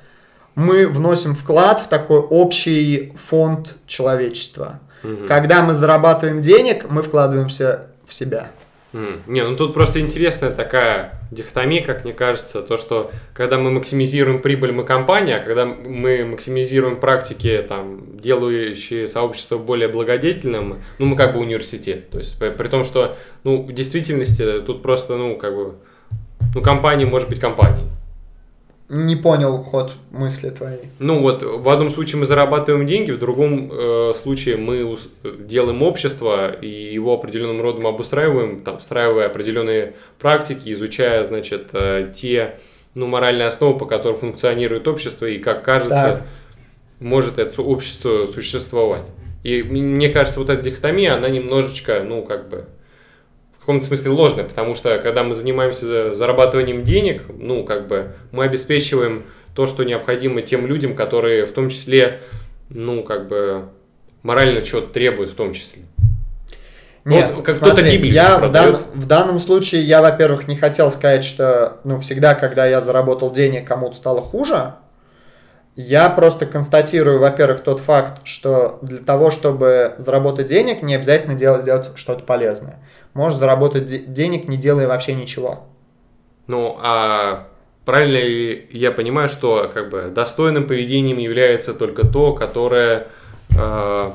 мы 0.56 0.88
вносим 0.88 1.36
вклад 1.36 1.80
в 1.80 1.88
такой 1.88 2.20
общий 2.20 3.14
фонд 3.18 3.76
человечества. 3.88 4.80
Мгм. 5.06 5.27
Когда 5.27 5.61
мы 5.64 5.73
зарабатываем 5.73 6.41
денег, 6.41 6.90
мы 6.90 7.02
вкладываемся 7.02 7.88
в 8.07 8.14
себя. 8.14 8.52
Не, 9.27 9.44
ну 9.44 9.57
тут 9.57 9.73
просто 9.73 9.99
интересная 9.99 10.52
такая 10.52 11.19
дихотомия, 11.30 11.84
как 11.84 12.06
мне 12.06 12.14
кажется, 12.14 12.61
то, 12.61 12.77
что 12.77 13.11
когда 13.34 13.57
мы 13.57 13.72
максимизируем 13.72 14.41
прибыль, 14.41 14.72
мы 14.72 14.86
компания, 14.86 15.36
а 15.36 15.40
когда 15.41 15.65
мы 15.65 16.23
максимизируем 16.23 16.98
практики, 17.02 17.61
там, 17.68 18.18
делающие 18.18 19.10
сообщество 19.10 19.57
более 19.57 19.90
благодетельным, 19.90 20.77
ну, 20.98 21.06
мы 21.06 21.18
как 21.18 21.34
бы 21.34 21.41
университет. 21.41 22.10
То 22.10 22.19
есть, 22.19 22.38
при 22.40 22.68
том, 22.69 22.86
что, 22.86 23.18
ну, 23.44 23.64
в 23.64 23.73
действительности 23.73 24.61
тут 24.61 24.82
просто, 24.82 25.18
ну, 25.18 25.36
как 25.36 25.53
бы, 25.56 25.76
ну, 26.53 26.61
компания 26.61 27.06
может 27.06 27.27
быть 27.27 27.41
компанией. 27.41 27.90
Не 28.88 29.16
понял 29.16 29.64
ход 29.64 29.94
мысли 30.12 30.52
твоей. 30.52 30.91
Ну 30.99 31.20
вот, 31.20 31.41
в 31.41 31.68
одном 31.70 31.90
случае 31.90 32.20
мы 32.20 32.28
зарабатываем 32.28 32.86
деньги, 32.86 33.10
в 33.12 33.18
другом 33.18 33.72
э, 33.72 34.14
случае 34.22 34.57
мы 34.57 34.95
делаем 35.40 35.82
общество 35.82 36.52
и 36.52 36.94
его 36.94 37.14
определенным 37.14 37.62
родом 37.62 37.88
обустраиваем, 37.88 38.62
там, 38.62 38.78
встраивая 38.78 39.26
определенные 39.26 39.95
практики, 40.20 40.72
изучая, 40.72 41.24
значит, 41.26 41.70
э, 41.74 42.12
те, 42.14 42.60
ну, 42.94 43.07
моральные 43.07 43.48
основы, 43.48 43.76
по 43.80 43.88
которым 43.88 44.18
функционирует 44.18 44.88
общество 44.88 45.26
и, 45.26 45.40
как 45.40 45.64
кажется, 45.64 46.20
Так. 46.20 46.24
может 46.99 47.40
это 47.40 47.64
общество 47.64 48.28
существовать. 48.28 49.06
И 49.44 49.64
мне 49.64 50.10
кажется, 50.10 50.40
вот 50.40 50.52
эта 50.52 50.62
дихотомия, 50.62 51.16
она 51.16 51.28
немножечко, 51.30 52.03
ну, 52.03 52.22
как 52.22 52.49
бы, 52.49 52.66
каком-то 53.66 53.86
смысле 53.86 54.12
ложная, 54.12 54.44
потому 54.44 54.76
что 54.76 54.98
когда 55.00 55.24
мы 55.24 55.34
занимаемся 55.36 55.86
за- 55.88 56.14
зарабатыванием 56.14 56.84
денег, 56.84 57.24
ну, 57.38 57.64
как 57.64 57.88
бы, 57.88 58.14
мы 58.32 58.44
обеспечиваем 58.44 59.24
то, 59.56 59.66
что 59.68 59.84
необходимо 59.84 60.42
тем 60.42 60.68
людям, 60.68 60.96
которые 60.96 61.46
в 61.46 61.52
том 61.52 61.70
числе, 61.70 62.22
ну, 62.70 63.04
как 63.04 63.28
бы, 63.28 63.66
морально 64.24 64.62
чего-то 64.62 64.88
требуют 64.94 65.32
в 65.32 65.36
том 65.36 65.54
числе. 65.54 65.84
Нет, 67.06 67.34
Вот 67.36 67.46
как 67.46 67.58
кто-то 67.58 67.84
Библию 67.84 68.14
я 68.14 68.38
в, 68.40 68.52
дан- 68.52 68.78
в 68.96 69.06
данном 69.06 69.40
случае, 69.40 69.84
я, 69.84 70.02
во-первых, 70.02 70.48
не 70.48 70.56
хотел 70.56 70.90
сказать, 70.92 71.24
что, 71.24 71.80
ну, 71.84 72.00
всегда, 72.00 72.34
когда 72.34 72.66
я 72.66 72.82
заработал 72.82 73.32
денег, 73.32 73.68
кому-то 73.68 73.96
стало 73.96 74.22
хуже. 74.22 74.74
Я 75.76 76.10
просто 76.10 76.45
констатирую, 76.45 77.19
во-первых, 77.19 77.61
тот 77.61 77.81
факт, 77.81 78.22
что 78.26 78.80
для 78.81 78.99
того, 78.99 79.30
чтобы 79.30 79.95
заработать 79.97 80.47
денег, 80.47 80.81
не 80.81 80.95
обязательно 80.95 81.34
делать, 81.35 81.64
сделать 81.64 81.89
что-то 81.95 82.23
полезное. 82.23 82.80
Можешь 83.14 83.39
заработать 83.39 83.85
де- 83.85 83.99
денег, 83.99 84.47
не 84.47 84.56
делая 84.56 84.88
вообще 84.88 85.14
ничего. 85.14 85.65
Ну, 86.47 86.77
а 86.81 87.47
правильно 87.84 88.18
ли 88.18 88.68
я 88.72 88.91
понимаю, 88.93 89.27
что 89.27 89.69
как 89.73 89.89
бы 89.89 90.11
достойным 90.15 90.65
поведением 90.65 91.18
является 91.18 91.73
только 91.73 92.07
то, 92.07 92.31
которое, 92.34 93.07
э, 93.57 94.11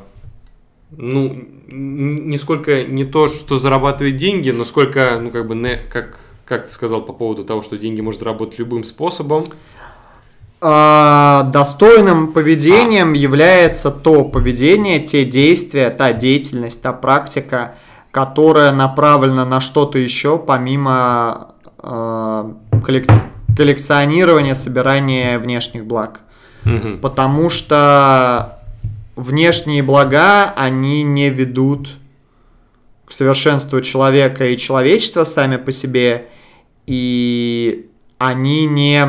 ну, 0.93 1.27
н- 1.27 2.29
не 2.29 2.39
сколько 2.39 2.85
не 2.85 3.05
то, 3.05 3.29
что 3.29 3.59
зарабатывает 3.59 4.17
деньги, 4.17 4.51
но 4.51 4.65
сколько, 4.65 5.19
ну, 5.21 5.31
как 5.31 5.47
бы, 5.47 5.55
не, 5.55 5.77
как, 5.77 6.21
как 6.47 6.65
ты 6.67 6.71
сказал 6.73 7.03
по 7.03 7.13
поводу 7.13 7.45
того, 7.45 7.61
что 7.61 7.77
деньги 7.77 8.01
можно 8.01 8.21
заработать 8.21 8.59
любым 8.59 8.83
способом. 8.85 9.47
А, 10.63 11.45
достойным 11.45 12.33
поведением 12.33 13.15
является 13.15 13.91
то 13.91 14.25
поведение, 14.25 15.01
те 15.01 15.25
действия, 15.25 15.89
та 15.91 16.13
деятельность, 16.13 16.83
та 16.83 16.93
практика, 16.93 17.77
которая 18.11 18.73
направлена 18.73 19.47
на 19.47 19.61
что-то 19.61 19.99
еще, 19.99 20.39
помимо 20.39 21.55
а, 21.79 22.53
коллекц- 22.83 23.25
коллекционирования, 23.57 24.55
собирания 24.55 25.39
внешних 25.39 25.87
благ. 25.87 26.21
Потому 27.01 27.49
что 27.49 28.59
внешние 29.17 29.83
блага, 29.83 30.53
они 30.57 31.03
не 31.05 31.31
ведут 31.31 31.89
к 33.07 33.13
совершенству 33.13 33.81
человека 33.81 34.45
и 34.45 34.59
человечества 34.59 35.25
сами 35.25 35.57
по 35.57 35.73
себе, 35.73 36.29
и 36.87 37.89
они 38.19 38.67
не, 38.67 39.07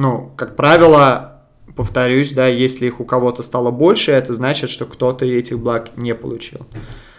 ну, 0.00 0.32
как 0.36 0.56
правило, 0.56 1.42
повторюсь, 1.76 2.32
да, 2.32 2.46
если 2.46 2.86
их 2.86 3.00
у 3.00 3.04
кого-то 3.04 3.42
стало 3.42 3.70
больше, 3.70 4.12
это 4.12 4.32
значит, 4.34 4.70
что 4.70 4.86
кто-то 4.86 5.24
этих 5.26 5.58
благ 5.58 5.90
не 5.96 6.14
получил. 6.14 6.60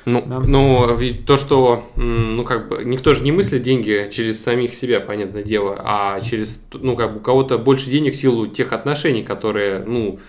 Ну, 0.06 0.24
Да. 0.26 0.40
ну, 0.40 0.95
ведь 0.95 1.26
то, 1.28 1.38
что, 1.38 1.84
ну, 1.95 2.44
как 2.44 2.70
бы, 2.70 2.84
никто 2.84 3.14
же 3.14 3.24
не 3.24 3.32
мыслит 3.32 3.62
деньги 3.62 4.10
через 4.12 4.41
самих 4.44 4.74
себя, 4.74 4.99
понятное 4.99 5.44
дело, 5.44 5.80
а 5.84 6.20
через, 6.22 6.60
ну, 6.74 6.95
как 6.95 7.14
бы, 7.14 7.18
у 7.20 7.22
кого-то 7.22 7.60
больше 7.60 7.90
денег 7.91 8.14
в 8.16 8.18
силу 8.18 8.48
тех 8.48 8.74
отношений, 8.74 9.22
которые, 9.22 9.84
ну, 9.86 10.20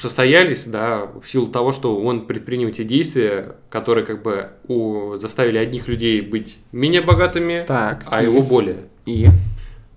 состоялись, 0.00 0.64
да, 0.66 1.08
в 1.20 1.28
силу 1.28 1.46
того, 1.46 1.72
что 1.72 1.98
он 1.98 2.26
предпринял 2.26 2.70
те 2.70 2.84
действия, 2.84 3.56
которые, 3.68 4.06
как 4.06 4.22
бы, 4.22 4.50
у, 4.68 5.16
заставили 5.16 5.58
одних 5.58 5.88
людей 5.88 6.20
быть 6.20 6.58
менее 6.70 7.00
богатыми, 7.00 7.64
Так. 7.66 8.04
а 8.06 8.22
его 8.22 8.42
более. 8.42 8.84
И? 9.06 9.26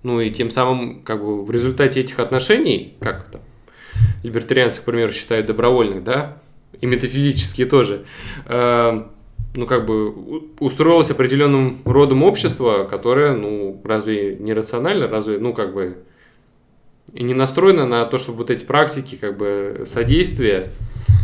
Ну, 0.06 0.20
и 0.20 0.30
тем 0.30 0.52
самым, 0.52 1.02
как 1.02 1.20
бы, 1.20 1.44
в 1.44 1.50
результате 1.50 1.98
этих 1.98 2.20
отношений, 2.20 2.94
как 3.00 3.28
там, 3.28 3.40
либертарианцы, 4.22 4.80
к 4.80 4.84
примеру, 4.84 5.10
считают 5.10 5.46
добровольных, 5.46 6.04
да, 6.04 6.36
и 6.80 6.86
метафизические 6.86 7.66
тоже, 7.66 8.04
э, 8.44 9.02
ну, 9.56 9.66
как 9.66 9.84
бы, 9.84 10.12
устроилось 10.60 11.10
определенным 11.10 11.78
родом 11.84 12.22
общество, 12.22 12.84
которое, 12.84 13.34
ну, 13.34 13.80
разве 13.82 14.36
не 14.36 14.52
рационально, 14.52 15.08
разве, 15.08 15.40
ну, 15.40 15.52
как 15.52 15.74
бы, 15.74 15.96
и 17.12 17.24
не 17.24 17.34
настроено 17.34 17.84
на 17.84 18.04
то, 18.04 18.18
чтобы 18.18 18.38
вот 18.38 18.50
эти 18.50 18.64
практики, 18.64 19.18
как 19.20 19.36
бы, 19.36 19.86
содействия, 19.88 20.70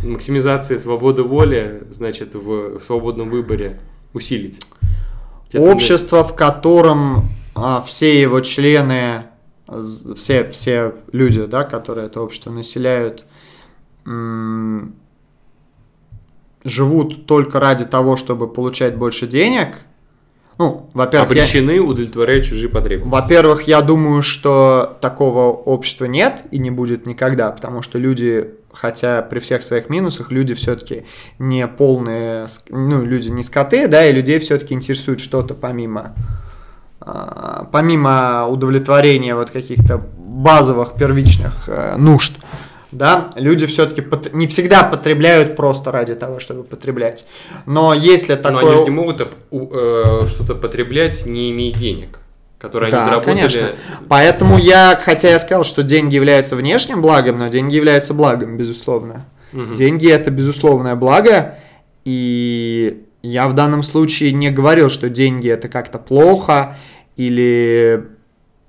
максимизации 0.03 0.77
свободы 0.77 1.23
воли, 1.23 1.85
значит, 1.93 2.35
в 2.35 2.81
свободном 2.81 3.31
выборе 3.31 3.79
усилить. 4.13 4.59
Общество, 5.55 6.25
в 6.25 6.35
котором 6.35 7.29
а, 7.55 7.81
все 7.83 8.21
его 8.21 8.41
члены, 8.41 9.25
все, 10.17 10.45
все 10.45 10.95
люди, 11.13 11.45
да, 11.47 11.65
которые 11.65 12.07
это 12.07 12.21
общество 12.21 12.51
населяют, 12.51 13.25
м, 14.07 14.95
живут 16.65 17.27
только 17.27 17.61
ради 17.61 17.85
того, 17.85 18.17
чтобы 18.17 18.49
получать 18.49 18.97
больше 18.97 19.27
денег. 19.27 19.79
Ну, 20.59 20.91
во-первых, 20.95 21.35
я- 21.35 21.43
обречены 21.43 21.81
удовлетворять 21.81 22.45
чужие 22.45 22.69
потребности. 22.69 23.11
во-первых, 23.11 23.63
я 23.63 23.81
думаю, 23.81 24.23
что 24.23 24.99
такого 25.01 25.51
общества 25.51 26.05
нет 26.05 26.45
и 26.51 26.59
не 26.59 26.71
будет 26.71 27.07
никогда, 27.07 27.51
потому 27.51 27.83
что 27.83 27.99
люди, 27.99 28.51
хотя 28.73 29.23
при 29.23 29.39
всех 29.41 29.63
своих 29.63 29.89
минусах, 29.89 30.31
люди 30.31 30.55
все-таки 30.55 31.05
не 31.39 31.67
полные, 31.67 32.47
ну, 32.69 33.03
люди 33.03 33.29
не 33.31 33.43
скоты, 33.43 33.89
да, 33.89 34.07
и 34.07 34.13
людей 34.13 34.39
все-таки 34.39 34.75
интересует 34.75 35.21
что-то 35.21 35.55
помимо, 35.55 36.15
помимо 37.73 38.47
удовлетворения 38.49 39.35
вот 39.35 39.51
каких-то 39.51 39.99
базовых 39.99 40.95
первичных 40.95 41.69
э, 41.69 41.97
нужд. 41.97 42.33
Да, 42.91 43.31
люди 43.37 43.67
все-таки 43.67 44.05
не 44.33 44.47
всегда 44.47 44.83
потребляют 44.83 45.57
просто 45.57 45.91
ради 45.91 46.15
того, 46.15 46.41
чтобы 46.41 46.63
потреблять. 46.63 47.25
Но 47.65 47.95
если 47.95 48.35
Но 48.35 48.43
такое... 48.43 48.67
они 48.67 48.77
же 48.77 48.83
не 48.85 48.91
могут 48.91 49.21
э, 49.21 50.27
что-то 50.27 50.55
потреблять, 50.55 51.25
не 51.25 51.51
имея 51.53 51.73
денег. 51.73 52.19
которые 52.59 52.93
Да, 52.93 52.99
они 52.99 53.07
заработали. 53.07 53.35
конечно. 53.35 53.69
Поэтому 54.09 54.59
я, 54.59 55.01
хотя 55.03 55.31
я 55.31 55.39
сказал, 55.39 55.65
что 55.65 55.83
деньги 55.83 56.15
являются 56.15 56.55
внешним 56.55 57.01
благом, 57.01 57.39
но 57.39 57.49
деньги 57.49 57.75
являются 57.77 58.13
благом, 58.15 58.59
безусловно. 58.59 59.25
Мгм. 59.53 59.75
Деньги 59.75 60.11
это 60.11 60.31
безусловное 60.31 60.95
благо, 60.95 61.57
и 62.05 63.05
я 63.23 63.49
в 63.49 63.55
данном 63.55 63.83
случае 63.83 64.33
не 64.33 64.51
говорил, 64.51 64.91
что 64.91 65.09
деньги 65.09 65.49
это 65.49 65.69
как-то 65.69 65.99
плохо 65.99 66.77
или 67.17 68.09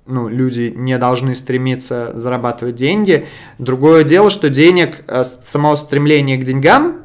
ну, 0.06 0.28
люди 0.28 0.72
не 0.74 0.98
должны 0.98 1.34
стремиться 1.34 2.12
зарабатывать 2.14 2.74
деньги. 2.74 3.26
Другое 3.58 4.04
дело, 4.04 4.30
что 4.30 4.50
денег, 4.50 5.02
э, 5.08 5.24
самого 5.24 5.76
стремления 5.76 6.36
к 6.36 6.44
деньгам, 6.44 7.00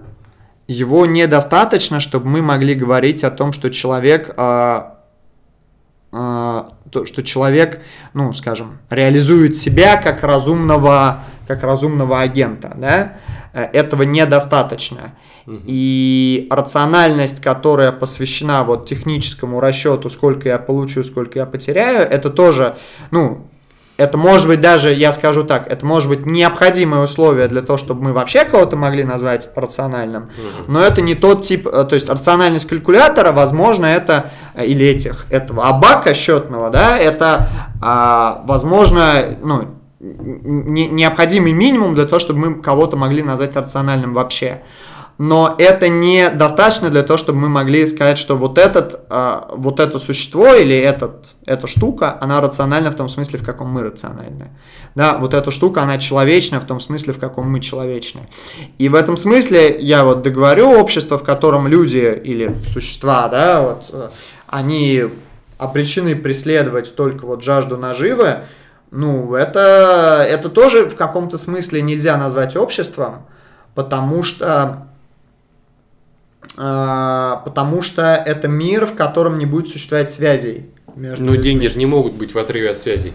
его 0.68 1.06
недостаточно, 1.06 2.00
чтобы 2.00 2.28
мы 2.28 2.42
могли 2.42 2.76
говорить 2.76 3.24
о 3.24 3.32
том, 3.32 3.54
что 3.54 3.70
человек, 3.70 4.34
э, 4.38 4.82
э, 6.12 6.64
то, 6.92 7.06
что 7.06 7.24
человек, 7.24 7.82
ну, 8.14 8.34
скажем, 8.34 8.80
реализует 8.90 9.56
себя 9.58 9.98
как 9.98 10.24
разумного, 10.24 11.22
как 11.48 11.64
разумного 11.64 12.20
агента, 12.20 12.76
да? 12.78 13.14
Э, 13.54 13.64
Этого 13.74 14.04
недостаточно. 14.04 15.14
И 15.66 16.48
рациональность, 16.52 17.42
которая 17.42 17.92
посвящена 17.92 18.64
вот 18.64 18.88
техническому 18.88 19.60
расчету, 19.60 20.10
сколько 20.10 20.48
я 20.50 20.60
получу, 20.60 21.04
сколько 21.04 21.40
я 21.40 21.46
потеряю, 21.46 22.08
это 22.08 22.30
тоже, 22.30 22.76
ну, 23.12 23.46
это 23.98 24.18
может 24.18 24.48
быть 24.48 24.62
даже, 24.62 24.94
я 24.94 25.12
скажу 25.12 25.44
так, 25.44 25.70
это 25.70 25.86
может 25.86 26.08
быть 26.08 26.26
необходимое 26.26 27.02
условие 27.04 27.48
для 27.50 27.62
того, 27.62 27.78
чтобы 27.78 28.02
мы 28.02 28.14
вообще 28.14 28.46
кого-то 28.46 28.78
могли 28.78 29.04
назвать 29.04 29.50
рациональным, 29.56 30.30
но 30.70 30.82
это 30.82 31.02
не 31.02 31.16
тот 31.16 31.42
тип, 31.42 31.68
э, 31.68 31.84
то 31.84 31.96
есть 31.96 32.08
рациональность 32.10 32.66
калькулятора, 32.68 33.34
возможно, 33.34 33.86
это, 33.86 34.32
э, 34.56 34.66
или 34.66 34.86
этих, 34.86 35.26
этого 35.30 35.68
абака 35.68 36.14
счетного, 36.14 36.70
да, 36.70 36.98
это, 36.98 37.50
а, 37.82 38.44
возможно, 38.46 39.38
ну, 39.44 39.66
не- 40.00 40.88
необходимый 40.88 41.52
минимум 41.52 41.94
для 41.94 42.06
того, 42.06 42.20
чтобы 42.20 42.40
мы 42.40 42.62
кого-то 42.62 42.96
могли 42.96 43.22
назвать 43.22 43.54
рациональным 43.58 44.14
вообще. 44.14 44.62
Но 45.20 45.54
это 45.58 45.90
не 45.90 46.30
достаточно 46.30 46.90
для 46.90 47.04
того, 47.04 47.18
чтобы 47.18 47.40
мы 47.40 47.50
могли 47.50 47.86
сказать, 47.88 48.18
что 48.18 48.38
вот, 48.38 48.58
этот, 48.58 49.02
а, 49.10 49.50
вот 49.54 49.82
это 49.82 50.00
существо 50.00 50.54
или 50.56 50.74
этот, 50.74 51.36
эта 51.46 51.68
штука, 51.68 52.18
она 52.22 52.40
рациональна 52.40 52.90
в 52.90 52.96
том 52.96 53.10
смысле, 53.10 53.38
в 53.38 53.44
каком 53.44 53.70
мы 53.70 53.84
рациональны. 53.84 54.52
Да, 54.96 55.18
вот 55.18 55.34
эта 55.34 55.52
штука, 55.52 55.82
она 55.82 55.98
человечна 55.98 56.62
в 56.62 56.64
том 56.64 56.80
смысле, 56.80 57.12
в 57.12 57.20
каком 57.20 57.52
мы 57.52 57.60
человечны. 57.60 58.30
И 58.78 58.88
в 58.88 58.96
этом 58.96 59.18
смысле 59.18 59.78
я 59.78 60.06
вот 60.06 60.22
договорю 60.22 60.80
общество, 60.80 61.18
в 61.18 61.24
котором 61.24 61.68
люди 61.68 62.22
или 62.24 62.56
существа, 62.66 63.28
да, 63.28 63.62
вот, 63.62 63.88
э, 63.92 64.10
они 64.48 65.04
обречены 65.58 66.16
преследовать 66.16 66.96
только 66.96 67.26
вот 67.26 67.44
жажду 67.44 67.78
наживы, 67.78 68.46
ну, 68.90 69.36
это, 69.36 70.26
это 70.28 70.48
тоже 70.48 70.86
в 70.90 70.96
каком-то 70.96 71.38
смысле 71.38 71.82
нельзя 71.82 72.16
назвать 72.16 72.56
обществом, 72.56 73.26
потому 73.76 74.24
что 74.24 74.86
э, 74.86 74.89
потому 77.46 77.82
что 77.82 78.02
это 78.04 78.48
мир, 78.50 78.86
в 78.86 78.94
котором 78.96 79.38
не 79.38 79.46
будет 79.46 79.68
существовать 79.70 80.12
связей. 80.12 80.70
Между 80.96 81.24
Ну, 81.24 81.32
людьми. 81.32 81.44
деньги 81.44 81.68
же 81.68 81.78
не 81.80 81.86
могут 81.86 82.14
быть 82.14 82.34
в 82.34 82.38
отрыве 82.38 82.72
от 82.72 82.78
связей. 82.78 83.14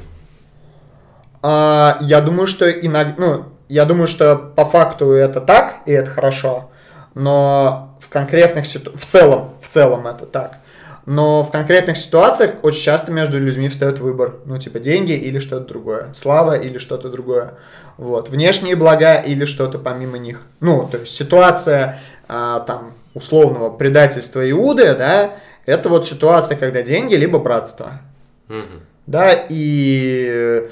А, 1.43 1.99
я 2.01 2.23
думаю, 2.23 2.47
что 2.47 2.71
иногда, 2.71 3.15
ну, 3.19 3.45
я 3.69 3.85
думаю, 3.85 4.07
что 4.07 4.37
по 4.37 4.65
факту 4.65 5.13
это 5.13 5.43
так, 5.43 5.81
и 5.85 5.93
это 5.93 6.11
хорошо, 6.11 6.71
но 7.15 7.99
в 8.01 8.09
конкретных 8.09 8.65
ситуациях, 8.65 9.01
в 9.01 9.05
целом, 9.05 9.51
в 9.61 9.69
целом 9.69 10.07
это 10.07 10.25
так. 10.25 10.59
Но 11.05 11.43
в 11.43 11.51
конкретных 11.51 11.99
ситуациях 11.99 12.53
очень 12.63 12.81
часто 12.81 13.13
между 13.13 13.39
людьми 13.39 13.69
встает 13.69 13.99
выбор. 13.99 14.37
Ну, 14.47 14.57
типа 14.59 14.79
деньги 14.79 15.13
или 15.13 15.39
что-то 15.39 15.67
другое. 15.69 16.09
Слава 16.15 16.53
или 16.55 16.79
что-то 16.79 17.11
другое. 17.11 17.55
Вот. 17.99 18.31
Внешние 18.31 18.75
блага 18.75 19.17
или 19.17 19.45
что-то 19.45 19.79
помимо 19.79 20.17
них. 20.17 20.41
Ну, 20.61 20.89
то 20.91 20.97
есть 20.97 21.15
ситуация 21.15 21.99
а, 22.27 22.61
там 22.61 22.95
условного 23.15 23.71
предательства 23.71 24.49
Иуды, 24.51 24.95
да, 24.95 25.35
это 25.67 25.89
вот 25.89 26.07
ситуация, 26.07 26.57
когда 26.57 26.83
деньги 26.83 27.15
либо 27.15 27.39
братство. 27.39 28.01
Мгм. 28.49 28.83
Да, 29.07 29.33
и, 29.49 30.69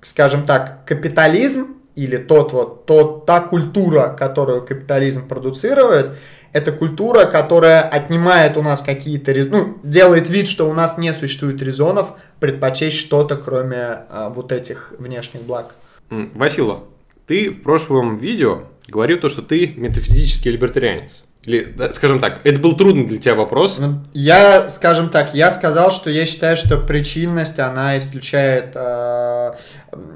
скажем 0.00 0.46
так, 0.46 0.84
капитализм 0.84 1.76
или 1.94 2.18
тот 2.18 2.52
вот, 2.52 2.86
тот, 2.86 3.26
та 3.26 3.40
культура, 3.40 4.14
которую 4.18 4.64
капитализм 4.64 5.26
продуцирует, 5.26 6.12
это 6.52 6.72
культура, 6.72 7.24
которая 7.24 7.82
отнимает 7.82 8.56
у 8.56 8.62
нас 8.62 8.82
какие-то, 8.82 9.32
рез- 9.32 9.48
ну, 9.50 9.78
делает 9.82 10.28
вид, 10.28 10.48
что 10.48 10.68
у 10.68 10.72
нас 10.74 10.98
не 10.98 11.12
существует 11.12 11.62
резонов 11.62 12.12
предпочесть 12.40 12.98
что-то, 12.98 13.36
кроме 13.36 14.04
а, 14.10 14.30
вот 14.30 14.52
этих 14.52 14.92
внешних 14.98 15.42
благ. 15.42 15.74
Васила, 16.10 16.84
ты 17.26 17.50
в 17.50 17.62
прошлом 17.62 18.16
видео 18.16 18.62
говорил 18.88 19.18
то, 19.18 19.28
что 19.28 19.42
ты 19.42 19.74
метафизический 19.76 20.50
либертарианец. 20.50 21.24
Или, 21.44 21.64
да, 21.64 21.92
скажем 21.92 22.18
так, 22.18 22.40
это 22.42 22.58
был 22.60 22.76
трудный 22.76 23.06
для 23.06 23.18
тебя 23.18 23.36
вопрос. 23.36 23.78
Ну, 23.78 24.00
я, 24.12 24.68
скажем 24.68 25.10
так, 25.10 25.32
я 25.32 25.52
сказал, 25.52 25.92
что 25.92 26.10
я 26.10 26.26
считаю, 26.26 26.56
что 26.56 26.76
причинность, 26.76 27.60
она 27.60 27.96
исключает, 27.96 28.72
э, 28.74 29.52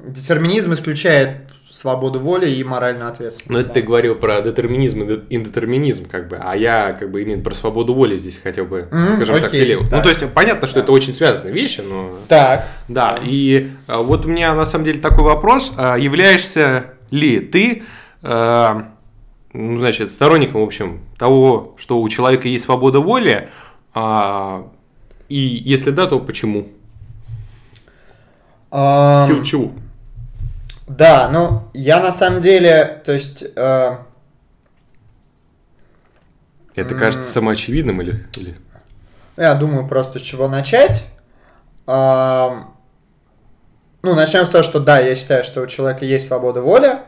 детерминизм 0.08 0.72
исключает 0.72 1.42
свободу 1.70 2.18
воли 2.18 2.50
и 2.50 2.64
моральную 2.64 3.08
ответственность. 3.08 3.48
Но 3.48 3.60
это 3.60 3.68
да. 3.68 3.74
ты 3.74 3.82
говорил 3.82 4.16
про 4.16 4.40
детерминизм 4.40 5.02
и 5.02 5.06
де- 5.06 5.20
индетерминизм, 5.30 6.08
как 6.08 6.26
бы, 6.28 6.36
а 6.36 6.56
я 6.56 6.90
как 6.90 7.12
бы 7.12 7.22
именно 7.22 7.44
про 7.44 7.54
свободу 7.54 7.94
воли 7.94 8.16
здесь 8.16 8.40
хотел 8.42 8.64
бы, 8.64 8.88
Мгм, 8.90 9.14
скажем 9.16 9.36
так, 9.36 9.44
окей. 9.44 9.76
Ну, 9.76 9.88
так. 9.88 10.02
то 10.02 10.08
есть, 10.08 10.28
понятно, 10.34 10.66
что 10.66 10.80
это 10.80 10.90
очень 10.90 11.12
связанные 11.12 11.54
вещи, 11.54 11.80
но... 11.80 12.18
Так. 12.26 12.66
Да, 12.88 13.20
и 13.22 13.70
а, 13.86 13.98
вот 13.98 14.26
у 14.26 14.28
меня 14.28 14.52
на 14.54 14.66
самом 14.66 14.84
деле 14.84 15.00
такой 15.00 15.22
вопрос. 15.22 15.72
А, 15.76 15.96
Являешься 15.96 16.94
ли 17.12 17.38
ты, 17.38 17.84
ну, 18.22 19.78
значит, 19.78 20.12
сторонником, 20.12 20.60
в 20.60 20.64
общем, 20.64 21.00
того, 21.18 21.74
что 21.78 22.00
у 22.00 22.08
человека 22.08 22.48
есть 22.48 22.64
свобода 22.64 23.00
воли, 23.00 23.48
а, 23.94 24.68
и 25.28 25.38
если 25.38 25.90
да, 25.90 26.06
то 26.06 26.20
почему? 26.20 26.68
Силу 28.70 28.80
Ам, 28.82 29.44
чего? 29.44 29.72
Да, 30.86 31.28
ну, 31.32 31.62
я 31.72 32.00
на 32.00 32.12
самом 32.12 32.40
деле, 32.40 33.02
то 33.04 33.12
есть, 33.12 33.42
э, 33.42 33.96
Это 36.74 36.94
кажется 36.94 37.30
самоочевидным 37.30 38.00
или... 38.02 38.26
или... 38.36 38.56
я 39.36 39.54
думаю 39.54 39.88
просто 39.88 40.18
с 40.18 40.22
чего 40.22 40.48
начать. 40.48 41.06
Ам, 41.86 42.76
ну, 44.02 44.14
начнем 44.14 44.44
с 44.44 44.48
того, 44.48 44.62
что 44.62 44.78
да, 44.78 45.00
я 45.00 45.16
считаю, 45.16 45.42
что 45.42 45.62
у 45.62 45.66
человека 45.66 46.04
есть 46.04 46.26
свобода 46.26 46.62
воли, 46.62 47.00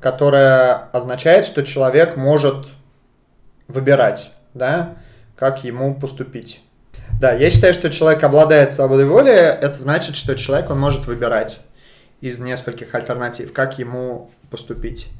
которая 0.00 0.88
означает, 0.92 1.44
что 1.44 1.64
человек 1.64 2.16
может 2.16 2.68
выбирать, 3.66 4.32
да, 4.54 4.96
как 5.36 5.64
ему 5.64 5.94
поступить. 5.94 6.60
Да, 7.20 7.32
я 7.32 7.50
считаю, 7.50 7.74
что 7.74 7.90
человек 7.90 8.22
обладает 8.22 8.70
свободой 8.70 9.06
воли, 9.06 9.32
это 9.32 9.78
значит, 9.78 10.14
что 10.14 10.36
человек, 10.36 10.70
он 10.70 10.78
может 10.78 11.06
выбирать 11.06 11.60
из 12.20 12.38
нескольких 12.38 12.94
альтернатив, 12.94 13.52
как 13.52 13.78
ему 13.78 14.30
поступить. 14.50 15.10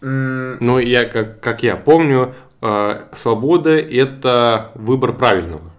Ну, 0.00 0.78
я, 0.78 1.04
как, 1.06 1.40
как 1.40 1.62
я 1.64 1.76
помню, 1.76 2.34
а, 2.60 3.08
свобода– 3.14 3.76
это 3.78 4.70
выбор 4.74 5.12
правильного 5.12 5.70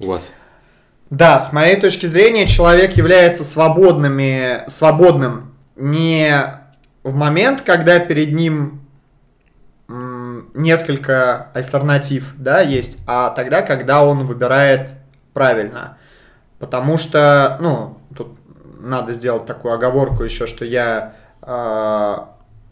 у 0.00 0.08
вас. 0.08 0.32
Да, 1.10 1.38
с 1.40 1.52
моей 1.52 1.80
точки 1.80 2.06
зрения, 2.06 2.46
человек 2.46 2.96
является 2.96 3.44
свободными, 3.44 4.68
свободным 4.68 5.54
не 5.76 6.32
в 7.06 7.14
момент, 7.14 7.62
когда 7.62 8.00
перед 8.00 8.32
ним 8.32 8.80
несколько 10.54 11.52
альтернатив, 11.54 12.34
да, 12.36 12.60
есть, 12.60 12.98
а 13.06 13.30
тогда, 13.30 13.62
когда 13.62 14.04
он 14.04 14.26
выбирает 14.26 14.94
правильно. 15.32 15.98
Потому 16.58 16.98
что, 16.98 17.58
ну, 17.60 17.98
тут 18.16 18.36
надо 18.80 19.12
сделать 19.12 19.46
такую 19.46 19.74
оговорку 19.74 20.24
еще, 20.24 20.48
что 20.48 20.64
я 20.64 21.14
э, 21.42 22.16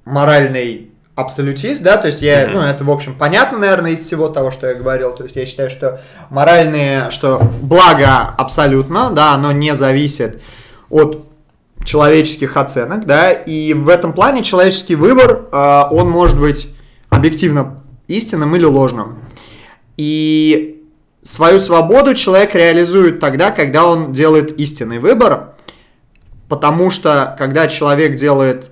моральный 0.04 0.90
абсолютист, 1.14 1.82
да, 1.84 1.96
то 1.96 2.08
есть 2.08 2.20
я, 2.20 2.48
ну, 2.48 2.60
это, 2.60 2.82
в 2.82 2.90
общем, 2.90 3.16
понятно, 3.16 3.58
наверное, 3.58 3.92
из 3.92 4.00
всего 4.00 4.28
того, 4.28 4.50
что 4.50 4.66
я 4.66 4.74
говорил, 4.74 5.14
то 5.14 5.22
есть 5.22 5.36
я 5.36 5.46
считаю, 5.46 5.70
что 5.70 6.00
моральные, 6.30 7.10
что 7.10 7.38
благо 7.38 8.34
абсолютно, 8.36 9.10
да, 9.10 9.34
оно 9.34 9.52
не 9.52 9.76
зависит 9.76 10.42
от 10.90 11.24
человеческих 11.84 12.56
оценок, 12.56 13.06
да, 13.06 13.30
и 13.30 13.74
в 13.74 13.88
этом 13.88 14.12
плане 14.12 14.42
человеческий 14.42 14.94
выбор, 14.94 15.48
э, 15.52 15.82
он 15.90 16.10
может 16.10 16.38
быть 16.38 16.74
объективно 17.10 17.82
истинным 18.08 18.56
или 18.56 18.64
ложным. 18.64 19.18
И 19.96 20.82
свою 21.22 21.58
свободу 21.60 22.14
человек 22.14 22.54
реализует 22.54 23.20
тогда, 23.20 23.50
когда 23.50 23.86
он 23.86 24.12
делает 24.12 24.58
истинный 24.58 24.98
выбор, 24.98 25.54
потому 26.48 26.90
что 26.90 27.34
когда 27.38 27.68
человек 27.68 28.16
делает 28.16 28.70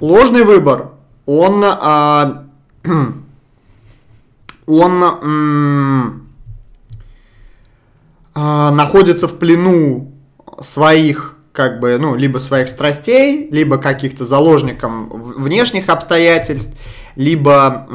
ложный 0.00 0.44
выбор, 0.44 0.90
он, 1.26 1.62
а, 1.64 2.44
он 4.66 5.02
а, 8.34 8.70
находится 8.70 9.28
в 9.28 9.38
плену 9.38 10.12
своих 10.60 11.36
как 11.52 11.80
бы, 11.80 11.98
ну, 11.98 12.14
либо 12.14 12.38
своих 12.38 12.68
страстей, 12.68 13.48
либо 13.50 13.76
каких-то 13.78 14.24
заложником 14.24 15.08
внешних 15.10 15.88
обстоятельств, 15.88 16.76
либо 17.14 17.86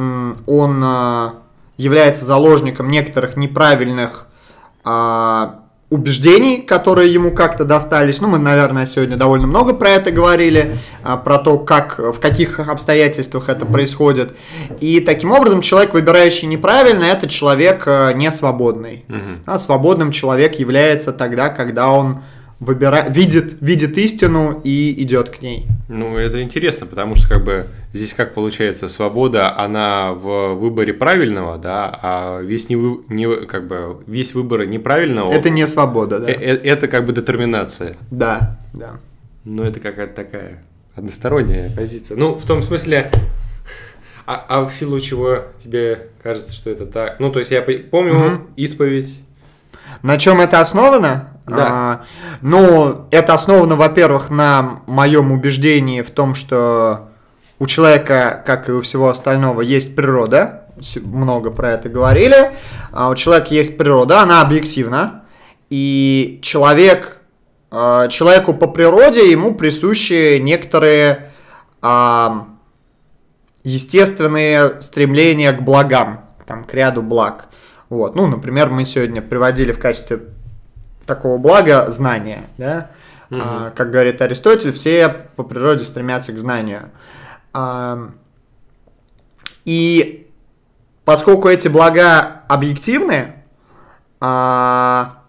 он 0.45 0.81
а, 0.83 1.33
является 1.75 2.23
заложником 2.23 2.89
некоторых 2.91 3.35
неправильных 3.35 4.27
а, 4.83 5.61
убеждений, 5.89 6.57
которые 6.61 7.11
ему 7.11 7.31
как-то 7.31 7.65
достались. 7.65 8.21
Ну, 8.21 8.27
мы, 8.27 8.37
наверное, 8.37 8.85
сегодня 8.85 9.17
довольно 9.17 9.47
много 9.47 9.73
про 9.73 9.89
это 9.89 10.11
говорили, 10.11 10.77
а, 11.01 11.17
про 11.17 11.39
то, 11.39 11.57
как, 11.57 11.97
в 11.97 12.19
каких 12.19 12.59
обстоятельствах 12.59 13.49
это 13.49 13.65
происходит. 13.65 14.37
И 14.81 14.99
таким 14.99 15.31
образом 15.31 15.61
человек, 15.61 15.95
выбирающий 15.95 16.47
неправильно, 16.47 17.05
это 17.05 17.27
человек 17.27 17.87
не 18.13 18.31
свободный. 18.31 19.03
А 19.47 19.57
свободным 19.57 20.11
человек 20.11 20.59
является 20.59 21.11
тогда, 21.11 21.49
когда 21.49 21.89
он 21.89 22.19
выбира... 22.59 23.07
видит, 23.09 23.57
видит 23.61 23.97
истину 23.97 24.61
и 24.63 24.93
идет 25.03 25.29
к 25.29 25.41
ней. 25.41 25.67
Ну, 25.89 26.17
это 26.17 26.41
интересно, 26.41 26.85
потому 26.85 27.15
что 27.15 27.29
как 27.29 27.43
бы 27.43 27.67
здесь 27.93 28.13
как 28.13 28.33
получается 28.33 28.89
свобода, 28.89 29.57
она 29.57 30.13
в 30.13 30.53
выборе 30.55 30.93
правильного, 30.93 31.57
да, 31.57 31.97
а 32.01 32.41
весь 32.41 32.69
не, 32.69 32.75
вы- 32.75 33.03
не 33.09 33.45
как 33.45 33.67
бы 33.67 34.01
весь 34.07 34.33
выбор 34.33 34.65
неправильного. 34.65 35.31
Это 35.31 35.49
не 35.49 35.65
свобода, 35.67 36.19
да? 36.19 36.29
э- 36.29 36.33
э- 36.33 36.61
это 36.63 36.87
как 36.87 37.05
бы 37.05 37.13
детерминация. 37.13 37.95
Да, 38.11 38.59
да. 38.73 38.99
Ну, 39.45 39.63
это 39.63 39.79
какая-то 39.79 40.13
такая 40.13 40.63
односторонняя 40.95 41.71
позиция. 41.75 42.17
Ну, 42.17 42.33
в 42.35 42.45
том 42.45 42.61
смысле, 42.63 43.11
а, 44.25 44.45
а 44.49 44.65
в 44.65 44.73
силу 44.73 44.99
чего 44.99 45.43
тебе 45.63 46.07
кажется, 46.21 46.51
что 46.53 46.69
это 46.69 46.85
так? 46.85 47.19
Ну, 47.19 47.31
то 47.31 47.39
есть 47.39 47.51
я 47.51 47.61
по- 47.61 47.71
помню 47.71 48.13
Мгм. 48.13 48.47
исповедь. 48.57 49.21
На 50.01 50.17
чем 50.17 50.41
это 50.41 50.61
основано? 50.61 51.29
Да. 51.45 51.67
А, 51.69 52.05
ну, 52.41 53.07
это 53.11 53.33
основано, 53.33 53.75
во-первых, 53.75 54.29
на 54.29 54.81
моем 54.85 55.31
убеждении 55.31 56.01
в 56.01 56.11
том, 56.11 56.35
что 56.35 57.09
у 57.59 57.65
человека, 57.65 58.43
как 58.45 58.69
и 58.69 58.73
у 58.73 58.81
всего 58.81 59.09
остального, 59.09 59.61
есть 59.61 59.95
природа. 59.95 60.65
Много 61.03 61.49
про 61.49 61.71
это 61.71 61.89
говорили. 61.89 62.51
А 62.91 63.09
у 63.09 63.15
человека 63.15 63.53
есть 63.53 63.77
природа, 63.77 64.21
она 64.21 64.41
объективна. 64.41 65.23
И 65.69 66.39
человек, 66.43 67.17
а, 67.71 68.07
человеку 68.09 68.53
по 68.53 68.67
природе 68.67 69.31
ему 69.31 69.55
присущи 69.55 70.37
некоторые 70.37 71.31
а, 71.81 72.47
естественные 73.63 74.81
стремления 74.81 75.51
к 75.51 75.61
благам, 75.61 76.21
там, 76.45 76.63
к 76.63 76.73
ряду 76.73 77.01
благ. 77.01 77.46
Вот. 77.89 78.15
Ну, 78.15 78.27
например, 78.27 78.69
мы 78.69 78.85
сегодня 78.85 79.21
приводили 79.21 79.71
в 79.71 79.79
качестве 79.79 80.21
такого 81.05 81.37
блага 81.37 81.89
знания, 81.89 82.43
да? 82.57 82.89
А, 83.29 83.71
как 83.71 83.91
говорит 83.91 84.21
Аристотель, 84.21 84.71
все 84.71 85.09
по 85.35 85.43
природе 85.43 85.83
стремятся 85.83 86.31
к 86.31 86.37
знанию. 86.37 86.91
А, 87.53 88.11
и 89.65 90.29
поскольку 91.03 91.49
эти 91.49 91.67
блага 91.67 92.43
объективны, 92.47 93.33
а, 94.19 95.23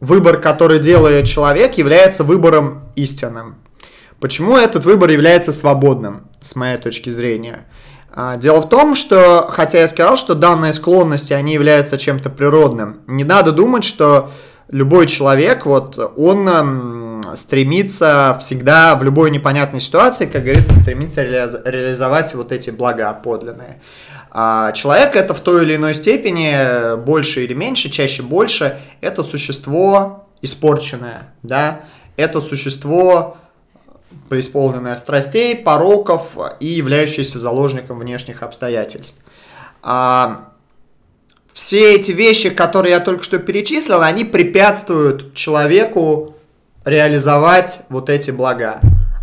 выбор, 0.00 0.40
который 0.40 0.78
делает 0.78 1.26
человек, 1.26 1.76
является 1.78 2.24
выбором 2.24 2.88
истинным. 2.94 3.56
Почему 4.20 4.56
этот 4.56 4.84
выбор 4.84 5.10
является 5.10 5.52
свободным, 5.52 6.28
с 6.40 6.54
моей 6.56 6.78
точки 6.78 7.10
зрения? 7.10 7.66
А, 8.16 8.36
Дело 8.36 8.60
в 8.62 8.68
том, 8.68 8.94
что, 8.94 9.48
хотя 9.50 9.80
я 9.80 9.88
сказал, 9.88 10.16
что 10.16 10.34
данные 10.34 10.72
склонности, 10.72 11.32
они 11.32 11.52
являются 11.52 11.98
чем-то 11.98 12.30
природным, 12.30 13.00
не 13.08 13.24
надо 13.24 13.50
думать, 13.50 13.82
что 13.82 14.30
любой 14.68 15.06
человек, 15.08 15.66
вот, 15.66 15.98
он 16.16 16.48
м, 16.48 17.22
стремится 17.34 18.36
всегда 18.40 18.94
в 18.94 19.02
любой 19.02 19.32
непонятной 19.32 19.80
ситуации, 19.80 20.26
как 20.26 20.44
говорится, 20.44 20.76
стремится 20.76 21.24
реализ- 21.24 21.60
реализовать 21.64 22.34
вот 22.36 22.52
эти 22.52 22.70
блага 22.70 23.12
подлинные. 23.14 23.80
А 24.30 24.70
человек 24.72 25.16
это 25.16 25.34
в 25.34 25.40
той 25.40 25.64
или 25.64 25.74
иной 25.74 25.94
степени, 25.96 26.52
э, 26.54 26.96
больше 26.96 27.42
или 27.44 27.54
меньше, 27.54 27.90
чаще 27.90 28.22
больше, 28.22 28.78
это 29.00 29.24
существо 29.24 30.28
испорченное, 30.40 31.34
да, 31.42 31.80
это 32.16 32.40
существо 32.40 33.38
преисполненное 34.28 34.96
страстей, 34.96 35.56
пороков 35.56 36.36
и 36.60 36.66
являющееся 36.66 37.38
заложником 37.38 37.98
внешних 37.98 38.42
обстоятельств. 38.42 39.20
А, 39.82 40.48
все 41.52 41.94
эти 41.94 42.10
вещи, 42.10 42.50
которые 42.50 42.92
я 42.92 43.00
только 43.00 43.22
что 43.22 43.38
перечислил, 43.38 44.02
они 44.02 44.24
препятствуют 44.24 45.34
человеку 45.34 46.34
реализовать 46.84 47.80
вот 47.88 48.10
эти 48.10 48.30
блага. 48.30 48.80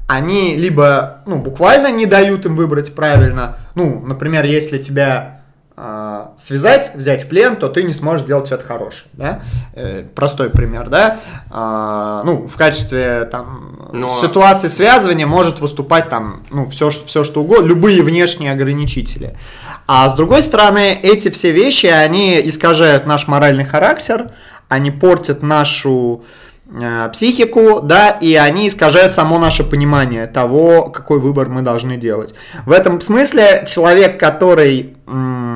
Они 0.07 0.55
либо, 0.55 1.23
ну, 1.25 1.39
буквально 1.39 1.91
не 1.91 2.05
дают 2.05 2.45
им 2.45 2.55
выбрать 2.55 2.95
правильно. 2.95 3.57
Ну, 3.75 4.01
например, 4.05 4.45
если 4.45 4.77
тебя 4.77 5.40
связать, 6.37 6.91
взять 6.95 7.23
в 7.23 7.27
плен, 7.27 7.55
то 7.55 7.67
ты 7.69 7.83
не 7.83 7.93
сможешь 7.93 8.23
сделать 8.23 8.45
что-то 8.47 8.65
хорошее, 8.65 9.09
да? 9.13 9.41
Э, 9.73 10.03
простой 10.13 10.49
пример, 10.49 10.89
да? 10.89 11.19
А, 11.49 12.21
ну, 12.25 12.47
в 12.47 12.55
качестве 12.57 13.25
там 13.31 13.89
Но- 13.93 14.07
ситуации 14.09 14.67
связывания 14.67 15.25
может 15.25 15.59
выступать 15.59 16.09
там, 16.09 16.43
ну, 16.51 16.67
все, 16.69 16.89
все 16.91 17.23
что 17.23 17.41
угодно, 17.41 17.67
любые 17.67 18.03
внешние 18.03 18.51
ограничители. 18.51 19.37
А 19.87 20.07
с 20.09 20.13
другой 20.13 20.41
стороны, 20.43 20.93
эти 21.01 21.29
все 21.29 21.51
вещи, 21.51 21.87
они 21.87 22.39
искажают 22.47 23.05
наш 23.05 23.27
моральный 23.27 23.65
характер, 23.65 24.31
они 24.69 24.91
портят 24.91 25.41
нашу 25.41 26.23
э, 26.73 27.09
психику, 27.11 27.81
да, 27.81 28.11
и 28.11 28.35
они 28.35 28.67
искажают 28.69 29.11
само 29.13 29.37
наше 29.39 29.63
понимание 29.65 30.27
того, 30.27 30.83
какой 30.89 31.19
выбор 31.19 31.49
мы 31.49 31.61
должны 31.63 31.97
делать. 31.97 32.33
В 32.65 32.71
этом 32.71 33.01
смысле 33.01 33.65
человек, 33.67 34.17
который 34.19 34.95
м, 35.07 35.50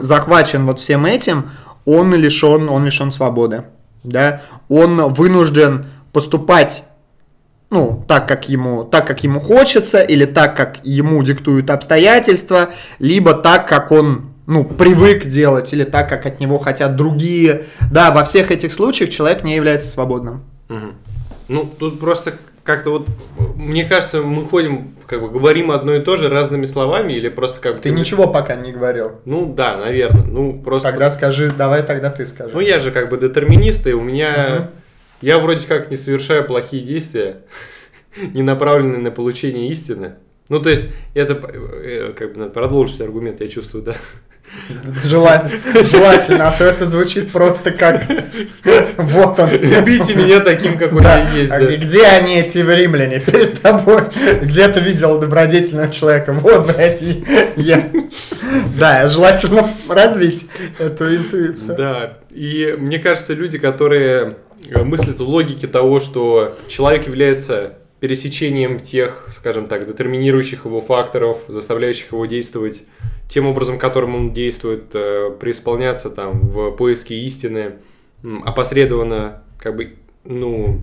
захвачен 0.00 0.66
вот 0.66 0.78
всем 0.78 1.06
этим, 1.06 1.50
он 1.84 2.14
лишен, 2.14 2.68
он 2.68 2.84
лишен 2.84 3.12
свободы, 3.12 3.64
да, 4.04 4.42
он 4.68 5.12
вынужден 5.12 5.86
поступать 6.12 6.84
ну, 7.70 8.04
так 8.08 8.26
как 8.26 8.48
ему, 8.48 8.82
так 8.82 9.06
как 9.06 9.22
ему 9.22 9.38
хочется, 9.38 10.00
или 10.02 10.24
так, 10.24 10.56
как 10.56 10.80
ему 10.82 11.22
диктуют 11.22 11.70
обстоятельства, 11.70 12.70
либо 12.98 13.32
так, 13.32 13.68
как 13.68 13.92
он, 13.92 14.32
ну, 14.46 14.64
привык 14.64 15.26
делать, 15.26 15.72
или 15.72 15.84
так, 15.84 16.08
как 16.08 16.26
от 16.26 16.40
него 16.40 16.58
хотят 16.58 16.96
другие. 16.96 17.66
Да, 17.92 18.10
во 18.10 18.24
всех 18.24 18.50
этих 18.50 18.72
случаях 18.72 19.10
человек 19.10 19.44
не 19.44 19.54
является 19.54 19.88
свободным. 19.88 20.42
Мгм. 20.68 20.94
Ну, 21.46 21.72
тут 21.78 22.00
просто 22.00 22.34
как-то 22.64 22.90
вот, 22.90 23.08
мне 23.56 23.84
кажется, 23.84 24.22
мы 24.22 24.44
ходим, 24.44 24.94
как 25.06 25.22
бы 25.22 25.30
говорим 25.30 25.70
одно 25.70 25.94
и 25.94 26.02
то 26.02 26.16
же 26.16 26.28
разными 26.28 26.66
словами, 26.66 27.14
или 27.14 27.28
просто 27.28 27.60
как 27.60 27.76
бы... 27.76 27.80
Ты 27.80 27.90
ничего 27.90 28.26
пока 28.26 28.56
не 28.56 28.72
говорил. 28.72 29.20
Ну, 29.24 29.52
да, 29.52 29.76
наверное. 29.76 30.24
Ну, 30.24 30.60
просто... 30.62 30.90
Тогда 30.90 31.10
скажи, 31.10 31.50
давай 31.50 31.82
тогда 31.82 32.10
ты 32.10 32.26
скажи. 32.26 32.54
Ну, 32.54 32.60
я 32.60 32.78
же 32.78 32.90
как 32.90 33.08
бы 33.08 33.16
детерминист, 33.16 33.86
и 33.86 33.92
у 33.92 34.02
меня... 34.02 34.48
Мгм. 34.50 34.70
Я 35.20 35.38
вроде 35.38 35.66
как 35.66 35.90
не 35.90 35.98
совершаю 35.98 36.46
плохие 36.46 36.82
действия, 36.82 37.42
не 38.34 38.42
направленные 38.42 39.00
на 39.00 39.10
получение 39.10 39.68
истины. 39.68 40.14
Ну, 40.48 40.60
то 40.60 40.70
есть, 40.70 40.88
это 41.14 41.34
э, 41.34 42.12
как 42.16 42.32
бы 42.32 42.40
надо 42.40 42.52
продолжить 42.52 43.00
аргумент, 43.00 43.40
я 43.40 43.48
чувствую, 43.48 43.84
да. 43.84 43.94
Желательно, 45.04 45.84
желательно, 45.84 46.48
а 46.48 46.52
то 46.52 46.64
это 46.64 46.86
звучит 46.86 47.32
просто 47.32 47.70
как 47.70 48.04
вот 48.96 49.38
он. 49.38 49.50
Любите 49.50 50.14
меня 50.14 50.40
таким, 50.40 50.78
какой 50.78 51.02
Да. 51.02 51.18
я 51.18 51.34
есть. 51.34 51.50
Да. 51.52 51.58
Где 51.60 52.04
они, 52.04 52.38
эти 52.38 52.58
римляне, 52.58 53.20
перед 53.20 53.60
тобой? 53.60 54.02
Где 54.42 54.68
ты 54.68 54.80
видел 54.80 55.18
добродетельного 55.18 55.90
человека? 55.90 56.32
Вот, 56.32 56.66
блядь, 56.74 57.02
я. 57.56 57.90
Да, 58.78 59.08
желательно 59.08 59.68
развить 59.88 60.46
эту 60.78 61.14
интуицию. 61.16 61.76
Да, 61.76 62.18
и 62.30 62.74
мне 62.78 62.98
кажется, 62.98 63.34
люди, 63.34 63.58
которые 63.58 64.36
мыслят 64.84 65.18
в 65.18 65.28
логике 65.28 65.66
того, 65.66 66.00
что 66.00 66.56
человек 66.68 67.06
является 67.06 67.74
пересечением 68.00 68.80
тех, 68.80 69.26
скажем 69.28 69.66
так, 69.66 69.86
детерминирующих 69.86 70.64
его 70.64 70.80
факторов, 70.80 71.42
заставляющих 71.48 72.12
его 72.12 72.26
действовать 72.26 72.84
тем 73.28 73.46
образом, 73.46 73.78
которым 73.78 74.16
он 74.16 74.32
действует, 74.32 74.86
э, 74.94 75.30
преисполняться 75.38 76.10
там 76.10 76.40
в 76.40 76.72
поиске 76.72 77.18
истины, 77.20 77.74
опосредованно, 78.44 79.44
как 79.58 79.76
бы, 79.76 79.94
ну, 80.24 80.80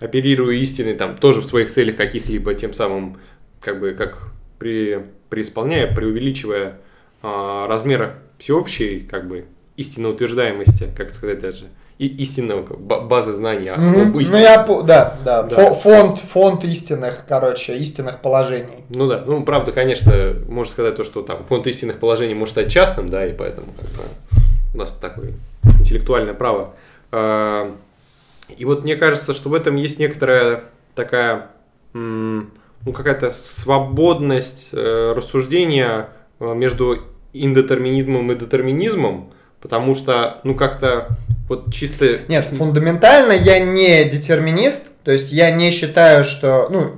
оперируя 0.00 0.56
истиной, 0.56 0.94
там, 0.94 1.16
тоже 1.16 1.40
в 1.40 1.46
своих 1.46 1.70
целях 1.70 1.96
каких-либо, 1.96 2.54
тем 2.54 2.72
самым, 2.72 3.18
как 3.60 3.80
бы, 3.80 3.92
как 3.92 4.32
при, 4.58 5.06
преисполняя, 5.30 5.92
преувеличивая 5.92 6.80
а, 7.22 7.66
размер 7.66 8.16
всеобщей, 8.38 9.00
как 9.00 9.26
бы, 9.26 9.46
истинной 9.76 10.10
утверждаемости, 10.10 10.90
как 10.96 11.10
сказать 11.10 11.40
даже, 11.40 11.66
и 11.98 12.06
истинного 12.08 12.62
базы 12.76 13.32
знаний 13.32 13.68
об 13.68 13.80
Мгм. 13.80 14.12
Ну 14.12 14.36
я, 14.36 14.58
да, 14.84 15.16
да, 15.24 15.42
Да. 15.42 15.48
фо- 15.48 15.74
фонд, 15.74 16.18
фонд 16.18 16.64
истинных, 16.64 17.24
короче, 17.26 17.76
истинных 17.78 18.20
положений. 18.20 18.84
Ну 18.90 19.06
да, 19.08 19.22
ну 19.26 19.42
правда, 19.44 19.72
конечно, 19.72 20.12
можно 20.48 20.70
сказать 20.70 20.96
то, 20.96 21.04
что 21.04 21.22
там 21.22 21.44
фонд 21.44 21.66
истинных 21.66 21.98
положений 21.98 22.34
может 22.34 22.52
стать 22.52 22.70
частным, 22.70 23.08
да, 23.08 23.26
и 23.26 23.32
поэтому 23.32 23.68
как 23.78 23.88
бы, 23.88 24.02
у 24.74 24.78
нас 24.78 24.92
такое 24.92 25.32
интеллектуальное 25.80 26.34
право. 26.34 26.74
А, 27.12 27.74
И 28.56 28.64
вот 28.64 28.84
мне 28.84 28.94
кажется, 28.96 29.32
что 29.32 29.48
в 29.48 29.54
этом 29.54 29.74
есть 29.76 29.98
некоторая 29.98 30.64
такая, 30.94 31.48
ну 31.94 32.92
какая-то 32.94 33.30
свободность 33.30 34.68
э, 34.72 35.12
рассуждения 35.16 36.10
э, 36.38 36.54
между 36.54 36.98
индетерминизмом 37.32 38.30
и 38.30 38.34
детерминизмом, 38.36 39.30
потому 39.60 39.94
что, 39.94 40.40
ну 40.44 40.54
как-то 40.54 41.08
вот 41.48 41.72
чисто... 41.72 42.20
Нет, 42.28 42.44
фундаментально 42.46 43.32
я 43.32 43.58
не 43.58 44.04
детерминист, 44.04 44.90
то 45.04 45.12
есть 45.12 45.32
я 45.32 45.50
не 45.50 45.70
считаю, 45.70 46.24
что, 46.24 46.68
ну, 46.70 46.96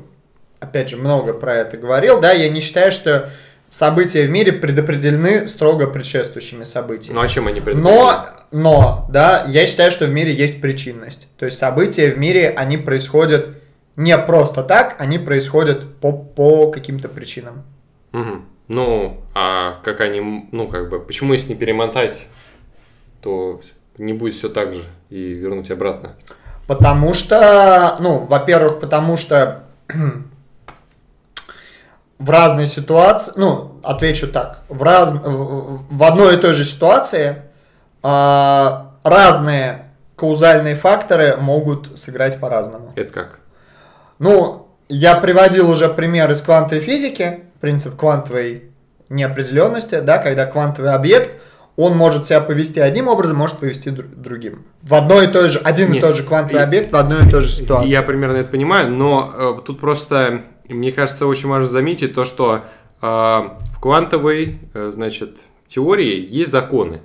опять 0.61 0.91
же, 0.91 0.97
много 0.97 1.35
про 1.35 1.57
это 1.57 1.77
говорил, 1.77 2.21
да, 2.21 2.33
я 2.33 2.49
не 2.49 2.61
считаю, 2.61 2.93
что 2.93 3.31
события 3.69 4.23
в 4.23 4.31
мире 4.31 4.53
предопределены 4.53 5.47
строго 5.47 5.87
предшествующими 5.87 6.65
событиями. 6.65 7.17
Ну 7.17 7.23
а 7.23 7.29
чем 7.29 7.47
они 7.47 7.61
Но, 7.61 7.65
предопределены? 7.65 8.39
но, 8.53 9.07
да, 9.11 9.45
я 9.47 9.67
считаю, 9.67 9.91
что 9.91 10.07
в 10.07 10.11
мире 10.11 10.33
есть 10.33 10.61
причинность. 10.61 11.29
То 11.37 11.45
есть 11.45 11.59
события 11.59 12.11
в 12.11 12.19
мире, 12.19 12.49
они 12.57 12.79
происходят 12.79 13.51
не 13.97 14.17
просто 14.17 14.63
так, 14.63 14.97
они 14.99 15.19
происходят 15.19 15.97
по, 15.97 16.13
по 16.13 16.71
каким-то 16.71 17.09
причинам. 17.09 17.65
Мгм. 18.13 18.47
Ну, 18.69 19.23
а 19.35 19.81
как 19.83 20.01
они, 20.01 20.49
ну, 20.53 20.69
как 20.69 20.89
бы, 20.89 21.01
почему 21.01 21.33
если 21.33 21.51
не 21.51 21.55
перемотать, 21.55 22.27
то 23.21 23.61
не 23.97 24.13
будет 24.13 24.35
все 24.35 24.49
так 24.49 24.75
же 24.75 24.85
и 25.11 25.33
вернуть 25.33 25.71
обратно? 25.71 26.15
Потому 26.67 27.15
что, 27.15 27.97
ну, 28.01 28.19
во-первых, 28.19 28.81
потому 28.81 29.17
что 29.17 29.65
в 32.19 32.31
разной 32.31 32.67
ситуации, 32.67 33.33
ну, 33.37 33.81
отвечу 33.83 34.29
так, 34.29 34.63
в, 34.69 34.83
раз, 34.83 35.15
в 35.15 36.03
одной 36.03 36.35
и 36.35 36.39
той 36.39 36.53
же 36.55 36.65
ситуации 36.65 37.43
а, 38.03 38.93
разные 39.03 39.87
каузальные 40.17 40.75
факторы 40.75 41.37
могут 41.37 41.99
сыграть 41.99 42.41
по-разному. 42.41 42.93
Это 42.97 43.13
как? 43.13 43.41
Ну, 44.19 44.69
я 44.89 45.15
приводил 45.15 45.71
уже 45.71 45.89
пример 45.89 46.31
из 46.31 46.43
квантовой 46.43 46.83
физики, 46.83 47.45
принцип 47.61 47.97
квантовой 47.97 48.71
неопределенности, 49.09 50.01
да, 50.01 50.19
когда 50.19 50.45
квантовый 50.47 50.93
объект, 50.93 51.41
он 51.81 51.97
может 51.97 52.27
себя 52.27 52.41
повести 52.41 52.81
одним 52.81 53.07
образом, 53.07 53.37
может 53.37 53.59
повести 53.59 53.91
дру- 53.91 54.13
другим. 54.17 54.65
В 54.83 54.95
одной 54.95 55.27
и 55.27 55.29
той 55.29 55.49
же, 55.49 55.61
один 55.61 55.91
и 55.91 55.93
Нет, 55.93 56.01
тот 56.03 56.17
же 56.17 56.25
квантовый 56.25 56.61
и- 56.61 56.65
объект 56.65 56.91
в 56.93 56.97
одной 56.97 57.25
и 57.25 57.31
той 57.31 57.41
же 57.41 57.49
ситуации. 57.51 57.89
Я 57.89 58.03
примерно 58.03 58.39
это 58.39 58.51
понимаю, 58.51 58.91
но 58.91 59.33
э, 59.61 59.65
тут 59.65 59.79
просто, 59.79 60.43
мне 60.69 60.91
кажется, 60.91 61.29
очень 61.29 61.49
важно 61.49 61.69
заметить 61.69 62.15
то, 62.17 62.25
что 62.25 62.65
э, 63.01 63.07
в 63.07 63.79
квантовой, 63.81 64.59
э, 64.75 64.91
значит, 64.93 65.39
теории 65.69 66.27
есть 66.29 66.51
законы. 66.51 67.01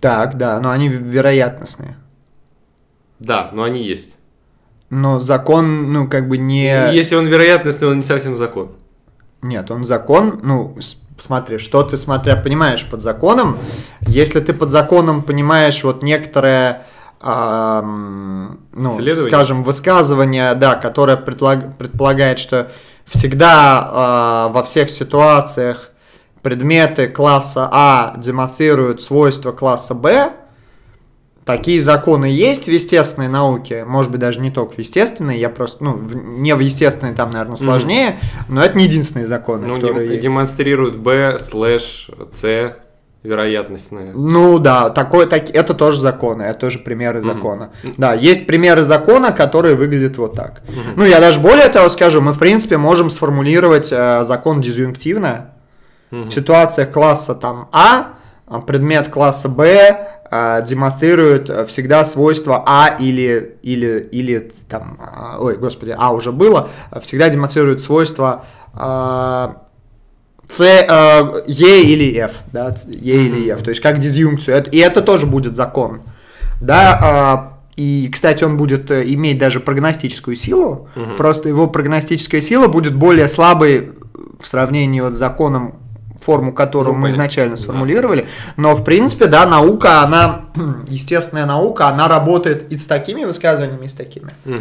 Так, 0.00 0.38
да, 0.38 0.58
но 0.58 0.70
они 0.70 0.88
вероятностные. 0.88 1.96
Да, 3.18 3.50
но 3.52 3.62
они 3.62 3.82
есть. 3.82 4.16
Но 4.88 5.20
закон, 5.20 5.92
ну, 5.92 6.08
как 6.08 6.28
бы 6.28 6.38
не... 6.38 6.92
Если 6.94 7.14
он 7.14 7.26
вероятностный, 7.26 7.88
он 7.88 7.96
не 7.98 8.02
совсем 8.02 8.36
закон. 8.36 8.72
Нет, 9.42 9.70
он 9.70 9.84
закон, 9.84 10.40
ну, 10.42 10.76
с- 10.80 10.98
смотри, 11.18 11.58
что 11.58 11.82
ты, 11.82 11.96
смотря, 11.96 12.36
понимаешь 12.36 12.86
под 12.88 13.00
законом. 13.00 13.58
Если 14.00 14.40
ты 14.40 14.52
под 14.52 14.68
законом 14.68 15.22
понимаешь 15.22 15.82
вот 15.84 16.02
некоторое, 16.02 16.86
ам, 17.20 18.60
ну, 18.72 18.98
скажем, 19.26 19.62
высказывание, 19.62 20.54
да, 20.54 20.74
которое 20.74 21.16
предлаг- 21.16 21.76
предполагает, 21.76 22.38
что 22.38 22.70
всегда 23.04 23.90
а, 23.92 24.48
во 24.48 24.62
всех 24.62 24.90
ситуациях 24.90 25.90
предметы 26.42 27.08
класса 27.08 27.68
А 27.70 28.14
демонстрируют 28.16 29.00
свойства 29.00 29.52
класса 29.52 29.94
Б, 29.94 30.32
Такие 31.44 31.82
законы 31.82 32.26
есть 32.26 32.66
в 32.66 32.70
естественной 32.70 33.26
науке, 33.28 33.84
может 33.84 34.12
быть, 34.12 34.20
даже 34.20 34.38
не 34.40 34.50
только 34.52 34.74
в 34.74 34.78
естественной, 34.78 35.38
я 35.38 35.48
просто, 35.48 35.82
ну, 35.82 35.94
в- 35.94 36.14
не 36.14 36.54
в 36.54 36.60
естественной 36.60 37.14
там, 37.14 37.30
наверное, 37.30 37.56
сложнее, 37.56 38.18
но 38.48 38.62
это 38.64 38.78
не 38.78 38.84
единственные 38.84 39.26
законы, 39.26 39.66
Ну, 39.66 39.74
которые 39.74 40.06
дем- 40.06 40.12
есть. 40.12 40.22
демонстрирует 40.24 40.98
B 40.98 41.38
слэш 41.40 42.10
C 42.32 42.76
вероятностная. 43.24 44.12
Ну 44.14 44.58
да, 44.58 44.88
такое, 44.90 45.26
так, 45.26 45.50
это 45.50 45.74
тоже 45.74 46.00
законы, 46.00 46.42
это 46.42 46.58
тоже 46.60 46.78
примеры 46.78 47.20
Мгм. 47.20 47.34
закона. 47.34 47.70
Да, 47.96 48.14
есть 48.14 48.46
примеры 48.46 48.82
закона, 48.82 49.32
которые 49.32 49.74
выглядят 49.74 50.18
вот 50.18 50.34
так. 50.34 50.62
Ну, 50.96 51.04
я 51.04 51.20
даже 51.20 51.40
более 51.40 51.68
того 51.68 51.88
скажу, 51.88 52.20
мы, 52.20 52.32
в 52.32 52.38
принципе, 52.38 52.76
можем 52.78 53.10
сформулировать 53.10 53.90
э, 53.92 54.24
закон 54.24 54.60
дизъюнктивно. 54.60 55.50
Мгм. 56.10 56.28
В 56.28 56.34
ситуациях 56.34 56.90
класса 56.92 57.34
там 57.34 57.68
а 57.72 58.14
предмет 58.60 59.08
класса 59.08 59.48
Б 59.48 60.08
э, 60.30 60.64
демонстрирует 60.66 61.50
э, 61.50 61.64
всегда 61.64 62.04
свойства 62.04 62.62
А 62.66 62.96
или, 62.98 63.56
или, 63.62 64.08
или 64.12 64.52
там, 64.68 64.98
а, 65.00 65.36
ой, 65.40 65.56
господи, 65.56 65.94
А 65.96 66.12
уже 66.12 66.32
было, 66.32 66.68
всегда 67.00 67.28
демонстрирует 67.28 67.80
свойства 67.80 68.44
э, 68.74 69.48
С, 70.46 70.60
Е 70.60 71.82
или 71.82 72.16
F, 72.18 72.32
да, 72.52 72.74
Е 72.88 73.16
или 73.26 73.50
F, 73.50 73.62
то 73.62 73.70
есть 73.70 73.80
как 73.80 73.98
дизъюнкцию, 73.98 74.64
и 74.70 74.78
это 74.78 75.00
тоже 75.02 75.26
будет 75.26 75.56
закон, 75.56 76.02
да, 76.60 76.98
а, 77.02 77.52
и, 77.76 78.10
кстати, 78.12 78.44
он 78.44 78.56
будет 78.56 78.90
э, 78.90 79.02
иметь 79.14 79.38
даже 79.38 79.58
прогностическую 79.60 80.36
силу, 80.36 80.88
Мгм. 80.94 81.16
просто 81.16 81.48
его 81.48 81.66
прогностическая 81.68 82.42
сила 82.42 82.68
будет 82.68 82.94
более 82.94 83.28
слабой 83.28 83.92
в 84.40 84.46
сравнении 84.46 85.00
вот 85.00 85.14
с 85.14 85.18
законом, 85.18 85.76
форму 86.22 86.52
которого 86.52 86.92
Ну, 86.92 86.98
мы 86.98 87.08
изначально 87.10 87.56
Да. 87.56 87.62
сформулировали, 87.62 88.28
но, 88.56 88.74
в 88.74 88.84
принципе, 88.84 89.26
да, 89.26 89.46
наука, 89.46 90.02
она, 90.02 90.46
естественная 90.88 91.46
наука, 91.46 91.88
она 91.88 92.08
работает 92.08 92.72
и 92.72 92.78
с 92.78 92.86
такими 92.86 93.24
высказываниями, 93.24 93.84
и 93.84 93.88
с 93.88 93.94
такими. 93.94 94.30
Ну, 94.44 94.58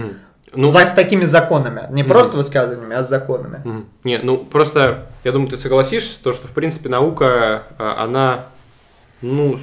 Ну, 0.53 0.67
с 0.67 0.91
такими 0.91 1.23
законами, 1.23 1.83
не 1.91 2.03
Мгм. 2.03 2.11
просто 2.11 2.35
высказываниями, 2.35 2.95
а 2.97 3.03
с 3.03 3.07
законами. 3.09 3.85
Не, 4.03 4.17
ну 4.17 4.37
просто, 4.37 5.05
я 5.23 5.31
думаю, 5.31 5.49
ты 5.49 5.57
согласишься, 5.57 6.21
то, 6.21 6.33
что 6.33 6.47
в 6.49 6.51
принципе 6.51 6.89
наука, 6.89 7.63
а, 7.79 8.03
она, 8.03 8.45
ну, 9.21 9.57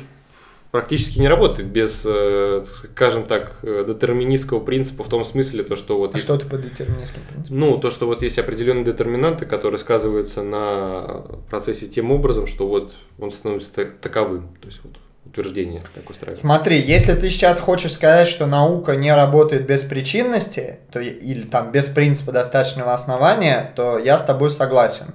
практически 0.70 1.18
не 1.18 1.28
работает 1.28 1.68
без, 1.68 2.04
э, 2.06 2.62
скажем 2.64 3.24
так, 3.24 3.56
э, 3.62 3.84
детерминистского 3.86 4.60
принципа 4.60 5.02
в 5.04 5.08
том 5.08 5.24
смысле, 5.24 5.62
то, 5.64 5.76
что 5.76 5.98
вот 5.98 6.14
А 6.14 6.18
есть- 6.18 6.26
что 6.26 6.36
ты 6.36 6.46
под 6.46 6.62
детерминистским 6.62 7.22
принципом? 7.28 7.58
ну, 7.58 7.78
то, 7.78 7.90
что 7.90 8.06
вот 8.06 8.22
есть 8.22 8.38
определенные 8.38 8.84
детерминанты, 8.84 9.46
которые 9.46 9.78
сказываются 9.78 10.42
на 10.42 11.24
процессе 11.50 11.86
тем 11.86 12.10
образом, 12.10 12.46
что 12.46 12.66
вот 12.68 12.92
он 13.18 13.30
становится 13.30 13.72
та- 13.74 13.84
таковым. 14.00 14.48
То 14.60 14.66
есть 14.68 14.80
вот 14.84 14.92
утверждение 15.24 15.82
так 15.94 16.08
устраивает. 16.08 16.38
Смотри, 16.38 16.78
если 16.80 17.12
ты 17.14 17.28
сейчас 17.30 17.60
хочешь 17.60 17.92
сказать, 17.92 18.28
что 18.28 18.46
наука 18.46 18.96
не 18.96 19.14
работает 19.14 19.66
без 19.66 19.82
причинности, 19.82 20.78
то, 20.92 21.00
или 21.00 21.42
там 21.42 21.70
без 21.70 21.86
принципа 21.88 22.32
достаточного 22.32 22.94
основания, 22.94 23.72
то 23.76 23.98
я 23.98 24.18
с 24.18 24.22
тобой 24.24 24.48
согласен. 24.50 25.06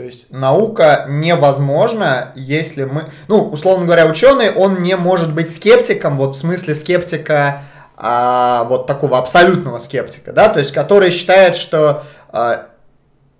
То 0.00 0.06
есть 0.06 0.32
наука 0.32 1.04
невозможна, 1.10 2.32
если 2.34 2.84
мы... 2.84 3.10
Ну, 3.28 3.50
условно 3.50 3.84
говоря, 3.84 4.06
ученый, 4.06 4.50
он 4.50 4.80
не 4.80 4.96
может 4.96 5.34
быть 5.34 5.52
скептиком, 5.52 6.16
вот 6.16 6.34
в 6.34 6.38
смысле 6.38 6.74
скептика, 6.74 7.60
а, 7.98 8.64
вот 8.64 8.86
такого 8.86 9.18
абсолютного 9.18 9.78
скептика, 9.78 10.32
да, 10.32 10.48
то 10.48 10.58
есть 10.58 10.72
который 10.72 11.10
считает, 11.10 11.54
что 11.54 12.04
а, 12.30 12.68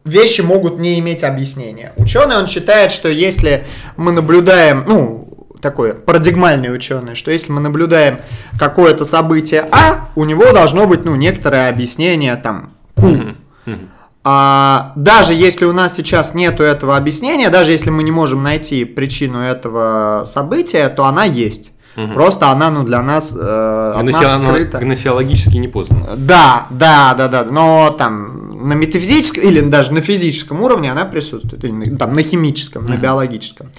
вещи 0.04 0.42
могут 0.42 0.78
не 0.78 0.98
иметь 0.98 1.24
объяснения. 1.24 1.94
Ученый, 1.96 2.36
он 2.36 2.46
считает, 2.46 2.92
что 2.92 3.08
если 3.08 3.64
мы 3.96 4.12
наблюдаем, 4.12 4.84
ну, 4.86 5.48
такой 5.62 5.94
парадигмальный 5.94 6.74
ученый, 6.74 7.14
что 7.14 7.30
если 7.30 7.52
мы 7.52 7.62
наблюдаем 7.62 8.18
какое-то 8.58 9.06
событие 9.06 9.66
А, 9.72 10.10
у 10.14 10.26
него 10.26 10.52
должно 10.52 10.86
быть, 10.86 11.06
ну, 11.06 11.14
некоторое 11.14 11.70
объяснение, 11.70 12.36
там, 12.36 12.74
Q. 12.96 13.06
Мгм. 13.06 13.36
Мгм. 13.64 13.88
А, 14.22 14.92
даже 14.96 15.32
если 15.32 15.64
у 15.64 15.72
нас 15.72 15.96
сейчас 15.96 16.34
нету 16.34 16.62
этого 16.62 16.96
объяснения, 16.96 17.48
даже 17.48 17.72
если 17.72 17.90
мы 17.90 18.02
не 18.02 18.10
можем 18.10 18.42
найти 18.42 18.84
причину 18.84 19.40
этого 19.40 20.24
события, 20.26 20.88
то 20.90 21.04
она 21.06 21.24
есть. 21.24 21.72
Мгм. 21.96 22.14
Просто 22.14 22.48
она, 22.50 22.70
ну, 22.70 22.84
для 22.84 23.02
нас, 23.02 23.34
э, 23.36 23.92
от 23.96 24.04
нас 24.04 24.34
скрыта. 24.34 24.78
Гносеологически 24.78 25.56
не 25.56 25.68
поздно. 25.68 26.10
Да, 26.16 26.66
да, 26.70 27.14
да, 27.14 27.28
да, 27.28 27.44
но 27.44 27.94
там 27.98 28.68
на 28.68 28.74
метафизическом 28.74 29.42
или 29.42 29.60
даже 29.60 29.92
на 29.92 30.00
физическом 30.00 30.60
уровне 30.62 30.92
она 30.92 31.04
присутствует, 31.04 31.64
или 31.64 31.72
на- 31.72 31.96
там 31.98 32.14
на 32.14 32.22
химическом, 32.22 32.86
на 32.86 32.92
Мгм. 32.94 33.02
биологическом. 33.02 33.72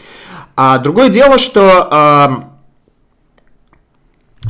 А 0.58 0.78
другое 0.80 1.08
дело, 1.10 1.38
что 1.38 1.88
ам, 1.92 2.58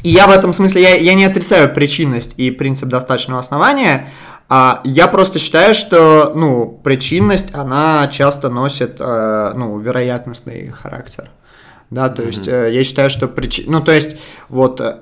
и 0.04 0.10
я 0.10 0.26
в 0.26 0.32
этом 0.32 0.54
смысле, 0.54 0.82
я, 0.82 0.96
я 0.96 1.14
не 1.14 1.26
отрицаю 1.26 1.72
причинность 1.74 2.34
и 2.38 2.50
принцип 2.50 2.90
достаточного 2.90 3.40
основания, 3.42 4.10
а 4.54 4.82
я 4.84 5.08
просто 5.08 5.40
считаю, 5.40 5.74
что, 5.74 6.34
ну, 6.36 6.78
причинность, 6.84 7.56
она 7.56 8.10
часто 8.12 8.50
носит, 8.50 8.98
э, 9.00 9.54
ну, 9.56 9.80
вероятностный 9.80 10.68
характер. 10.72 11.30
Да, 11.90 12.10
то 12.10 12.22
есть 12.22 12.50
э, 12.50 12.70
я 12.70 12.84
считаю, 12.84 13.10
что 13.10 13.30
причин... 13.30 13.72
Ну, 13.72 13.80
то 13.80 13.94
есть, 13.94 14.18
вот, 14.50 14.82
э, 14.82 14.98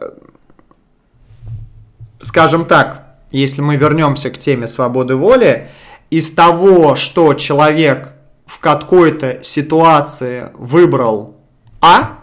скажем 2.21 2.65
так, 2.65 3.15
если 3.31 3.61
мы 3.61 3.76
вернемся 3.76 4.30
к 4.30 4.38
теме 4.38 4.67
свободы 4.67 5.15
воли, 5.15 5.69
из 6.11 6.31
того, 6.31 6.95
что 6.95 7.34
человек 7.34 8.13
в 8.45 8.59
какой-то 8.59 9.43
ситуации 9.43 10.51
выбрал 10.53 11.38
А, 11.81 12.19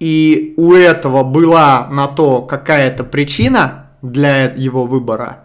и 0.00 0.54
у 0.56 0.72
этого 0.72 1.22
была 1.22 1.86
на 1.90 2.08
то 2.08 2.40
какая-то 2.40 3.04
причина 3.04 3.90
для 4.00 4.44
его 4.44 4.86
выбора, 4.86 5.41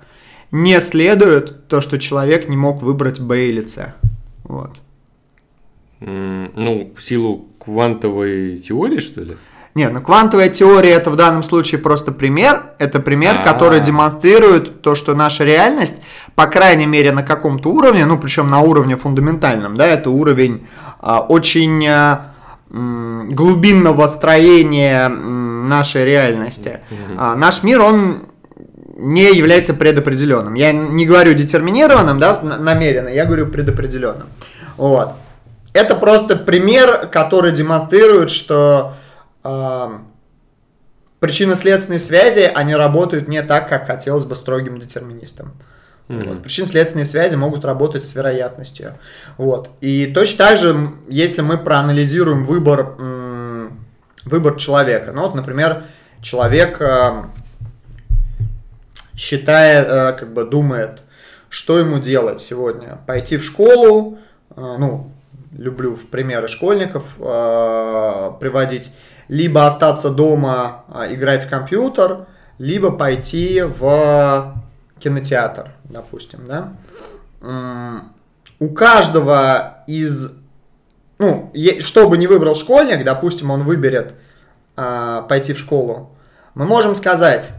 не 0.52 0.80
следует 0.80 1.68
то, 1.68 1.82
что 1.82 1.98
человек 1.98 2.48
не 2.50 2.58
мог 2.58 2.82
выбрать 2.82 3.20
Б 3.20 3.48
или 3.48 3.66
С. 3.66 3.94
Вот. 4.44 4.72
Ну, 6.00 6.94
в 6.96 7.04
силу 7.04 7.48
квантовой 7.60 8.58
теории, 8.58 9.00
что 9.00 9.22
ли? 9.22 9.38
Нет, 9.78 9.94
ну 9.94 10.02
квантовая 10.02 10.50
теория 10.50 10.94
это 10.94 11.12
в 11.12 11.16
данном 11.16 11.44
случае 11.44 11.80
просто 11.80 12.12
пример. 12.12 12.72
Это 12.80 13.00
пример, 13.00 13.36
А. 13.42 13.44
который 13.44 13.80
демонстрирует 13.80 14.82
то, 14.82 14.96
что 14.96 15.14
наша 15.14 15.44
реальность, 15.44 16.02
по 16.34 16.48
крайней 16.48 16.88
мере, 16.88 17.12
на 17.12 17.22
каком-то 17.22 17.70
уровне, 17.70 18.08
ну 18.08 18.18
причем 18.18 18.50
на 18.50 18.62
уровне 18.62 18.96
фундаментальном, 18.96 19.78
да, 19.78 19.86
это 19.86 20.10
уровень 20.10 20.66
а, 21.00 21.20
очень 21.20 21.86
а, 21.88 22.32
м, 22.72 23.30
глубинного 23.30 24.08
строения 24.08 25.06
м, 25.06 25.70
нашей 25.70 26.06
реальности. 26.06 26.80
А, 27.16 27.36
наш 27.36 27.62
мир, 27.62 27.82
он 27.82 28.24
не 28.98 29.32
является 29.32 29.74
предопределенным. 29.76 30.56
Я 30.56 30.72
не 30.72 31.06
говорю 31.06 31.34
детерминированным, 31.36 32.20
да, 32.20 32.40
намеренно, 32.42 33.10
я 33.10 33.26
говорю 33.26 33.48
предопределенным. 33.48 34.28
Вот. 34.76 35.14
Это 35.74 35.96
просто 35.96 36.36
пример, 36.36 37.08
который 37.08 37.52
демонстрирует, 37.52 38.32
что 38.32 38.96
а, 39.44 40.02
причинно-следственные 41.20 42.00
связи, 42.00 42.52
они 42.54 42.76
работают 42.76 43.28
не 43.28 43.44
так, 43.44 43.70
как 43.70 43.86
хотелось 43.86 44.26
бы 44.26 44.34
строгим 44.34 44.80
детерминистам. 44.80 45.54
Вот. 46.08 46.42
Причинно-следственные 46.42 47.06
связи 47.06 47.36
могут 47.36 47.66
работать 47.66 48.04
с 48.04 48.16
вероятностью. 48.16 48.94
Вот. 49.38 49.70
И 49.82 50.08
точно 50.08 50.38
так 50.38 50.58
же, 50.58 50.94
если 51.10 51.42
мы 51.42 51.58
проанализируем 51.58 52.46
выбор, 52.46 52.96
выбор 54.24 54.56
человека. 54.56 55.12
Ну 55.14 55.24
вот, 55.24 55.36
например, 55.36 55.84
человек 56.22 56.82
э, 56.82 57.24
считает, 59.18 59.88
э, 59.90 60.14
как 60.14 60.32
бы 60.32 60.46
думает, 60.46 61.04
что 61.50 61.80
ему 61.80 61.98
делать 62.00 62.40
сегодня. 62.40 63.00
Пойти 63.08 63.38
в 63.38 63.44
школу, 63.44 64.20
э, 64.56 64.76
ну, 64.78 65.12
люблю 65.52 65.96
в 65.96 66.08
примеры 66.08 66.48
школьников 66.48 67.16
э, 67.20 68.32
приводить, 68.40 68.92
либо 69.28 69.66
остаться 69.66 70.10
дома 70.10 70.86
играть 71.10 71.46
в 71.46 71.50
компьютер, 71.50 72.28
либо 72.60 72.92
пойти 72.92 73.62
в 73.62 74.56
кинотеатр, 75.00 75.72
допустим, 75.84 76.46
да. 76.48 76.72
У 78.60 78.70
каждого 78.70 79.84
из, 79.86 80.32
ну, 81.20 81.52
что 81.80 82.08
бы 82.08 82.18
ни 82.18 82.26
выбрал 82.26 82.56
школьник, 82.56 83.04
допустим, 83.04 83.52
он 83.52 83.64
выберет 83.64 84.16
пойти 84.76 85.52
в 85.52 85.60
школу, 85.60 86.16
мы 86.56 86.64
можем 86.66 86.96
сказать, 86.96 87.52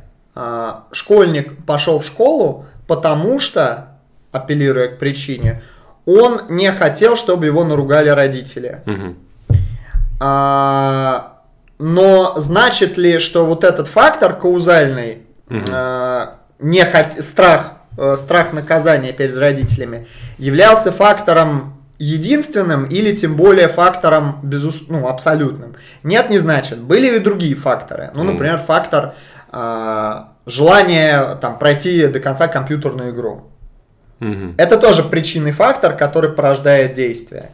школьник 0.93 1.65
пошел 1.67 1.99
в 1.99 2.07
школу, 2.07 2.67
потому 2.87 3.41
что, 3.41 3.89
апеллируя 4.33 4.89
к 4.89 4.99
причине, 4.99 5.63
он 6.07 6.43
не 6.49 6.73
хотел, 6.73 7.17
чтобы 7.17 7.47
его 7.47 7.65
наругали 7.65 8.09
родители. 8.09 8.83
А, 10.21 11.43
но 11.79 12.35
значит 12.37 12.97
ли, 12.97 13.19
что 13.19 13.45
вот 13.45 13.65
этот 13.65 13.89
фактор 13.89 14.35
каузальный, 14.35 15.23
а, 15.71 16.39
не 16.59 16.83
хот- 16.83 17.23
страх, 17.23 17.73
э, 17.97 18.17
страх 18.17 18.53
наказания 18.53 19.13
перед 19.13 19.37
родителями, 19.37 20.07
являлся 20.39 20.93
фактором 20.93 21.75
единственным 21.99 22.85
или 22.85 23.15
тем 23.15 23.37
более 23.37 23.69
фактором 23.69 24.41
безус... 24.43 24.85
ну, 24.89 25.09
абсолютным? 25.09 25.75
Нет, 26.03 26.31
не 26.31 26.39
значит. 26.39 26.79
Были 26.79 27.17
и 27.17 27.19
другие 27.19 27.55
факторы. 27.55 28.11
Ну, 28.15 28.23
например, 28.25 28.59
фактор 28.67 29.15
а, 29.51 30.33
желания 30.47 31.37
там, 31.41 31.59
пройти 31.59 32.07
до 32.07 32.21
конца 32.21 32.49
компьютерную 32.49 33.13
игру. 33.13 33.51
Мгм. 34.21 34.55
Это 34.59 34.79
тоже 34.79 35.05
причинный 35.05 35.53
фактор, 35.53 35.97
который 35.97 36.31
порождает 36.31 36.95
действие. 36.95 37.51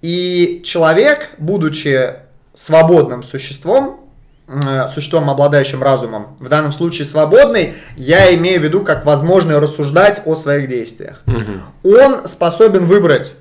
И 0.00 0.62
человек, 0.64 1.30
будучи 1.38 2.14
свободным 2.54 3.22
существом, 3.22 4.08
э, 4.48 4.88
существом, 4.88 5.28
обладающим 5.28 5.82
разумом, 5.82 6.36
в 6.40 6.48
данном 6.48 6.72
случае 6.72 7.04
свободный, 7.04 7.74
я 7.96 8.34
имею 8.34 8.60
в 8.60 8.64
виду 8.64 8.82
как 8.82 9.04
возможно 9.04 9.60
рассуждать 9.60 10.22
о 10.24 10.34
своих 10.34 10.68
действиях. 10.68 11.22
Мгм. 11.26 11.62
Он 11.84 12.26
способен 12.26 12.86
выбрать, 12.86 13.34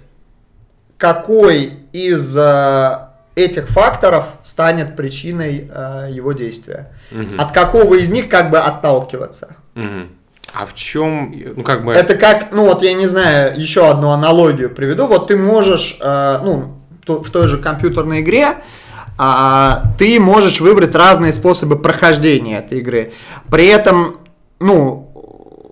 какой 0.98 1.80
из 1.94 2.36
э, 2.36 3.07
этих 3.38 3.70
факторов 3.70 4.26
станет 4.42 4.96
причиной 4.96 5.70
э, 5.74 6.08
его 6.12 6.34
действия. 6.34 6.92
Мгм. 7.12 7.40
От 7.40 7.52
какого 7.52 7.96
из 7.96 8.10
них 8.10 8.30
как 8.30 8.50
бы 8.50 8.58
отталкиваться. 8.58 9.56
Мгм. 9.76 10.10
А 10.54 10.66
в 10.66 10.74
чем, 10.74 11.36
ну 11.56 11.64
как 11.64 11.86
бы, 11.86 11.94
Это 11.94 12.16
как, 12.16 12.52
ну 12.52 12.66
вот 12.66 12.82
я 12.82 12.94
не 12.94 13.06
знаю, 13.06 13.54
еще 13.60 13.90
одну 13.90 14.10
аналогию 14.10 14.70
приведу. 14.74 15.06
Вот 15.06 15.28
ты 15.28 15.38
можешь, 15.38 15.98
э, 16.02 16.40
ну, 16.44 16.80
то- 17.06 17.22
в 17.22 17.30
той 17.30 17.48
же 17.48 17.58
компьютерной 17.60 18.22
игре, 18.22 18.56
а, 19.20 19.84
ты 19.98 20.20
можешь 20.20 20.60
выбрать 20.60 20.96
разные 20.96 21.34
способы 21.34 21.78
прохождения 21.78 22.60
этой 22.60 22.80
игры. 22.80 23.14
При 23.52 23.68
этом, 23.68 24.18
ну, 24.60 25.12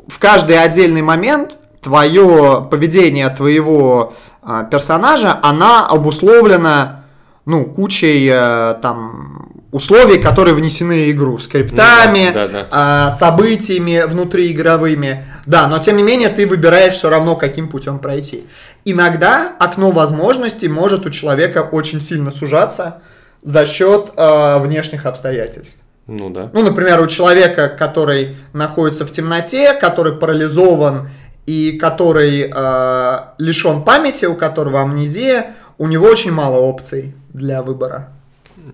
в 0.07 0.19
каждый 0.19 0.59
отдельный 0.61 1.01
момент 1.01 1.55
твое 1.81 2.67
поведение 2.69 3.29
твоего 3.29 4.13
а, 4.47 4.63
персонажа, 4.63 5.39
она 5.41 5.87
обусловлена, 5.87 7.04
ну, 7.45 7.65
кучей 7.65 8.27
э, 8.31 8.75
там 8.81 9.45
условий, 9.71 10.19
которые 10.19 10.55
внесены 10.55 11.07
в 11.07 11.11
игру, 11.11 11.37
скриптами, 11.37 12.27
Ну 12.27 12.33
да, 12.33 12.47
да, 12.47 12.53
да. 12.53 12.67
а, 12.71 13.11
событиями 13.11 14.03
внутриигровыми. 14.07 15.25
Да, 15.45 15.67
но 15.67 15.79
тем 15.79 15.97
не 15.97 16.03
менее 16.03 16.29
ты 16.29 16.47
выбираешь 16.47 16.93
все 16.93 17.09
равно, 17.09 17.35
каким 17.35 17.67
путем 17.67 17.99
пройти. 17.99 18.45
Иногда 18.85 19.53
окно 19.59 19.91
возможностей 19.91 20.69
может 20.69 21.05
у 21.05 21.09
человека 21.09 21.67
очень 21.69 21.99
сильно 21.99 22.31
сужаться 22.31 23.01
за 23.41 23.65
счет 23.65 24.13
э, 24.15 24.59
внешних 24.59 25.05
обстоятельств. 25.05 25.79
ну 26.07 26.29
да. 26.29 26.49
Ну, 26.53 26.63
например, 26.63 27.01
у 27.01 27.07
человека, 27.07 27.67
который 27.67 28.37
находится 28.53 29.05
в 29.05 29.11
темноте, 29.11 29.73
который 29.73 30.13
парализован 30.13 31.09
и 31.45 31.73
который 31.73 32.49
э, 32.51 33.17
лишен 33.37 33.83
памяти, 33.83 34.25
у 34.25 34.35
которого 34.35 34.81
амнезия, 34.81 35.53
у 35.77 35.87
него 35.87 36.07
очень 36.07 36.31
мало 36.31 36.57
опций 36.57 37.13
для 37.33 37.61
выбора. 37.61 38.13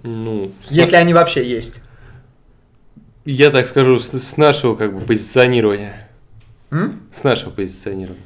Ну, 0.03 0.51
Если 0.69 0.95
они 0.95 1.13
вообще 1.13 1.47
есть. 1.47 1.81
Я 3.25 3.51
так 3.51 3.67
скажу, 3.67 3.99
с, 3.99 4.11
с 4.13 4.37
нашего 4.37 4.75
как 4.75 4.93
бы 4.93 5.01
позиционирования. 5.01 6.09
М? 6.71 7.01
С 7.13 7.23
нашего 7.23 7.51
позиционирования. 7.51 8.23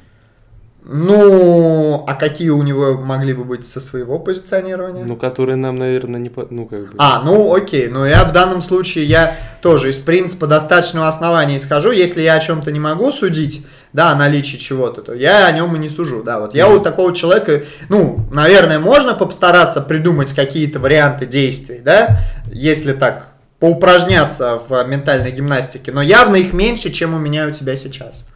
Ну, 0.88 2.04
а 2.06 2.14
какие 2.14 2.50
у 2.50 2.62
него 2.62 2.94
могли 2.94 3.32
бы 3.32 3.42
быть 3.42 3.64
со 3.64 3.80
своего 3.80 4.20
позиционирования? 4.20 5.04
Ну, 5.04 5.16
которые 5.16 5.56
нам, 5.56 5.74
наверное, 5.74 6.20
не 6.20 6.28
по... 6.28 6.46
Ну, 6.48 6.66
как 6.66 6.92
бы... 6.92 6.94
А, 6.98 7.22
ну 7.24 7.52
окей, 7.52 7.88
но 7.88 8.06
я 8.06 8.22
в 8.24 8.32
данном 8.32 8.62
случае, 8.62 9.04
я 9.04 9.34
тоже 9.62 9.90
из 9.90 9.98
принципа 9.98 10.46
достаточного 10.46 11.08
основания 11.08 11.56
исхожу, 11.56 11.90
если 11.90 12.22
я 12.22 12.34
о 12.34 12.38
чем-то 12.38 12.70
не 12.70 12.78
могу 12.78 13.10
судить, 13.10 13.66
да, 13.92 14.12
о 14.12 14.14
наличии 14.14 14.58
чего-то, 14.58 15.02
то 15.02 15.12
я 15.12 15.48
о 15.48 15.52
нем 15.52 15.74
и 15.74 15.78
не 15.80 15.88
сужу, 15.88 16.22
да, 16.22 16.38
вот 16.38 16.54
я 16.54 16.68
у 16.68 16.78
такого 16.78 17.12
человека, 17.12 17.64
ну, 17.88 18.24
наверное, 18.30 18.78
можно 18.78 19.14
постараться 19.14 19.80
придумать 19.80 20.34
какие-то 20.34 20.78
варианты 20.78 21.26
действий, 21.26 21.80
да, 21.84 22.20
если 22.52 22.92
так, 22.92 23.32
поупражняться 23.58 24.60
в 24.68 24.84
ментальной 24.84 25.32
гимнастике, 25.32 25.90
но 25.90 26.00
явно 26.00 26.36
их 26.36 26.52
меньше, 26.52 26.92
чем 26.92 27.14
у 27.14 27.18
меня 27.18 27.48
у 27.48 27.50
тебя 27.50 27.74
сейчас. 27.74 28.28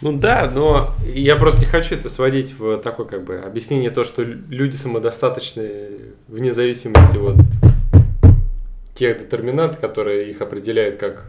Ну 0.00 0.12
да, 0.12 0.50
но 0.52 0.94
я 1.04 1.36
просто 1.36 1.60
не 1.60 1.66
хочу 1.66 1.94
это 1.94 2.08
сводить 2.08 2.58
в 2.58 2.78
такое 2.78 3.06
как 3.06 3.24
бы 3.24 3.38
объяснение 3.38 3.90
то, 3.90 4.04
что 4.04 4.22
люди 4.22 4.76
самодостаточные 4.76 5.90
вне 6.28 6.52
зависимости 6.52 7.16
от 7.16 7.36
тех 8.94 9.18
детерминантов, 9.18 9.80
которые 9.80 10.30
их 10.30 10.40
определяют 10.40 10.96
как 10.96 11.26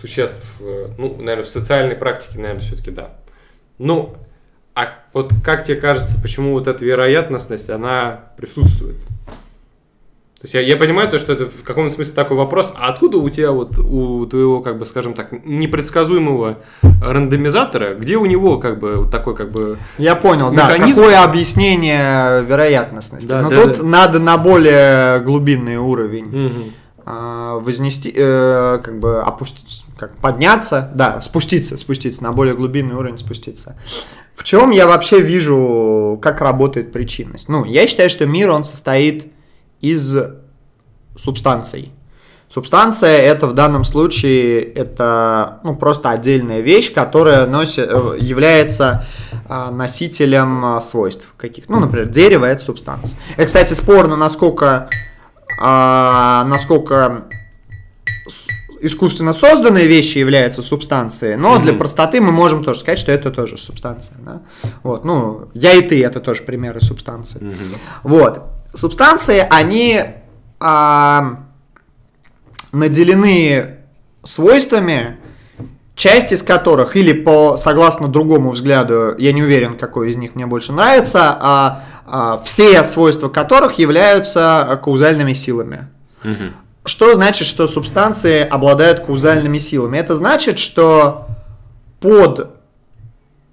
существ, 0.00 0.44
э, 0.60 0.88
ну, 0.96 1.16
наверное, 1.16 1.44
в 1.44 1.48
социальной 1.48 1.96
практике, 1.96 2.38
наверное, 2.38 2.60
все-таки 2.60 2.90
да. 2.90 3.14
Ну, 3.78 4.14
а 4.74 4.94
вот 5.12 5.32
как 5.44 5.64
тебе 5.64 5.76
кажется, 5.76 6.20
почему 6.20 6.52
вот 6.52 6.68
эта 6.68 6.84
вероятностность, 6.84 7.70
она 7.70 8.32
присутствует? 8.36 8.96
То 10.40 10.44
есть 10.44 10.54
я, 10.54 10.60
я 10.60 10.76
понимаю 10.76 11.08
то, 11.08 11.18
что 11.18 11.32
это 11.32 11.46
в 11.46 11.64
каком-то 11.64 11.92
смысле 11.92 12.14
такой 12.14 12.36
вопрос, 12.36 12.72
а 12.76 12.90
откуда 12.90 13.18
у 13.18 13.28
тебя 13.28 13.50
вот, 13.50 13.76
у 13.76 14.24
твоего, 14.26 14.60
как 14.60 14.78
бы, 14.78 14.86
скажем 14.86 15.14
так, 15.14 15.32
непредсказуемого 15.44 16.58
рандомизатора, 17.02 17.94
где 17.94 18.16
у 18.16 18.24
него, 18.24 18.58
как 18.58 18.78
бы, 18.78 18.98
вот 18.98 19.10
такой, 19.10 19.34
как 19.34 19.50
бы... 19.50 19.78
Я 19.98 20.14
понял, 20.14 20.52
Механизм- 20.52 20.96
да, 20.96 21.02
какое 21.02 21.24
объяснение 21.24 22.44
вероятностности. 22.44 23.26
Да, 23.26 23.42
Но 23.42 23.50
да, 23.50 23.62
тут 23.64 23.78
да. 23.78 23.82
надо 23.82 24.18
на 24.20 24.38
более 24.38 25.18
глубинный 25.24 25.76
уровень 25.76 26.72
а, 27.04 27.58
вознести, 27.58 28.12
э, 28.14 28.78
как 28.80 29.00
бы 29.00 29.20
опустить, 29.20 29.84
как 29.96 30.14
подняться, 30.18 30.92
да, 30.94 31.20
спуститься, 31.20 31.76
спуститься, 31.78 32.22
на 32.22 32.32
более 32.32 32.54
глубинный 32.54 32.94
уровень 32.94 33.18
спуститься. 33.18 33.76
В 34.36 34.44
чем 34.44 34.70
я 34.70 34.86
вообще 34.86 35.20
вижу, 35.20 36.16
как 36.22 36.40
работает 36.42 36.92
причинность? 36.92 37.48
Ну, 37.48 37.64
я 37.64 37.88
считаю, 37.88 38.08
что 38.08 38.24
мир, 38.24 38.50
он 38.50 38.62
состоит 38.62 39.32
из 39.80 40.16
субстанций. 41.16 41.92
Субстанция 42.48 43.18
это 43.18 43.46
в 43.46 43.52
данном 43.52 43.84
случае 43.84 44.62
это 44.62 45.60
ну, 45.64 45.76
просто 45.76 46.10
отдельная 46.10 46.60
вещь, 46.60 46.94
которая 46.94 47.46
носит, 47.46 47.88
э, 47.90 48.16
является 48.20 49.04
а, 49.46 49.70
носителем 49.70 50.64
а, 50.64 50.80
свойств 50.80 51.34
каких. 51.36 51.68
Ну, 51.68 51.78
например, 51.78 52.08
дерево 52.08 52.46
это 52.46 52.62
субстанция. 52.62 53.18
Это, 53.36 53.44
кстати, 53.44 53.74
спорно, 53.74 54.16
насколько, 54.16 54.88
а, 55.60 56.44
насколько 56.46 57.24
искусственно 58.80 59.34
созданные 59.34 59.86
вещи 59.86 60.16
являются 60.16 60.62
субстанцией, 60.62 61.36
но 61.36 61.58
для 61.58 61.72
Мгм. 61.72 61.78
простоты 61.80 62.20
мы 62.22 62.32
можем 62.32 62.64
тоже 62.64 62.80
сказать, 62.80 62.98
что 62.98 63.12
это 63.12 63.30
тоже 63.30 63.58
субстанция. 63.58 64.16
Да? 64.24 64.40
Вот, 64.82 65.04
ну, 65.04 65.48
я 65.52 65.72
и 65.72 65.82
ты 65.82 66.02
это 66.02 66.20
тоже 66.20 66.44
примеры 66.44 66.80
субстанции. 66.80 67.40
Мгм. 67.40 67.74
Вот. 68.04 68.40
Субстанции, 68.74 69.46
они 69.48 70.04
а, 70.60 71.40
наделены 72.72 73.78
свойствами, 74.24 75.18
часть 75.94 76.32
из 76.32 76.42
которых, 76.42 76.96
или 76.96 77.12
по 77.12 77.56
согласно 77.56 78.08
другому 78.08 78.50
взгляду, 78.50 79.14
я 79.18 79.32
не 79.32 79.42
уверен, 79.42 79.76
какой 79.76 80.10
из 80.10 80.16
них 80.16 80.34
мне 80.34 80.46
больше 80.46 80.72
нравится, 80.72 81.36
а, 81.40 81.82
а, 82.06 82.42
все 82.44 82.84
свойства 82.84 83.28
которых 83.28 83.78
являются 83.78 84.80
каузальными 84.82 85.32
силами. 85.32 85.88
Мгм. 86.22 86.54
Что 86.84 87.14
значит, 87.14 87.46
что 87.46 87.66
субстанции 87.66 88.46
обладают 88.46 89.00
каузальными 89.00 89.58
силами? 89.58 89.98
Это 89.98 90.14
значит, 90.14 90.58
что 90.58 91.28
под 92.00 92.54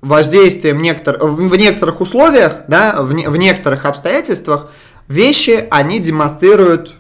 воздействием 0.02 0.82
некотор... 0.82 1.18
в 1.18 1.36
в 1.36 1.56
некоторых 1.58 2.00
условиях, 2.00 2.64
да, 2.68 3.02
в, 3.02 3.14
не- 3.14 3.28
в 3.28 3.36
некоторых 3.38 3.86
обстоятельствах 3.86 4.70
вещи, 5.08 5.68
они 5.70 6.00
демонстрируют 6.00 6.96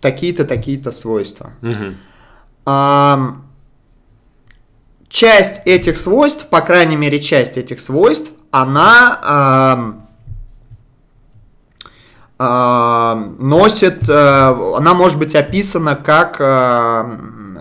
такие-то, 0.00 0.44
такие-то 0.44 0.90
свойства. 0.90 1.52
Мгм. 1.60 1.96
Ам, 2.66 3.44
часть 5.08 5.62
этих 5.64 5.96
свойств, 5.96 6.48
по 6.48 6.60
крайней 6.60 6.96
мере, 6.96 7.20
часть 7.20 7.56
этих 7.56 7.80
свойств, 7.80 8.32
она 8.50 9.18
ам, 9.22 10.08
носит, 13.38 14.08
э, 14.08 14.74
она 14.76 14.94
может 14.94 15.16
быть 15.16 15.36
описана 15.36 15.94
как, 15.94 16.40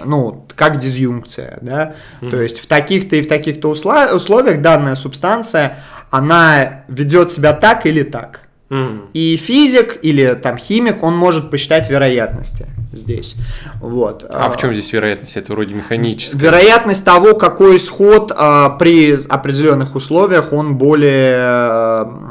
ну, 0.04 0.48
как 0.56 0.78
дизъюнкция, 0.78 1.60
да, 1.62 1.94
то 2.20 2.42
есть 2.42 2.60
в 2.60 2.66
таких-то 2.66 3.16
и 3.18 3.22
в 3.22 3.28
таких-то 3.28 3.70
условиях 3.70 4.62
данная 4.62 4.96
субстанция, 4.96 5.78
она 6.10 6.84
ведет 6.88 7.32
себя 7.32 7.54
так 7.54 7.86
или 7.86 8.02
так. 8.02 8.48
Мгм. 8.72 9.02
И 9.14 9.36
физик 9.36 10.00
или 10.02 10.34
там 10.42 10.58
химик, 10.58 11.04
он 11.04 11.14
может 11.18 11.52
посчитать 11.52 11.90
вероятности 11.90 12.68
здесь. 12.94 13.36
Вот. 13.82 14.26
А 14.30 14.50
в 14.50 14.56
чем 14.56 14.72
здесь 14.72 14.94
вероятность? 14.94 15.36
Это 15.36 15.52
вроде 15.52 15.74
механическая. 15.74 16.40
Вероятность 16.40 17.04
того, 17.04 17.36
какой 17.36 17.76
исход 17.76 18.32
а, 18.34 18.70
при 18.70 19.18
определенных 19.28 19.96
условиях, 19.96 20.54
он 20.54 20.78
более, 20.78 21.36
а, 21.38 22.31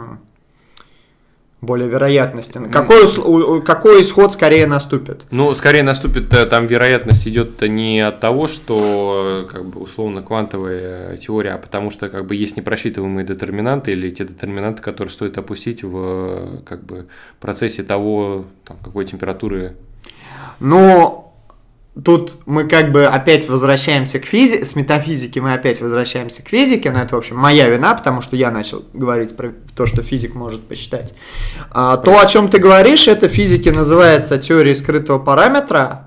более 1.60 1.88
вероятностен. 1.88 2.70
Какой, 2.70 3.04
ус- 3.04 3.18
у- 3.18 3.56
у- 3.58 3.62
какой 3.62 4.00
исход 4.00 4.32
скорее 4.32 4.66
наступит? 4.66 5.26
Ну, 5.30 5.54
скорее 5.54 5.82
наступит, 5.82 6.32
э, 6.32 6.46
там 6.46 6.66
вероятность 6.66 7.28
идет 7.28 7.60
не 7.62 8.00
от 8.00 8.20
того, 8.20 8.48
что, 8.48 9.44
э, 9.46 9.52
как 9.52 9.66
бы, 9.66 9.80
условно, 9.80 10.22
квантовая 10.22 11.16
теория, 11.18 11.50
а 11.52 11.58
потому 11.58 11.90
что, 11.90 12.08
как 12.08 12.26
бы, 12.26 12.34
есть 12.34 12.56
непросчитываемые 12.56 13.26
детерминанты 13.26 13.92
или 13.92 14.08
те 14.10 14.24
детерминанты, 14.24 14.82
которые 14.82 15.12
стоит 15.12 15.36
опустить 15.36 15.82
в, 15.82 15.96
э, 15.96 16.58
как 16.66 16.82
бы, 16.84 17.06
процессе 17.40 17.82
того, 17.82 18.46
там, 18.64 18.78
какой 18.82 19.04
температуры. 19.04 19.76
Но 20.60 21.29
тут 22.04 22.36
мы 22.46 22.64
как 22.64 22.92
бы 22.92 23.06
опять 23.06 23.48
возвращаемся 23.48 24.18
к 24.18 24.24
физике, 24.24 24.64
с 24.64 24.74
метафизики 24.76 25.38
мы 25.38 25.54
опять 25.54 25.80
возвращаемся 25.80 26.44
к 26.44 26.48
физике, 26.48 26.90
но 26.90 27.02
это, 27.02 27.14
в 27.14 27.18
общем, 27.18 27.36
моя 27.36 27.68
вина, 27.68 27.94
потому 27.94 28.22
что 28.22 28.36
я 28.36 28.50
начал 28.50 28.84
говорить 28.92 29.36
про 29.36 29.52
то, 29.74 29.86
что 29.86 30.02
физик 30.02 30.34
может 30.34 30.66
посчитать. 30.66 31.14
А, 31.70 31.96
то, 31.96 32.18
о 32.18 32.26
чем 32.26 32.48
ты 32.48 32.58
говоришь, 32.58 33.08
это 33.08 33.28
в 33.28 33.32
физике 33.32 33.72
называется 33.72 34.38
теорией 34.38 34.74
скрытого 34.74 35.18
параметра. 35.18 36.06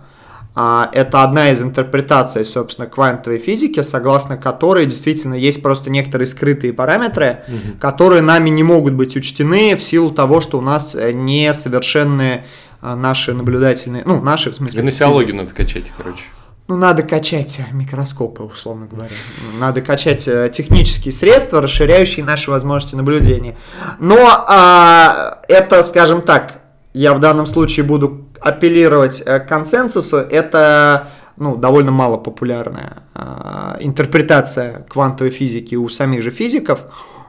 А, 0.56 0.90
это 0.94 1.24
одна 1.24 1.52
из 1.52 1.64
интерпретаций, 1.64 2.45
собственно, 2.45 2.88
квантовой 2.88 3.40
физики, 3.40 3.82
согласно 3.82 4.38
которой 4.38 4.86
действительно 4.86 5.34
есть 5.34 5.64
просто 5.64 5.90
некоторые 5.90 6.28
скрытые 6.28 6.74
параметры, 6.74 7.44
которые 7.80 8.22
нами 8.22 8.49
не 8.49 8.61
могут 8.61 8.94
быть 8.94 9.15
учтены 9.15 9.76
в 9.76 9.82
силу 9.82 10.11
того, 10.11 10.41
что 10.41 10.60
у 10.60 10.61
нас 10.61 10.95
э, 10.95 11.11
несовершенные 11.11 12.45
наши 12.84 13.34
наблюдательные, 13.34 14.04
ну, 14.06 14.22
наши, 14.22 14.52
в 14.52 14.56
смысле... 14.56 14.82
Гносеологию 14.82 15.36
надо 15.36 15.54
качать, 15.54 15.86
короче. 15.98 16.24
Ну, 16.68 16.78
надо 16.78 17.04
качать 17.04 17.60
э, 17.60 17.66
микроскопы, 17.74 18.44
условно 18.44 18.88
говоря. 18.90 19.12
Надо 19.60 19.82
качать 19.82 20.28
э, 20.30 20.50
технические 20.52 21.12
средства, 21.12 21.62
расширяющие 21.62 22.26
наши 22.26 22.50
возможности 22.50 22.96
наблюдения. 22.96 23.58
Но 24.00 24.46
а, 24.48 25.42
это, 25.50 25.84
скажем 25.84 26.22
так, 26.22 26.62
я 26.94 27.14
в 27.14 27.20
данном 27.20 27.48
случае 27.48 27.86
буду 27.86 28.30
апеллировать 28.40 29.22
э, 29.26 29.40
к 29.40 29.48
консенсусу, 29.48 30.18
это 30.18 31.10
ну, 31.36 31.58
довольно 31.58 31.92
мало 31.92 32.18
популярная 32.18 33.04
а, 33.14 33.78
интерпретация 33.82 34.86
квантовой 34.88 35.32
физики 35.32 35.76
у 35.76 35.90
самих 35.90 36.22
же 36.22 36.32
физиков. 36.32 36.80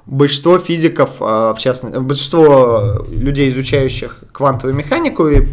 Большинство 0.07 0.59
физиков, 0.59 1.17
а, 1.21 1.55
в 1.55 1.59
частности, 1.59 1.99
большинство 1.99 3.05
людей, 3.11 3.49
изучающих 3.49 4.25
квантовую 4.33 4.75
механику 4.77 5.29
и 5.29 5.47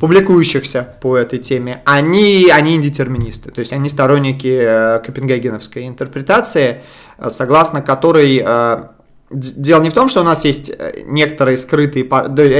публикующихся 0.00 0.86
по 1.00 1.16
этой 1.16 1.38
теме, 1.38 1.82
они, 1.84 2.48
они 2.52 2.76
индетерминисты, 2.76 3.50
то 3.50 3.60
есть 3.60 3.72
они 3.72 3.88
сторонники 3.88 4.46
э, 4.46 5.00
копенгагеновской 5.00 5.88
интерпретации, 5.88 6.82
согласно 7.28 7.82
которой 7.82 8.42
э, 8.44 8.84
дело 9.30 9.82
не 9.82 9.90
в 9.90 9.94
том, 9.94 10.08
что 10.08 10.20
у 10.20 10.24
нас 10.24 10.44
есть 10.44 10.70
э, 10.70 11.02
некоторые 11.04 11.56
скрытые... 11.56 12.08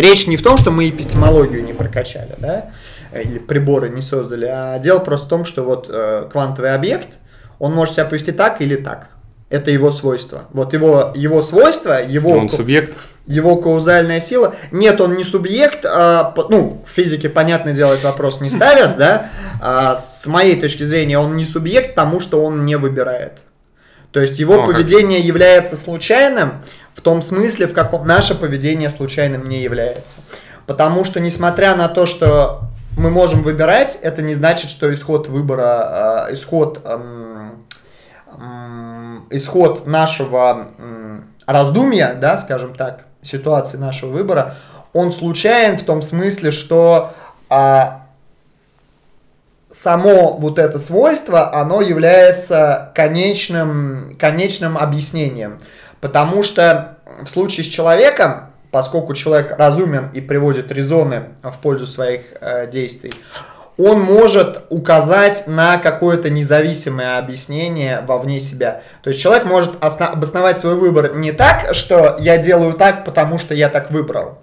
речь 0.01 0.27
не 0.27 0.37
в 0.37 0.43
том, 0.43 0.59
что 0.59 0.71
мы 0.71 0.89
эпистемологию 0.89 1.65
не 1.65 1.73
прокачали, 1.73 2.35
да, 2.39 2.71
или 3.13 3.39
приборы 3.39 3.89
не 3.89 4.03
создали, 4.03 4.47
а 4.47 4.79
дело 4.81 4.99
просто 4.99 5.27
в 5.27 5.31
том, 5.31 5.45
что 5.45 5.63
вот 5.63 5.91
квантовый 6.31 6.75
объект, 6.75 7.19
он 7.59 7.73
может 7.73 7.95
себя 7.95 8.05
повести 8.05 8.33
так 8.33 8.61
или 8.61 8.77
так. 8.77 9.09
Это 9.51 9.71
его 9.71 9.91
свойство. 9.91 10.43
Вот 10.53 10.75
его, 10.75 11.13
его 11.15 11.41
свойство, 11.41 12.03
его... 12.05 12.33
Он 12.33 12.51
субъект. 12.51 12.95
его 13.27 13.57
каузальная 13.57 14.21
сила. 14.21 14.55
Нет, 14.73 15.01
он 15.01 15.17
не 15.17 15.25
субъект, 15.25 15.87
а, 15.87 16.35
ну, 16.51 16.85
в 16.87 16.91
физике, 16.91 17.31
понятное 17.31 17.73
дело, 17.73 17.93
этот 17.93 18.05
вопрос 18.05 18.43
не 18.43 18.51
ставят, 18.51 18.99
да. 18.99 19.31
А, 19.63 19.97
с 19.97 20.27
моей 20.27 20.61
точки 20.61 20.83
зрения, 20.83 21.19
он 21.19 21.37
не 21.37 21.47
субъект, 21.47 21.91
потому 21.91 22.21
что 22.21 22.45
он 22.45 22.67
не 22.67 22.77
выбирает. 22.77 23.39
То 24.13 24.21
есть 24.21 24.39
его 24.39 24.55
Ну, 24.55 24.63
а 24.63 24.67
как? 24.67 24.75
поведение 24.75 25.21
является 25.21 25.77
случайным 25.77 26.63
в 26.95 27.01
том 27.01 27.23
смысле, 27.23 27.69
в 27.69 27.73
каком 27.73 28.07
наше 28.07 28.35
поведение 28.35 28.91
случайным 28.91 29.45
не 29.45 29.63
является. 29.63 30.17
Потому 30.67 31.05
что, 31.05 31.21
несмотря 31.21 31.77
на 31.77 31.89
то, 31.89 32.07
что 32.07 32.63
мы 32.97 33.11
можем 33.11 33.43
выбирать, 33.43 33.99
это 34.03 34.21
не 34.21 34.35
значит, 34.35 34.69
что 34.71 34.93
исход 34.93 35.29
выбора, 35.29 36.27
а, 36.27 36.29
исход, 36.33 36.81
ам, 36.85 37.65
ам, 38.27 38.88
исход 39.31 39.87
нашего 39.87 40.69
раздумья, 41.47 42.15
да, 42.21 42.39
скажем 42.39 42.75
так, 42.75 43.07
ситуации 43.23 43.79
нашего 43.79 44.11
выбора, 44.11 44.55
он 44.93 45.13
случайен 45.13 45.79
в 45.79 45.83
том 45.83 46.03
смысле, 46.03 46.51
что 46.51 47.13
а, 47.49 48.07
само 49.71 50.37
вот 50.37 50.59
это 50.59 50.79
свойство, 50.79 51.55
оно 51.55 51.81
является 51.81 52.93
конечным, 52.95 54.17
конечным 54.19 54.77
объяснением. 54.79 55.59
Потому 56.01 56.43
что 56.43 56.99
в 57.23 57.27
случае 57.27 57.65
с 57.65 57.69
человеком, 57.69 58.51
поскольку 58.71 59.15
человек 59.15 59.59
разумен 59.59 60.11
и 60.13 60.21
приводит 60.21 60.71
резоны 60.73 61.31
в 61.43 61.59
пользу 61.59 61.87
своих 61.87 62.23
э, 62.41 62.69
действий, 62.71 63.13
он 63.79 64.01
может 64.01 64.63
указать 64.71 65.45
на 65.47 65.79
какое-то 65.79 66.29
независимое 66.31 67.19
объяснение 67.19 68.01
вовне 68.07 68.41
себя. 68.41 68.83
То 69.03 69.09
есть 69.09 69.21
человек 69.21 69.45
может 69.45 69.73
обосновать 69.81 70.59
свой 70.59 70.75
выбор 70.75 71.15
не 71.15 71.31
так, 71.31 71.75
что 71.75 72.17
я 72.19 72.39
делаю 72.39 72.73
так, 72.75 73.05
потому 73.05 73.39
что 73.39 73.55
я 73.55 73.69
так 73.69 73.91
выбрал. 73.91 74.41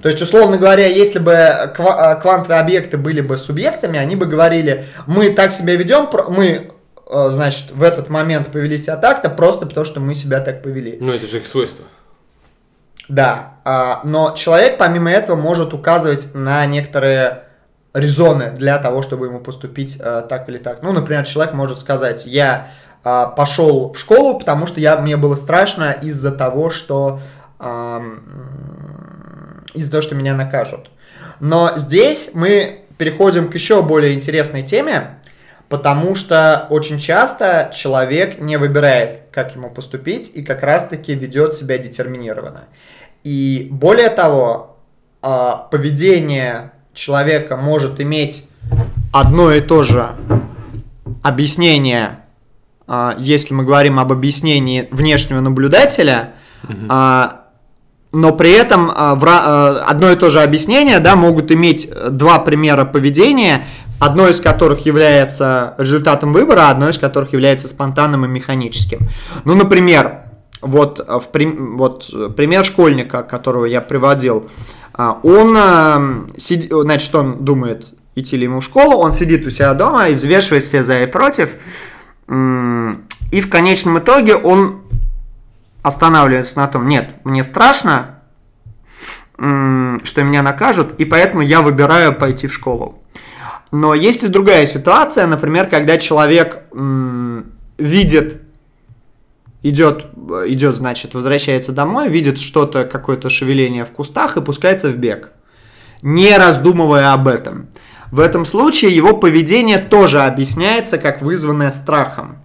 То 0.00 0.08
есть, 0.08 0.22
условно 0.22 0.58
говоря, 0.58 0.86
если 0.86 1.18
бы 1.18 1.32
э, 1.32 1.66
квантовые 1.74 2.60
объекты 2.60 2.96
были 2.96 3.20
бы 3.20 3.36
субъектами, 3.36 3.98
они 3.98 4.14
бы 4.14 4.26
говорили, 4.26 4.84
мы 5.08 5.30
так 5.30 5.52
себя 5.52 5.74
ведем, 5.74 6.08
мы, 6.28 6.70
э, 7.10 7.28
значит, 7.30 7.72
в 7.72 7.82
этот 7.82 8.08
момент 8.08 8.52
повели 8.52 8.78
себя 8.78 8.96
так-то, 8.96 9.28
просто 9.28 9.66
потому 9.66 9.84
что 9.84 9.98
мы 9.98 10.14
себя 10.14 10.38
так 10.38 10.62
повели. 10.62 10.98
Ну, 11.00 11.12
это 11.12 11.26
же 11.26 11.38
их 11.38 11.48
свойство. 11.48 11.84
Да, 13.08 13.54
а, 13.64 14.02
но 14.04 14.32
человек 14.36 14.78
помимо 14.78 15.10
этого 15.10 15.36
может 15.36 15.74
указывать 15.74 16.28
на 16.34 16.64
некоторые 16.66 17.45
резоны 17.96 18.50
для 18.50 18.78
того, 18.78 19.02
чтобы 19.02 19.26
ему 19.26 19.40
поступить 19.40 19.98
а, 20.00 20.20
так 20.22 20.48
или 20.48 20.58
так. 20.58 20.82
Ну, 20.82 20.92
например, 20.92 21.24
человек 21.24 21.54
может 21.54 21.78
сказать, 21.78 22.26
я 22.26 22.68
а, 23.02 23.26
пошел 23.26 23.92
в 23.92 23.98
школу, 23.98 24.38
потому 24.38 24.66
что 24.66 24.80
я, 24.80 24.98
мне 24.98 25.16
было 25.16 25.34
страшно 25.34 25.92
из-за 25.92 26.30
того, 26.30 26.68
что 26.68 27.20
м, 27.58 28.22
из-за 29.72 29.90
того, 29.90 30.02
что 30.02 30.14
меня 30.14 30.34
накажут. 30.34 30.90
Но 31.40 31.72
здесь 31.76 32.30
мы 32.34 32.82
переходим 32.98 33.50
к 33.50 33.54
еще 33.54 33.82
более 33.82 34.12
интересной 34.12 34.62
теме, 34.62 35.18
потому 35.70 36.14
что 36.14 36.66
очень 36.68 36.98
часто 36.98 37.70
человек 37.74 38.38
не 38.40 38.58
выбирает, 38.58 39.22
как 39.32 39.54
ему 39.54 39.70
поступить, 39.70 40.30
и 40.34 40.42
как 40.42 40.62
раз-таки 40.62 41.14
ведет 41.14 41.54
себя 41.54 41.78
детерминированно. 41.78 42.64
И 43.24 43.68
более 43.70 44.10
того, 44.10 44.76
а, 45.22 45.56
поведение 45.70 46.72
человека 46.96 47.56
может 47.56 48.00
иметь 48.00 48.48
одно 49.12 49.52
и 49.52 49.60
то 49.60 49.82
же 49.82 50.16
объяснение, 51.22 52.20
а, 52.86 53.14
если 53.18 53.54
мы 53.54 53.64
говорим 53.64 54.00
об 54.00 54.12
объяснении 54.12 54.88
внешнего 54.90 55.40
наблюдателя, 55.40 56.34
а, 56.88 57.42
но 58.12 58.32
при 58.32 58.52
этом 58.52 58.90
а, 58.94 59.84
одно 59.86 60.10
и 60.10 60.16
то 60.16 60.30
же 60.30 60.40
объяснение 60.40 60.98
да, 61.00 61.16
могут 61.16 61.52
иметь 61.52 61.86
э, 61.90 62.08
два 62.10 62.38
примера 62.38 62.84
поведения, 62.84 63.66
одно 63.98 64.28
из 64.28 64.40
которых 64.40 64.86
является 64.86 65.74
результатом 65.78 66.32
выбора, 66.32 66.68
а 66.68 66.70
одно 66.70 66.88
из 66.88 66.98
которых 66.98 67.32
является 67.32 67.68
спонтанным 67.68 68.24
и 68.24 68.28
механическим. 68.28 69.00
Ну, 69.44 69.54
например, 69.54 70.22
вот, 70.62 71.00
э, 71.00 71.18
в 71.18 71.76
вот 71.76 72.10
э, 72.12 72.30
пример 72.34 72.64
школьника, 72.64 73.22
которого 73.22 73.66
я 73.66 73.80
приводил, 73.80 74.48
он, 74.96 75.56
э, 75.56 76.38
сид- 76.38 76.82
значит, 76.82 77.14
он 77.14 77.44
думает, 77.44 77.86
идти 78.14 78.36
ли 78.36 78.44
ему 78.44 78.60
в 78.60 78.64
школу, 78.64 78.96
он 78.96 79.12
сидит 79.12 79.46
у 79.46 79.50
себя 79.50 79.74
дома 79.74 80.08
и 80.08 80.14
взвешивает 80.14 80.64
все 80.64 80.82
за 80.82 81.00
и 81.00 81.06
против, 81.06 81.56
и 82.28 83.40
в 83.40 83.50
конечном 83.50 83.98
итоге 83.98 84.36
он 84.36 84.82
останавливается 85.82 86.58
на 86.58 86.66
том, 86.66 86.88
нет, 86.88 87.14
мне 87.24 87.44
страшно, 87.44 88.20
что 89.36 90.22
меня 90.22 90.42
накажут, 90.42 90.94
и 90.98 91.04
поэтому 91.04 91.42
я 91.42 91.60
выбираю 91.60 92.14
пойти 92.14 92.46
в 92.46 92.54
школу. 92.54 93.02
Но 93.70 93.94
есть 93.94 94.24
и 94.24 94.28
другая 94.28 94.64
ситуация, 94.64 95.26
например, 95.26 95.66
когда 95.66 95.98
человек 95.98 96.62
видит, 97.78 98.40
идет, 99.68 100.06
идет, 100.46 100.76
значит, 100.76 101.14
возвращается 101.14 101.72
домой, 101.72 102.08
видит 102.08 102.38
что-то, 102.38 102.84
какое-то 102.84 103.30
шевеление 103.30 103.84
в 103.84 103.90
кустах 103.90 104.36
и 104.36 104.40
пускается 104.40 104.90
в 104.90 104.96
бег, 104.96 105.30
не 106.02 106.36
раздумывая 106.36 107.12
об 107.12 107.28
этом. 107.28 107.68
В 108.10 108.20
этом 108.20 108.44
случае 108.44 108.94
его 108.94 109.16
поведение 109.16 109.78
тоже 109.78 110.22
объясняется 110.22 110.98
как 110.98 111.22
вызванное 111.22 111.70
страхом. 111.70 112.38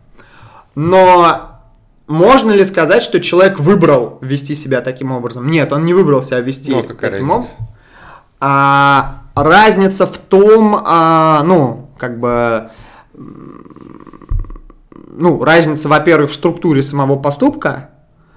Но 0.73 1.59
можно 2.07 2.51
ли 2.51 2.63
сказать, 2.63 3.03
что 3.03 3.19
человек 3.19 3.59
выбрал 3.59 4.17
вести 4.21 4.55
себя 4.55 4.81
таким 4.81 5.11
образом? 5.11 5.47
Нет, 5.47 5.71
он 5.71 5.85
не 5.85 5.93
выбрал 5.93 6.21
себя 6.21 6.39
вести 6.39 6.71
Ну, 6.71 6.79
а 6.79 6.93
таким 6.93 7.29
образом. 7.29 7.51
А, 8.39 9.21
разница 9.35 10.07
в 10.07 10.17
том, 10.17 10.81
а, 10.83 11.43
ну, 11.43 11.89
как 11.97 12.19
бы, 12.19 12.71
ну, 15.13 15.43
разница, 15.43 15.89
во-первых, 15.89 16.31
в 16.31 16.33
структуре 16.33 16.81
самого 16.81 17.17
поступка, 17.17 17.89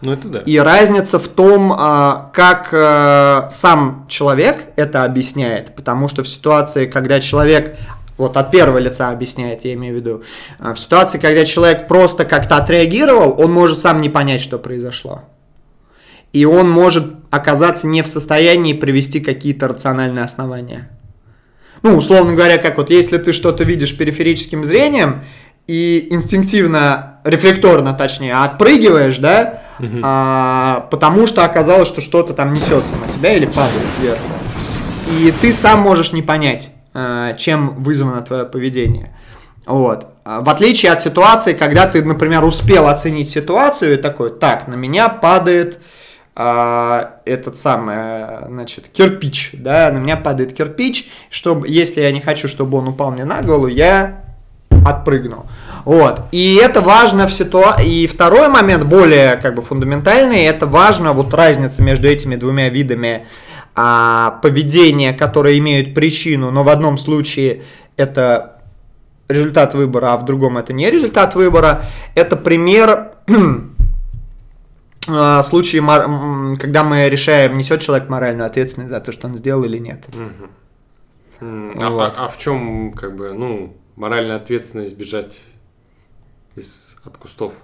Ну, 0.02 0.12
это 0.12 0.28
да. 0.28 0.38
и 0.40 0.58
разница 0.58 1.18
в 1.18 1.28
том, 1.28 1.72
а, 1.76 2.30
как 2.34 2.68
э, 2.72 3.48
сам 3.50 4.06
человек 4.08 4.72
это 4.76 5.04
объясняет, 5.04 5.74
потому 5.74 6.08
что 6.08 6.22
в 6.22 6.28
ситуации, 6.28 6.86
когда 6.86 7.20
человек 7.20 7.78
вот 8.16 8.36
от 8.36 8.50
первого 8.50 8.78
лица 8.78 9.08
объясняет, 9.08 9.64
я 9.64 9.74
имею 9.74 9.94
в 9.94 9.96
виду, 9.96 10.22
а, 10.58 10.74
в 10.74 10.78
ситуации, 10.78 11.18
когда 11.18 11.44
человек 11.44 11.88
просто 11.88 12.24
как-то 12.24 12.56
отреагировал, 12.56 13.40
он 13.40 13.52
может 13.52 13.80
сам 13.80 14.00
не 14.00 14.08
понять, 14.08 14.40
что 14.40 14.58
произошло. 14.58 15.22
И 16.32 16.44
он 16.44 16.68
может 16.68 17.14
оказаться 17.30 17.86
не 17.86 18.02
в 18.02 18.08
состоянии 18.08 18.72
привести 18.72 19.20
какие-то 19.20 19.68
рациональные 19.68 20.24
основания. 20.24 20.90
Ну, 21.82 21.98
условно 21.98 22.32
говоря, 22.32 22.56
как 22.58 22.78
вот 22.78 22.88
если 22.90 23.18
ты 23.18 23.32
что-то 23.32 23.62
видишь 23.62 23.96
периферическим 23.96 24.64
зрением 24.64 25.22
и 25.66 26.08
инстинктивно, 26.10 27.20
рефлекторно 27.24 27.94
точнее, 27.94 28.34
отпрыгиваешь, 28.34 29.18
да, 29.18 29.60
а, 30.02 30.86
потому 30.90 31.26
что 31.26 31.44
оказалось, 31.44 31.88
что 31.88 32.00
что-то 32.00 32.32
там 32.34 32.52
несется 32.52 32.94
на 32.96 33.10
тебя 33.10 33.34
или 33.34 33.46
падает 33.46 33.88
сверху. 33.96 34.22
И 35.08 35.32
ты 35.40 35.52
сам 35.52 35.80
можешь 35.80 36.12
не 36.12 36.22
понять, 36.22 36.70
а, 36.92 37.34
чем 37.34 37.82
вызвано 37.82 38.22
твое 38.22 38.44
поведение. 38.44 39.14
Вот. 39.66 40.08
А, 40.24 40.42
В 40.42 40.48
отличие 40.48 40.92
от 40.92 41.02
ситуации, 41.02 41.54
когда 41.54 41.86
ты, 41.86 42.04
например, 42.04 42.44
успел 42.44 42.86
оценить 42.86 43.28
ситуацию 43.28 43.94
и 43.94 43.96
такой, 43.96 44.30
так, 44.30 44.68
на 44.68 44.74
меня 44.74 45.08
падает 45.08 45.80
а, 46.36 47.20
этот 47.24 47.56
самый, 47.56 48.46
значит, 48.48 48.88
кирпич, 48.88 49.50
да, 49.54 49.90
на 49.92 49.98
меня 49.98 50.16
падает 50.16 50.52
кирпич, 50.52 51.10
чтобы, 51.30 51.68
если 51.68 52.00
я 52.00 52.12
не 52.12 52.20
хочу, 52.20 52.48
чтобы 52.48 52.78
он 52.78 52.88
упал 52.88 53.10
мне 53.10 53.24
на 53.24 53.40
голову, 53.42 53.68
я 53.68 54.24
отпрыгнул. 54.84 55.46
Вот. 55.84 56.22
И 56.32 56.58
это 56.62 56.80
важно 56.80 57.26
в 57.26 57.32
ситуации. 57.32 58.02
И 58.02 58.06
второй 58.06 58.48
момент, 58.48 58.84
более 58.84 59.36
как 59.36 59.54
бы 59.54 59.62
фундаментальный, 59.62 60.44
это 60.44 60.66
важно 60.66 61.12
вот 61.12 61.32
разница 61.34 61.82
между 61.82 62.08
этими 62.08 62.36
двумя 62.36 62.68
видами 62.70 63.26
а, 63.74 64.38
поведения, 64.42 65.12
которые 65.12 65.58
имеют 65.58 65.94
причину, 65.94 66.50
но 66.50 66.62
в 66.62 66.68
одном 66.68 66.96
случае 66.98 67.62
это 67.96 68.62
результат 69.28 69.74
выбора, 69.74 70.12
а 70.12 70.16
в 70.16 70.24
другом 70.24 70.58
это 70.58 70.72
не 70.72 70.90
результат 70.90 71.34
выбора. 71.34 71.84
Это 72.14 72.36
пример 72.36 73.12
а, 75.08 75.42
случае, 75.42 75.82
когда 76.58 76.84
мы 76.84 77.08
решаем, 77.08 77.56
несет 77.58 77.80
человек 77.80 78.08
моральную 78.08 78.46
ответственность 78.46 78.92
за 78.92 79.00
то, 79.00 79.12
что 79.12 79.26
он 79.28 79.36
сделал 79.36 79.64
или 79.64 79.78
нет. 79.78 80.04
А, 81.40 81.90
Вот. 81.90 82.14
а- 82.16 82.24
а 82.24 82.28
в 82.28 82.38
чем, 82.38 82.92
как 82.92 83.16
бы, 83.16 83.32
ну, 83.34 83.76
моральная 83.96 84.36
ответственность 84.36 84.96
бежать 84.96 85.38
из, 86.56 86.96
от 87.04 87.16
кустов? 87.16 87.54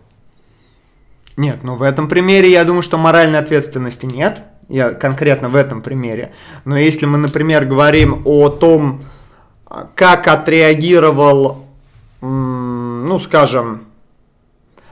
Нет, 1.37 1.63
ну 1.63 1.77
в 1.77 1.83
этом 1.83 2.09
примере 2.09 2.51
я 2.51 2.65
думаю, 2.65 2.83
что 2.83 2.99
моральной 2.99 3.39
ответственности 3.39 4.07
нет. 4.07 4.43
Я 4.69 4.93
конкретно 4.93 5.49
в 5.49 5.57
этом 5.57 5.83
примере. 5.83 6.33
Но 6.65 6.79
если 6.79 7.07
мы, 7.07 7.19
например, 7.19 7.65
говорим 7.65 8.23
о 8.25 8.49
том, 8.51 9.03
а, 9.67 9.89
как 9.95 10.29
отреагировал, 10.29 11.67
ну 12.21 13.19
скажем, 13.19 13.87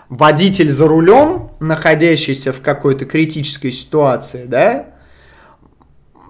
водитель 0.08 0.70
за 0.70 0.88
рулем, 0.88 1.50
находящийся 1.60 2.52
в 2.52 2.60
какой-то 2.60 3.04
критической 3.04 3.70
ситуации, 3.70 4.46
да, 4.46 4.86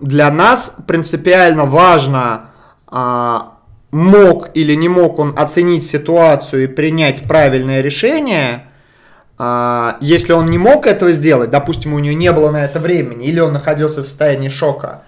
для 0.01 0.31
нас 0.31 0.77
принципиально 0.87 1.65
важно, 1.65 2.51
а, 2.87 3.58
мог 3.90 4.51
или 4.55 4.74
не 4.74 4.89
мог 4.89 5.19
он 5.19 5.35
оценить 5.36 5.85
ситуацию 5.85 6.65
и 6.65 6.66
принять 6.66 7.24
правильное 7.24 7.81
решение, 7.81 8.66
а, 9.39 9.97
если 10.01 10.32
он 10.32 10.51
не 10.51 10.59
мог 10.59 10.86
этого 10.86 11.12
сделать, 11.12 11.51
допустим, 11.51 11.94
у 11.94 11.98
него 11.98 12.16
не 12.16 12.32
было 12.32 12.51
на 12.51 12.65
это 12.65 12.81
времени, 12.81 13.27
или 13.27 13.40
он 13.40 13.52
находился 13.52 14.02
в 14.02 14.09
состоянии 14.09 14.48
шока, 14.48 15.02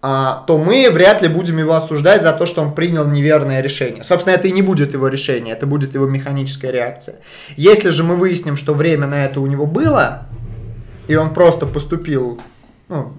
а, 0.00 0.44
то 0.46 0.58
мы 0.58 0.90
вряд 0.90 1.22
ли 1.22 1.28
будем 1.28 1.58
его 1.58 1.74
осуждать 1.74 2.22
за 2.22 2.32
то, 2.32 2.46
что 2.46 2.62
он 2.62 2.74
принял 2.74 3.06
неверное 3.06 3.60
решение. 3.60 4.02
Собственно, 4.02 4.34
это 4.34 4.48
и 4.48 4.52
не 4.52 4.62
будет 4.62 4.92
его 4.92 5.08
решение, 5.08 5.54
это 5.54 5.66
будет 5.66 5.94
его 5.94 6.06
механическая 6.06 6.70
реакция. 6.70 7.16
Если 7.56 7.90
же 7.90 8.04
мы 8.04 8.16
выясним, 8.16 8.56
что 8.56 8.74
время 8.74 9.06
на 9.06 9.24
это 9.24 9.40
у 9.40 9.46
него 9.46 9.66
было, 9.66 10.26
и 11.08 11.16
он 11.16 11.32
просто 11.32 11.66
поступил 11.66 12.40
ну, 12.88 13.12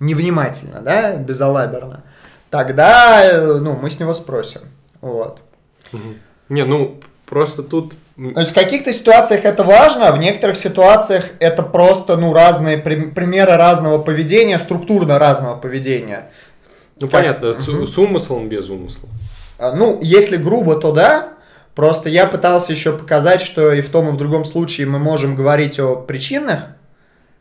невнимательно, 0.00 0.80
да, 0.80 1.14
безалаберно, 1.16 2.04
тогда 2.50 3.22
э, 3.24 3.54
ну, 3.58 3.78
мы 3.80 3.90
с 3.90 3.98
него 3.98 4.14
спросим. 4.14 4.62
Вот. 5.00 5.40
Не, 6.48 6.64
ну, 6.64 7.00
просто 7.26 7.62
тут... 7.62 7.94
То 8.16 8.40
есть 8.40 8.50
в 8.50 8.54
каких-то 8.54 8.92
ситуациях 8.92 9.44
это 9.44 9.62
важно, 9.62 10.08
а 10.08 10.12
в 10.12 10.18
некоторых 10.18 10.56
ситуациях 10.56 11.26
это 11.38 11.62
просто 11.62 12.16
ну, 12.16 12.32
разные 12.34 12.78
при- 12.78 13.10
примеры 13.10 13.56
разного 13.56 13.98
поведения, 13.98 14.58
структурно 14.58 15.18
разного 15.18 15.56
поведения. 15.56 16.30
Ну, 17.00 17.06
Как- 17.06 17.20
понятно, 17.20 17.54
с, 17.54 17.64
с 17.66 17.98
умыслом, 17.98 18.48
без 18.48 18.68
умысла. 18.68 19.08
А, 19.58 19.72
Ну, 19.72 19.98
если 20.02 20.36
грубо, 20.36 20.76
то 20.76 20.92
да. 20.92 21.34
Просто 21.76 22.08
я 22.08 22.26
пытался 22.26 22.72
еще 22.72 22.92
показать, 22.92 23.40
что 23.40 23.72
и 23.72 23.82
в 23.82 23.88
том, 23.88 24.08
и 24.08 24.10
в 24.10 24.16
другом 24.16 24.44
случае 24.44 24.88
мы 24.88 24.98
можем 24.98 25.36
говорить 25.36 25.78
о 25.78 25.94
причинных 25.94 26.60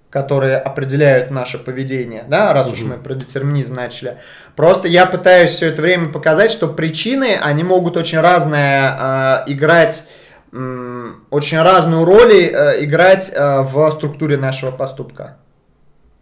которые 0.10 0.58
определяют 0.58 1.32
наше 1.32 1.58
поведение, 1.58 2.24
да, 2.28 2.54
раз 2.54 2.72
уж 2.72 2.82
мы 2.84 2.96
про 2.98 3.14
детерминизм 3.14 3.74
начали. 3.74 4.18
Просто 4.56 4.88
я 4.88 5.06
пытаюсь 5.06 5.52
все 5.52 5.68
это 5.68 5.82
время 5.82 6.10
показать, 6.12 6.52
что 6.52 6.68
причины, 6.68 7.38
они 7.42 7.64
могут 7.64 7.98
очень 7.98 8.20
разные 8.20 8.96
э, 8.98 9.44
играть, 9.48 10.08
м, 10.54 11.26
очень 11.30 11.62
разную 11.62 12.06
роль 12.06 12.32
э, 12.34 12.84
играть 12.84 13.32
э, 13.34 13.62
в 13.62 13.92
структуре 13.92 14.38
нашего 14.38 14.72
поступка. 14.72 15.38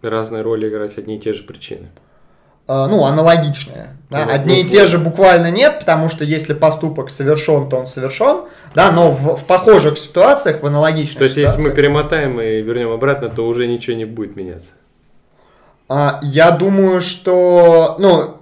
Разные 0.01 0.41
роли 0.41 0.67
играть 0.67 0.97
одни 0.97 1.17
и 1.17 1.19
те 1.19 1.33
же 1.33 1.43
причины. 1.43 1.89
Э, 2.67 2.87
ну, 2.89 3.05
аналогичные. 3.05 3.95
Да? 4.09 4.25
Ну, 4.25 4.33
Одни 4.33 4.55
ну, 4.55 4.61
и 4.61 4.63
те 4.69 4.85
же 4.85 4.97
буквально 4.97 5.51
нет, 5.51 5.79
потому 5.79 6.09
что 6.09 6.23
если 6.23 6.53
поступок 6.53 7.09
совершен, 7.09 7.69
то 7.69 7.77
он 7.77 7.87
совершен, 7.87 8.45
да, 8.73 8.91
но 8.91 9.11
в, 9.11 9.37
в 9.37 9.45
похожих 9.45 9.97
ситуациях, 9.97 10.61
в 10.61 10.65
аналогичных 10.65 11.17
То 11.17 11.23
есть, 11.25 11.37
если 11.37 11.61
мы 11.61 11.71
перемотаем 11.71 12.39
и 12.39 12.61
вернем 12.61 12.91
обратно, 12.91 13.29
то 13.29 13.47
уже 13.47 13.67
ничего 13.67 13.95
не 13.95 14.05
будет 14.05 14.35
меняться. 14.35 14.71
а, 15.89 16.19
я 16.23 16.51
думаю, 16.51 17.01
что, 17.01 17.95
ну, 17.99 18.37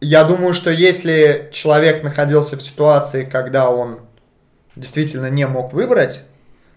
я 0.00 0.24
думаю, 0.24 0.54
что 0.54 0.70
если 0.70 1.50
человек 1.52 2.02
находился 2.02 2.56
в 2.56 2.62
ситуации, 2.62 3.24
когда 3.24 3.70
он 3.70 4.00
действительно 4.76 5.28
не 5.28 5.46
мог 5.46 5.74
выбрать, 5.74 6.22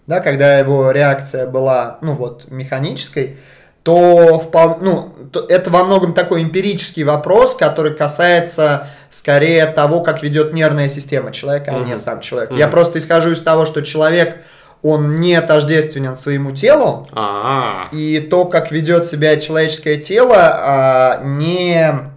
да, 0.06 0.20
когда 0.20 0.58
его 0.58 0.90
реакция 0.90 1.46
была, 1.46 1.98
ну 2.02 2.14
вот, 2.14 2.50
механической, 2.50 3.38
то, 3.84 4.42
впол- 4.42 4.78
ну, 4.80 5.14
то 5.30 5.44
это 5.46 5.70
во 5.70 5.84
многом 5.84 6.14
такой 6.14 6.42
эмпирический 6.42 7.02
вопрос, 7.04 7.54
который 7.54 7.94
касается 7.94 8.88
скорее 9.10 9.66
того, 9.66 10.00
как 10.00 10.22
ведет 10.22 10.54
нервная 10.54 10.88
система 10.88 11.32
человека, 11.32 11.70
а 11.76 11.80
не 11.80 11.96
сам 11.98 12.20
человек. 12.20 12.50
Мгм. 12.50 12.58
Я 12.58 12.68
просто 12.68 12.98
исхожу 12.98 13.32
из 13.32 13.42
того, 13.42 13.66
что 13.66 13.82
человек, 13.82 14.42
он 14.82 15.20
не 15.20 15.38
тождественен 15.42 16.16
своему 16.16 16.52
телу, 16.52 17.06
А, 17.12 17.88
и 17.92 18.20
то, 18.20 18.46
как 18.46 18.72
ведет 18.72 19.06
себя 19.06 19.36
человеческое 19.36 19.96
тело, 19.96 20.36
а, 20.38 21.20
не, 21.22 22.10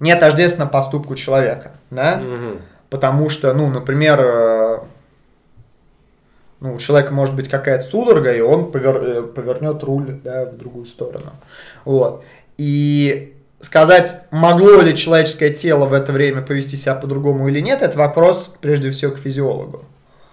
не 0.00 0.16
тождественно 0.16 0.66
поступку 0.66 1.14
человека, 1.14 1.72
да? 1.90 2.16
Мгм. 2.16 2.62
Потому 2.88 3.28
что, 3.28 3.52
ну, 3.52 3.68
например, 3.68 4.18
э, 4.22 4.78
ну, 6.60 6.74
у 6.74 6.78
человека 6.78 7.12
может 7.12 7.34
быть 7.34 7.48
какая-то 7.48 7.84
судорога, 7.84 8.32
и 8.32 8.40
он 8.40 8.70
повер- 8.70 9.02
э, 9.04 9.22
повернет 9.22 9.82
руль 9.84 10.20
да, 10.24 10.44
в 10.46 10.56
другую 10.56 10.86
сторону. 10.86 11.32
Вот. 11.84 12.24
И 12.56 13.34
сказать, 13.60 14.22
могло 14.30 14.80
ли 14.80 14.94
человеческое 14.94 15.50
тело 15.50 15.86
в 15.86 15.92
это 15.92 16.12
время 16.12 16.42
повести 16.42 16.76
себя 16.76 16.94
по-другому 16.94 17.48
или 17.48 17.60
нет, 17.60 17.82
это 17.82 17.98
вопрос, 17.98 18.54
прежде 18.60 18.90
всего, 18.90 19.12
к 19.12 19.18
физиологу. 19.18 19.84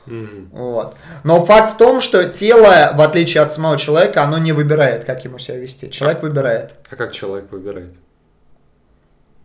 Мгм. 0.06 0.50
Вот. 0.52 0.96
Но 1.24 1.44
факт 1.44 1.74
в 1.74 1.78
том, 1.78 2.00
что 2.02 2.24
тело, 2.26 2.92
в 2.96 3.02
отличие 3.02 3.42
от 3.42 3.52
самого 3.52 3.78
человека, 3.78 4.24
оно 4.24 4.38
не 4.38 4.52
выбирает, 4.52 5.04
как 5.04 5.26
ему 5.26 5.40
себя 5.40 5.58
вести. 5.58 5.90
Человек 5.90 6.22
выбирает. 6.22 6.76
А 6.90 6.96
как 6.96 7.12
человек 7.12 7.52
выбирает? 7.52 7.94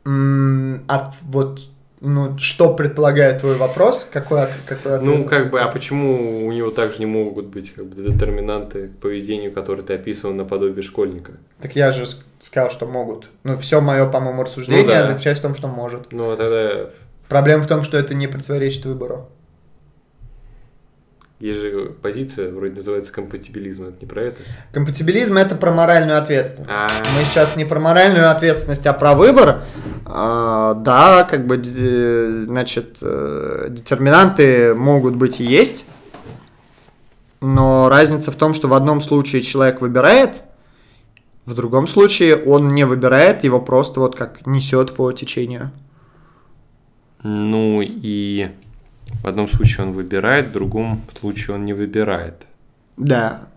М, 0.04 0.84
А 0.88 1.12
вот, 1.22 1.60
ну, 2.00 2.38
что 2.38 2.72
предполагает 2.74 3.40
твой 3.40 3.56
вопрос? 3.56 4.08
Какой, 4.10 4.42
от, 4.42 4.56
какой 4.66 4.96
ответ? 4.96 5.06
Ну, 5.06 5.24
как 5.24 5.50
бы, 5.50 5.60
а 5.60 5.68
почему 5.68 6.46
у 6.46 6.52
него 6.52 6.70
также 6.70 6.98
не 6.98 7.06
могут 7.06 7.46
быть 7.46 7.72
как 7.74 7.86
бы, 7.86 7.94
детерминанты 7.94 8.88
к 8.88 8.96
поведению, 8.98 9.52
которые 9.52 9.84
ты 9.84 9.94
описывал 9.94 10.34
наподобие 10.34 10.82
школьника? 10.82 11.32
Так 11.60 11.76
я 11.76 11.90
же 11.90 12.06
сказал, 12.40 12.70
что 12.70 12.86
могут. 12.86 13.28
Ну, 13.44 13.56
все 13.56 13.80
мое, 13.80 14.06
по-моему, 14.06 14.44
рассуждение 14.44 14.84
Ну 14.84 14.88
да. 14.88 15.04
заключается 15.04 15.42
в 15.42 15.46
том, 15.46 15.54
что 15.54 15.68
может. 15.68 16.10
Ну, 16.12 16.30
а 16.30 16.36
тогда 16.36 16.90
Проблема 17.30 17.62
в 17.62 17.68
том, 17.68 17.84
что 17.84 17.96
это 17.96 18.12
не 18.12 18.26
противоречит 18.26 18.84
выбору. 18.86 19.28
есть 21.38 21.60
же 21.60 21.94
позиция, 22.02 22.50
вроде 22.50 22.74
называется 22.74 23.12
компатибилизм, 23.12 23.84
это 23.84 23.98
не 24.00 24.06
про 24.08 24.22
это? 24.24 24.40
Компатибилизм 24.72 25.36
это 25.36 25.54
про 25.54 25.70
моральную 25.70 26.18
ответственность. 26.18 26.72
А. 26.72 26.88
Мы 27.16 27.24
сейчас 27.24 27.54
не 27.54 27.64
про 27.64 27.78
моральную 27.78 28.28
ответственность, 28.28 28.84
а 28.88 28.92
про 28.92 29.14
выбор. 29.14 29.62
А, 30.12 30.74
да, 30.74 31.24
как 31.24 31.46
бы, 31.46 31.62
значит, 31.62 32.98
э, 33.02 33.68
детерминанты 33.70 34.74
могут 34.74 35.14
быть 35.14 35.40
и 35.40 35.44
есть, 35.44 35.86
но 37.40 37.88
разница 37.88 38.32
в 38.32 38.36
том, 38.36 38.54
что 38.54 38.68
в 38.68 38.74
одном 38.74 39.00
случае 39.00 39.40
человек 39.40 39.80
выбирает, 39.80 40.42
в 41.46 41.54
другом 41.54 41.86
случае 41.86 42.36
он 42.36 42.74
не 42.74 42.84
выбирает, 42.84 43.44
его 43.44 43.60
просто 43.60 44.00
вот 44.00 44.16
как 44.16 44.46
несет 44.46 44.94
по 44.94 45.12
течению. 45.12 45.70
Ну, 47.22 47.80
и 47.82 48.48
в 49.22 49.26
одном 49.26 49.48
случае 49.48 49.86
он 49.86 49.92
выбирает, 49.92 50.48
в 50.48 50.52
другом 50.52 51.02
случае 51.18 51.56
он 51.56 51.64
не 51.64 51.72
выбирает. 51.72 52.46
Да. 52.96 53.48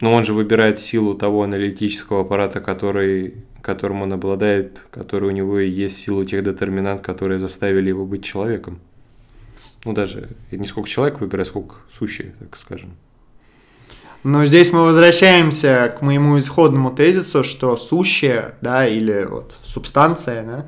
Но 0.00 0.12
он 0.12 0.24
же 0.24 0.34
выбирает 0.34 0.78
силу 0.78 1.14
того 1.14 1.42
аналитического 1.42 2.22
аппарата, 2.22 2.60
который, 2.60 3.44
которым 3.66 4.02
он 4.02 4.12
обладает, 4.12 4.80
который 4.92 5.28
у 5.28 5.32
него 5.32 5.58
и 5.58 5.68
есть 5.68 5.98
силу 5.98 6.24
тех 6.24 6.44
детерминант, 6.44 7.00
которые 7.00 7.40
заставили 7.40 7.88
его 7.88 8.06
быть 8.06 8.24
человеком. 8.24 8.78
Ну, 9.84 9.92
даже 9.92 10.28
не 10.52 10.68
сколько 10.68 10.88
человек 10.88 11.20
выбирает, 11.20 11.48
сколько 11.48 11.74
сущие, 11.90 12.34
так 12.38 12.56
скажем. 12.56 12.90
Но 14.22 14.44
здесь 14.44 14.72
мы 14.72 14.82
возвращаемся 14.82 15.92
к 15.98 16.00
моему 16.00 16.38
исходному 16.38 16.92
тезису, 16.92 17.42
что 17.42 17.76
сущее, 17.76 18.54
да, 18.60 18.86
или 18.86 19.26
вот 19.28 19.58
субстанция, 19.64 20.44
да, 20.44 20.66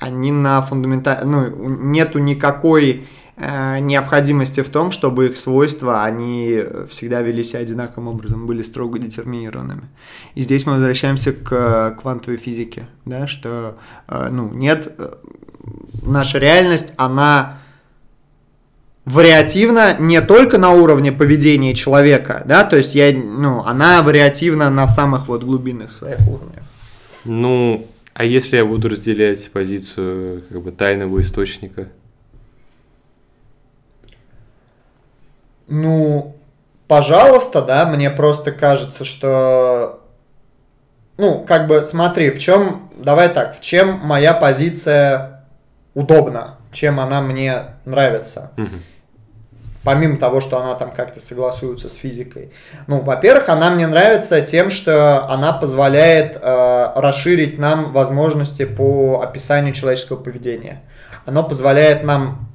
они 0.00 0.32
на 0.32 0.60
фундаментальном, 0.60 1.30
ну, 1.30 1.68
нету 1.90 2.18
никакой 2.18 3.06
необходимости 3.40 4.60
в 4.60 4.68
том, 4.68 4.90
чтобы 4.90 5.28
их 5.28 5.38
свойства, 5.38 6.04
они 6.04 6.62
всегда 6.88 7.22
вели 7.22 7.42
себя 7.42 7.60
одинаковым 7.60 8.08
образом, 8.08 8.46
были 8.46 8.62
строго 8.62 8.98
детерминированными. 8.98 9.88
И 10.34 10.42
здесь 10.42 10.66
мы 10.66 10.74
возвращаемся 10.74 11.32
к 11.32 11.52
э, 11.52 12.00
квантовой 12.00 12.36
физике, 12.36 12.86
да, 13.06 13.26
что, 13.26 13.78
э, 14.08 14.28
ну, 14.30 14.52
нет, 14.52 14.92
э, 14.98 15.14
наша 16.02 16.38
реальность, 16.38 16.92
она 16.98 17.58
вариативна 19.06 19.96
не 19.98 20.20
только 20.20 20.58
на 20.58 20.72
уровне 20.72 21.10
поведения 21.10 21.74
человека, 21.74 22.42
да, 22.46 22.64
то 22.64 22.76
есть 22.76 22.94
я, 22.94 23.12
ну, 23.12 23.62
она 23.64 24.02
вариативна 24.02 24.70
на 24.70 24.86
самых 24.86 25.28
вот 25.28 25.44
глубинных 25.44 25.92
своих 25.92 26.20
уровнях. 26.20 26.64
Ну, 27.24 27.86
а 28.14 28.24
если 28.24 28.56
я 28.56 28.64
буду 28.64 28.88
разделять 28.88 29.50
позицию 29.50 30.44
как 30.48 30.62
бы 30.62 30.72
тайного 30.72 31.20
источника? 31.22 31.88
Ну, 35.70 36.36
пожалуйста, 36.88 37.62
да, 37.62 37.86
мне 37.86 38.10
просто 38.10 38.50
кажется, 38.50 39.04
что, 39.04 40.00
ну, 41.16 41.44
как 41.46 41.68
бы, 41.68 41.84
смотри, 41.84 42.30
в 42.30 42.38
чем, 42.38 42.90
давай 42.98 43.28
так, 43.28 43.56
в 43.56 43.60
чем 43.60 44.00
моя 44.00 44.34
позиция 44.34 45.46
удобна, 45.94 46.56
чем 46.72 46.98
она 46.98 47.20
мне 47.20 47.76
нравится. 47.84 48.50
Мгм. 48.56 48.82
помимо 49.82 50.18
того, 50.18 50.40
что 50.40 50.58
она 50.58 50.74
там 50.74 50.90
как-то 50.90 51.20
согласуется 51.20 51.88
с 51.88 51.94
физикой. 51.94 52.52
Ну, 52.86 53.00
во-первых, 53.00 53.48
она 53.48 53.70
мне 53.70 53.86
нравится 53.86 54.42
тем, 54.42 54.68
что 54.68 55.26
она 55.26 55.54
позволяет 55.54 56.36
э, 56.36 56.92
расширить 56.96 57.58
нам 57.58 57.92
возможности 57.92 58.66
по 58.66 59.22
описанию 59.22 59.72
человеческого 59.72 60.16
поведения. 60.16 60.82
Оно 61.24 61.42
позволяет 61.44 62.04
нам 62.04 62.50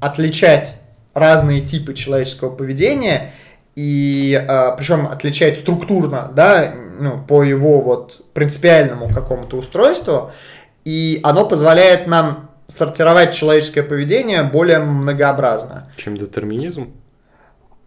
отличать 0.00 0.80
разные 1.14 1.60
типы 1.60 1.94
человеческого 1.94 2.50
поведения 2.50 3.32
и 3.76 4.34
э, 4.40 4.76
причем 4.76 5.06
отличать 5.06 5.56
структурно, 5.56 6.30
да, 6.34 6.72
ну, 6.98 7.22
по 7.24 7.42
его 7.42 7.80
вот 7.80 8.24
принципиальному 8.34 9.12
какому-то 9.12 9.56
устройству, 9.56 10.30
и 10.84 11.20
оно 11.22 11.46
позволяет 11.46 12.06
нам 12.06 12.50
сортировать 12.66 13.34
человеческое 13.34 13.82
поведение 13.82 14.42
более 14.42 14.78
многообразно, 14.78 15.90
Чем 15.96 16.16
детерминизм? 16.16 16.92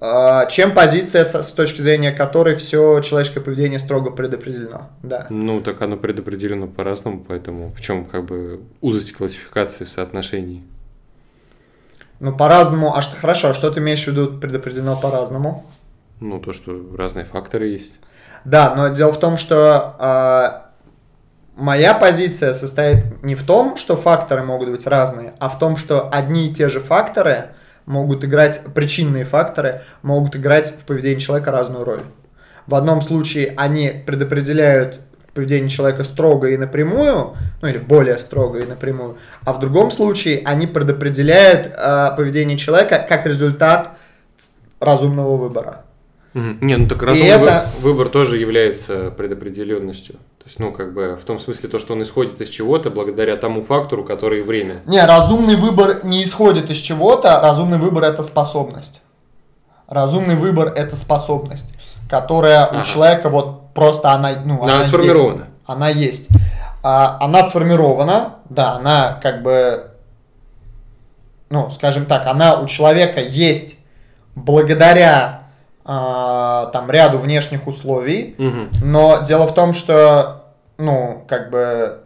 э, 0.01 0.41
чем 0.49 0.73
позиция, 0.73 1.23
с 1.23 1.41
с 1.41 1.51
точки 1.51 1.81
зрения 1.81 2.11
которой 2.11 2.55
все 2.55 2.99
человеческое 3.01 3.41
поведение 3.41 3.79
строго 3.79 4.11
предопределено. 4.11 4.89
Да. 5.03 5.27
Ну, 5.29 5.61
так 5.61 5.81
оно 5.81 5.97
предопределено 5.97 6.67
по-разному, 6.67 7.23
поэтому 7.27 7.73
в 7.75 7.81
чем 7.81 8.05
как 8.05 8.25
бы 8.25 8.61
узость 8.81 9.13
классификации 9.13 9.85
в 9.85 9.89
соотношении? 9.89 10.63
Ну, 12.19 12.35
по-разному. 12.35 12.95
А 12.95 13.01
что 13.01 13.15
хорошо, 13.15 13.49
а 13.49 13.53
что 13.53 13.69
ты 13.71 13.79
имеешь 13.79 14.03
в 14.03 14.07
виду 14.07 14.39
предопределено 14.39 14.95
по-разному? 14.95 15.65
Ну, 16.19 16.39
то, 16.39 16.51
что 16.51 16.95
разные 16.97 17.25
факторы 17.25 17.67
есть. 17.67 17.99
Да, 18.43 18.73
но 18.75 18.87
дело 18.89 19.11
в 19.11 19.19
том, 19.19 19.37
что 19.37 19.95
э, 19.99 20.67
моя 21.55 21.93
позиция 21.93 22.53
состоит 22.53 23.23
не 23.23 23.35
в 23.35 23.43
том, 23.43 23.77
что 23.77 23.95
факторы 23.95 24.43
могут 24.43 24.69
быть 24.69 24.87
разные, 24.87 25.33
а 25.39 25.49
в 25.49 25.59
том, 25.59 25.75
что 25.75 26.09
одни 26.09 26.47
и 26.47 26.53
те 26.53 26.69
же 26.69 26.79
факторы 26.79 27.49
могут 27.85 28.23
играть, 28.23 28.61
причинные 28.73 29.25
факторы 29.25 29.81
могут 30.01 30.35
играть 30.35 30.71
в 30.71 30.85
поведении 30.85 31.19
человека 31.19 31.51
разную 31.51 31.83
роль. 31.83 32.03
В 32.65 32.75
одном 32.75 33.01
случае 33.01 33.53
они 33.57 33.89
предопределяют 34.05 34.99
поведение 35.37 35.69
человека 35.69 36.03
строго 36.03 36.47
и 36.47 36.57
напрямую, 36.57 37.35
ну 37.61 37.67
или 37.67 37.77
более 37.77 38.17
строго 38.17 38.57
и 38.59 38.65
напрямую, 38.65 39.17
а 39.45 39.53
в 39.53 39.59
другом 39.59 39.91
случае 39.91 40.41
они 40.45 40.65
предопределяют 40.67 41.67
э, 41.67 42.09
поведение 42.17 42.57
человека 42.57 43.05
как 43.07 43.25
результат 43.27 43.91
разумного 44.79 45.37
выбора. 45.37 45.83
Не, 46.33 46.75
ну 46.77 46.87
так 46.87 47.01
разумный 47.03 47.29
это- 47.29 47.69
вы- 47.79 47.89
выбор 47.89 48.09
тоже 48.09 48.37
является 48.37 49.11
предопределенностью. 49.11 50.15
То 50.15 50.45
есть, 50.49 50.59
ну, 50.59 50.71
как 50.71 50.93
бы, 50.93 51.17
в 51.21 51.25
том 51.25 51.39
смысле, 51.39 51.67
то, 51.69 51.77
что 51.79 51.93
он 51.93 52.01
исходит 52.03 52.39
из 52.41 52.49
чего-то 52.49 52.89
благодаря 52.89 53.35
тому 53.37 53.61
фактору, 53.61 54.03
который 54.03 54.43
время. 54.43 54.75
Не, 54.85 55.05
разумный 55.05 55.55
выбор 55.55 55.99
не 56.03 56.23
исходит 56.23 56.69
из 56.71 56.77
чего-то, 56.77 57.39
разумный 57.41 57.77
выбор 57.77 58.03
это 58.05 58.23
способность. 58.23 59.01
Разумный 59.87 60.35
выбор 60.35 60.71
это 60.75 60.95
способность, 60.95 61.73
которая 62.09 62.65
у 62.67 62.75
Ага. 62.75 62.83
человека 62.83 63.29
вот 63.29 63.66
просто 63.77 64.11
она, 64.11 64.31
ну, 64.43 64.63
Она 64.63 64.77
есть. 64.77 64.89
сформирована. 64.89 65.47
Она 65.67 65.89
есть. 65.89 66.29
А, 66.81 67.17
она 67.21 67.43
сформирована, 67.43 68.37
да, 68.49 68.71
она 68.71 69.19
как 69.21 69.43
бы, 69.43 69.91
ну, 71.51 71.69
скажем 71.69 72.07
так, 72.07 72.25
она 72.25 72.59
у 72.59 72.65
человека 72.65 73.21
есть 73.21 73.77
благодаря 74.33 75.43
а, 75.85 76.65
там 76.73 76.89
ряду 76.89 77.19
внешних 77.19 77.67
условий, 77.67 78.33
Мгм. 78.39 78.69
но 78.81 79.21
дело 79.23 79.45
в 79.45 79.53
том, 79.53 79.73
что, 79.75 80.45
ну, 80.79 81.23
как 81.27 81.51
бы 81.51 81.99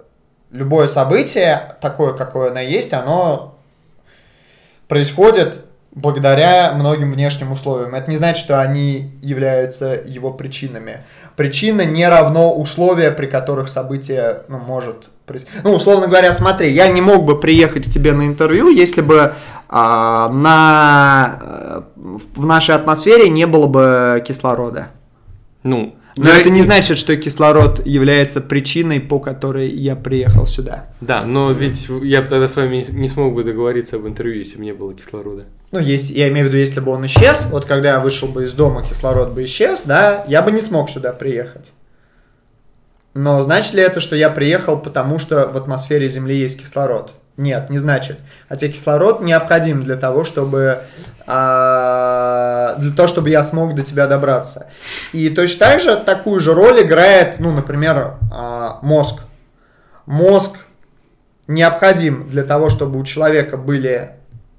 любое 0.52 0.88
событие, 0.88 1.77
такое, 1.80 2.14
какое 2.14 2.52
оно 2.52 2.60
есть, 2.60 2.91
оно 2.93 3.56
происходит 4.89 5.65
благодаря 5.93 6.73
многим 6.73 7.11
внешним 7.11 7.51
условиям. 7.51 7.95
Это 7.95 8.09
не 8.09 8.18
значит, 8.18 8.43
что 8.43 8.61
они 8.61 9.11
являются 9.22 10.01
его 10.05 10.31
причинами. 10.31 11.03
Причина 11.35 11.85
не 11.85 12.07
равно 12.07 12.55
условия, 12.55 13.11
при 13.11 13.27
которых 13.27 13.69
событие 13.69 14.43
ну, 14.47 14.57
может 14.59 15.09
происходить. 15.26 15.63
Ну, 15.63 15.73
условно 15.73 16.07
говоря, 16.07 16.31
смотри, 16.34 16.72
я 16.72 16.88
не 16.88 17.01
мог 17.01 17.26
бы 17.26 17.39
приехать 17.39 17.88
к 17.88 17.91
тебе 17.91 18.13
на 18.13 18.26
интервью, 18.26 18.69
если 18.69 19.01
бы 19.01 19.34
а, 19.68 20.30
на, 20.30 21.39
э, 21.41 21.81
в 22.35 22.45
нашей 22.45 22.76
атмосфере 22.76 23.30
не 23.30 23.45
было 23.45 23.68
бы 23.68 24.23
кислорода. 24.26 24.89
Ну, 25.63 25.95
Но 26.17 26.29
я- 26.29 26.39
это 26.39 26.49
не 26.49 26.61
значит, 26.63 26.97
что 26.97 27.15
кислород 27.15 27.85
является 27.85 28.41
причиной, 28.41 28.99
по 28.99 29.19
которой 29.19 29.69
я 29.69 29.95
приехал 29.95 30.45
сюда. 30.45 30.88
Да, 30.99 31.23
но 31.23 31.51
ведь 31.51 31.88
я 32.01 32.21
бы 32.21 32.27
тогда 32.27 32.47
с 32.47 32.55
вами 32.55 32.85
не 32.89 33.07
смог 33.07 33.33
бы 33.33 33.43
договориться 33.43 33.95
об 33.95 34.07
интервью, 34.07 34.38
если 34.39 34.57
бы 34.57 34.63
не 34.65 34.73
было 34.73 34.93
кислорода. 34.93 35.45
Ну, 35.71 35.79
если, 35.79 36.13
я 36.17 36.27
имею 36.29 36.45
в 36.45 36.49
виду, 36.49 36.57
если 36.57 36.81
бы 36.81 36.91
он 36.91 37.05
исчез, 37.05 37.47
вот 37.49 37.65
когда 37.65 37.91
я 37.91 37.99
вышел 38.01 38.27
бы 38.27 38.43
из 38.43 38.53
дома, 38.53 38.83
кислород 38.85 39.31
бы 39.31 39.45
исчез, 39.45 39.83
да, 39.83 40.25
я 40.27 40.41
бы 40.41 40.51
не 40.51 40.59
смог 40.59 40.89
сюда 40.89 41.13
приехать. 41.13 41.71
Но 43.13 43.41
значит 43.41 43.73
ли 43.73 43.81
это, 43.81 43.99
что 43.99 44.15
я 44.15 44.29
приехал, 44.29 44.77
потому 44.77 45.19
что 45.19 45.47
в 45.47 45.57
атмосфере 45.57 46.07
Земли 46.09 46.35
есть 46.35 46.59
кислород? 46.59 47.13
Нет, 47.37 47.69
не 47.69 47.79
значит. 47.79 48.19
Хотя 48.49 48.67
кислород 48.67 49.21
необходим 49.21 49.83
для 49.83 49.95
того, 49.95 50.23
чтобы 50.23 50.81
а, 51.25 52.75
для 52.77 52.91
того, 52.91 53.07
чтобы 53.07 53.29
я 53.29 53.41
смог 53.43 53.73
до 53.73 53.83
тебя 53.83 54.07
добраться. 54.07 54.67
И 55.13 55.29
точно 55.29 55.59
так 55.59 55.79
же 55.79 55.95
такую 55.95 56.39
же 56.39 56.53
роль 56.53 56.81
играет, 56.81 57.39
ну, 57.39 57.51
например, 57.51 58.17
а, 58.31 58.79
мозг. 58.81 59.21
Мозг 60.05 60.57
необходим 61.47 62.27
для 62.27 62.43
того, 62.43 62.69
чтобы 62.69 62.99
у 62.99 63.03
человека 63.03 63.57
были 63.57 64.11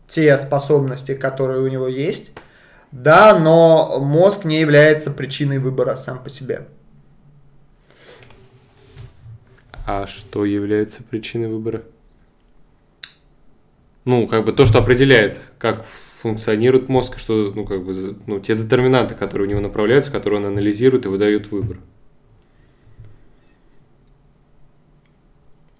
те 0.06 0.36
способности, 0.38 1.14
которые 1.14 1.60
у 1.60 1.68
него 1.68 1.88
есть. 1.88 2.32
Да, 2.90 3.38
но 3.38 3.98
мозг 4.00 4.44
не 4.44 4.60
является 4.60 5.10
причиной 5.10 5.58
выбора 5.58 5.94
сам 5.94 6.22
по 6.22 6.30
себе. 6.30 6.68
А 9.86 10.06
что 10.06 10.44
является 10.44 11.02
причиной 11.02 11.48
выбора? 11.48 11.82
Ну, 14.04 14.26
как 14.26 14.44
бы 14.44 14.52
то, 14.52 14.66
что 14.66 14.78
определяет, 14.78 15.38
как 15.58 15.84
функционирует 15.86 16.88
мозг, 16.88 17.18
что, 17.18 17.52
ну, 17.54 17.64
как 17.64 17.84
бы, 17.84 18.16
ну, 18.26 18.40
те 18.40 18.54
детерминанты, 18.54 19.14
которые 19.14 19.46
у 19.46 19.50
него 19.50 19.60
направляются, 19.60 20.10
которые 20.10 20.40
он 20.40 20.46
анализирует 20.46 21.04
и 21.04 21.08
выдает 21.08 21.50
выбор. 21.50 21.78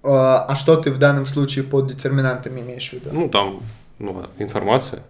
А 0.03 0.45
а 0.49 0.55
что 0.57 0.77
ты 0.77 0.91
в 0.91 0.99
данном 0.99 1.27
случае 1.27 1.65
под 1.65 1.87
детерминантами 1.89 2.61
имеешь 2.61 2.91
в 2.91 2.93
виду? 2.95 3.11
Ну, 3.13 3.29
там, 3.29 3.61
ну, 3.99 4.27
информация. 4.39 5.03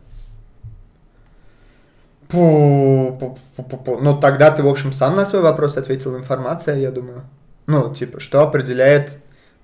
Пу- 2.29 3.19
пу- 3.19 3.85
пу. 3.85 3.99
Ну, 4.01 4.19
тогда 4.19 4.51
ты, 4.51 4.63
в 4.63 4.69
общем, 4.69 4.93
сам 4.93 5.17
на 5.17 5.27
свой 5.27 5.43
вопрос 5.43 5.77
ответил 5.77 6.17
информация, 6.17 6.77
я 6.77 6.91
думаю. 6.91 7.23
Ну, 7.67 7.95
типа, 7.95 8.21
что 8.21 8.43
определяет 8.43 9.19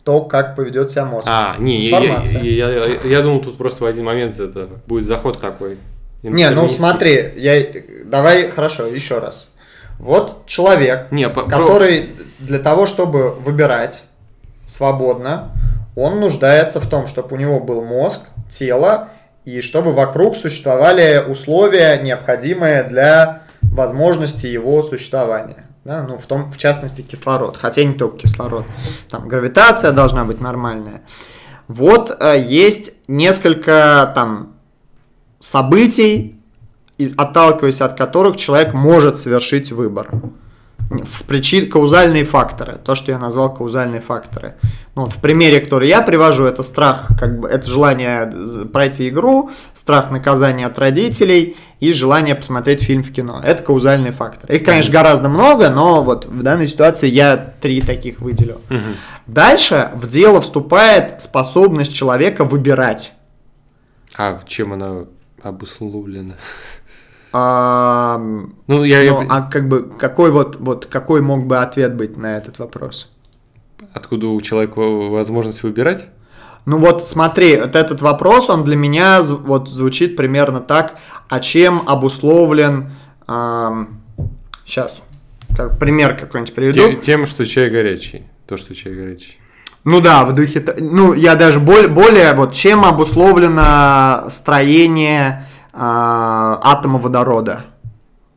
то, 0.08 0.22
как 0.22 0.56
поведет 0.56 0.90
себя 0.90 1.04
мозг. 1.04 1.26
А, 1.30 1.54
не, 1.58 1.86
я, 1.86 1.98
Информация. 1.98 2.40
я, 2.40 2.70
я, 2.70 2.86
я 3.04 3.20
думал, 3.20 3.42
тут 3.42 3.58
просто 3.58 3.84
в 3.84 3.86
один 3.86 4.06
момент 4.06 4.40
это 4.40 4.66
будет 4.86 5.04
заход 5.04 5.38
такой. 5.38 5.76
Не, 6.22 6.48
ну 6.48 6.66
смотри, 6.66 7.34
я... 7.36 7.62
давай, 8.06 8.48
хорошо, 8.48 8.86
еще 8.86 9.18
раз. 9.18 9.50
Вот 9.98 10.46
человек, 10.46 11.08
Не, 11.12 11.28
по- 11.28 11.42
про- 11.42 11.50
который 11.50 12.08
для 12.38 12.58
того, 12.58 12.86
чтобы 12.86 13.32
выбирать 13.32 14.04
свободно, 14.64 15.50
он 15.94 16.20
нуждается 16.20 16.80
в 16.80 16.88
том, 16.88 17.06
чтобы 17.06 17.36
у 17.36 17.38
него 17.38 17.60
был 17.60 17.84
мозг, 17.84 18.22
тело, 18.48 19.10
и 19.44 19.60
чтобы 19.60 19.92
вокруг 19.92 20.36
существовали 20.36 21.22
условия, 21.28 21.98
необходимые 21.98 22.84
для 22.84 23.42
возможности 23.60 24.46
его 24.46 24.80
существования. 24.82 25.66
Да, 25.88 26.02
ну, 26.02 26.18
в, 26.18 26.26
том, 26.26 26.50
в 26.50 26.58
частности, 26.58 27.00
кислород. 27.00 27.56
Хотя 27.56 27.82
не 27.82 27.94
только 27.94 28.18
кислород. 28.18 28.66
Там 29.08 29.26
гравитация 29.26 29.90
должна 29.90 30.26
быть 30.26 30.38
нормальная. 30.38 31.00
Вот 31.66 32.14
э, 32.20 32.38
есть 32.46 32.96
несколько 33.08 34.12
там 34.14 34.52
событий, 35.38 36.42
отталкиваясь 37.16 37.80
от 37.80 37.96
которых 37.96 38.36
человек 38.36 38.74
может 38.74 39.16
совершить 39.16 39.72
выбор. 39.72 40.10
В 40.90 41.24
причин, 41.24 41.68
каузальные 41.68 42.24
факторы, 42.24 42.78
то, 42.82 42.94
что 42.94 43.12
я 43.12 43.18
назвал 43.18 43.52
каузальные 43.54 44.00
факторы. 44.00 44.54
Ну, 44.94 45.02
вот 45.02 45.12
в 45.12 45.20
примере, 45.20 45.60
который 45.60 45.86
я 45.86 46.00
привожу, 46.00 46.44
это 46.44 46.62
страх, 46.62 47.08
как 47.20 47.40
бы, 47.40 47.48
это 47.48 47.68
желание 47.68 48.26
пройти 48.72 49.10
игру, 49.10 49.50
страх 49.74 50.10
наказания 50.10 50.66
от 50.66 50.78
родителей 50.78 51.56
и 51.78 51.92
желание 51.92 52.34
посмотреть 52.34 52.82
фильм 52.82 53.02
в 53.02 53.12
кино. 53.12 53.42
Это 53.44 53.62
каузальные 53.62 54.12
факторы. 54.12 54.56
Их, 54.56 54.64
конечно, 54.64 54.90
гораздо 54.90 55.28
много, 55.28 55.68
но 55.68 56.02
вот 56.02 56.24
в 56.24 56.42
данной 56.42 56.66
ситуации 56.66 57.08
я 57.08 57.36
три 57.36 57.82
таких 57.82 58.20
выделю. 58.20 58.58
Мгм. 58.70 58.96
Дальше 59.26 59.90
в 59.94 60.08
дело 60.08 60.40
вступает 60.40 61.20
способность 61.20 61.92
человека 61.92 62.44
выбирать. 62.44 63.12
А 64.16 64.40
чем 64.46 64.72
она 64.72 65.04
обусловлена? 65.42 66.34
Ам, 67.32 68.54
Ну, 68.66 68.84
я, 68.84 69.02
я- 69.02 69.12
ну, 69.12 69.26
а 69.28 69.42
как 69.42 69.68
бы 69.68 69.82
какой 69.98 70.30
вот, 70.30 70.56
вот 70.58 70.86
какой 70.86 71.20
мог 71.20 71.46
бы 71.46 71.58
ответ 71.58 71.94
быть 71.94 72.16
на 72.16 72.36
этот 72.36 72.58
вопрос? 72.58 73.10
откуда 73.94 74.26
у 74.28 74.40
человека 74.40 74.78
возможность 74.80 75.62
выбирать? 75.62 76.06
Ну 76.66 76.78
вот 76.78 77.02
смотри, 77.04 77.56
вот 77.60 77.74
этот 77.74 78.00
вопрос, 78.02 78.50
он 78.50 78.62
для 78.64 78.76
меня 78.76 79.22
вот 79.22 79.68
звучит 79.68 80.16
примерно 80.16 80.60
так, 80.60 80.96
а 81.28 81.40
чем 81.40 81.82
обусловлен, 81.88 82.90
сейчас, 84.64 85.08
как 85.56 85.78
пример 85.78 86.16
какой-нибудь 86.16 86.54
приведу. 86.54 86.78
Те- 86.80 86.96
тем, 86.96 87.26
что 87.26 87.44
чай 87.46 87.70
горячий. 87.70 88.24
То, 88.46 88.56
что 88.56 88.74
чай 88.74 88.92
горячий. 88.94 89.38
Ну 89.84 90.00
да, 90.00 90.24
в 90.24 90.34
духе, 90.34 90.64
ну 90.78 91.14
я 91.14 91.34
даже 91.34 91.60
более, 91.60 91.88
более 91.88 92.34
вот 92.34 92.52
чем 92.52 92.84
обусловлено 92.84 94.24
строение 94.28 95.46
а, 95.80 96.58
атома 96.62 96.98
водорода. 96.98 97.64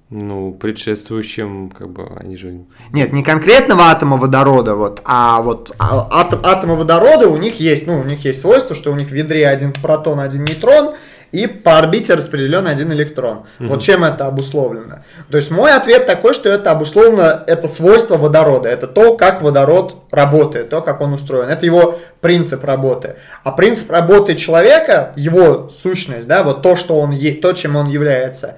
Ну, 0.10 0.52
предшествующим, 0.52 1.70
как 1.70 1.90
бы, 1.90 2.06
они 2.20 2.36
же... 2.36 2.66
Нет, 2.92 3.14
не 3.14 3.24
конкретного 3.24 3.86
атома 3.86 4.18
водорода, 4.18 4.76
вот, 4.76 5.02
а 5.06 5.42
вот 5.42 5.72
а- 5.80 6.06
ат- 6.12 6.46
атомы 6.46 6.76
водорода 6.76 7.30
у 7.30 7.38
них 7.38 7.62
есть, 7.62 7.88
ну, 7.88 7.98
у 7.98 8.04
них 8.04 8.26
есть 8.26 8.42
свойство, 8.42 8.76
что 8.76 8.92
у 8.92 8.96
них 8.96 9.10
в 9.10 9.16
ядре 9.16 9.48
один 9.48 9.72
протон, 9.72 10.20
один 10.20 10.44
нейтрон, 10.44 10.96
и 11.32 11.48
по 11.48 11.78
орбите 11.78 12.14
распределен 12.14 12.68
один 12.68 12.92
электрон. 12.92 13.46
Вот 13.60 13.82
чем 13.82 14.04
это 14.04 14.28
обусловлено? 14.28 15.04
То 15.30 15.38
есть 15.38 15.52
мой 15.52 15.74
ответ 15.74 16.06
такой, 16.06 16.34
что 16.34 16.50
это 16.50 16.72
обусловлено, 16.72 17.42
это 17.48 17.68
свойство 17.68 18.18
водорода, 18.18 18.70
это 18.70 18.88
то, 18.88 19.16
как 19.16 19.42
водород 19.42 19.96
работает, 20.12 20.70
то, 20.70 20.82
как 20.82 21.02
он 21.02 21.14
устроен. 21.14 21.50
Это 21.50 21.66
его 21.66 21.98
принцип 22.20 22.64
работы. 22.64 23.16
А 23.44 23.52
принцип 23.52 23.92
работы 23.92 24.36
человека, 24.36 25.14
его 25.16 25.70
сущность, 25.70 26.28
да, 26.28 26.44
вот 26.44 26.62
то, 26.62 26.76
что 26.76 27.00
он, 27.00 27.16
то, 27.42 27.54
чем 27.54 27.76
он 27.76 27.90
является, 27.90 28.58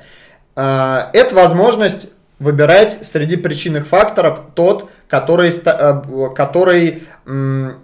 а, 0.55 1.09
это 1.13 1.35
возможность 1.35 2.09
выбирать 2.43 2.91
среди 3.05 3.37
причинных 3.37 3.87
факторов 3.87 4.41
тот, 4.55 4.89
который, 5.07 5.49
э, 5.49 6.01
который 6.35 7.03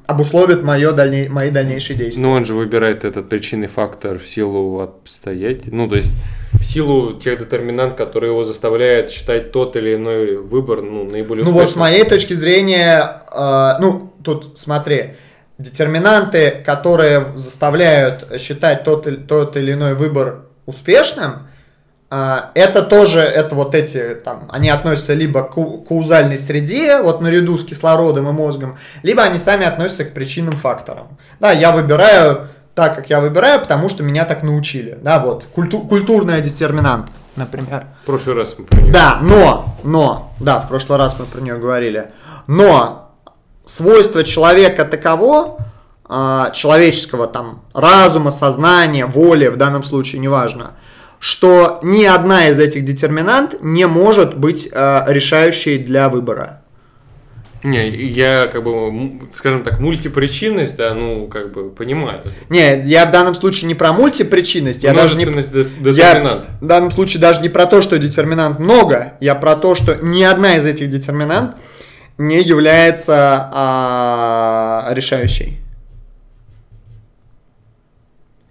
обусловит 0.06 0.64
моё 0.64 0.92
дальней- 0.92 1.30
мои 1.30 1.50
дальнейшие 1.50 1.96
действия. 1.98 2.22
Ну, 2.22 2.32
он 2.32 2.44
же 2.44 2.54
выбирает 2.54 3.06
этот 3.06 3.30
причинный 3.30 3.68
фактор 3.68 4.20
в 4.20 4.28
силу 4.28 4.82
обстоятельств. 4.82 5.72
Ну, 5.72 5.88
то 5.88 5.96
есть, 5.96 6.12
в 6.52 6.64
силу 6.64 7.14
тех 7.14 7.40
детерминант, 7.40 7.94
которые 7.96 8.32
его 8.32 8.44
заставляют 8.44 9.10
считать 9.10 9.54
тот 9.54 9.78
или 9.78 9.96
иной 9.96 10.36
выбор, 10.38 10.82
ну, 10.82 11.06
наиболее 11.06 11.46
Ну 11.46 11.52
вот 11.52 11.72
с 11.72 11.76
моей 11.78 12.04
точки 12.04 12.34
зрения, 12.34 13.24
э, 13.34 13.74
ну 13.80 14.12
тут 14.26 14.58
смотри, 14.58 15.14
детерминанты, 15.58 16.62
которые 16.66 17.28
заставляют 17.36 18.42
считать 18.42 18.84
тот, 18.84 19.08
или- 19.08 19.16
тот 19.16 19.56
или 19.56 19.72
иной 19.72 19.94
выбор 19.94 20.42
успешным, 20.66 21.48
это 22.10 22.82
тоже, 22.82 23.20
это 23.20 23.54
вот 23.56 23.76
эти, 23.76 24.16
там, 24.26 24.48
они 24.50 24.70
относятся 24.70 25.14
либо 25.14 25.44
к 25.44 25.54
каузальной 25.88 26.38
среде, 26.38 27.02
вот 27.02 27.22
наряду 27.22 27.58
с 27.58 27.64
кислородом 27.64 28.28
и 28.28 28.32
мозгом, 28.32 28.78
либо 29.04 29.22
они 29.24 29.38
сами 29.38 29.66
относятся 29.66 30.06
к 30.06 30.14
причинным 30.14 30.54
факторам. 30.54 31.18
Да, 31.40 31.52
я 31.52 31.72
выбираю 31.72 32.48
так, 32.74 32.96
как 32.96 33.10
я 33.10 33.20
выбираю, 33.20 33.60
потому 33.60 33.90
что 33.90 34.04
меня 34.04 34.26
так 34.26 34.42
научили. 34.42 34.98
Да, 35.02 35.20
вот, 35.20 35.46
культу- 35.54 35.82
культурная 35.82 36.40
детерминант, 36.42 37.08
например. 37.36 37.86
В 38.04 38.06
прошлый 38.08 38.36
раз 38.36 38.56
мы 38.58 38.66
про 38.66 38.82
неё- 38.82 38.92
Да, 38.94 39.20
но, 39.22 39.76
но, 39.84 40.34
да, 40.40 40.60
в 40.60 40.68
прошлый 40.68 40.98
раз 40.98 41.16
мы 41.20 41.26
про 41.26 41.42
нее 41.42 41.58
говорили, 41.58 42.10
но 42.48 43.12
свойство 43.66 44.24
человека 44.24 44.86
таково, 44.86 45.58
а, 46.12 46.50
человеческого 46.52 47.28
там 47.28 47.62
разума, 47.76 48.32
сознания, 48.32 49.06
воли, 49.06 49.48
в 49.48 49.58
данном 49.58 49.84
случае 49.84 50.20
неважно, 50.22 50.72
что 51.20 51.80
ни 51.84 52.06
одна 52.06 52.50
из 52.50 52.60
этих 52.60 52.86
детерминант 52.86 53.58
не 53.62 53.86
может 53.88 54.38
быть 54.38 54.70
а, 54.72 55.06
решающей 55.08 55.78
для 55.78 56.10
выбора. 56.10 56.62
Не, 57.62 57.90
я 57.90 58.48
как 58.48 58.64
бы, 58.64 59.20
скажем 59.34 59.64
так, 59.64 59.82
мультипричинность, 59.82 60.78
да, 60.78 60.94
ну, 60.94 61.28
как 61.28 61.52
бы 61.52 61.70
понимаю. 61.70 62.22
Нет, 62.48 62.86
я 62.86 63.06
в 63.06 63.12
данном 63.12 63.36
случае 63.36 63.68
не 63.68 63.76
про 63.76 63.92
мультипричинность, 63.92 64.84
я 64.84 64.94
даже 64.94 65.18
не... 65.18 65.26
Множественность 65.26 65.82
де- 65.84 65.90
Я 65.90 66.14
детерминант. 66.14 66.46
в 66.62 66.66
данном 66.66 66.90
случае 66.92 67.20
даже 67.20 67.42
не 67.42 67.50
про 67.50 67.66
то, 67.66 67.82
что 67.82 68.00
детерминант 68.00 68.60
много, 68.60 69.16
я 69.20 69.36
про 69.36 69.58
то, 69.58 69.76
что 69.76 69.96
ни 69.96 70.24
одна 70.24 70.56
из 70.56 70.66
этих 70.66 70.90
детерминант 70.90 71.58
не 72.18 72.42
является 72.42 73.50
а, 73.54 74.88
решающей. 74.94 75.60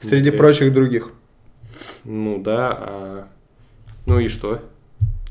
Среди 0.00 0.30
прочих 0.30 0.72
других. 0.74 1.12
Ну 2.10 2.38
да, 2.38 2.68
а... 2.70 3.24
ну 4.06 4.18
и 4.18 4.28
что? 4.28 4.62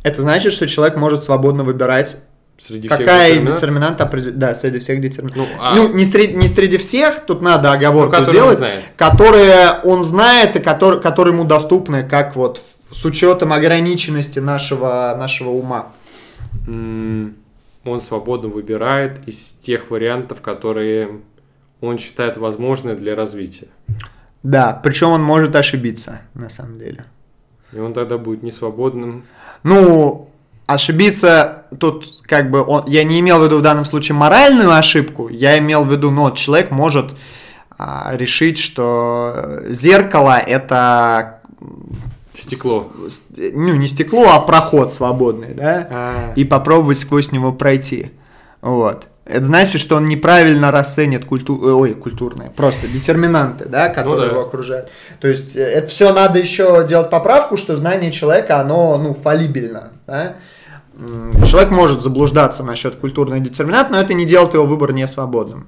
Это 0.03 0.21
значит, 0.21 0.53
что 0.53 0.67
человек 0.67 0.95
может 0.95 1.23
свободно 1.23 1.63
выбирать, 1.63 2.17
Среди 2.59 2.87
всех 2.87 2.99
какая 2.99 3.31
из 3.31 3.41
детерминантов? 3.43 3.59
детерминантов 3.59 4.07
определ- 4.09 4.31
Да, 4.33 4.55
среди 4.55 4.79
всех 4.79 5.01
детерминантов. 5.01 5.47
Ну, 5.47 5.59
а- 5.59 5.75
Ну, 5.75 5.93
не, 5.93 6.05
среди, 6.05 6.35
не 6.35 6.47
среди 6.47 6.77
всех, 6.77 7.25
тут 7.25 7.41
надо 7.41 7.71
оговорку 7.71 8.13
Ну, 8.13 8.19
он 8.19 8.25
сделать, 8.25 8.57
знает. 8.59 8.83
которые 8.95 9.79
он 9.83 10.03
знает 10.05 10.55
и 10.55 10.59
которые, 10.59 11.01
которые 11.01 11.33
ему 11.33 11.45
доступны, 11.45 12.03
как 12.07 12.35
вот 12.35 12.61
с 12.91 13.03
учетом 13.05 13.53
ограниченности 13.53 14.37
нашего, 14.37 15.15
нашего 15.17 15.49
ума. 15.49 15.87
Он 16.67 18.01
свободно 18.01 18.49
выбирает 18.49 19.27
из 19.27 19.53
тех 19.61 19.89
вариантов, 19.89 20.41
которые 20.41 21.21
он 21.81 21.97
считает 21.97 22.37
возможны 22.37 22.95
для 22.95 23.15
развития. 23.15 23.67
Да, 24.43 24.79
причем 24.83 25.09
он 25.09 25.23
может 25.23 25.55
ошибиться, 25.55 26.21
на 26.33 26.49
самом 26.49 26.77
деле. 26.79 27.05
И 27.73 27.79
он 27.79 27.93
тогда 27.93 28.17
будет 28.17 28.43
несвободным. 28.43 29.23
Ну, 29.63 30.29
ошибиться 30.67 31.63
тут 31.79 32.05
как 32.25 32.49
бы 32.51 32.63
он, 32.63 32.85
я 32.87 33.03
не 33.03 33.19
имел 33.19 33.39
в 33.41 33.43
виду 33.45 33.57
в 33.57 33.61
данном 33.61 33.85
случае 33.85 34.15
моральную 34.15 34.71
ошибку, 34.73 35.27
я 35.29 35.57
имел 35.59 35.83
в 35.83 35.91
виду, 35.91 36.11
ну, 36.11 36.23
вот 36.23 36.37
человек 36.37 36.71
может 36.71 37.15
а, 37.77 38.11
решить, 38.15 38.57
что 38.57 39.61
зеркало 39.69 40.37
это 40.39 41.41
Стекло. 42.37 42.91
с- 43.07 43.21
ну 43.35 43.75
не 43.75 43.87
стекло, 43.87 44.27
а 44.29 44.39
проход 44.39 44.93
свободный, 44.93 45.53
да, 45.53 45.87
А, 45.89 46.33
и 46.35 46.43
попробовать 46.45 46.99
сквозь 46.99 47.31
него 47.31 47.51
пройти, 47.51 48.11
вот. 48.61 49.07
Это 49.27 49.43
значит, 49.43 49.81
что 49.81 49.97
он 49.97 50.07
неправильно 50.07 50.71
расценит 50.71 51.25
культу... 51.25 51.59
ой, 51.61 51.93
культурные, 51.93 52.49
просто 52.49 52.87
детерминанты, 52.87 53.65
да, 53.65 53.89
которые 53.89 54.27
да. 54.27 54.33
его 54.33 54.41
окружают. 54.41 54.89
То 55.19 55.27
есть 55.27 55.57
э, 55.57 55.61
это 55.61 55.89
все 55.89 56.13
надо 56.13 56.39
еще 56.39 56.85
делать 56.87 57.09
поправку, 57.09 57.57
что 57.57 57.75
знание 57.75 58.11
человека, 58.11 58.59
оно, 58.61 58.97
ну, 58.97 59.13
фалибельно, 59.13 59.91
да. 60.05 60.35
Человек 61.45 61.69
может 61.69 62.01
заблуждаться 62.01 62.63
насчет 62.63 62.95
культурной 62.95 63.39
детерминант, 63.39 63.91
но 63.91 63.99
это 63.99 64.13
не 64.13 64.25
делает 64.25 64.53
его 64.53 64.65
выбор 64.65 64.93
несвободным. 64.93 65.67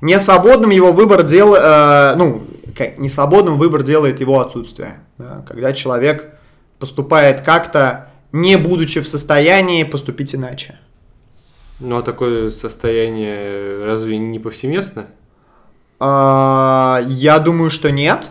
Несвободным 0.00 0.70
его 0.70 0.92
выбор 0.92 1.24
дел, 1.24 1.54
э, 1.54 2.14
ну, 2.16 2.46
несвободным 2.96 3.58
выбор 3.58 3.82
делает 3.82 4.20
его 4.20 4.40
отсутствие. 4.40 5.00
да. 5.18 5.44
Когда 5.46 5.72
человек 5.72 6.34
поступает 6.78 7.42
как-то, 7.42 8.10
не 8.32 8.56
будучи 8.56 9.00
в 9.00 9.08
состоянии 9.08 9.82
поступить 9.82 10.34
иначе. 10.34 10.78
Ну 11.80 11.98
а 11.98 12.02
такое 12.02 12.50
состояние 12.50 13.84
разве 13.84 14.18
не 14.18 14.38
повсеместно? 14.38 15.08
А, 15.98 17.00
Я 17.06 17.38
думаю, 17.38 17.70
что 17.70 17.90
нет. 17.90 18.30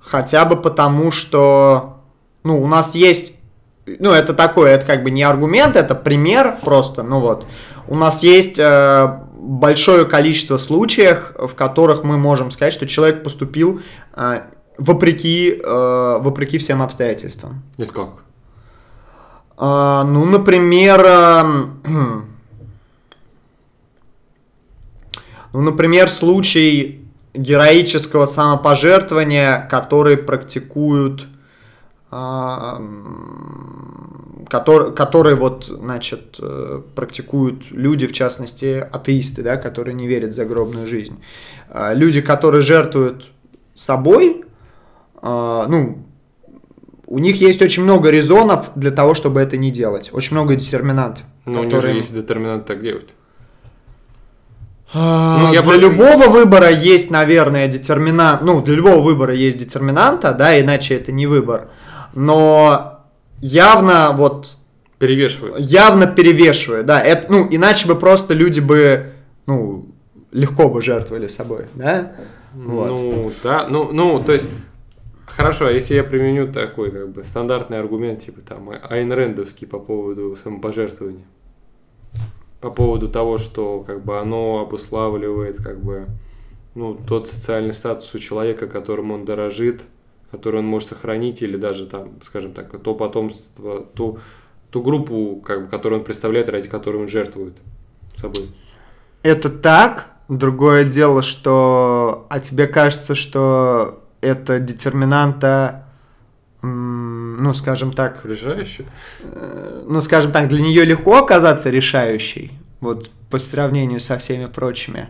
Хотя 0.00 0.44
бы 0.44 0.56
потому, 0.56 1.10
что 1.10 1.96
ну, 2.44 2.62
у 2.62 2.68
нас 2.68 2.94
есть. 2.94 3.40
Ну, 3.86 4.12
это 4.12 4.34
такое, 4.34 4.72
это 4.72 4.86
как 4.86 5.02
бы 5.02 5.10
не 5.10 5.24
аргумент, 5.24 5.76
это 5.76 5.96
пример 5.96 6.58
просто. 6.62 7.02
Ну 7.02 7.20
вот. 7.20 7.46
У 7.88 7.96
нас 7.96 8.22
есть 8.22 8.58
э, 8.58 9.20
большое 9.36 10.06
количество 10.06 10.58
случаев, 10.58 11.32
в 11.36 11.54
которых 11.54 12.04
мы 12.04 12.18
можем 12.18 12.50
сказать, 12.52 12.72
что 12.72 12.86
человек 12.86 13.24
поступил 13.24 13.80
э, 14.14 14.42
вопреки, 14.78 15.60
э, 15.62 16.18
вопреки 16.20 16.58
всем 16.58 16.82
обстоятельствам. 16.82 17.62
Нет, 17.78 17.90
как? 17.92 18.22
А, 19.56 20.04
ну, 20.04 20.24
например, 20.24 21.04
эм, 21.04 22.28
ну, 25.56 25.62
например, 25.62 26.08
случай 26.10 27.00
героического 27.32 28.26
самопожертвования, 28.26 29.66
который 29.70 30.18
практикуют, 30.18 31.26
а, 32.10 32.78
который, 34.48 34.94
который 34.94 35.34
вот, 35.34 35.64
значит, 35.64 36.36
э, 36.40 36.82
практикуют 36.94 37.70
люди, 37.70 38.06
в 38.06 38.12
частности, 38.12 38.86
атеисты, 38.92 39.42
да, 39.42 39.56
которые 39.56 39.94
не 39.94 40.06
верят 40.06 40.30
в 40.30 40.34
загробную 40.34 40.86
жизнь. 40.86 41.22
А, 41.70 41.94
Люди, 41.94 42.20
которые 42.20 42.60
жертвуют 42.60 43.30
собой, 43.74 44.44
а, 45.22 45.66
ну, 45.68 46.04
у 47.06 47.18
них 47.18 47.40
есть 47.40 47.62
очень 47.62 47.82
много 47.82 48.10
резонов 48.10 48.70
для 48.74 48.90
того, 48.90 49.14
чтобы 49.14 49.40
это 49.40 49.56
не 49.56 49.70
делать. 49.70 50.10
Очень 50.12 50.34
много 50.36 50.54
детерминантов. 50.54 51.24
Ну, 51.44 51.60
у 51.60 51.64
них 51.64 51.70
же 51.70 51.76
которые- 51.76 51.96
есть 51.96 52.14
детерминант 52.14 52.66
так 52.66 52.82
делать. 52.82 53.08
А, 54.94 55.38
Ну, 55.40 55.44
я 55.46 55.50
для 55.50 55.62
просто- 55.62 55.80
любого 55.80 56.28
выбора 56.28 56.70
есть, 56.70 57.10
наверное, 57.10 57.66
детерминант. 57.68 58.42
Ну, 58.42 58.60
для 58.62 58.74
любого 58.76 59.00
выбора 59.00 59.34
есть 59.34 59.58
детерминанта, 59.58 60.32
да, 60.32 60.58
иначе 60.60 60.94
это 60.94 61.12
не 61.12 61.26
выбор. 61.26 61.68
Но 62.14 63.00
явно 63.40 64.12
вот 64.16 64.56
Перевешивает. 64.98 65.58
явно 65.58 66.06
перевешивает, 66.06 66.86
да. 66.86 67.00
Это, 67.00 67.30
ну, 67.30 67.46
иначе 67.50 67.88
бы 67.88 67.96
просто 67.96 68.32
люди 68.34 68.60
бы, 68.60 69.12
ну, 69.46 69.86
легко 70.32 70.68
бы 70.68 70.82
жертвовали 70.82 71.28
собой, 71.28 71.66
да. 71.74 72.12
Вот. 72.54 72.88
Ну, 72.88 73.32
да, 73.42 73.66
ну, 73.68 73.90
ну, 73.92 74.22
то 74.22 74.32
есть, 74.32 74.48
хорошо, 75.26 75.66
а 75.66 75.72
если 75.72 75.94
я 75.94 76.04
применю 76.04 76.50
такой, 76.50 76.90
как 76.90 77.10
бы, 77.10 77.24
стандартный 77.24 77.78
аргумент, 77.78 78.24
типа, 78.24 78.40
там, 78.40 78.70
Айн 78.88 79.12
Рэндовский 79.12 79.66
по 79.66 79.78
поводу 79.78 80.36
самопожертвования, 80.42 81.24
по 82.60 82.70
поводу 82.70 83.08
того, 83.08 83.38
что, 83.38 83.80
как 83.86 84.04
бы, 84.04 84.18
оно 84.18 84.60
обуславливает, 84.60 85.56
как 85.62 85.82
бы, 85.82 86.06
ну, 86.74 86.94
тот 86.94 87.28
социальный 87.28 87.72
статус 87.72 88.14
у 88.14 88.18
человека, 88.18 88.66
которым 88.66 89.12
он 89.12 89.24
дорожит, 89.24 89.82
который 90.30 90.60
он 90.60 90.66
может 90.66 90.88
сохранить, 90.88 91.42
или 91.42 91.56
даже, 91.56 91.86
там, 91.86 92.20
скажем 92.22 92.52
так, 92.52 92.78
то 92.82 92.94
потомство, 92.94 93.86
ту, 93.94 94.18
ту 94.70 94.82
группу, 94.82 95.42
как 95.44 95.64
бы, 95.64 95.68
которую 95.68 96.00
он 96.00 96.04
представляет, 96.04 96.48
ради 96.48 96.68
которой 96.68 97.02
он 97.02 97.08
жертвует 97.08 97.56
собой. 98.16 98.48
Это 99.22 99.50
так. 99.50 100.10
Другое 100.28 100.84
дело, 100.84 101.22
что... 101.22 102.26
А 102.30 102.40
тебе 102.40 102.66
кажется, 102.66 103.14
что 103.14 104.02
это 104.20 104.58
детерминанта, 104.58 105.85
ну, 106.66 107.54
скажем 107.54 107.92
так, 107.92 108.24
Решающий? 108.24 108.86
э, 109.22 109.84
ну, 109.88 110.00
скажем 110.00 110.32
так, 110.32 110.48
для 110.48 110.60
нее 110.60 110.84
легко 110.84 111.18
оказаться 111.18 111.70
решающей, 111.70 112.52
вот 112.80 113.10
по 113.30 113.38
сравнению 113.38 114.00
со 114.00 114.18
всеми 114.18 114.46
прочими. 114.46 115.08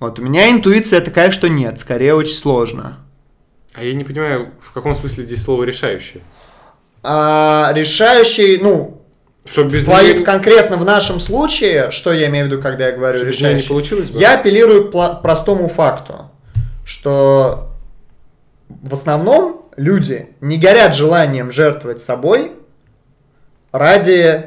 Вот 0.00 0.18
у 0.18 0.22
меня 0.22 0.50
интуиция 0.50 1.00
такая, 1.00 1.30
что 1.30 1.48
нет, 1.48 1.78
скорее 1.80 2.14
очень 2.14 2.34
сложно. 2.36 2.98
А 3.74 3.82
я 3.82 3.92
не 3.94 4.04
понимаю, 4.04 4.50
в 4.60 4.72
каком 4.72 4.94
смысле 4.96 5.24
здесь 5.24 5.42
слово 5.42 5.64
решающее. 5.64 6.22
А, 7.02 7.70
решающий, 7.74 8.58
ну, 8.58 9.02
Что 9.44 9.64
без 9.64 9.86
неё- 9.86 10.20
в 10.20 10.24
конкретно 10.24 10.76
в 10.76 10.84
нашем 10.84 11.20
случае, 11.20 11.90
что 11.90 12.12
я 12.12 12.28
имею 12.28 12.46
в 12.46 12.48
виду, 12.50 12.60
когда 12.62 12.86
я 12.88 12.92
говорю 12.96 13.18
что 13.18 13.26
неё 13.26 13.32
не 13.32 13.36
решающий? 13.38 13.68
получилось 13.68 14.10
бы? 14.10 14.18
Я 14.20 14.38
апеллирую 14.38 14.90
к 14.90 15.20
простому 15.22 15.68
факту, 15.68 16.30
что 16.84 17.70
в 18.68 18.92
основном 18.92 19.67
люди 19.78 20.28
не 20.40 20.58
горят 20.58 20.94
желанием 20.94 21.50
жертвовать 21.50 22.00
собой 22.00 22.52
ради 23.72 24.46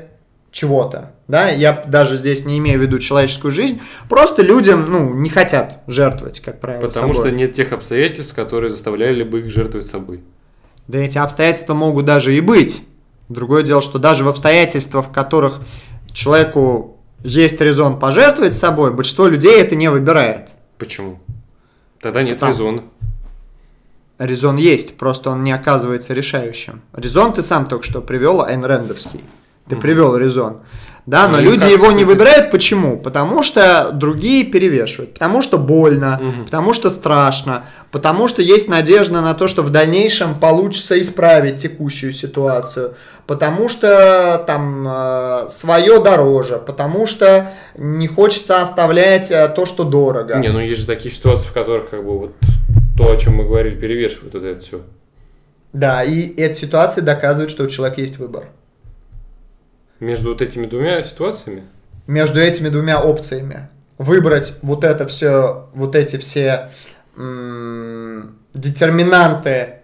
чего-то. 0.51 1.13
Да, 1.27 1.49
я 1.49 1.71
даже 1.87 2.17
здесь 2.17 2.45
не 2.45 2.57
имею 2.57 2.77
в 2.77 2.81
виду 2.81 2.99
человеческую 2.99 3.51
жизнь, 3.51 3.79
просто 4.09 4.41
людям, 4.41 4.91
ну, 4.91 5.13
не 5.13 5.29
хотят 5.29 5.79
жертвовать, 5.87 6.41
как 6.41 6.59
правило, 6.59 6.87
Потому 6.87 7.13
собой. 7.13 7.29
что 7.29 7.35
нет 7.35 7.53
тех 7.53 7.71
обстоятельств, 7.71 8.35
которые 8.35 8.69
заставляли 8.69 9.23
бы 9.23 9.39
их 9.39 9.49
жертвовать 9.49 9.87
собой. 9.87 10.21
Да 10.87 10.97
эти 10.99 11.17
обстоятельства 11.17 11.73
могут 11.73 12.05
даже 12.05 12.35
и 12.35 12.41
быть. 12.41 12.83
Другое 13.29 13.63
дело, 13.63 13.81
что 13.81 13.97
даже 13.97 14.25
в 14.25 14.27
обстоятельствах, 14.27 15.07
в 15.07 15.11
которых 15.13 15.61
человеку 16.11 16.97
есть 17.23 17.61
резон 17.61 17.97
пожертвовать 17.97 18.53
собой, 18.53 18.93
большинство 18.93 19.27
людей 19.27 19.61
это 19.61 19.75
не 19.75 19.89
выбирает. 19.89 20.51
Почему? 20.77 21.19
Тогда 22.01 22.23
нет 22.23 22.39
Там. 22.39 22.49
резона. 22.49 22.83
Резон 24.21 24.57
есть, 24.57 24.97
просто 24.97 25.31
он 25.31 25.43
не 25.43 25.51
оказывается 25.51 26.13
решающим. 26.13 26.81
Резон 26.95 27.33
ты 27.33 27.41
сам 27.41 27.65
только 27.65 27.83
что 27.85 28.01
привел, 28.01 28.41
Айн 28.43 28.63
Рэндовский. 28.63 29.21
Ты 29.67 29.75
привел 29.77 30.15
резон. 30.15 30.57
Да, 31.07 31.27
но 31.27 31.37
мне 31.37 31.45
люди 31.47 31.61
кажется, 31.61 31.75
его 31.83 31.91
не 31.91 32.03
выбирают. 32.03 32.51
Почему? 32.51 32.97
Потому 32.97 33.41
что 33.41 33.89
другие 33.91 34.43
перевешивают. 34.43 35.13
Потому 35.15 35.41
что 35.41 35.57
больно, 35.57 36.19
Мгм. 36.21 36.45
потому 36.45 36.73
что 36.75 36.91
страшно, 36.91 37.63
потому 37.91 38.27
что 38.27 38.43
есть 38.43 38.67
надежда 38.67 39.21
на 39.21 39.33
то, 39.33 39.47
что 39.47 39.63
в 39.63 39.71
дальнейшем 39.71 40.35
получится 40.35 40.99
исправить 41.01 41.55
текущую 41.55 42.11
ситуацию, 42.11 42.93
потому 43.25 43.67
что 43.67 44.43
там 44.45 45.49
свое 45.49 45.99
дороже, 46.03 46.61
потому 46.63 47.07
что 47.07 47.51
не 47.77 48.07
хочется 48.07 48.61
оставлять 48.61 49.31
э, 49.31 49.47
то, 49.55 49.65
что 49.65 49.83
дорого. 49.83 50.35
Не, 50.35 50.49
ну 50.49 50.59
есть 50.59 50.81
же 50.81 50.87
такие 50.87 51.11
ситуации, 51.13 51.47
в 51.47 51.51
которых 51.53 51.89
как 51.89 52.05
бы 52.05 52.19
вот 52.19 52.35
то, 52.97 53.11
о 53.11 53.17
чем 53.17 53.35
мы 53.35 53.45
говорили, 53.45 53.75
перевешивает 53.75 54.33
вот 54.33 54.43
это 54.43 54.59
все. 54.59 54.81
Да, 55.73 56.03
и 56.03 56.21
эти 56.35 56.57
ситуации 56.57 57.01
доказывают, 57.01 57.49
что 57.51 57.63
у 57.63 57.67
человека 57.67 58.01
есть 58.01 58.17
выбор. 58.19 58.45
Между 59.99 60.29
вот 60.29 60.41
этими 60.41 60.65
двумя 60.65 61.01
ситуациями. 61.03 61.63
между 62.07 62.39
этими 62.41 62.69
двумя 62.69 63.01
опциями. 63.01 63.69
Выбрать 63.97 64.57
вот 64.63 64.83
это 64.83 65.05
все, 65.07 65.69
вот 65.73 65.95
эти 65.95 66.17
все 66.17 66.71
м, 67.15 68.35
детерминанты, 68.53 69.75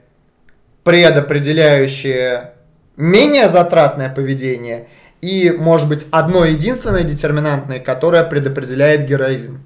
предопределяющие 0.84 2.54
менее 2.96 3.48
затратное 3.48 4.10
поведение, 4.10 4.88
и, 5.22 5.52
может 5.52 5.88
быть, 5.88 6.08
одно 6.12 6.46
единственное 6.46 7.04
детерминантное, 7.04 7.80
которое 7.80 8.24
предопределяет 8.24 9.06
героизм. 9.08 9.64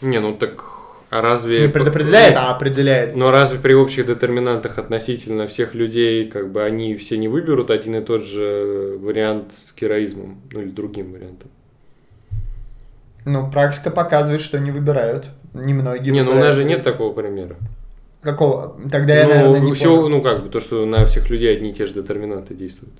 Не, 0.00 0.18
ну 0.20 0.34
так, 0.34 0.62
а 1.14 1.20
разве... 1.20 1.60
Не 1.60 1.68
предопределяет, 1.68 2.36
а 2.36 2.50
определяет. 2.50 3.14
Но 3.14 3.30
разве 3.30 3.60
при 3.60 3.72
общих 3.72 4.04
детерминантах 4.04 4.78
относительно 4.78 5.46
всех 5.46 5.72
людей, 5.72 6.28
как 6.28 6.50
бы 6.50 6.64
они 6.64 6.96
все 6.96 7.16
не 7.16 7.28
выберут 7.28 7.70
один 7.70 7.94
и 7.94 8.00
тот 8.00 8.24
же 8.24 8.98
вариант 9.00 9.52
с 9.52 9.72
героизмом, 9.80 10.40
ну 10.50 10.60
или 10.62 10.70
другим 10.70 11.12
вариантом? 11.12 11.50
Ну, 13.24 13.48
практика 13.48 13.92
показывает, 13.92 14.40
что 14.40 14.58
не 14.58 14.72
выбирают. 14.72 15.26
Немногие 15.52 16.12
не, 16.12 16.22
ну 16.22 16.32
у 16.32 16.34
выбирают. 16.34 16.56
нас 16.56 16.56
же 16.56 16.64
нет 16.64 16.82
такого 16.82 17.12
примера. 17.12 17.54
Какого? 18.20 18.76
Тогда 18.90 19.14
я, 19.14 19.24
ну, 19.24 19.34
наверное, 19.34 19.60
не 19.60 19.72
всего- 19.72 19.96
понял. 19.98 20.08
ну 20.08 20.20
как 20.22 20.42
бы, 20.42 20.48
то, 20.48 20.58
что 20.58 20.84
на 20.84 21.06
всех 21.06 21.30
людей 21.30 21.56
одни 21.56 21.70
и 21.70 21.74
те 21.74 21.86
же 21.86 21.94
детерминанты 21.94 22.54
действуют. 22.54 22.94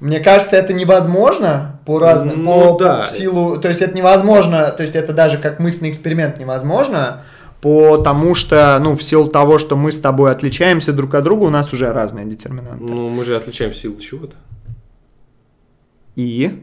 Мне 0.00 0.20
кажется, 0.20 0.56
это 0.56 0.72
невозможно 0.72 1.80
по 1.86 1.98
разным, 1.98 2.42
Ну, 2.42 2.74
по, 2.76 2.78
да. 2.84 3.04
в 3.06 3.10
силу, 3.10 3.58
то 3.60 3.68
есть 3.68 3.80
это 3.82 3.96
невозможно, 3.96 4.70
то 4.70 4.82
есть 4.82 4.96
это 4.96 5.12
даже 5.12 5.38
как 5.38 5.60
мысленный 5.60 5.90
эксперимент 5.90 6.38
невозможно, 6.38 7.22
потому 7.60 8.34
что, 8.34 8.78
ну, 8.82 8.96
в 8.96 9.02
силу 9.02 9.28
того, 9.28 9.58
что 9.58 9.76
мы 9.76 9.92
с 9.92 10.00
тобой 10.00 10.30
отличаемся 10.32 10.92
друг 10.92 11.14
от 11.14 11.24
друга, 11.24 11.44
у 11.44 11.50
нас 11.50 11.72
уже 11.72 11.92
разные 11.92 12.26
детерминанты. 12.26 12.92
Ну, 12.92 13.08
мы 13.08 13.24
же 13.24 13.36
отличаем 13.36 13.72
силу 13.72 13.96
чего-то. 13.98 14.36
И? 16.16 16.62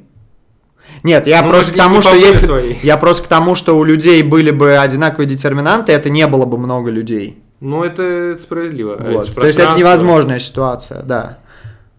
Нет, 1.04 1.28
я 1.28 1.42
Ну, 1.42 1.50
просто 1.50 1.74
к 1.74 1.78
тому, 1.78 2.02
что 2.02 2.14
если, 2.16 2.46
свои. 2.46 2.74
я 2.84 2.98
просто 2.98 3.24
к 3.24 3.28
тому, 3.28 3.56
что 3.56 3.78
у 3.78 3.84
людей 3.84 4.24
были 4.24 4.52
бы 4.52 4.78
одинаковые 4.78 5.28
детерминанты, 5.28 5.92
это 5.92 6.10
не 6.10 6.28
было 6.28 6.46
бы 6.46 6.58
много 6.58 6.90
людей. 6.92 7.42
Ну, 7.60 7.84
это 7.84 8.38
справедливо. 8.42 8.98
Вот. 9.00 9.28
же 9.28 9.34
То 9.34 9.46
есть 9.46 9.60
это 9.60 9.78
невозможная 9.78 10.40
ситуация, 10.40 11.04
да. 11.04 11.38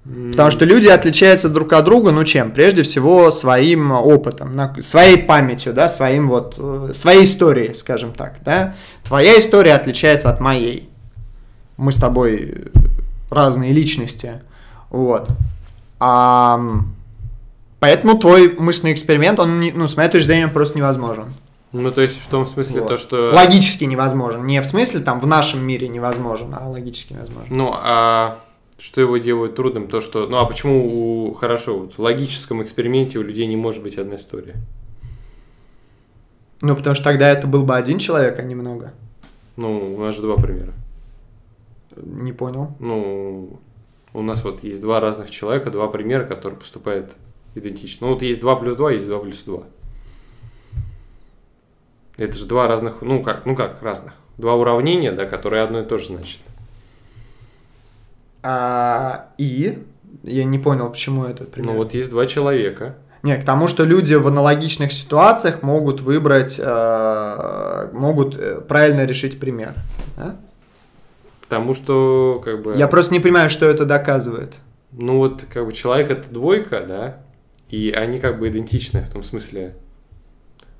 Потому 0.04 0.50
что 0.50 0.64
люди 0.64 0.88
отличаются 0.88 1.48
друг 1.48 1.72
от 1.72 1.84
друга, 1.84 2.10
ну 2.10 2.24
чем? 2.24 2.50
Прежде 2.50 2.82
всего 2.82 3.30
своим 3.30 3.92
опытом, 3.92 4.58
своей 4.82 5.16
памятью, 5.16 5.72
да, 5.74 5.88
своим 5.88 6.28
вот, 6.28 6.56
э, 6.58 6.90
своей 6.92 7.24
историей, 7.24 7.72
скажем 7.74 8.12
так, 8.12 8.38
да. 8.44 8.74
Твоя 9.04 9.38
история 9.38 9.74
отличается 9.74 10.28
от 10.28 10.40
моей. 10.40 10.88
Мы 11.76 11.92
с 11.92 11.96
тобой 11.96 12.36
э, 12.36 12.78
разные 13.30 13.72
личности, 13.72 14.40
вот. 14.90 15.28
Ам, 16.00 16.94
поэтому 17.78 18.18
твой 18.18 18.52
мысленный 18.58 18.92
эксперимент, 18.94 19.38
он, 19.38 19.60
не- 19.60 19.70
ну, 19.70 19.86
с 19.86 19.96
моей 19.96 20.10
точки 20.10 20.26
зрения, 20.26 20.48
просто 20.48 20.76
невозможен. 20.78 21.26
Ну, 21.70 21.92
то 21.92 22.00
есть 22.00 22.20
в 22.20 22.26
том 22.28 22.46
смысле 22.46 22.80
Вот. 22.80 22.88
то, 22.88 22.98
что... 22.98 23.30
Логически 23.32 23.84
невозможен. 23.84 24.44
Не 24.46 24.60
в 24.60 24.66
смысле 24.66 25.00
там 25.00 25.20
в 25.20 25.26
нашем 25.28 25.62
мире 25.64 25.86
невозможен, 25.88 26.54
а 26.60 26.68
логически 26.68 27.12
невозможен. 27.12 27.46
Ну, 27.56 27.72
а 27.72 28.38
что 28.82 29.00
его 29.00 29.16
делает 29.18 29.54
трудным? 29.54 29.86
То, 29.86 30.00
что... 30.00 30.26
Ну, 30.26 30.38
а 30.38 30.44
почему 30.44 31.28
у... 31.28 31.32
Хорошо, 31.34 31.78
вот 31.78 31.94
в 31.96 31.98
логическом 32.00 32.62
эксперименте 32.64 33.20
у 33.20 33.22
людей 33.22 33.46
не 33.46 33.56
может 33.56 33.80
быть 33.80 33.96
одна 33.96 34.16
история? 34.16 34.56
Ну, 36.60 36.74
потому 36.74 36.96
что 36.96 37.04
тогда 37.04 37.28
это 37.28 37.46
был 37.46 37.64
бы 37.64 37.76
один 37.76 37.98
человек, 37.98 38.40
а 38.40 38.42
не 38.42 38.56
много. 38.56 38.92
Ну, 39.56 39.94
у 39.94 40.00
нас 40.00 40.16
же 40.16 40.22
два 40.22 40.36
примера. 40.36 40.72
Не 41.94 42.32
понял. 42.32 42.74
Ну, 42.80 43.60
у 44.14 44.22
нас 44.22 44.42
вот 44.42 44.64
есть 44.64 44.80
два 44.80 44.98
разных 44.98 45.30
человека, 45.30 45.70
два 45.70 45.86
примера, 45.86 46.24
которые 46.24 46.58
поступают 46.58 47.12
идентично. 47.54 48.08
Ну, 48.08 48.14
вот 48.14 48.22
есть 48.22 48.40
2 48.40 48.56
плюс 48.56 48.74
2, 48.74 48.92
есть 48.92 49.06
2 49.06 49.18
плюс 49.20 49.44
2. 49.44 49.62
Это 52.16 52.36
же 52.36 52.46
два 52.46 52.66
разных, 52.66 53.00
ну 53.00 53.22
как, 53.22 53.46
ну 53.46 53.54
как 53.54 53.80
разных. 53.80 54.14
Два 54.38 54.56
уравнения, 54.56 55.12
да, 55.12 55.24
которые 55.24 55.62
одно 55.62 55.80
и 55.80 55.84
то 55.84 55.98
же 55.98 56.08
значит. 56.08 56.40
А, 58.42 59.28
и 59.38 59.82
я 60.22 60.44
не 60.44 60.58
понял, 60.58 60.90
почему 60.90 61.24
этот 61.24 61.50
пример. 61.52 61.72
Ну 61.72 61.78
вот 61.78 61.94
есть 61.94 62.10
два 62.10 62.26
человека. 62.26 62.96
Не, 63.22 63.36
к 63.36 63.44
тому, 63.44 63.68
что 63.68 63.84
люди 63.84 64.14
в 64.14 64.26
аналогичных 64.26 64.92
ситуациях 64.92 65.62
могут 65.62 66.00
выбрать, 66.00 66.60
э, 66.62 67.88
могут 67.92 68.36
э, 68.36 68.60
правильно 68.62 69.04
решить 69.06 69.38
пример. 69.38 69.74
да? 70.16 70.36
Потому 71.42 71.74
что, 71.74 72.42
как 72.44 72.62
бы... 72.62 72.74
Я 72.74 72.88
просто 72.88 73.12
не 73.12 73.20
понимаю, 73.20 73.48
что 73.48 73.66
это 73.66 73.84
доказывает. 73.84 74.54
Ну 74.90 75.18
вот, 75.18 75.44
как 75.52 75.66
бы 75.66 75.72
человек 75.72 76.10
это 76.10 76.30
двойка, 76.30 76.84
да, 76.86 77.18
и 77.68 77.90
они 77.90 78.18
как 78.18 78.38
бы 78.38 78.48
идентичны 78.48 79.02
в 79.02 79.12
том 79.12 79.22
смысле. 79.22 79.76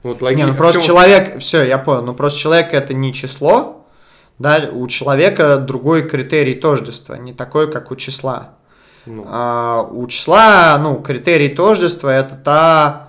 Вот 0.03 0.21
логи... 0.21 0.37
Не, 0.37 0.47
ну 0.47 0.55
просто 0.55 0.81
чём- 0.81 0.87
человек, 0.87 1.39
все, 1.39 1.63
я 1.63 1.79
понял, 1.79 2.03
ну 2.03 2.15
просто 2.15 2.41
человек 2.41 2.75
это 2.75 2.93
не 2.93 3.13
число, 3.13 3.82
да, 4.39 4.69
у 4.73 4.87
человека 4.89 5.59
другой 5.59 6.09
критерий 6.09 6.55
тождества, 6.55 7.17
не 7.17 7.33
такой, 7.33 7.71
как 7.71 7.91
у 7.91 7.97
числа. 7.97 8.55
Ну, 9.07 9.25
А, 9.29 9.83
у 9.91 10.07
числа, 10.07 10.79
ну, 10.79 10.97
критерий 10.97 11.49
тождества 11.49 12.15
это 12.15 12.37
та, 12.37 13.09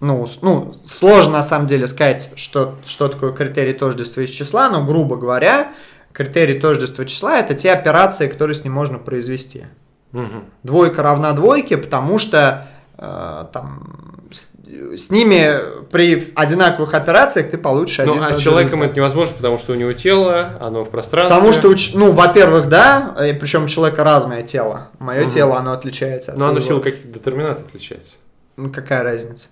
ну, 0.00 0.26
ну, 0.42 0.74
сложно 0.84 1.34
на 1.34 1.42
самом 1.42 1.66
деле 1.66 1.86
сказать, 1.86 2.32
что, 2.36 2.76
что 2.84 3.08
такое 3.08 3.32
критерий 3.32 3.72
тождества 3.72 4.22
из 4.22 4.30
числа, 4.30 4.68
но, 4.70 4.84
грубо 4.84 5.16
говоря, 5.16 5.72
критерий 6.12 6.58
тождества 6.58 7.04
числа 7.04 7.38
это 7.38 7.54
те 7.54 7.72
операции, 7.72 8.28
которые 8.28 8.54
с 8.54 8.64
ним 8.64 8.72
можно 8.72 8.98
произвести. 8.98 9.66
мгм. 10.12 10.44
Двойка 10.62 11.02
равна 11.02 11.32
двойке, 11.32 11.76
потому 11.76 12.18
что 12.18 12.66
там 12.98 14.26
с, 14.32 14.48
с 14.96 15.10
ними 15.10 15.84
при 15.90 16.32
одинаковых 16.34 16.94
операциях 16.94 17.50
ты 17.50 17.58
получишь 17.58 18.00
один 18.00 18.16
Ну, 18.16 18.28
и 18.28 18.32
а 18.32 18.36
с 18.36 18.40
человеком 18.40 18.80
результат. 18.80 18.90
это 18.90 19.00
невозможно, 19.00 19.36
потому 19.36 19.58
что 19.58 19.72
у 19.72 19.76
него 19.76 19.92
тело, 19.92 20.56
оно 20.60 20.84
в 20.84 20.90
пространстве. 20.90 21.34
Потому 21.36 21.52
что, 21.52 21.74
ну, 21.98 22.12
во-первых, 22.12 22.68
да, 22.68 23.14
причем 23.38 23.64
у 23.64 23.68
человека 23.68 24.02
разное 24.02 24.42
тело. 24.42 24.88
Мое 24.98 25.22
Мгм. 25.22 25.30
тело, 25.30 25.56
оно 25.58 25.72
отличается 25.72 26.32
от 26.32 26.38
Но 26.38 26.48
оно 26.48 26.60
в 26.60 26.64
силу 26.64 26.80
каких 26.80 27.10
детерминантов 27.10 27.66
отличается. 27.66 28.16
Ну, 28.56 28.70
какая 28.70 29.02
разница? 29.02 29.48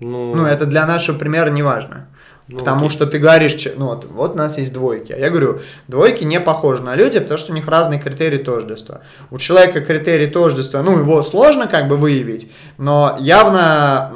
Ну, 0.00 0.34
Ну, 0.34 0.46
это 0.46 0.66
для 0.66 0.86
нашего 0.86 1.18
примера 1.18 1.50
не 1.50 1.62
важно. 1.62 2.08
Ну, 2.48 2.58
потому 2.58 2.86
окей. 2.86 2.90
что 2.90 3.06
ты 3.06 3.18
говоришь, 3.18 3.56
ну 3.76 3.86
вот, 3.86 4.04
вот 4.04 4.34
у 4.34 4.38
нас 4.38 4.58
есть 4.58 4.72
двойки. 4.72 5.12
А 5.12 5.16
я 5.16 5.30
говорю, 5.30 5.60
двойки 5.88 6.24
не 6.24 6.40
похожи 6.40 6.82
на 6.82 6.94
люди, 6.94 7.18
потому 7.18 7.38
что 7.38 7.52
у 7.52 7.54
них 7.54 7.66
разные 7.68 7.98
критерии 7.98 8.38
тождества. 8.38 9.00
У 9.30 9.38
человека 9.38 9.80
критерий 9.80 10.26
тождества, 10.26 10.82
ну, 10.82 10.98
его 10.98 11.22
сложно 11.22 11.66
как 11.66 11.88
бы 11.88 11.96
выявить, 11.96 12.50
но 12.76 13.16
явно 13.18 14.12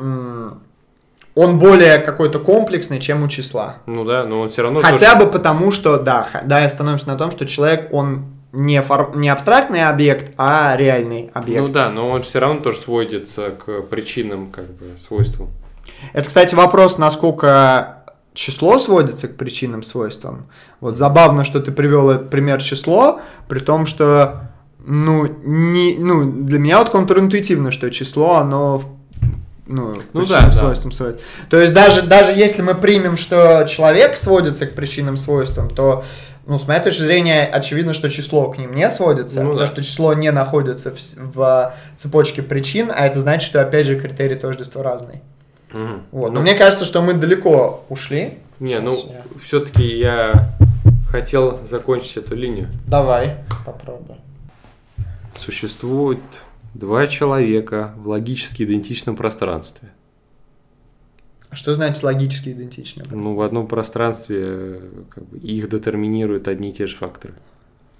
он 1.34 1.58
более 1.60 1.98
какой-то 1.98 2.40
комплексный, 2.40 2.98
чем 2.98 3.22
у 3.22 3.28
числа. 3.28 3.76
Ну 3.86 4.04
да, 4.04 4.24
но 4.24 4.40
он 4.40 4.50
все 4.50 4.62
равно... 4.62 4.82
Хотя 4.82 5.12
тоже- 5.12 5.24
бы 5.24 5.30
потому, 5.30 5.70
что, 5.70 5.96
да, 5.96 6.28
да, 6.44 6.64
остановимся 6.64 7.06
на 7.06 7.16
том, 7.16 7.30
что 7.30 7.46
человек, 7.46 7.92
он 7.92 8.24
не, 8.52 8.82
фор- 8.82 9.16
не 9.16 9.28
абстрактный 9.28 9.84
объект, 9.84 10.32
а 10.36 10.74
реальный 10.76 11.30
объект. 11.34 11.62
Ну 11.62 11.68
да, 11.68 11.90
но 11.90 12.10
он 12.10 12.22
все 12.22 12.40
равно 12.40 12.60
тоже 12.60 12.80
сводится 12.80 13.50
к 13.50 13.82
причинам, 13.82 14.50
как 14.50 14.64
бы, 14.64 14.98
свойствам. 15.06 15.48
Это, 16.12 16.26
кстати, 16.26 16.56
вопрос, 16.56 16.98
насколько 16.98 17.97
число 18.38 18.78
сводится 18.78 19.26
к 19.26 19.36
причинным 19.36 19.82
свойствам. 19.82 20.46
Вот 20.80 20.96
забавно, 20.96 21.42
что 21.42 21.60
ты 21.60 21.72
привел 21.72 22.08
этот 22.10 22.30
пример 22.30 22.62
число, 22.62 23.20
при 23.48 23.58
том, 23.58 23.84
что 23.84 24.50
ну, 24.78 25.26
не, 25.44 25.96
ну, 25.98 26.30
для 26.30 26.60
меня 26.60 26.78
вот 26.78 26.90
контринтуитивно, 26.90 27.72
что 27.72 27.90
число, 27.90 28.36
оно 28.36 28.80
ну, 29.66 29.96
Ну 30.12 30.24
да, 30.24 30.46
да. 30.46 30.52
свойствам 30.52 30.92
сводится. 30.92 31.24
То 31.50 31.60
есть 31.60 31.74
даже, 31.74 32.02
даже 32.02 32.32
если 32.32 32.62
мы 32.62 32.74
примем, 32.74 33.16
что 33.16 33.66
человек 33.68 34.16
сводится 34.16 34.66
к 34.66 34.74
причинным 34.74 35.16
свойствам, 35.16 35.68
то, 35.68 36.04
ну, 36.46 36.60
с 36.60 36.66
моей 36.68 36.80
точки 36.80 37.02
зрения, 37.02 37.44
очевидно, 37.44 37.92
что 37.92 38.08
число 38.08 38.50
к 38.52 38.56
ним 38.56 38.72
не 38.72 38.88
сводится, 38.88 39.42
Ну 39.42 39.50
потому 39.50 39.58
да. 39.58 39.66
что 39.66 39.82
число 39.82 40.14
не 40.14 40.30
находится 40.30 40.92
в, 40.92 41.34
в 41.34 41.74
цепочке 41.96 42.42
причин, 42.42 42.92
а 42.94 43.04
это 43.04 43.18
значит, 43.18 43.48
что, 43.48 43.60
опять 43.60 43.86
же, 43.86 43.98
критерий 43.98 44.36
тождества 44.36 44.84
разный. 44.84 45.22
Мгм. 45.72 46.02
Вот. 46.12 46.28
Ну, 46.28 46.34
Но 46.34 46.40
мне 46.40 46.54
кажется, 46.54 46.84
что 46.84 47.02
мы 47.02 47.14
далеко 47.14 47.84
ушли. 47.88 48.38
Не, 48.60 48.74
Щас 48.74 48.82
ну, 48.82 49.12
я- 49.12 49.22
все-таки 49.42 49.84
я 49.84 50.50
хотел 51.10 51.60
закончить 51.66 52.16
эту 52.16 52.34
линию. 52.34 52.68
Давай, 52.86 53.36
попробуем. 53.64 54.20
Существует 55.38 56.18
два 56.74 57.06
человека 57.06 57.92
в 57.96 58.08
логически 58.08 58.64
идентичном 58.64 59.16
пространстве. 59.16 59.90
А 61.50 61.56
Что 61.56 61.74
значит 61.74 62.02
логически 62.02 62.50
идентично? 62.50 63.04
Ну, 63.10 63.34
в 63.34 63.40
одном 63.40 63.68
пространстве 63.68 64.80
как 65.08 65.24
бы, 65.24 65.38
их 65.38 65.70
детерминируют 65.70 66.46
одни 66.46 66.70
и 66.70 66.72
те 66.72 66.86
же 66.86 66.96
факторы. 66.96 67.34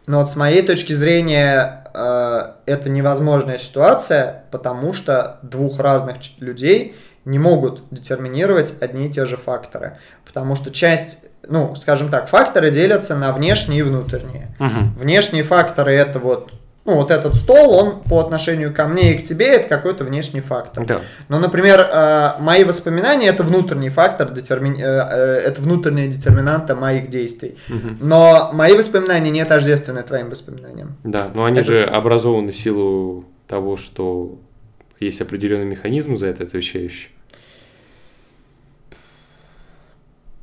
Но 0.07 0.21
вот 0.21 0.29
с 0.29 0.37
моей 0.37 0.63
точки 0.63 0.93
зрения 0.93 1.85
э, 1.95 2.53
это 2.67 2.89
невозможная 2.89 3.59
ситуация, 3.59 4.45
потому 4.51 4.93
что 4.93 5.39
двух 5.43 5.81
разных 5.81 6.17
людей 6.41 6.95
не 7.25 7.39
могут 7.39 7.83
детерминировать 7.91 8.75
одни 8.81 9.07
и 9.07 9.11
те 9.11 9.27
же 9.27 9.37
факторы. 9.37 9.99
Потому 10.25 10.57
что 10.57 10.71
часть, 10.71 11.21
ну, 11.49 11.75
скажем 11.77 12.09
так, 12.11 12.29
факторы 12.29 12.71
делятся 12.71 13.17
на 13.17 13.33
внешние 13.33 13.81
и 13.81 13.83
внутренние. 13.83 14.49
Внешние 14.99 15.43
факторы 15.43 15.93
это 15.93 16.19
вот, 16.19 16.51
ну, 16.85 16.95
вот 16.95 17.11
этот 17.11 17.35
стол, 17.35 17.73
он 17.75 18.01
по 18.01 18.19
отношению 18.21 18.73
ко 18.75 18.87
мне 18.87 19.15
и 19.15 19.19
к 19.19 19.23
тебе 19.23 19.47
это 19.47 19.69
какой-то 19.69 20.05
внешний 20.05 20.41
фактор. 20.41 20.87
Да. 20.87 21.01
Но, 21.29 21.39
например, 21.39 21.81
э, 21.81 22.31
мои 22.41 22.65
воспоминания 22.65 23.29
это 23.29 23.43
внутренний 23.43 23.91
фактор, 23.91 24.29
детерми- 24.33 24.81
э, 24.81 24.85
э, 25.11 25.41
это 25.47 25.61
внутренняя 25.61 26.07
детерминанта 26.09 26.75
моих 26.75 27.11
действий. 27.11 27.59
Мгм. 27.69 27.99
Но 28.01 28.51
мои 28.55 28.75
воспоминания 28.75 29.31
не 29.31 29.45
тождественны 29.45 30.03
твоим 30.03 30.29
воспоминаниям. 30.31 30.97
Да, 31.05 31.29
но 31.35 31.45
они 31.45 31.61
Это- 31.61 31.71
же 31.71 31.85
образованы 31.85 32.53
в 32.53 32.57
силу 32.57 33.25
того, 33.47 33.77
что 33.77 34.39
есть 35.01 35.21
определенный 35.21 35.65
механизм 35.67 36.17
за 36.17 36.27
это 36.27 36.45
отвечающий. 36.45 37.11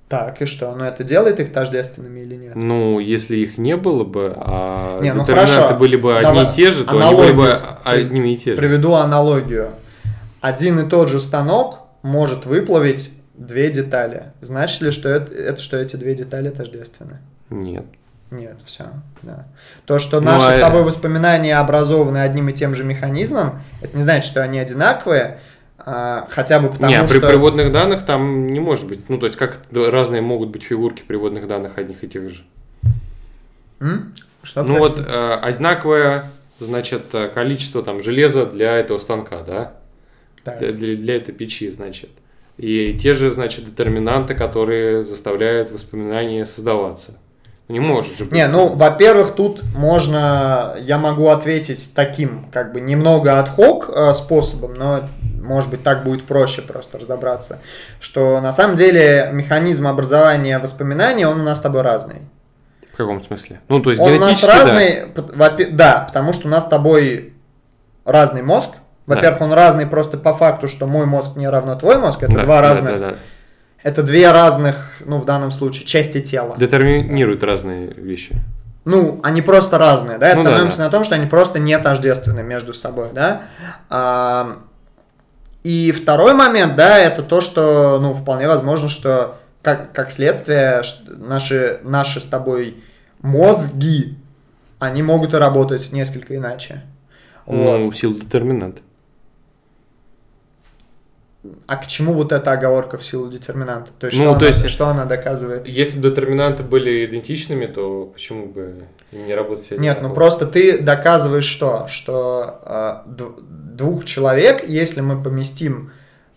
Так, 0.08 0.42
и 0.42 0.46
что? 0.46 0.76
Но 0.76 0.86
это 0.86 1.04
делает 1.04 1.40
их 1.40 1.52
тождественными 1.52 2.20
или 2.20 2.36
нет? 2.36 2.56
Ну, 2.56 3.00
если 3.00 3.38
их 3.38 3.58
не 3.58 3.76
было 3.76 4.04
бы, 4.04 4.34
а 4.38 5.02
Не, 5.02 5.14
ну 5.14 5.22
детерминанты 5.22 5.54
хорошо. 5.56 5.78
были 5.80 5.96
бы 5.96 6.14
одни 6.16 6.24
Давай 6.28 6.52
и 6.52 6.54
те 6.54 6.72
же, 6.72 6.86
то 6.86 6.92
они 6.92 7.18
были 7.18 7.32
бы 7.32 7.52
аналогию. 7.54 7.80
одними 7.84 8.30
и 8.34 8.38
те 8.38 8.52
же. 8.52 8.58
Приведу 8.58 8.94
аналогию. 8.94 9.72
Один 10.42 10.80
и 10.80 10.88
тот 10.88 11.10
же 11.10 11.20
станок 11.20 11.80
может 12.04 12.46
выплавить 12.46 13.14
две 13.34 13.72
детали. 13.72 14.32
Значит 14.42 14.82
ли, 14.82 14.92
что 14.92 15.10
это, 15.10 15.34
это 15.34 15.62
что 15.62 15.78
эти 15.78 15.96
две 15.96 16.14
детали 16.14 16.50
тождественны? 16.52 17.18
Нет. 17.50 17.86
Нет, 18.32 18.60
все, 18.66 18.86
да. 19.22 19.46
То, 19.86 20.00
что 20.00 20.20
Ну, 20.20 20.26
наши 20.28 20.48
а- 20.48 20.52
с 20.54 20.60
тобой 20.60 20.84
воспоминания 20.84 21.58
образованы 21.58 22.18
одним 22.20 22.50
и 22.50 22.54
тем 22.54 22.74
же 22.76 22.84
механизмом, 22.84 23.60
это 23.82 23.96
не 23.96 24.04
значит, 24.04 24.26
что 24.26 24.42
они 24.42 24.60
одинаковые, 24.60 25.40
а, 25.78 26.28
хотя 26.32 26.60
бы 26.60 26.70
потому 26.70 26.92
не, 26.92 26.98
а 26.98 27.04
при 27.08 27.20
что... 27.20 27.28
приводных 27.28 27.72
данных 27.72 28.04
там 28.06 28.48
не 28.48 28.60
может 28.60 28.88
быть. 28.88 29.08
Ну, 29.10 29.20
то 29.20 29.28
есть, 29.28 29.38
как 29.38 29.60
разные 29.72 30.22
могут 30.22 30.50
быть 30.50 30.64
фигурки 30.64 31.04
приводных 31.04 31.48
данных 31.48 31.78
одних 31.78 32.04
и 32.04 32.08
тех 32.08 32.30
же. 32.30 32.44
М? 33.80 34.14
Что 34.42 34.64
ну, 34.64 34.80
вот 34.80 35.00
э, 35.00 35.34
одинаковое, 35.42 36.26
значит, 36.60 37.04
э, 37.14 37.30
количество 37.30 37.84
там 37.84 38.04
железа 38.04 38.46
для 38.46 38.76
этого 38.76 39.00
станка, 39.00 39.42
да? 39.42 39.74
Так. 40.44 40.60
Для, 40.60 40.72
для- 40.72 40.96
для 40.96 41.16
этой 41.18 41.34
печи, 41.34 41.70
значит. 41.70 42.10
И 42.58 42.98
те 43.02 43.14
же, 43.14 43.32
значит, 43.32 43.66
детерминанты, 43.66 44.34
которые 44.34 45.04
заставляют 45.04 45.72
воспоминания 45.72 46.46
создаваться. 46.46 47.18
Не 47.68 47.80
может 47.80 48.16
же 48.16 48.26
быть. 48.26 48.34
Не, 48.34 48.48
ну, 48.48 48.68
во-первых, 48.76 49.34
тут 49.34 49.64
можно, 49.76 50.76
я 50.82 50.98
могу 51.00 51.30
ответить 51.30 51.94
таким, 51.96 52.46
как 52.52 52.74
бы, 52.74 52.80
немного 52.80 53.40
отхок 53.40 53.90
э, 53.90 54.14
способом, 54.14 54.76
но, 54.76 55.10
может 55.42 55.72
быть, 55.72 55.82
так 55.82 56.04
будет 56.04 56.26
проще 56.26 56.62
просто 56.62 57.00
разобраться, 57.00 57.60
что 58.00 58.40
на 58.40 58.52
самом 58.52 58.76
деле 58.76 59.30
механизм 59.34 59.88
образования 59.88 60.60
воспоминаний, 60.60 61.26
он 61.26 61.42
у 61.42 61.44
нас 61.44 61.58
с 61.58 61.62
тобой 61.62 61.82
разный. 61.82 62.18
В 62.94 62.98
каком 62.98 63.24
смысле? 63.24 63.60
Ну, 63.68 63.82
то 63.82 63.90
есть, 63.90 64.02
Он 64.02 64.12
у 64.14 64.20
нас 64.20 64.30
генетически, 64.30 64.46
да. 64.48 64.60
разный, 64.60 65.06
во-пе- 65.36 65.70
да, 65.72 66.06
потому 66.08 66.34
что 66.34 66.48
у 66.48 66.52
нас 66.52 66.66
с 66.66 66.68
тобой 66.68 67.34
разный 68.06 68.42
мозг. 68.44 68.70
Во-первых, 69.08 69.42
он 69.42 69.54
разный 69.54 69.86
просто 69.86 70.18
по 70.18 70.34
факту, 70.34 70.68
что 70.68 70.88
мой 70.88 71.06
мозг 71.06 71.36
не 71.36 71.48
равно 71.50 71.76
твой 71.76 71.98
мозг, 71.98 72.24
это 72.24 72.34
Да, 72.34 72.44
два 72.44 72.62
да, 72.62 72.70
разных, 72.70 73.00
да, 73.00 73.10
да. 73.10 73.16
Это 73.86 74.02
две 74.02 74.32
разных, 74.32 74.94
ну, 75.06 75.20
в 75.20 75.26
данном 75.26 75.52
случае, 75.52 75.86
части 75.86 76.20
тела. 76.20 76.56
Детерминируют 76.58 77.44
разные 77.44 77.94
вещи. 77.94 78.36
Ну, 78.84 79.20
они 79.24 79.44
просто 79.44 79.78
разные, 79.78 80.18
да, 80.18 80.32
и 80.32 80.36
Ну 80.36 80.44
да, 80.44 80.50
остановимся 80.50 80.80
да. 80.80 80.86
на 80.86 80.90
том, 80.90 81.04
что 81.04 81.14
они 81.14 81.28
просто 81.28 81.60
не 81.60 81.78
тождественны 81.78 82.42
между 82.42 82.74
собой, 82.74 83.10
да. 83.14 83.44
А, 83.92 84.58
и 85.64 85.92
второй 85.92 86.34
момент, 86.34 86.76
да, 86.76 86.98
это 86.98 87.22
то, 87.22 87.42
что, 87.42 88.00
ну, 88.02 88.16
вполне 88.16 88.48
возможно, 88.48 88.90
что 88.90 89.38
как, 89.62 89.92
как 89.92 90.10
следствие 90.10 90.82
наши, 91.06 91.80
наши 91.84 92.20
с 92.20 92.26
тобой 92.26 92.84
мозги, 93.22 94.18
они 94.80 95.04
могут 95.04 95.36
и 95.36 95.38
работать 95.38 95.92
несколько 95.92 96.36
иначе. 96.36 96.82
Вот. 97.46 97.80
Ну, 97.80 97.92
в 97.92 97.96
силу 97.96 98.16
детерминанта. 98.16 98.82
А 101.68 101.76
к 101.78 101.88
чему 101.88 102.14
вот 102.14 102.32
эта 102.32 102.52
оговорка 102.52 102.98
в 102.98 103.06
силу 103.06 103.30
детерминанта? 103.30 103.92
То 104.00 104.08
есть, 104.08 104.18
Ну, 104.18 104.24
что, 104.26 104.34
то 104.34 104.38
она, 104.40 104.48
есть- 104.48 104.70
что 104.70 104.88
она 104.88 105.06
доказывает? 105.06 105.68
Если 105.68 106.00
бы 106.00 106.10
детерминанты 106.10 106.64
были 106.64 107.06
идентичными, 107.06 107.66
то 107.66 108.06
почему 108.14 108.48
бы 108.48 108.86
им 109.12 109.26
не 109.26 109.34
работать 109.36 109.72
Нет, 109.80 110.02
ну 110.02 110.14
просто 110.14 110.46
ты 110.46 110.80
доказываешь 110.80 111.46
что? 111.46 111.88
Что 111.88 112.60
э, 113.08 113.38
двух 113.78 114.06
человек, 114.06 114.68
если 114.68 115.02
мы 115.02 115.22
поместим 115.24 115.92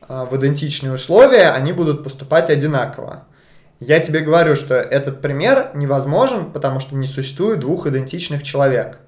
э, 0.08 0.26
в 0.30 0.36
идентичные 0.36 0.92
условия, 0.94 1.50
они 1.50 1.72
будут 1.72 2.02
поступать 2.04 2.50
одинаково. 2.50 3.24
Я 3.80 4.00
тебе 4.00 4.20
говорю, 4.20 4.56
что 4.56 4.74
этот 4.74 5.20
пример 5.20 5.70
невозможен, 5.74 6.50
потому 6.50 6.80
что 6.80 6.96
не 6.96 7.06
существует 7.06 7.60
двух 7.60 7.86
идентичных 7.86 8.42
человек. 8.42 8.98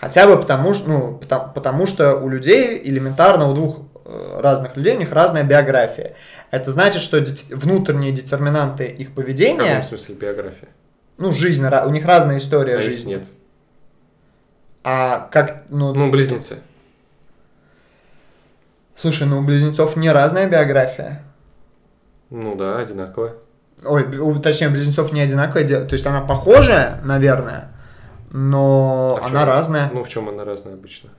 Хотя 0.00 0.26
бы 0.28 0.36
потому, 0.38 0.74
что- 0.74 0.88
ну, 0.88 1.18
потому, 1.18 1.52
потому 1.52 1.86
что 1.86 2.14
у 2.16 2.28
людей 2.28 2.80
элементарно, 2.84 3.50
у 3.50 3.54
двух 3.54 3.80
разных 4.40 4.76
людей, 4.76 4.96
у 4.96 4.98
них 4.98 5.12
разная 5.12 5.42
биография. 5.44 6.14
Это 6.50 6.70
значит, 6.70 7.02
что 7.02 7.22
внутренние 7.50 8.12
детерминанты 8.12 8.86
их 8.86 9.10
В 9.10 9.14
поведения, 9.14 9.76
каком 9.76 9.82
смысле 9.84 10.14
биография? 10.14 10.68
ну, 11.18 11.32
жизнь, 11.32 11.64
у 11.66 11.90
них 11.90 12.06
разная 12.06 12.38
история 12.38 12.76
А 12.76 12.80
жизни. 12.80 13.10
нет? 13.14 13.24
А 14.84 15.28
как, 15.30 15.64
ну, 15.68 15.92
Ну, 15.94 16.10
близнецы. 16.10 16.58
слушай, 18.96 19.26
ну 19.26 19.38
у 19.40 19.42
близнецов 19.42 19.96
не 19.96 20.10
разная 20.10 20.48
биография. 20.48 21.22
Ну 22.30 22.54
да, 22.56 22.78
одинаковые. 22.78 23.34
Ой, 23.84 24.04
у- 24.18 24.38
точнее, 24.40 24.68
у 24.68 24.70
близнецов 24.72 25.12
не 25.12 25.20
одинаковая, 25.20 25.62
ди- 25.64 25.84
то 25.84 25.92
есть 25.92 26.04
она 26.06 26.20
похожая, 26.20 27.00
наверное, 27.04 27.70
но 28.30 29.18
А 29.22 29.26
она 29.26 29.40
чё? 29.42 29.46
разная. 29.46 29.90
Ну, 29.92 30.04
в 30.04 30.08
чем 30.08 30.28
она 30.28 30.44
разная 30.44 30.74
обычно? 30.74 31.10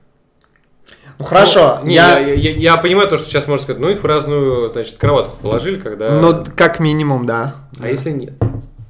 Ну 1.18 1.24
хорошо, 1.26 1.80
Ну, 1.82 1.88
не, 1.88 1.94
я, 1.94 2.18
я... 2.18 2.34
Я, 2.34 2.50
я 2.52 2.76
понимаю 2.78 3.06
то, 3.08 3.18
что 3.18 3.28
сейчас 3.28 3.46
можно 3.46 3.64
сказать, 3.64 3.80
ну 3.80 3.90
их 3.90 4.02
в 4.02 4.06
разную, 4.06 4.72
значит, 4.72 4.96
кроватку 4.96 5.36
положили, 5.36 5.78
когда... 5.78 6.18
ну 6.18 6.44
как 6.56 6.80
минимум, 6.80 7.26
да. 7.26 7.56
А 7.78 7.88
если 7.88 8.10
нет? 8.10 8.32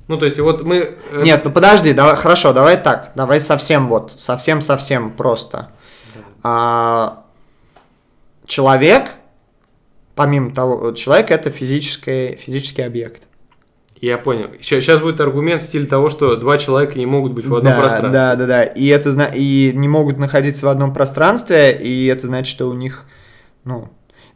Ну, 0.06 0.16
то 0.16 0.24
есть, 0.24 0.38
вот 0.40 0.62
мы... 0.62 0.96
э, 1.12 1.22
Нет, 1.22 1.42
ну 1.44 1.52
подожди, 1.52 1.92
давай, 1.92 2.16
хорошо, 2.16 2.52
давай 2.52 2.76
так, 2.76 3.12
давай 3.14 3.40
совсем 3.40 3.88
вот, 3.88 4.12
совсем-совсем 4.16 5.12
просто. 5.12 5.68
А, 6.42 7.24
человек, 8.46 9.10
помимо 10.16 10.52
того, 10.52 10.92
человек 10.92 11.30
это 11.30 11.50
физический, 11.50 12.34
физический 12.36 12.82
объект. 12.82 13.22
Я 14.00 14.16
понял. 14.16 14.48
Сейчас 14.60 15.00
будет 15.00 15.20
аргумент 15.20 15.60
в 15.60 15.66
стиле 15.66 15.84
того, 15.84 16.08
что 16.08 16.36
два 16.36 16.56
человека 16.56 16.98
не 16.98 17.04
могут 17.04 17.32
быть 17.32 17.46
в 17.46 17.54
одном 17.54 17.74
да, 17.74 17.80
пространстве. 17.80 18.12
Да, 18.12 18.34
да, 18.34 18.46
да. 18.46 18.62
И 18.64 18.86
это 18.86 19.10
зна- 19.10 19.30
и 19.32 19.72
не 19.74 19.88
могут 19.88 20.16
находиться 20.18 20.64
в 20.64 20.68
одном 20.70 20.94
пространстве, 20.94 21.72
и 21.72 22.06
это 22.06 22.26
значит, 22.26 22.50
что 22.50 22.68
у 22.68 22.72
них, 22.72 23.04
ну, 23.64 23.88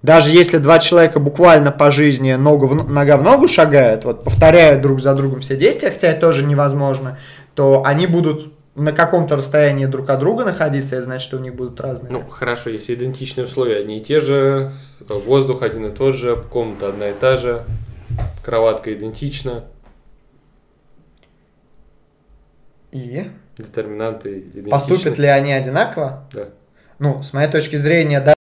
даже 0.02 0.30
если 0.30 0.58
два 0.58 0.80
человека 0.80 1.18
буквально 1.18 1.72
по 1.72 1.90
жизни 1.90 2.34
ногу 2.34 2.66
в, 2.66 2.90
нога 2.90 3.16
в 3.16 3.22
ногу 3.22 3.48
шагают, 3.48 4.04
вот 4.04 4.22
повторяют 4.22 4.82
друг 4.82 5.00
за 5.00 5.14
другом 5.14 5.40
все 5.40 5.56
действия, 5.56 5.90
хотя 5.90 6.08
это 6.08 6.20
тоже 6.20 6.44
невозможно, 6.44 7.18
то 7.54 7.82
они 7.86 8.06
будут 8.06 8.52
на 8.74 8.92
каком-то 8.92 9.36
расстоянии 9.36 9.86
друг 9.86 10.10
от 10.10 10.18
друга 10.18 10.44
находиться, 10.44 10.96
это 10.96 11.06
значит, 11.06 11.26
что 11.26 11.38
у 11.38 11.40
них 11.40 11.54
будут 11.54 11.80
разные. 11.80 12.12
Ну, 12.12 12.24
хорошо, 12.28 12.68
если 12.68 12.94
идентичные 12.94 13.44
условия 13.44 13.78
одни 13.78 13.96
и 13.96 14.04
те 14.04 14.20
же, 14.20 14.72
воздух 15.08 15.62
один 15.62 15.86
и 15.86 15.90
тот 15.90 16.14
же, 16.14 16.36
комната 16.50 16.88
одна 16.88 17.08
и 17.08 17.14
та 17.14 17.36
же, 17.36 17.64
кроватка 18.42 18.92
идентична, 18.92 19.64
и 22.92 23.30
детерминанты 23.58 24.38
идентичны. 24.38 24.70
поступят 24.70 25.18
ли 25.18 25.26
они 25.26 25.52
одинаково? 25.52 26.28
Да. 26.32 26.48
Ну, 26.98 27.22
с 27.22 27.32
моей 27.32 27.50
точки 27.50 27.76
зрения, 27.76 28.20
да, 28.20 28.34